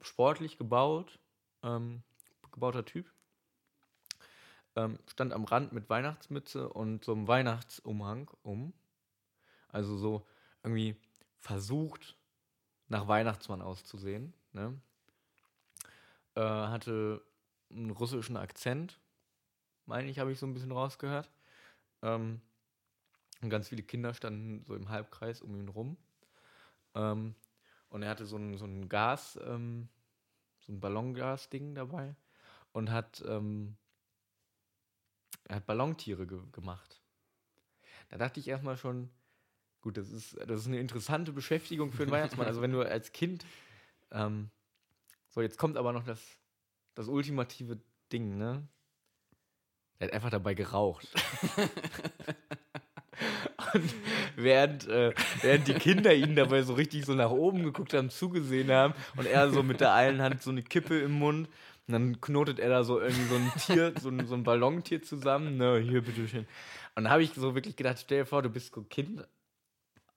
sportlich 0.01 0.57
gebaut, 0.57 1.19
ähm, 1.61 2.01
gebauter 2.51 2.83
Typ 2.83 3.05
ähm, 4.75 4.97
stand 5.05 5.33
am 5.33 5.43
Rand 5.43 5.71
mit 5.71 5.87
Weihnachtsmütze 5.87 6.67
und 6.67 7.05
so 7.05 7.11
einem 7.11 7.27
Weihnachtsumhang 7.27 8.31
um. 8.41 8.73
Also 9.69 9.97
so 9.97 10.25
irgendwie 10.63 10.95
versucht, 11.37 12.17
nach 12.87 13.07
Weihnachtsmann 13.07 13.61
auszusehen. 13.61 14.33
Ne? 14.53 14.81
Äh, 16.35 16.41
hatte 16.41 17.21
einen 17.69 17.91
russischen 17.91 18.37
Akzent, 18.37 18.99
meine 19.85 20.09
ich, 20.09 20.19
habe 20.19 20.31
ich 20.31 20.39
so 20.39 20.45
ein 20.45 20.53
bisschen 20.53 20.71
rausgehört. 20.71 21.29
Ähm, 22.01 22.41
und 23.41 23.49
ganz 23.49 23.69
viele 23.69 23.83
Kinder 23.83 24.13
standen 24.13 24.63
so 24.65 24.75
im 24.75 24.89
Halbkreis 24.89 25.41
um 25.41 25.55
ihn 25.55 25.67
rum. 25.67 25.97
Ähm, 26.95 27.35
und 27.89 28.03
er 28.03 28.09
hatte 28.09 28.25
so 28.25 28.37
ein, 28.37 28.57
so 28.57 28.65
ein 28.65 28.87
Gas, 28.87 29.39
ähm, 29.43 29.89
so 30.59 30.71
ein 30.71 30.79
Ballongas-Ding 30.79 31.75
dabei 31.75 32.15
und 32.71 32.91
hat 32.91 33.23
ähm, 33.27 33.75
er 35.45 35.57
hat 35.57 35.65
Ballontiere 35.65 36.27
ge 36.27 36.39
gemacht. 36.51 37.01
Da 38.09 38.17
dachte 38.17 38.39
ich 38.39 38.47
erstmal 38.47 38.77
schon, 38.77 39.09
gut, 39.81 39.97
das 39.97 40.09
ist, 40.11 40.37
das 40.47 40.61
ist 40.61 40.67
eine 40.67 40.79
interessante 40.79 41.31
Beschäftigung 41.31 41.91
für 41.91 42.03
einen 42.03 42.11
Weihnachtsmann. 42.11 42.47
Also 42.47 42.61
wenn 42.61 42.71
du 42.71 42.81
als 42.81 43.11
Kind, 43.11 43.45
ähm, 44.11 44.49
so 45.31 45.41
jetzt 45.41 45.57
kommt 45.57 45.77
aber 45.77 45.91
noch 45.93 46.03
das, 46.03 46.21
das 46.95 47.07
ultimative 47.07 47.79
Ding, 48.11 48.37
ne? 48.37 48.67
Er 49.99 50.07
hat 50.07 50.13
einfach 50.13 50.29
dabei 50.29 50.53
geraucht. 50.53 51.07
Und 53.73 53.93
während, 54.35 54.87
äh, 54.87 55.13
während 55.41 55.67
die 55.67 55.73
Kinder 55.73 56.13
ihn 56.13 56.35
dabei 56.35 56.63
so 56.63 56.73
richtig 56.73 57.05
so 57.05 57.13
nach 57.13 57.29
oben 57.29 57.63
geguckt 57.63 57.93
haben, 57.93 58.09
zugesehen 58.09 58.71
haben 58.71 58.93
und 59.15 59.27
er 59.27 59.49
so 59.51 59.63
mit 59.63 59.79
der 59.79 59.93
einen 59.93 60.21
Hand 60.21 60.41
so 60.41 60.49
eine 60.49 60.63
Kippe 60.63 60.99
im 60.99 61.11
Mund 61.11 61.47
und 61.87 61.93
dann 61.93 62.21
knotet 62.21 62.59
er 62.59 62.69
da 62.69 62.83
so 62.83 62.99
irgendwie 62.99 63.25
so 63.25 63.35
ein 63.35 63.51
Tier, 63.59 63.93
so 63.99 64.09
ein, 64.09 64.25
so 64.27 64.35
ein 64.35 64.43
Ballontier 64.43 65.01
zusammen. 65.01 65.57
Ne, 65.57 65.77
hier, 65.79 66.01
bitteschön. 66.01 66.47
Und 66.95 67.05
da 67.05 67.11
habe 67.11 67.23
ich 67.23 67.33
so 67.33 67.55
wirklich 67.55 67.75
gedacht, 67.75 67.99
stell 67.99 68.19
dir 68.19 68.25
vor, 68.25 68.41
du 68.41 68.49
bist 68.49 68.73
so 68.73 68.83
Kind 68.83 69.23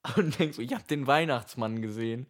und 0.17 0.39
denkst 0.39 0.59
ich 0.59 0.75
habe 0.75 0.85
den 0.85 1.07
Weihnachtsmann 1.07 1.81
gesehen. 1.81 2.27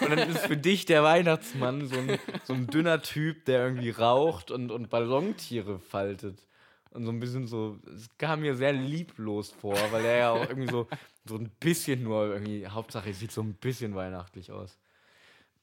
Und 0.00 0.10
dann 0.10 0.18
ist 0.30 0.40
für 0.40 0.56
dich 0.56 0.84
der 0.84 1.02
Weihnachtsmann 1.02 1.86
so 1.86 1.96
ein, 1.96 2.18
so 2.44 2.52
ein 2.52 2.66
dünner 2.66 3.00
Typ, 3.02 3.44
der 3.46 3.64
irgendwie 3.64 3.90
raucht 3.90 4.50
und, 4.50 4.70
und 4.70 4.90
Ballontiere 4.90 5.78
faltet. 5.78 6.46
Und 6.90 7.06
so 7.06 7.10
ein 7.10 7.20
bisschen 7.20 7.46
so, 7.46 7.78
es 7.94 8.08
kam 8.18 8.40
mir 8.40 8.54
sehr 8.54 8.74
lieblos 8.74 9.50
vor, 9.50 9.76
weil 9.90 10.04
er 10.04 10.16
ja 10.18 10.30
auch 10.30 10.46
irgendwie 10.46 10.70
so, 10.70 10.86
so 11.24 11.36
ein 11.36 11.48
bisschen 11.58 12.02
nur 12.02 12.26
irgendwie, 12.26 12.66
Hauptsache 12.66 13.10
es 13.10 13.18
sieht 13.18 13.32
so 13.32 13.40
ein 13.40 13.54
bisschen 13.54 13.94
weihnachtlich 13.94 14.52
aus. 14.52 14.78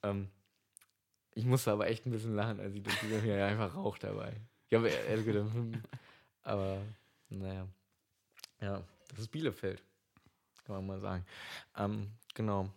Ähm, 0.02 0.28
ich 1.34 1.44
musste 1.44 1.70
aber 1.70 1.86
echt 1.88 2.04
ein 2.04 2.10
bisschen 2.10 2.34
lachen, 2.34 2.58
als 2.58 2.74
ich 2.74 2.82
das 2.82 2.98
gesehen 3.00 3.22
habe. 3.22 3.44
Einfach 3.44 3.76
Rauch 3.76 3.96
dabei. 3.98 4.40
Ich 4.68 4.76
habe 4.76 4.88
ehrlich 4.88 5.24
gedacht, 5.24 5.54
hm, 5.54 5.82
aber 6.42 6.78
naja. 7.28 7.66
Ja, 8.60 8.82
das 9.10 9.20
ist 9.20 9.30
Bielefeld. 9.30 9.82
Kann 10.70 10.86
man 10.86 10.86
mal 10.86 11.00
sagen. 11.00 11.26
Ähm, 11.76 12.12
genau. 12.32 12.70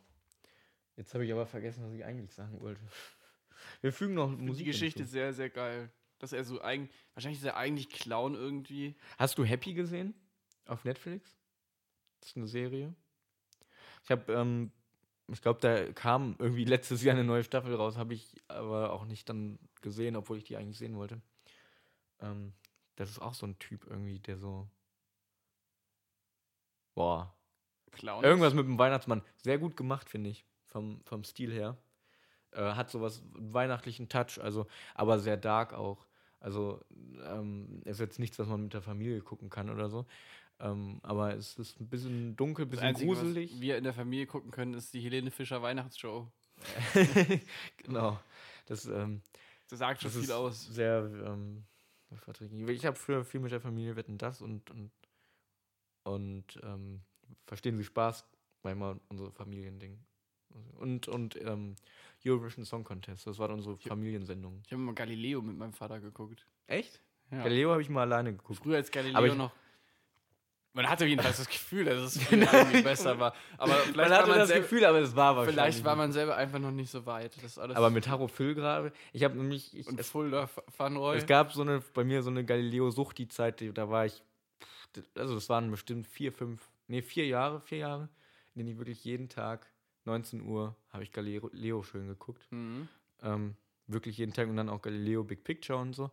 Jetzt 0.96 1.14
habe 1.14 1.26
ich 1.26 1.32
aber 1.32 1.46
vergessen, 1.46 1.84
was 1.86 1.94
ich 1.94 2.04
eigentlich 2.04 2.34
sagen 2.34 2.60
wollte. 2.60 2.82
Wir 3.82 3.94
fügen 3.94 4.16
noch 4.16 4.32
Musik. 4.32 4.66
die 4.66 4.72
Geschichte 4.72 5.02
hinzu. 5.02 5.10
ist 5.10 5.12
sehr, 5.12 5.32
sehr 5.32 5.52
geil. 5.52 5.92
Dass 6.18 6.34
er 6.34 6.44
so 6.44 6.60
eigen, 6.60 6.90
wahrscheinlich 7.14 7.40
ist 7.40 7.46
er 7.46 7.56
eigentlich 7.56 7.90
Clown 7.90 8.34
irgendwie. 8.34 8.96
Hast 9.20 9.38
du 9.38 9.44
Happy 9.44 9.76
gesehen? 9.76 10.16
Auf 10.66 10.86
Netflix? 10.86 11.38
Das 12.20 12.30
ist 12.30 12.38
eine 12.38 12.48
Serie. 12.48 12.96
Ich 14.04 14.10
habe, 14.10 14.34
ähm, 14.34 14.72
ich 15.28 15.44
glaube, 15.44 15.60
da 15.60 15.94
kam 15.94 16.36
irgendwie 16.40 16.66
letztes 16.66 17.04
Jahr 17.04 17.14
eine 17.14 17.24
neue 17.24 17.44
Staffel 17.44 17.76
raus, 17.76 17.96
habe 17.96 18.16
ich 18.16 18.42
aber 18.48 18.92
auch 18.92 19.06
nicht 19.06 19.30
dann 19.30 19.60
gesehen, 19.82 20.16
obwohl 20.16 20.40
ich 20.40 20.46
die 20.46 20.58
eigentlich 20.58 20.80
sehen 20.80 20.96
wollte. 20.96 21.22
Ähm, 22.22 22.54
das 22.96 23.12
ist 23.12 23.20
auch 23.20 23.36
so 23.36 23.46
ein 23.46 23.60
Typ 23.60 23.86
irgendwie, 23.86 24.18
der 24.18 24.40
so. 24.40 24.68
Boah. 26.96 27.36
Clown. 27.94 28.24
Irgendwas 28.24 28.54
mit 28.54 28.66
dem 28.66 28.78
Weihnachtsmann. 28.78 29.22
Sehr 29.38 29.58
gut 29.58 29.78
gemacht, 29.78 30.10
finde 30.10 30.30
ich. 30.30 30.46
Vom, 30.66 31.02
vom 31.06 31.24
Stil 31.24 31.52
her. 31.52 31.78
Äh, 32.52 32.74
hat 32.74 32.90
sowas, 32.90 33.24
weihnachtlichen 33.34 34.10
Touch, 34.10 34.40
also, 34.42 34.68
aber 34.96 35.20
sehr 35.20 35.38
dark 35.38 35.74
auch. 35.74 36.06
Also, 36.40 36.82
ähm, 37.26 37.82
ist 37.86 38.00
jetzt 38.00 38.20
nichts, 38.20 38.38
was 38.38 38.48
man 38.48 38.64
mit 38.64 38.74
der 38.74 38.82
Familie 38.82 39.22
gucken 39.22 39.50
kann 39.50 39.70
oder 39.70 39.90
so. 39.90 40.06
Ähm, 40.60 41.00
aber 41.04 41.34
es 41.36 41.58
ist 41.58 41.80
ein 41.80 41.88
bisschen 41.90 42.36
dunkel, 42.36 42.66
ein 42.66 42.70
bisschen 42.70 42.88
Einzige, 42.88 43.08
gruselig. 43.14 43.54
was 43.54 43.62
wir 43.62 43.78
in 43.78 43.84
der 43.84 43.94
Familie 43.94 44.28
gucken 44.28 44.52
können, 44.52 44.74
ist 44.74 44.94
die 44.94 45.02
Helene 45.02 45.32
Fischer 45.32 45.62
Weihnachtsshow. 45.62 46.28
genau. 47.78 48.20
Das, 48.66 48.86
ähm, 48.86 49.22
Das 49.70 49.80
sagt 49.80 50.02
schon 50.02 50.12
das 50.14 50.22
viel 50.22 50.32
aus. 50.32 50.68
sehr 50.68 51.10
ähm, 51.26 51.64
verträglich. 52.16 52.70
Ich 52.70 52.86
habe 52.86 52.98
früher 52.98 53.26
viel 53.26 53.40
mit 53.40 53.52
der 53.52 53.62
Familie 53.62 53.96
wetten 53.96 54.18
das 54.18 54.42
und, 54.42 54.70
und, 54.70 54.92
und 56.04 56.60
ähm, 56.64 57.02
verstehen 57.46 57.78
Sie 57.78 57.84
Spaß, 57.84 58.26
war 58.64 58.72
immer 58.72 58.98
unsere 59.10 59.32
Familiending. 59.32 60.00
Und, 60.80 61.08
und 61.08 61.36
ähm, 61.42 61.76
Eurovision 62.26 62.64
Song 62.66 62.84
Contest, 62.84 63.26
das 63.26 63.40
war 63.40 63.50
unsere 63.50 63.78
Familiensendung. 63.78 64.62
Ich 64.66 64.72
habe 64.72 64.82
mal 64.82 64.94
Galileo 64.94 65.42
mit 65.42 65.58
meinem 65.58 65.74
Vater 65.74 66.00
geguckt. 66.00 66.46
Echt? 66.68 67.02
Ja. 67.32 67.44
Galileo 67.44 67.72
habe 67.72 67.82
ich 67.82 67.90
mal 67.90 68.02
alleine 68.02 68.34
geguckt. 68.34 68.60
Früher 68.62 68.78
als 68.78 68.92
Galileo 68.92 69.18
Aber 69.18 69.28
ich- 69.28 69.36
noch. 69.36 69.52
Man 70.76 70.90
hatte 70.90 71.06
jedenfalls 71.06 71.38
das 71.38 71.48
Gefühl, 71.48 71.86
dass 71.86 72.16
es 72.16 72.30
besser 72.84 73.20
war. 73.20 73.36
Aber 73.60 73.74
vielleicht, 73.76 73.96
man 73.96 74.10
war, 74.10 74.18
hatte 74.18 74.30
man 74.30 74.40
das 74.40 74.48
selber, 74.48 74.64
Gefühl, 74.64 74.86
aber 74.86 75.00
es 75.02 75.16
war 75.16 75.36
wahrscheinlich. 75.36 75.54
vielleicht 75.54 75.84
war 75.86 75.96
man 75.96 76.12
selber 76.12 76.36
einfach 76.36 76.58
noch 76.58 76.72
nicht 76.72 76.90
so 76.90 77.06
weit. 77.06 77.36
Aber 77.60 77.92
mit 77.92 78.08
Haro 78.08 78.28
Füll 78.28 78.56
gerade. 78.56 78.92
Ich 79.12 79.24
habe 79.24 79.36
nämlich. 79.36 79.78
Ich, 79.78 79.86
und 79.86 80.02
Fulda 80.04 80.50
Van 80.76 80.98
Roy. 80.98 81.18
es 81.18 81.28
gab 81.28 81.54
so 81.54 81.62
eine, 81.62 81.80
bei 81.94 82.04
mir 82.04 82.24
so 82.24 82.32
eine 82.32 82.44
Galileo-Sucht, 82.44 83.20
die 83.20 83.28
Zeit, 83.28 83.64
da 83.78 83.90
war 83.90 84.08
ich. 84.08 84.24
Also, 85.16 85.36
das 85.36 85.48
waren 85.48 85.70
bestimmt 85.70 86.08
vier, 86.08 86.32
fünf, 86.32 86.68
nee, 86.94 87.02
vier 87.02 87.26
Jahre, 87.26 87.60
vier 87.60 87.80
Jahre, 87.80 88.10
in 88.54 88.60
denen 88.60 88.70
ich 88.70 88.78
wirklich 88.78 89.04
jeden 89.04 89.28
Tag, 89.28 89.68
19 90.06 90.42
Uhr, 90.42 90.76
habe 90.90 91.04
ich 91.04 91.12
Galileo 91.12 91.82
schön 91.82 92.08
geguckt. 92.08 92.46
Mhm. 92.52 92.88
Ähm, 93.24 93.56
wirklich 93.88 94.18
jeden 94.18 94.34
Tag 94.34 94.48
und 94.48 94.58
dann 94.58 94.70
auch 94.70 94.82
Galileo 94.82 95.24
Big 95.24 95.44
Picture 95.44 95.80
und 95.80 95.94
so. 95.94 96.12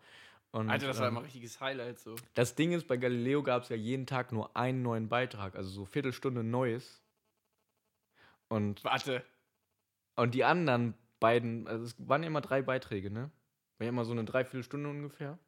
Und, 0.52 0.70
Alter, 0.70 0.88
das 0.88 0.98
war 0.98 1.06
ähm, 1.06 1.12
immer 1.12 1.20
ein 1.20 1.24
richtiges 1.24 1.60
Highlight 1.60 1.98
so. 2.00 2.16
Das 2.34 2.54
Ding 2.54 2.72
ist, 2.72 2.88
bei 2.88 2.96
Galileo 2.96 3.42
gab 3.42 3.64
es 3.64 3.68
ja 3.68 3.76
jeden 3.76 4.06
Tag 4.06 4.32
nur 4.32 4.56
einen 4.56 4.82
neuen 4.82 5.08
Beitrag, 5.08 5.54
also 5.54 5.70
so 5.70 5.84
Viertelstunde 5.84 6.42
Neues. 6.42 7.02
Und, 8.48 8.82
Warte. 8.82 9.22
und 10.16 10.34
die 10.34 10.44
anderen 10.44 10.94
beiden, 11.20 11.68
also 11.68 11.84
es 11.84 11.94
waren 11.98 12.22
ja 12.22 12.28
immer 12.28 12.40
drei 12.40 12.62
Beiträge, 12.62 13.10
ne? 13.10 13.30
War 13.78 13.84
ja 13.84 13.90
immer 13.90 14.04
so 14.04 14.12
eine 14.12 14.24
Dreiviertelstunde 14.24 14.88
ungefähr. 14.88 15.38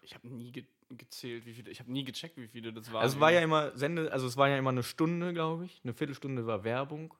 Ich 0.00 0.14
habe 0.14 0.28
nie 0.28 0.52
gezählt, 0.90 1.46
wie 1.46 1.52
viele. 1.52 1.70
Ich 1.70 1.80
habe 1.80 1.92
nie 1.92 2.04
gecheckt, 2.04 2.36
wie 2.36 2.48
viele 2.48 2.72
das 2.72 2.92
waren. 2.92 3.02
Also 3.02 3.16
es 3.16 3.20
war 3.20 3.30
ja 3.32 3.40
immer 3.40 3.76
Sende, 3.76 4.12
also 4.12 4.26
es 4.26 4.36
war 4.36 4.48
ja 4.48 4.56
immer 4.56 4.70
eine 4.70 4.82
Stunde, 4.82 5.32
glaube 5.32 5.66
ich. 5.66 5.80
Eine 5.84 5.94
Viertelstunde 5.94 6.46
war 6.46 6.64
Werbung. 6.64 7.14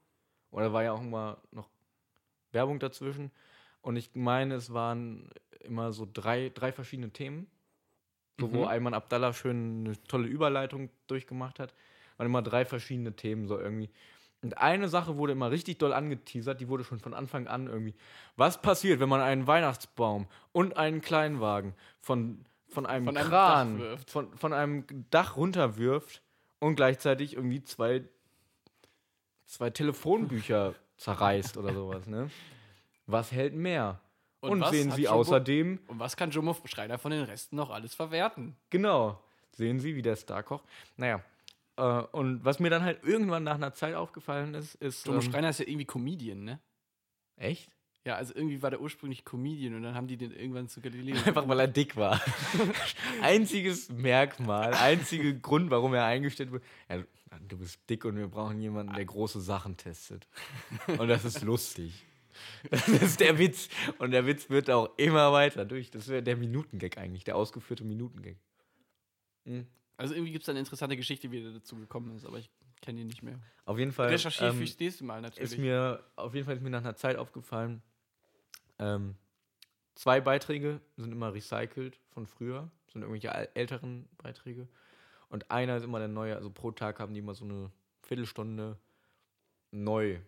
Oder 0.51 0.73
war 0.73 0.83
ja 0.83 0.93
auch 0.93 1.03
immer 1.03 1.39
noch 1.51 1.69
Werbung 2.53 2.79
dazwischen. 2.79 3.31
Und 3.83 3.97
ich 3.97 4.15
meine, 4.15 4.55
es 4.55 4.73
waren 4.73 5.31
immer 5.61 5.93
so 5.93 6.09
drei, 6.11 6.51
drei 6.55 6.73
verschiedene 6.73 7.11
Themen. 7.11 7.47
So, 8.41 8.53
wo 8.53 8.63
Mhm. 8.63 8.69
Ayman 8.69 8.95
Abdallah 8.95 9.33
schön 9.33 9.87
eine 9.87 10.03
tolle 10.05 10.29
Überleitung 10.29 10.91
durchgemacht 11.07 11.59
hat. 11.59 11.75
Waren 12.17 12.27
immer 12.27 12.43
drei 12.43 12.65
verschiedene 12.65 13.15
Themen, 13.15 13.47
so 13.49 13.59
irgendwie. 13.59 13.91
Und 14.41 14.57
eine 14.59 14.89
Sache 14.89 15.17
wurde 15.17 15.33
immer 15.33 15.51
richtig 15.51 15.79
doll 15.79 15.93
angeteasert, 15.93 16.61
die 16.61 16.69
wurde 16.69 16.85
schon 16.85 17.01
von 17.01 17.13
Anfang 17.13 17.49
an 17.49 17.67
irgendwie. 17.67 17.95
Was 18.37 18.63
passiert, 18.63 19.01
wenn 19.01 19.09
man 19.09 19.21
einen 19.21 19.49
Weihnachtsbaum 19.49 20.29
und 20.53 20.77
einen 20.77 21.01
Kleinwagen 21.01 21.75
von, 22.01 22.45
von 22.69 22.87
einem 22.87 23.07
Von 23.07 23.17
einem 23.17 23.29
Kran, 23.29 23.79
Dach 23.79 23.85
wirft. 23.85 24.11
von, 24.11 24.37
von 24.37 24.53
einem 24.53 24.85
Dach 25.11 25.37
runterwirft 25.37 26.23
und 26.61 26.77
gleichzeitig 26.77 27.35
irgendwie 27.35 27.63
zwei, 27.63 28.05
zwei 29.47 29.71
Telefonbücher 29.71 30.75
zerreißt 30.97 31.57
oder 31.57 31.73
sowas, 31.75 32.07
ne? 32.07 32.31
Was 33.07 33.33
hält 33.33 33.55
mehr? 33.55 34.01
Und, 34.41 34.61
was 34.61 34.71
sehen 34.71 34.91
Sie 34.93 35.03
Jumbo- 35.05 35.15
außerdem, 35.21 35.81
Und 35.89 35.99
was 35.99 36.17
kann 36.17 36.31
Jumbo 36.31 36.57
Schreiner 36.67 36.99
von 36.99 37.11
den 37.11 37.25
Resten 37.25 37.57
noch 37.57 37.71
alles 37.71 37.95
verwerten? 37.95 38.57
genau, 38.71 39.21
sehen 39.53 39.81
Sie, 39.81 39.97
wie 39.97 40.03
der 40.03 40.15
Star 40.17 40.43
kocht. 40.43 40.65
Naja, 40.97 41.23
äh, 41.77 41.83
und 41.83 42.45
was 42.45 42.61
mir 42.61 42.71
dann 42.71 42.83
halt 42.83 43.03
irgendwann 43.03 43.43
nach 43.45 43.55
einer 43.57 43.73
Zeit 43.75 43.95
aufgefallen 43.95 44.55
ist, 44.55 44.75
ist. 44.77 45.07
Jumbo 45.07 45.21
ähm, 45.23 45.31
Schreiner 45.33 45.49
ist 45.51 45.59
ja 45.61 45.67
irgendwie 45.67 45.87
Comedian, 45.87 46.45
ne? 46.45 46.61
echt? 47.37 47.71
Ja, 48.09 48.17
also 48.17 48.35
irgendwie 48.35 48.63
war 48.63 48.71
der 48.71 48.81
ursprünglich 48.81 49.23
Comedian 49.27 49.75
und 49.75 49.83
dann 49.83 49.95
haben 49.95 50.07
die 50.07 50.17
den 50.17 50.33
irgendwann 50.33 50.67
zu 50.67 50.81
Galileo. 50.81 51.15
Einfach 51.27 51.47
weil 51.47 51.61
er 51.61 51.69
dick 51.69 51.95
war. 51.95 52.19
Einziges 53.23 53.91
Merkmal, 53.91 54.73
einziger 54.73 55.31
Grund, 55.35 55.71
warum 55.71 55.93
er 55.93 56.07
eingestellt 56.07 56.51
wurde. 56.51 56.65
Ja, 56.89 57.05
du 57.47 57.59
bist 57.59 57.79
dick 57.91 58.07
und 58.07 58.17
wir 58.17 58.29
brauchen 58.29 58.63
jemanden, 58.63 58.95
der 58.95 59.05
große 59.05 59.43
Sachen 59.43 59.77
testet. 59.77 60.27
Und 60.87 61.09
das 61.09 61.27
ist 61.27 61.43
lustig. 61.43 62.03
Das 62.71 62.89
ist 62.89 63.21
der 63.21 63.39
Witz. 63.39 63.69
Und 63.99 64.13
der 64.13 64.25
Witz 64.25 64.49
wird 64.49 64.71
auch 64.71 64.97
immer 64.97 65.31
weiter 65.35 65.67
durch. 65.67 65.91
Das 65.91 66.09
wäre 66.09 66.23
der 66.23 66.39
Minutengag 66.39 66.97
eigentlich, 66.97 67.25
der 67.25 67.37
ausgeführte 67.37 67.85
Minutengag. 67.85 68.37
Mhm. 69.45 69.67
Also 69.99 70.15
irgendwie 70.15 70.33
gibt 70.33 70.45
es 70.45 70.49
eine 70.49 70.61
interessante 70.61 70.97
Geschichte, 70.97 71.31
wie 71.31 71.43
der 71.43 71.53
dazu 71.53 71.77
gekommen 71.77 72.17
ist, 72.17 72.25
aber 72.25 72.39
ich 72.39 72.49
kenne 72.81 73.03
ihn 73.03 73.07
nicht 73.07 73.23
mehr. 73.23 73.39
Auf 73.67 73.79
jeden 73.79 73.93
Fall. 73.93 74.09
Recherchiere 74.09 74.51
ähm, 74.51 74.57
fürs 74.57 74.79
nächste 74.79 75.05
Mal 75.05 75.21
natürlich. 75.21 75.53
ist 75.53 75.59
mir 75.59 76.03
auf 76.17 76.35
jeden 76.35 76.47
Fall 76.47 76.57
ist 76.57 76.63
mir 76.63 76.71
nach 76.71 76.81
einer 76.81 76.97
Zeit 76.97 77.17
aufgefallen, 77.17 77.83
ähm, 78.79 79.17
zwei 79.95 80.21
Beiträge 80.21 80.81
sind 80.97 81.13
immer 81.13 81.33
recycelt 81.35 81.99
von 82.11 82.27
früher, 82.27 82.71
sind 82.93 83.03
irgendwelche 83.03 83.31
äl- 83.35 83.49
älteren 83.55 84.09
Beiträge. 84.19 84.69
Und 85.29 85.51
einer 85.51 85.77
ist 85.77 85.85
immer 85.85 85.99
der 85.99 86.09
neue, 86.09 86.35
also 86.37 86.51
pro 86.51 86.71
Tag 86.71 87.01
haben 87.01 87.13
die 87.15 87.21
immer 87.21 87.35
so 87.35 87.45
eine 87.45 87.71
Viertelstunde 88.03 88.79
neu 89.71 90.19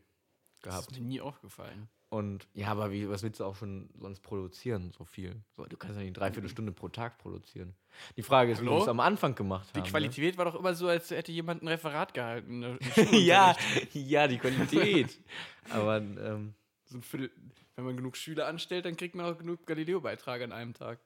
das 0.62 0.74
gehabt. 0.74 0.92
ist 0.92 1.00
mir 1.00 1.06
nie 1.06 1.20
aufgefallen. 1.20 1.88
Und 2.10 2.48
ja, 2.54 2.66
aber 2.66 2.90
wie, 2.90 3.08
was 3.08 3.22
willst 3.22 3.38
du 3.38 3.44
auch 3.44 3.54
schon 3.54 3.88
sonst 3.96 4.20
produzieren, 4.20 4.90
so 4.90 5.04
viel? 5.04 5.36
So, 5.56 5.64
du 5.64 5.76
kannst 5.76 5.96
ja 5.96 6.02
nicht 6.02 6.16
dreiviertel 6.16 6.50
Stunde 6.50 6.72
pro 6.72 6.88
Tag 6.88 7.18
produzieren. 7.18 7.72
Die 8.16 8.24
Frage 8.24 8.50
ist, 8.50 8.60
wie 8.60 8.66
Hallo? 8.66 8.78
wir 8.78 8.82
es 8.82 8.88
am 8.88 8.98
Anfang 8.98 9.36
gemacht 9.36 9.68
Die 9.72 9.78
haben. 9.78 9.84
ne? 9.84 9.90
Qualität 9.90 10.36
war 10.36 10.44
doch 10.44 10.56
immer 10.56 10.74
so, 10.74 10.88
als 10.88 11.08
hätte 11.12 11.30
jemand 11.30 11.62
ein 11.62 11.68
Referat 11.68 12.12
gehalten. 12.12 12.62
im 12.96 13.14
ja, 13.14 13.54
ja, 13.92 14.26
die 14.26 14.38
Qualität. 14.38 15.20
aber 15.70 15.98
ähm, 15.98 16.54
So 16.90 16.98
ein 16.98 17.02
Viertel, 17.02 17.30
wenn 17.76 17.84
man 17.84 17.96
genug 17.96 18.16
Schüler 18.16 18.48
anstellt, 18.48 18.84
dann 18.84 18.96
kriegt 18.96 19.14
man 19.14 19.24
auch 19.24 19.38
genug 19.38 19.64
Galileo-Beiträge 19.64 20.42
an 20.42 20.52
einem 20.52 20.74
Tag. 20.74 20.98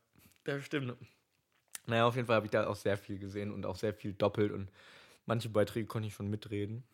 Das 0.44 0.64
stimmt. 0.64 0.96
Naja, 1.86 2.06
auf 2.06 2.16
jeden 2.16 2.26
Fall 2.26 2.36
habe 2.36 2.46
ich 2.46 2.52
da 2.52 2.66
auch 2.66 2.76
sehr 2.76 2.96
viel 2.96 3.18
gesehen 3.18 3.52
und 3.52 3.66
auch 3.66 3.76
sehr 3.76 3.92
viel 3.92 4.14
doppelt 4.14 4.50
und 4.50 4.70
manche 5.26 5.50
Beiträge 5.50 5.86
konnte 5.86 6.08
ich 6.08 6.14
schon 6.14 6.30
mitreden. 6.30 6.84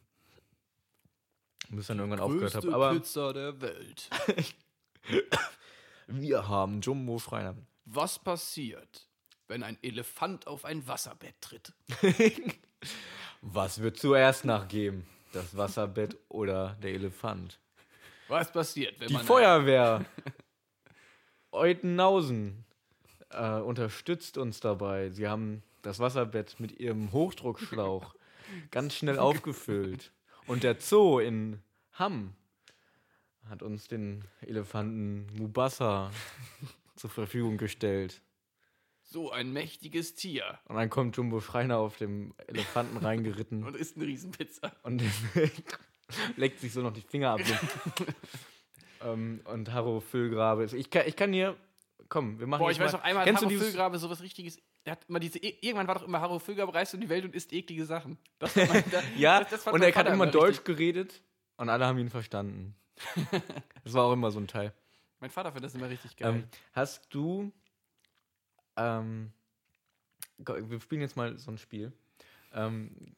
Bis 1.68 1.86
dann 1.86 2.01
irgendwann 2.01 2.18
aufgehört 2.18 2.57
habe. 2.57 2.74
Aber 2.74 2.93
Pizza 2.93 3.32
der 3.32 3.61
Welt. 3.61 4.11
wir 6.09 6.49
haben 6.49 6.80
Jumbo 6.80 7.20
Schreiner. 7.20 7.55
Was 7.84 8.18
passiert, 8.18 9.09
wenn 9.47 9.62
ein 9.62 9.78
Elefant 9.82 10.49
auf 10.49 10.64
ein 10.64 10.84
Wasserbett 10.88 11.41
tritt? 11.41 11.72
Was 13.41 13.80
wird 13.80 13.99
zuerst 13.99 14.45
nachgeben? 14.45 15.07
Das 15.32 15.57
Wasserbett 15.57 16.16
oder 16.28 16.76
der 16.82 16.91
Elefant? 16.91 17.61
Was 18.31 18.53
passiert, 18.53 18.99
wenn 19.01 19.09
Die 19.09 19.14
man 19.14 19.24
Feuerwehr 19.24 20.05
Eutenhausen 21.53 22.64
äh, 23.31 23.59
unterstützt 23.59 24.39
uns 24.39 24.61
dabei. 24.61 25.11
Sie 25.11 25.28
haben 25.28 25.62
das 25.83 25.99
Wasserbett 25.99 26.61
mit 26.61 26.78
ihrem 26.78 27.12
Hochdruckschlauch 27.12 28.14
ganz 28.70 28.95
schnell 28.95 29.18
aufgefüllt. 29.28 30.12
Und 30.47 30.62
der 30.62 30.76
Zoo 30.81 31.18
in 31.18 31.61
Hamm 31.93 32.35
hat 33.49 33.62
uns 33.62 33.89
den 33.89 34.24
Elefanten 34.43 35.26
Mubasa 35.37 36.11
zur 36.97 37.11
Verfügung 37.11 37.57
gestellt. 37.59 38.22
so 39.03 39.33
ein 39.33 39.53
mächtiges 39.53 40.14
Tier 40.14 40.59
Und 40.66 40.76
dann 40.76 40.89
kommt 40.89 41.16
Jumbo 41.16 41.41
Schreiner 41.41 41.78
auf 41.78 41.97
dem 41.97 42.33
Elefanten 42.47 42.97
reingeritten 42.99 43.64
und 43.64 43.74
isst 43.76 43.97
eine 43.97 44.07
Riesenpizza? 44.07 44.70
und 44.85 45.03
leckt 46.36 46.61
sich 46.61 46.72
so 46.72 46.80
noch 46.82 46.92
die 46.92 47.00
Finger 47.02 47.30
ab. 47.30 47.40
ähm, 49.04 49.40
und 49.44 49.72
Harro 49.72 50.00
Füllgrabe. 50.00 50.64
Ich 50.64 50.90
kann, 50.90 51.06
ich 51.06 51.16
kann 51.16 51.32
hier. 51.32 51.56
Komm, 52.08 52.38
wir 52.40 52.46
machen 52.46 52.61
Boah, 52.61 52.70
ich 52.70 52.80
weiß 52.80 52.92
mal- 52.92 52.98
noch 52.98 53.04
einmal, 53.04 53.24
Kennst 53.24 53.42
Harro 53.42 53.50
Füllgrabe 53.54 53.98
sowas 53.98 54.20
richtiges. 54.20 54.58
Der 54.84 54.92
hat 54.92 55.04
immer 55.08 55.20
diese, 55.20 55.38
irgendwann 55.38 55.86
war 55.86 55.94
doch 55.96 56.02
immer 56.04 56.20
Harro 56.20 56.38
Füllgrabe 56.38 56.74
reist 56.74 56.94
um 56.94 57.00
die 57.00 57.08
Welt 57.08 57.24
und 57.24 57.34
isst 57.34 57.52
eklige 57.52 57.84
Sachen. 57.84 58.18
Das 58.38 58.56
mein, 58.56 58.82
da, 58.90 59.02
Ja, 59.16 59.40
das- 59.40 59.50
das 59.50 59.62
fand 59.64 59.74
und 59.74 59.82
er 59.82 59.94
hat 59.94 60.06
immer 60.08 60.24
richtig- 60.24 60.40
Deutsch 60.40 60.64
geredet 60.64 61.22
und 61.56 61.68
alle 61.68 61.86
haben 61.86 61.98
ihn 61.98 62.08
verstanden. 62.11 62.74
das 63.84 63.92
war 63.94 64.04
auch 64.04 64.12
immer 64.12 64.30
so 64.30 64.40
ein 64.40 64.46
Teil. 64.48 64.72
Mein 65.20 65.30
Vater 65.30 65.52
findet 65.52 65.66
das 65.66 65.74
immer 65.74 65.88
richtig 65.90 66.16
geil. 66.16 66.30
Ähm, 66.34 66.44
hast 66.72 67.06
du. 67.14 67.52
Ähm, 68.76 69.32
wir 70.38 70.80
spielen 70.80 71.02
jetzt 71.02 71.16
mal 71.16 71.36
so 71.38 71.50
ein 71.50 71.58
Spiel. 71.58 71.92
Ähm, 72.53 73.14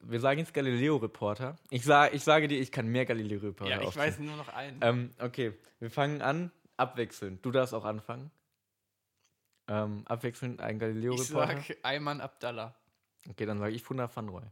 wir 0.00 0.20
sagen 0.20 0.38
jetzt 0.38 0.54
Galileo-Reporter. 0.54 1.56
Ich, 1.70 1.84
sa 1.84 2.08
ich 2.08 2.24
sage 2.24 2.48
dir, 2.48 2.58
ich 2.58 2.72
kann 2.72 2.86
mehr 2.86 3.04
Galileo-Reporter. 3.04 3.70
ja, 3.70 3.80
ich 3.80 3.88
aufzählen. 3.88 4.06
weiß 4.06 4.18
nur 4.20 4.36
noch 4.36 4.48
einen. 4.48 4.80
Ähm, 4.82 5.10
okay, 5.18 5.52
wir 5.80 5.90
fangen 5.90 6.22
an, 6.22 6.50
abwechselnd. 6.76 7.44
Du 7.44 7.50
darfst 7.50 7.74
auch 7.74 7.84
anfangen. 7.84 8.30
Ähm, 9.68 10.02
abwechselnd 10.06 10.60
ein 10.60 10.76
ich 10.76 10.80
Galileo-Reporter. 10.80 11.62
sag 11.66 11.76
Ayman 11.82 12.20
Abdallah. 12.20 12.74
Okay, 13.28 13.46
dann 13.46 13.58
sage 13.58 13.74
ich 13.74 13.82
Funda 13.82 14.08
van 14.14 14.28
Roy. 14.28 14.44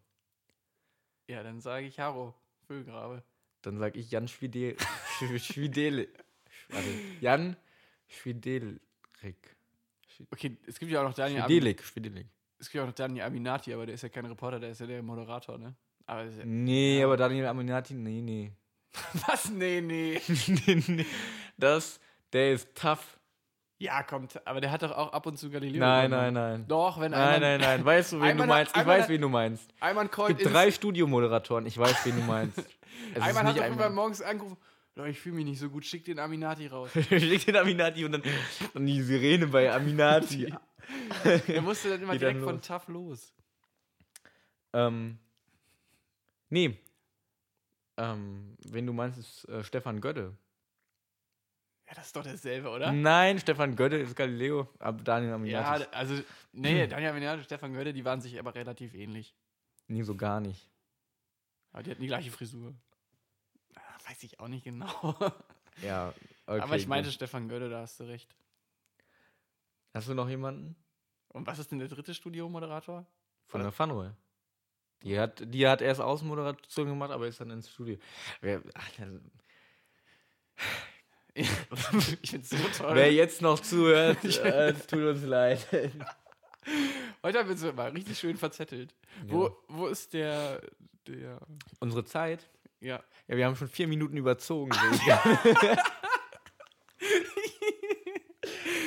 Ja, 1.28 1.42
dann 1.42 1.60
sage 1.60 1.86
ich 1.86 1.98
Harro 1.98 2.34
Füllgrabe. 2.66 3.22
Dann 3.62 3.78
sage 3.78 3.98
ich 3.98 4.10
Jan 4.10 4.28
Schwidel. 4.28 4.76
Schwidel. 5.38 6.08
Warte. 6.68 6.88
Jan 7.20 7.56
Schwidelik. 8.08 8.80
Okay, 10.30 10.56
es 10.66 10.78
gibt 10.78 10.90
ja 10.92 11.00
auch 11.00 11.08
noch 11.08 11.14
Daniel 11.14 11.42
Schwidelik. 11.42 11.82
Schwidelik. 11.82 12.26
Es 12.62 12.68
gibt 12.70 12.74
ja 12.76 12.82
auch 12.84 12.86
noch 12.86 12.94
Daniel 12.94 13.24
Aminati, 13.24 13.74
aber 13.74 13.86
der 13.86 13.96
ist 13.96 14.02
ja 14.02 14.08
kein 14.08 14.24
Reporter, 14.24 14.60
der 14.60 14.70
ist 14.70 14.80
ja 14.80 14.86
der 14.86 15.02
Moderator, 15.02 15.58
ne? 15.58 15.74
Aber 16.06 16.22
ja, 16.22 16.44
Nee, 16.44 17.02
aber 17.02 17.16
Daniel 17.16 17.46
Aminati, 17.46 17.92
nee, 17.94 18.20
nee. 18.22 18.52
Was? 19.26 19.50
Nee, 19.50 19.80
nee. 19.80 20.20
nee, 20.66 20.82
nee. 20.86 21.06
Das, 21.56 21.98
der 22.32 22.52
ist 22.52 22.72
tough. 22.76 23.18
Ja, 23.78 24.04
kommt. 24.04 24.40
Aber 24.46 24.60
der 24.60 24.70
hat 24.70 24.84
doch 24.84 24.92
auch 24.92 25.12
ab 25.12 25.26
und 25.26 25.36
zu 25.40 25.50
Galileo. 25.50 25.80
Nein, 25.80 26.08
nein, 26.12 26.32
nein. 26.34 26.64
Doch, 26.68 27.00
wenn 27.00 27.10
Nein, 27.10 27.40
nein, 27.40 27.58
nein. 27.60 27.84
Weißt 27.84 28.12
du, 28.12 28.20
wen 28.20 28.22
du 28.22 28.26
Ayman 28.28 28.42
hat- 28.42 28.48
meinst? 28.48 28.76
Ich 28.76 28.86
weiß, 28.86 29.08
wen 29.08 29.20
du 29.20 29.28
meinst. 29.28 29.68
Ayman 29.80 30.06
Es 30.06 30.12
callt 30.12 30.38
gibt 30.38 30.54
drei 30.54 30.70
Studiomoderatoren. 30.70 31.66
Ich 31.66 31.76
weiß, 31.76 32.04
wen 32.06 32.14
du 32.14 32.22
meinst. 32.22 32.58
Es 33.12 33.20
Ayman 33.22 33.44
hat 33.48 33.58
Ayman. 33.58 33.72
immer 33.78 33.90
morgens 33.90 34.22
angerufen. 34.22 34.56
Leute, 34.94 35.10
ich 35.10 35.20
fühle 35.20 35.36
mich 35.36 35.44
nicht 35.46 35.58
so 35.58 35.70
gut, 35.70 35.84
schick 35.86 36.04
den 36.04 36.18
Aminati 36.18 36.66
raus. 36.66 36.90
Schick 37.08 37.46
den 37.46 37.56
Aminati 37.56 38.04
und 38.04 38.12
dann, 38.12 38.22
dann 38.74 38.84
die 38.86 39.00
Sirene 39.02 39.46
bei 39.46 39.72
Aminati. 39.72 40.52
Er 41.24 41.62
musste 41.62 41.90
dann 41.90 42.02
immer 42.02 42.12
Geht 42.12 42.22
dann 42.22 42.34
direkt 42.40 42.44
von 42.44 42.56
los. 42.56 42.66
Tough 42.66 42.88
los. 42.88 43.32
ähm, 44.72 45.18
nee. 46.50 46.76
Ähm, 47.96 48.56
wen 48.66 48.86
du 48.86 48.92
meinst, 48.92 49.18
ist 49.18 49.48
äh, 49.48 49.62
Stefan 49.62 50.00
Götte. 50.00 50.36
Ja, 51.86 51.94
das 51.94 52.06
ist 52.06 52.16
doch 52.16 52.24
dasselbe, 52.24 52.68
oder? 52.68 52.90
Nein, 52.90 53.38
Stefan 53.38 53.76
Götte 53.76 53.96
ist 53.96 54.16
Galileo, 54.16 54.68
aber 54.78 55.02
Daniel 55.02 55.30
Ja, 55.46 55.72
Aminati. 55.72 55.86
also, 55.92 56.22
nee, 56.52 56.86
Daniel 56.88 57.10
Aminati 57.10 57.38
und 57.38 57.44
Stefan 57.44 57.72
Götte, 57.74 57.92
die 57.92 58.04
waren 58.04 58.20
sich 58.20 58.38
aber 58.38 58.54
relativ 58.54 58.94
ähnlich. 58.94 59.34
Nee, 59.86 60.02
so 60.02 60.16
gar 60.16 60.40
nicht. 60.40 60.68
Aber 61.70 61.82
die 61.84 61.90
hatten 61.92 62.02
die 62.02 62.08
gleiche 62.08 62.30
Frisur. 62.30 62.74
Weiß 64.12 64.22
ich 64.24 64.40
auch 64.40 64.48
nicht 64.48 64.64
genau. 64.64 65.16
Ja, 65.82 66.12
okay. 66.46 66.60
aber 66.60 66.76
ich 66.76 66.86
meinte 66.86 67.08
gut. 67.08 67.14
Stefan 67.14 67.48
Götte, 67.48 67.70
da 67.70 67.80
hast 67.80 67.98
du 67.98 68.04
recht. 68.04 68.36
Hast 69.94 70.06
du 70.06 70.12
noch 70.12 70.28
jemanden? 70.28 70.76
Und 71.28 71.46
was 71.46 71.58
ist 71.58 71.72
denn 71.72 71.78
der 71.78 71.88
dritte 71.88 72.12
Studiomoderator? 72.12 73.06
Von 73.46 73.62
Oder? 73.62 73.70
der 73.70 73.72
Funroy. 73.72 74.10
Die 75.02 75.18
hat, 75.18 75.42
die 75.46 75.66
hat 75.66 75.80
erst 75.80 76.02
Außenmoderation 76.02 76.88
gemacht, 76.88 77.10
aber 77.10 77.26
ist 77.26 77.40
dann 77.40 77.50
ins 77.50 77.70
Studio. 77.70 77.96
Wer, 78.42 78.60
ach, 78.74 78.90
ich 81.34 81.48
find's 82.30 82.50
so 82.50 82.58
toll. 82.76 82.94
wer 82.94 83.10
jetzt 83.10 83.40
noch 83.40 83.58
zuhört, 83.58 84.22
äh, 84.24 84.72
es 84.72 84.86
tut 84.86 85.04
uns 85.04 85.24
leid. 85.24 85.66
Heute 87.22 87.38
haben 87.38 87.48
wir 87.48 87.52
uns 87.52 87.74
mal 87.74 87.90
richtig 87.92 88.18
schön 88.18 88.36
verzettelt. 88.36 88.94
Wo, 89.26 89.56
wo 89.68 89.86
ist 89.86 90.12
der, 90.12 90.60
der, 91.06 91.40
Unsere 91.80 92.04
Zeit. 92.04 92.46
Ja. 92.82 93.02
Ja, 93.28 93.36
wir 93.36 93.46
haben 93.46 93.56
schon 93.56 93.68
vier 93.68 93.86
Minuten 93.88 94.16
überzogen. 94.16 94.72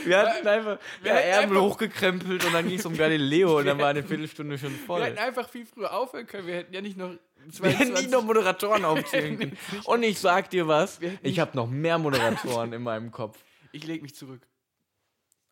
wir 0.06 0.18
hatten 0.20 0.48
einfach 0.48 0.78
wir 1.02 1.14
ja, 1.14 1.20
Ärmel 1.20 1.58
einfach- 1.58 1.70
hochgekrempelt 1.72 2.46
und 2.46 2.54
dann 2.54 2.68
ging 2.68 2.78
es 2.78 2.86
um 2.86 2.96
Galileo 2.96 3.58
und 3.60 3.66
dann 3.66 3.80
war 3.80 3.88
eine 3.90 4.04
Viertelstunde 4.04 4.58
schon 4.58 4.72
Wir 4.72 4.80
voll. 4.86 5.04
hätten 5.04 5.18
einfach 5.18 5.50
viel 5.50 5.66
früher 5.66 5.94
aufhören 5.94 6.28
können. 6.28 6.48
Wir 6.48 6.56
hätten 6.56 6.74
ja 6.74 6.82
nicht 6.82 6.98
noch 6.98 7.10
Wir 7.10 7.70
hätten 7.70 7.94
22 7.94 7.96
nicht 7.96 8.12
noch 8.12 8.24
Moderatoren 8.24 8.86
aufzählen 8.86 9.38
können. 9.40 9.58
Und 9.86 10.04
ich 10.04 10.20
sag 10.20 10.50
dir 10.50 10.68
was, 10.68 11.00
Wir 11.02 11.18
ich 11.24 11.40
habe 11.40 11.56
noch 11.56 11.68
mehr 11.68 11.98
Moderatoren 11.98 12.74
in 12.74 12.84
meinem 12.84 13.12
Kopf. 13.12 13.44
Ich 13.72 13.86
leg 13.88 14.02
mich 14.02 14.16
zurück. 14.16 14.46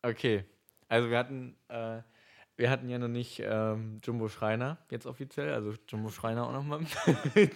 Okay. 0.02 0.44
Also 0.88 1.10
wir 1.10 1.18
hatten, 1.18 1.56
äh, 1.68 2.02
wir 2.56 2.70
hatten 2.70 2.88
ja 2.88 2.98
noch 2.98 3.08
nicht 3.08 3.42
ähm, 3.44 4.00
Jumbo 4.04 4.28
Schreiner 4.28 4.78
jetzt 4.90 5.06
offiziell, 5.06 5.52
also 5.52 5.74
Jumbo 5.88 6.10
Schreiner 6.10 6.46
auch 6.46 6.52
nochmal. 6.52 6.80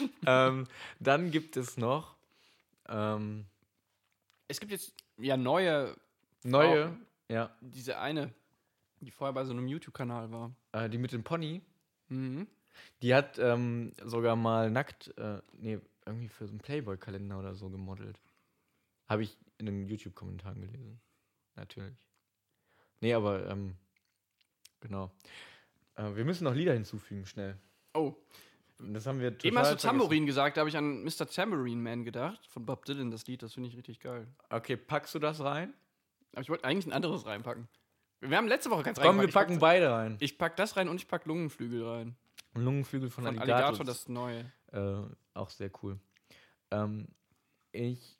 ähm, 0.26 0.66
dann 1.00 1.30
gibt 1.30 1.56
es 1.56 1.76
noch 1.76 2.14
ähm, 2.88 3.46
Es 4.48 4.60
gibt 4.60 4.72
jetzt 4.72 4.94
ja 5.18 5.36
neue, 5.36 5.96
Neue, 6.44 6.96
ja. 7.28 7.54
diese 7.60 7.98
eine, 7.98 8.32
die 9.00 9.10
vorher 9.10 9.32
bei 9.32 9.44
so 9.44 9.52
einem 9.52 9.68
YouTube-Kanal 9.68 10.30
war. 10.32 10.52
Äh, 10.72 10.88
die 10.90 10.98
mit 10.98 11.12
dem 11.12 11.22
Pony, 11.24 11.60
Mhm. 12.08 12.46
die 13.00 13.14
hat 13.14 13.38
ähm, 13.38 13.92
sogar 14.04 14.36
mal 14.36 14.70
nackt, 14.70 15.16
äh, 15.16 15.40
nee, 15.52 15.78
irgendwie 16.04 16.28
für 16.28 16.46
so 16.46 16.52
einen 16.52 16.60
Playboy-Kalender 16.60 17.38
oder 17.38 17.54
so 17.54 17.70
gemodelt. 17.70 18.20
Habe 19.08 19.22
ich 19.22 19.38
in 19.58 19.66
den 19.66 19.86
YouTube-Kommentaren 19.86 20.60
gelesen. 20.60 21.00
Natürlich. 21.54 21.94
Nee, 23.00 23.14
aber, 23.14 23.48
ähm, 23.48 23.76
genau. 24.80 25.10
Äh, 25.94 26.14
wir 26.14 26.24
müssen 26.24 26.44
noch 26.44 26.54
Lieder 26.54 26.72
hinzufügen, 26.72 27.24
schnell. 27.26 27.56
Oh, 27.94 28.14
Das 28.78 29.06
haben 29.06 29.20
wir 29.20 29.36
eben 29.44 29.58
hast 29.58 29.72
du. 29.72 29.76
Tambourine 29.76 30.26
gesagt, 30.26 30.56
da 30.56 30.60
habe 30.60 30.70
ich 30.70 30.76
an 30.76 31.04
Mr. 31.04 31.26
Tambourine 31.28 31.80
Man 31.80 32.04
gedacht, 32.04 32.46
von 32.46 32.66
Bob 32.66 32.84
Dylan, 32.84 33.10
das 33.10 33.26
Lied, 33.26 33.42
das 33.42 33.54
finde 33.54 33.68
ich 33.68 33.76
richtig 33.76 34.00
geil. 34.00 34.26
Okay, 34.50 34.76
packst 34.76 35.14
du 35.14 35.18
das 35.18 35.40
rein? 35.40 35.72
Aber 36.32 36.42
ich 36.42 36.48
wollte 36.48 36.64
eigentlich 36.64 36.86
ein 36.86 36.92
anderes 36.92 37.26
reinpacken. 37.26 37.68
Wir 38.20 38.36
haben 38.36 38.48
letzte 38.48 38.70
Woche 38.70 38.84
keins 38.84 39.00
Komm, 39.00 39.20
wir 39.20 39.28
packen 39.28 39.58
beide 39.58 39.90
rein. 39.90 40.16
Ich 40.20 40.38
pack 40.38 40.56
das 40.56 40.76
rein 40.76 40.88
und 40.88 40.96
ich 40.96 41.08
pack 41.08 41.26
Lungenflügel 41.26 41.84
rein. 41.86 42.16
Lungenflügel 42.54 43.10
von, 43.10 43.24
Von 43.24 43.38
Alligator. 43.38 43.66
Alligator, 43.66 43.86
das 43.86 44.08
neue. 44.08 44.52
Äh, 44.72 45.02
auch 45.34 45.50
sehr 45.50 45.70
cool. 45.82 45.98
Ähm, 46.70 47.08
ich 47.72 48.18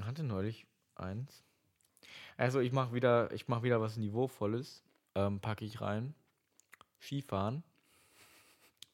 hatte 0.00 0.22
neulich 0.22 0.66
eins. 0.94 1.44
Also 2.36 2.60
ich 2.60 2.72
mache 2.72 2.94
wieder, 2.94 3.32
ich 3.32 3.48
mache 3.48 3.64
wieder 3.64 3.80
was 3.80 3.96
Niveauvolles. 3.96 4.82
Ähm, 5.14 5.40
packe 5.40 5.64
ich 5.64 5.80
rein. 5.80 6.14
Skifahren. 7.00 7.62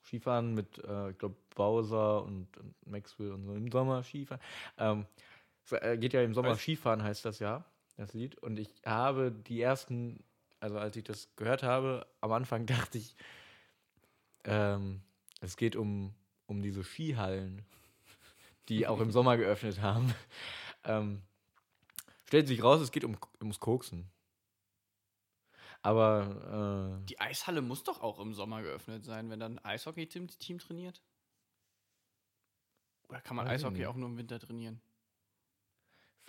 Skifahren 0.04 0.54
mit, 0.54 0.78
äh, 0.84 1.10
ich 1.10 1.18
glaube, 1.18 1.36
Bowser 1.54 2.22
und, 2.22 2.56
und 2.58 2.74
Maxwell 2.86 3.32
und 3.32 3.44
so 3.44 3.54
im 3.54 3.70
Sommer 3.70 4.02
Skifahren. 4.02 4.42
Ähm, 4.78 5.06
es, 5.64 5.72
äh, 5.72 5.96
geht 5.98 6.12
ja 6.12 6.22
im 6.22 6.34
Sommer 6.34 6.50
Was? 6.50 6.60
Skifahren, 6.60 7.02
heißt 7.02 7.24
das 7.24 7.38
ja, 7.38 7.64
das 7.96 8.12
Lied. 8.12 8.36
Und 8.38 8.58
ich 8.58 8.70
habe 8.84 9.32
die 9.32 9.60
ersten, 9.60 10.22
also 10.60 10.78
als 10.78 10.96
ich 10.96 11.04
das 11.04 11.34
gehört 11.36 11.62
habe, 11.62 12.06
am 12.20 12.32
Anfang 12.32 12.66
dachte 12.66 12.98
ich, 12.98 13.16
ähm, 14.44 15.00
es 15.40 15.56
geht 15.56 15.76
um, 15.76 16.14
um 16.46 16.62
diese 16.62 16.84
Skihallen, 16.84 17.62
die 18.68 18.86
auch 18.86 19.00
im 19.00 19.10
Sommer 19.10 19.36
geöffnet 19.36 19.80
haben. 19.80 20.14
Ähm, 20.84 21.22
stellt 22.26 22.46
sich 22.46 22.62
raus, 22.62 22.80
es 22.80 22.92
geht 22.92 23.04
um, 23.04 23.16
ums 23.40 23.58
Koksen. 23.58 24.10
Aber 25.84 26.98
äh, 27.02 27.06
Die 27.06 27.20
Eishalle 27.20 27.60
muss 27.60 27.84
doch 27.84 28.00
auch 28.00 28.18
im 28.18 28.32
Sommer 28.34 28.62
geöffnet 28.62 29.04
sein, 29.04 29.28
wenn 29.30 29.38
dann 29.38 29.58
ein 29.58 29.64
Eishockey-Team 29.64 30.28
Team 30.38 30.58
trainiert? 30.58 31.02
Oder 33.08 33.20
kann 33.20 33.36
man 33.36 33.46
Eishockey 33.46 33.78
nicht. 33.78 33.86
auch 33.86 33.94
nur 33.96 34.08
im 34.08 34.16
Winter 34.16 34.38
trainieren? 34.38 34.80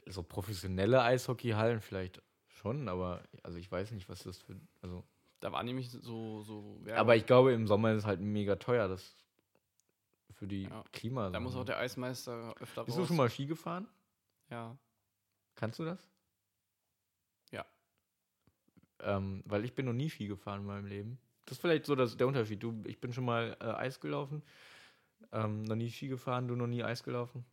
so 0.07 0.21
professionelle 0.21 1.01
Eishockeyhallen 1.01 1.81
vielleicht 1.81 2.21
schon, 2.47 2.89
aber 2.89 3.23
also 3.41 3.57
ich 3.57 3.71
weiß 3.71 3.89
nicht, 3.91 4.07
was 4.07 4.19
das 4.21 4.37
für. 4.37 4.55
Also, 4.83 5.03
Da 5.39 5.51
war 5.51 5.63
nämlich 5.63 5.89
so. 5.89 6.43
so 6.43 6.77
Werbung. 6.81 6.99
aber 6.99 7.15
ich 7.15 7.25
glaube, 7.25 7.53
im 7.53 7.65
Sommer 7.65 7.91
ist 7.93 7.99
es 7.99 8.05
halt 8.05 8.19
mega 8.19 8.55
teuer, 8.57 8.87
das 8.87 9.15
für 10.31 10.45
die 10.47 10.63
Ja. 10.63 10.83
Klima. 10.91 11.31
Da 11.31 11.39
muss 11.39 11.55
auch 11.55 11.63
der 11.65 11.79
Eismeister 11.79 12.53
öfter 12.59 12.83
Bist 12.83 12.97
raus. 12.97 13.03
du 13.03 13.07
schon 13.07 13.17
mal 13.17 13.29
Ski 13.31 13.47
gefahren? 13.47 13.87
Ja. 14.51 14.77
Kannst 15.55 15.79
du 15.79 15.85
das? 15.85 16.07
Ähm, 19.05 19.43
weil 19.45 19.63
ich 19.63 19.73
bin 19.75 19.85
noch 19.85 19.93
nie 19.93 20.09
Ski 20.09 20.27
gefahren 20.27 20.61
in 20.61 20.65
meinem 20.65 20.87
Leben. 20.87 21.19
Das 21.45 21.57
ist 21.57 21.61
vielleicht 21.61 21.85
so 21.85 21.95
das, 21.95 22.17
der 22.17 22.27
Unterschied. 22.27 22.61
Du, 22.61 22.83
ich 22.85 22.99
bin 22.99 23.13
schon 23.13 23.25
mal 23.25 23.55
äh, 23.61 23.65
Eis 23.65 23.99
gelaufen, 23.99 24.41
ähm, 25.31 25.63
noch 25.63 25.75
nie 25.75 25.91
Ski 25.91 26.07
gefahren, 26.07 26.47
du 26.47 26.55
noch 26.55 26.67
nie 26.67 26.83
Eis 26.83 27.03
gelaufen. 27.03 27.45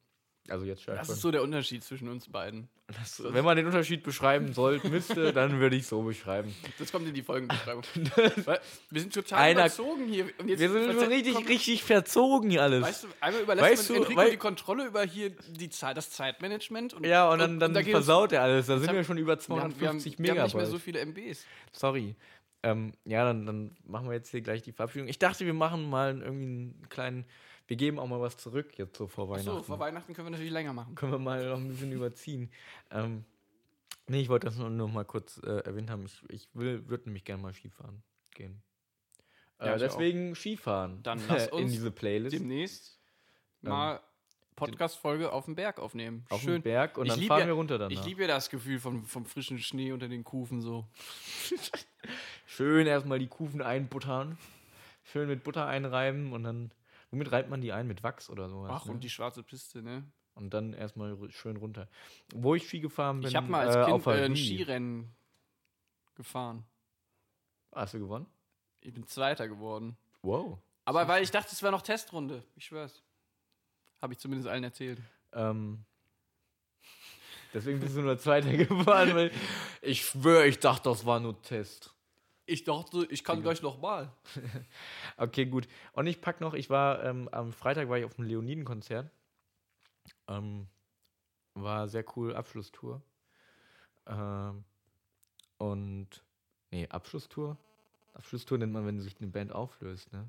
Also 0.49 0.65
jetzt 0.67 0.87
Das 0.89 1.09
ist 1.09 1.21
so 1.21 1.31
der 1.31 1.43
Unterschied 1.43 1.85
zwischen 1.85 2.09
uns 2.09 2.29
beiden. 2.29 2.69
Das, 2.89 3.23
wenn 3.25 3.45
man 3.45 3.57
den 3.57 3.65
Unterschied 3.67 4.03
beschreiben 4.03 4.53
sollte, 4.53 4.89
müsste, 4.89 5.33
dann 5.33 5.61
würde 5.61 5.77
ich 5.77 5.87
so 5.87 6.03
beschreiben. 6.03 6.55
Das 6.79 6.91
kommt 6.91 7.07
in 7.07 7.15
die 7.15 7.23
Folgenbeschreibung. 7.23 7.85
Wir 8.91 9.01
sind 9.01 9.15
total 9.15 9.39
Einer- 9.39 9.61
überzogen 9.61 10.07
hier. 10.09 10.27
Und 10.39 10.49
Wir 10.49 10.59
sind 10.59 10.99
so 10.99 11.07
richtig, 11.07 11.35
komm, 11.35 11.47
richtig 11.47 11.85
verzogen 11.85 12.51
hier 12.51 12.63
alles. 12.63 12.83
Weißt 12.83 13.05
du, 13.05 13.09
einmal 13.21 13.43
überlässt 13.43 13.71
Weißt 13.71 13.91
man 13.91 13.99
du, 13.99 14.05
Enrico 14.05 14.31
die 14.31 14.37
Kontrolle 14.37 14.87
über 14.87 15.05
hier 15.05 15.31
die 15.31 15.71
Zeit, 15.71 15.97
das 15.97 16.11
Zeitmanagement. 16.11 16.93
Und, 16.95 17.07
ja, 17.07 17.31
und 17.31 17.39
dann, 17.39 17.61
dann 17.61 17.73
da 17.73 17.81
geht 17.81 17.95
uns- 17.95 18.05
versaut 18.05 18.33
er 18.33 18.43
alles. 18.43 18.67
Da 18.67 18.79
sind 18.79 18.89
haben- 18.89 18.97
wir 18.97 19.05
schon 19.05 19.19
über 19.19 19.37
wir 19.39 19.43
haben, 19.61 19.81
wir, 19.81 19.89
haben, 19.89 20.01
250 20.01 20.19
Megabyte. 20.19 20.45
nicht 20.45 20.55
mehr 20.57 20.67
so 20.67 20.79
viele 20.79 21.01
MBs. 21.01 21.47
Sorry. 21.71 22.17
Ähm, 22.65 22.93
ja, 23.05 23.25
dann, 23.25 23.47
dann 23.47 23.77
machen 23.85 24.07
wir 24.09 24.15
jetzt 24.15 24.31
hier 24.31 24.41
gleich 24.41 24.63
die 24.63 24.73
Verabschiedung. 24.73 25.09
Ich 25.09 25.19
dachte, 25.19 25.47
wir 25.47 25.55
machen 25.55 25.89
mal 25.89 26.21
irgendwie 26.21 26.45
einen 26.45 26.87
kleinen. 26.91 27.25
Wir 27.67 27.77
geben 27.77 27.99
auch 27.99 28.07
mal 28.09 28.21
was 28.21 28.37
zurück 28.37 28.77
jetzt 28.79 28.97
so 28.97 29.07
vor 29.07 29.29
Weihnachten. 29.29 29.49
Achso, 29.51 29.63
vor 29.63 29.79
Weihnachten 29.79 30.13
können 30.15 30.27
wir 30.27 30.31
natürlich 30.33 30.53
länger 30.53 30.73
machen. 30.73 30.95
Können 30.95 31.13
wir 31.13 31.19
mal 31.19 31.47
noch 31.49 31.57
ein 31.59 31.69
bisschen 31.69 31.93
überziehen. 31.93 32.51
Ähm, 32.91 33.25
nee, 34.09 34.21
ich 34.21 34.29
wollte 34.29 34.47
das 34.47 34.57
nur 34.59 34.69
noch 34.71 34.89
mal 34.89 35.05
kurz 35.05 35.39
äh, 35.45 35.59
erwähnt 35.65 35.89
haben. 35.91 36.05
Ich, 36.07 36.23
ich 36.29 36.49
will, 36.55 36.89
würde 36.89 37.05
nämlich 37.05 37.25
gerne 37.25 37.43
mal 37.43 37.53
Skifahren 37.55 38.03
gehen. 38.33 38.63
Äh, 39.59 39.67
Ja, 39.67 39.79
deswegen 39.79 40.35
Skifahren. 40.35 41.03
Dann 41.03 41.21
lass 41.29 41.47
in 41.47 41.53
uns 41.53 41.73
diese 41.73 41.91
Playlist. 41.91 42.35
Demnächst 42.35 42.99
Ähm, 43.63 43.71
mal 43.71 44.01
Podcast-Folge 44.57 45.33
auf 45.33 45.47
dem 45.47 45.55
Berg 45.55 45.79
aufnehmen. 45.79 46.27
auf 46.29 46.43
Schön. 46.43 46.61
dem 46.61 46.63
Berg 46.63 46.99
und 46.99 47.07
Ich 47.07 47.15
dann 47.15 47.23
fahren 47.23 47.41
ja- 47.41 47.47
wir 47.47 47.53
runter 47.55 47.79
danach. 47.79 47.91
Ich 47.99 48.05
liebe 48.05 48.23
ja 48.23 48.29
das 48.29 48.51
Gefühl 48.51 48.79
vom, 48.81 49.05
vom 49.05 49.25
frischen 49.25 49.59
Schnee 49.61 49.93
unter 49.93 50.09
den 50.09 50.25
Kufen 50.25 50.61
so. 50.61 50.85
Schön 52.47 52.87
erstmal 52.87 53.19
die 53.19 53.29
Kufen 53.29 53.63
einbuttern. 53.63 54.37
Schön 55.05 55.29
mit 55.29 55.43
Butter 55.45 55.67
einreiben 55.67 56.33
und 56.33 56.45
dann. 56.45 56.71
Womit 57.13 57.31
reibt 57.31 57.51
man 57.51 57.61
die 57.61 57.73
ein? 57.73 57.87
Mit 57.87 58.03
Wachs 58.03 58.31
oder 58.31 58.49
sowas? 58.49 58.71
Ach, 58.73 58.87
ne? 58.87 58.93
und 58.93 59.05
die 59.05 59.11
schwarze 59.11 59.43
Piste, 59.43 59.83
ne? 59.83 60.03
Und 60.35 60.55
dann 60.55 60.73
erstmal 60.73 61.17
schön 61.31 61.59
runter. 61.59 61.89
Wo 62.35 62.55
ich 62.55 62.67
Ski 62.67 62.81
gefahren 62.81 63.21
bin. 63.21 63.29
Ich 63.29 63.37
habe 63.37 63.49
mal 63.49 63.69
als 63.69 63.77
äh, 63.77 63.85
Kind 63.85 64.07
äh, 64.07 64.25
ein. 64.25 64.35
Skirennen 64.37 65.15
gefahren. 66.15 66.65
Hast 67.75 67.93
du 67.93 67.99
gewonnen? 67.99 68.27
Ich 68.81 68.95
bin 68.95 69.07
Zweiter 69.07 69.47
geworden. 69.47 69.97
Wow. 70.23 70.59
Aber 70.87 71.07
weil 71.07 71.23
ich 71.23 71.31
dachte, 71.31 71.51
es 71.53 71.63
wäre 71.63 71.71
noch 71.73 71.83
Testrunde. 71.83 72.43
Ich 72.57 72.65
schwör's. 72.65 73.03
Habe 74.01 74.15
ich 74.15 74.19
zumindest 74.19 74.49
allen 74.49 74.65
erzählt. 74.65 75.01
Ähm, 75.33 75.85
deswegen 77.53 77.79
bist 77.79 77.95
du 77.95 78.01
nur 78.01 78.19
Zweiter 78.19 78.53
gefahren, 78.57 79.15
weil 79.15 79.31
ich 79.83 80.07
schwöre, 80.07 80.47
ich 80.47 80.59
dachte, 80.59 80.89
das 80.89 81.05
war 81.05 81.21
nur 81.21 81.41
Test. 81.43 81.92
Ich 82.53 82.65
dachte, 82.65 83.07
ich 83.09 83.25
kann 83.25 83.41
gleich 83.43 83.63
noch 83.63 83.81
mal. 83.81 84.13
Okay, 85.17 85.47
gut. 85.47 85.67
Und 85.93 86.07
ich 86.07 86.21
pack 86.21 86.41
noch, 86.43 86.53
ich 86.55 86.69
war 86.69 87.03
ähm, 87.05 87.29
am 87.33 87.53
Freitag 87.53 87.89
war 87.89 87.99
ich 87.99 88.05
auf 88.05 88.15
dem 88.17 88.25
Leoniden-Konzert. 88.25 89.11
Ähm, 90.29 90.67
war 91.55 91.89
sehr 91.89 92.05
cool, 92.17 92.35
Abschlusstour. 92.35 93.01
Ähm, 94.07 94.65
und, 95.59 96.09
nee, 96.71 96.87
Abschlusstour? 96.89 97.57
Abschlusstour 98.15 98.59
nennt 98.59 98.73
man, 98.73 98.85
wenn 98.87 99.01
sich 99.01 99.17
eine 99.21 99.31
Band 99.31 99.53
auflöst, 99.53 100.13
ne? 100.13 100.29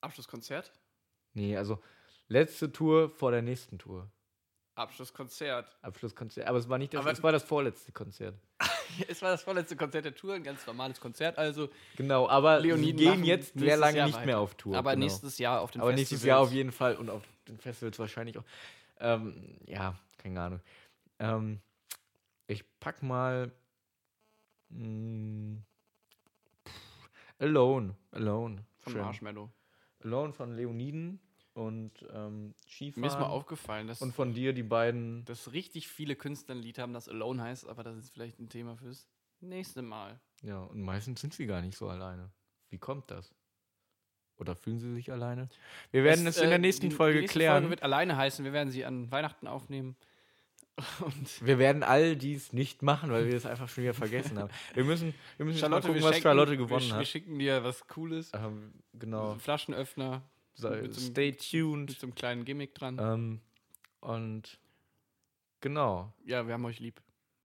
Abschlusskonzert? 0.00 0.72
Nee, 1.34 1.56
also 1.56 1.82
letzte 2.28 2.72
Tour 2.72 3.10
vor 3.10 3.30
der 3.30 3.42
nächsten 3.42 3.78
Tour. 3.78 4.08
Abschlusskonzert. 4.74 5.76
Abschlusskonzert. 5.82 6.46
Aber 6.46 6.58
es 6.58 6.68
war 6.68 6.78
nicht 6.78 6.94
das, 6.94 7.00
Aber- 7.00 7.12
es 7.12 7.22
war 7.22 7.32
das 7.32 7.42
vorletzte 7.42 7.92
Konzert. 7.92 8.38
es 9.08 9.22
war 9.22 9.30
das 9.30 9.42
vorletzte 9.42 9.76
Konzert 9.76 10.04
der 10.04 10.14
Tour, 10.14 10.34
ein 10.34 10.42
ganz 10.42 10.66
normales 10.66 11.00
Konzert. 11.00 11.38
Also, 11.38 11.68
Genau, 11.96 12.28
aber 12.28 12.60
Leoniden 12.60 12.98
sie 12.98 13.04
gehen 13.04 13.24
jetzt 13.24 13.58
sehr 13.58 13.76
lange 13.76 13.98
Jahr 13.98 14.06
nicht 14.06 14.16
weiter. 14.16 14.26
mehr 14.26 14.38
auf 14.38 14.54
Tour. 14.54 14.76
aber 14.76 14.92
genau. 14.92 15.04
nächstes 15.04 15.38
Jahr 15.38 15.60
auf 15.60 15.70
den 15.70 15.80
aber 15.80 15.90
Festivals. 15.90 16.10
nächstes 16.10 16.26
Jahr 16.26 16.40
auf 16.40 16.52
jeden 16.52 16.72
Fall 16.72 16.96
und 16.96 17.10
auf 17.10 17.22
den 17.48 17.58
Festivals 17.58 17.98
wahrscheinlich 17.98 18.38
auch. 18.38 18.44
Ähm, 19.00 19.56
ja, 19.66 19.94
keine 20.18 20.40
Ahnung. 20.40 20.60
Ähm, 21.18 21.60
ich 22.46 22.64
pack 22.80 23.02
mal 23.02 23.50
mh, 24.70 25.58
pff, 26.66 27.10
Alone. 27.38 27.94
Alone. 28.12 28.64
Von 28.80 28.92
Schön. 28.92 29.02
Marshmallow. 29.02 29.50
Alone 30.04 30.32
von 30.32 30.54
Leoniden 30.54 31.20
und 31.56 31.92
ähm, 32.12 32.54
Skifahren. 32.68 33.00
Mir 33.00 33.06
ist 33.06 33.18
mal 33.18 33.26
aufgefallen, 33.26 33.86
dass, 33.86 34.02
und 34.02 34.14
von 34.14 34.34
dir 34.34 34.52
die 34.52 34.62
beiden. 34.62 35.24
dass 35.24 35.52
richtig 35.52 35.88
viele 35.88 36.14
Künstler 36.14 36.54
ein 36.54 36.60
Lied 36.60 36.78
haben, 36.78 36.92
das 36.92 37.08
Alone 37.08 37.42
heißt, 37.42 37.66
aber 37.66 37.82
das 37.82 37.96
ist 37.96 38.10
vielleicht 38.10 38.38
ein 38.38 38.50
Thema 38.50 38.76
fürs 38.76 39.08
nächste 39.40 39.80
Mal. 39.80 40.20
Ja, 40.42 40.58
und 40.64 40.82
meistens 40.82 41.22
sind 41.22 41.32
sie 41.32 41.46
gar 41.46 41.62
nicht 41.62 41.76
so 41.76 41.88
alleine. 41.88 42.30
Wie 42.68 42.78
kommt 42.78 43.10
das? 43.10 43.34
Oder 44.36 44.54
fühlen 44.54 44.80
sie 44.80 44.92
sich 44.92 45.10
alleine? 45.10 45.48
Wir 45.92 46.04
werden 46.04 46.26
es, 46.26 46.36
in 46.36 46.44
äh, 46.44 46.48
der 46.50 46.58
nächsten 46.58 46.90
die, 46.90 46.94
Folge 46.94 47.14
die 47.14 47.20
nächste 47.22 47.38
klären. 47.38 47.54
Folge 47.54 47.70
wird 47.70 47.82
alleine 47.82 48.18
heißen. 48.18 48.44
Wir 48.44 48.52
werden 48.52 48.70
sie 48.70 48.84
an 48.84 49.10
Weihnachten 49.10 49.46
aufnehmen. 49.46 49.96
Und 51.00 51.46
Wir 51.46 51.58
werden 51.58 51.82
all 51.82 52.16
dies 52.16 52.52
nicht 52.52 52.82
machen, 52.82 53.10
weil 53.10 53.28
wir 53.28 53.34
es 53.34 53.46
einfach 53.46 53.70
schon 53.70 53.84
wieder 53.84 53.94
vergessen 53.94 54.38
haben. 54.38 54.50
Wir 54.74 54.84
müssen, 54.84 55.14
wir 55.38 55.46
müssen 55.46 55.58
Charlotte, 55.58 55.86
gucken, 55.86 56.02
wir 56.02 56.10
was 56.10 56.20
Charlotte 56.20 56.58
gewonnen 56.58 56.82
wir, 56.82 56.90
Wir 56.90 56.96
hat. 56.96 57.06
schicken 57.06 57.38
dir 57.38 57.64
was 57.64 57.86
Cooles. 57.88 58.30
Ähm, 58.34 58.74
genau. 58.92 59.36
Flaschenöffner 59.36 60.22
So, 60.56 60.70
mit 60.70 60.94
so 60.94 61.00
stay 61.00 61.30
mit 61.30 61.50
tuned. 61.50 61.90
so 61.90 62.06
einem 62.06 62.14
kleinen 62.14 62.44
Gimmick 62.44 62.74
dran. 62.74 62.98
Ähm, 62.98 63.40
und 64.00 64.58
genau. 65.60 66.12
Ja, 66.24 66.46
wir 66.46 66.54
haben 66.54 66.64
euch 66.64 66.80
lieb. 66.80 67.00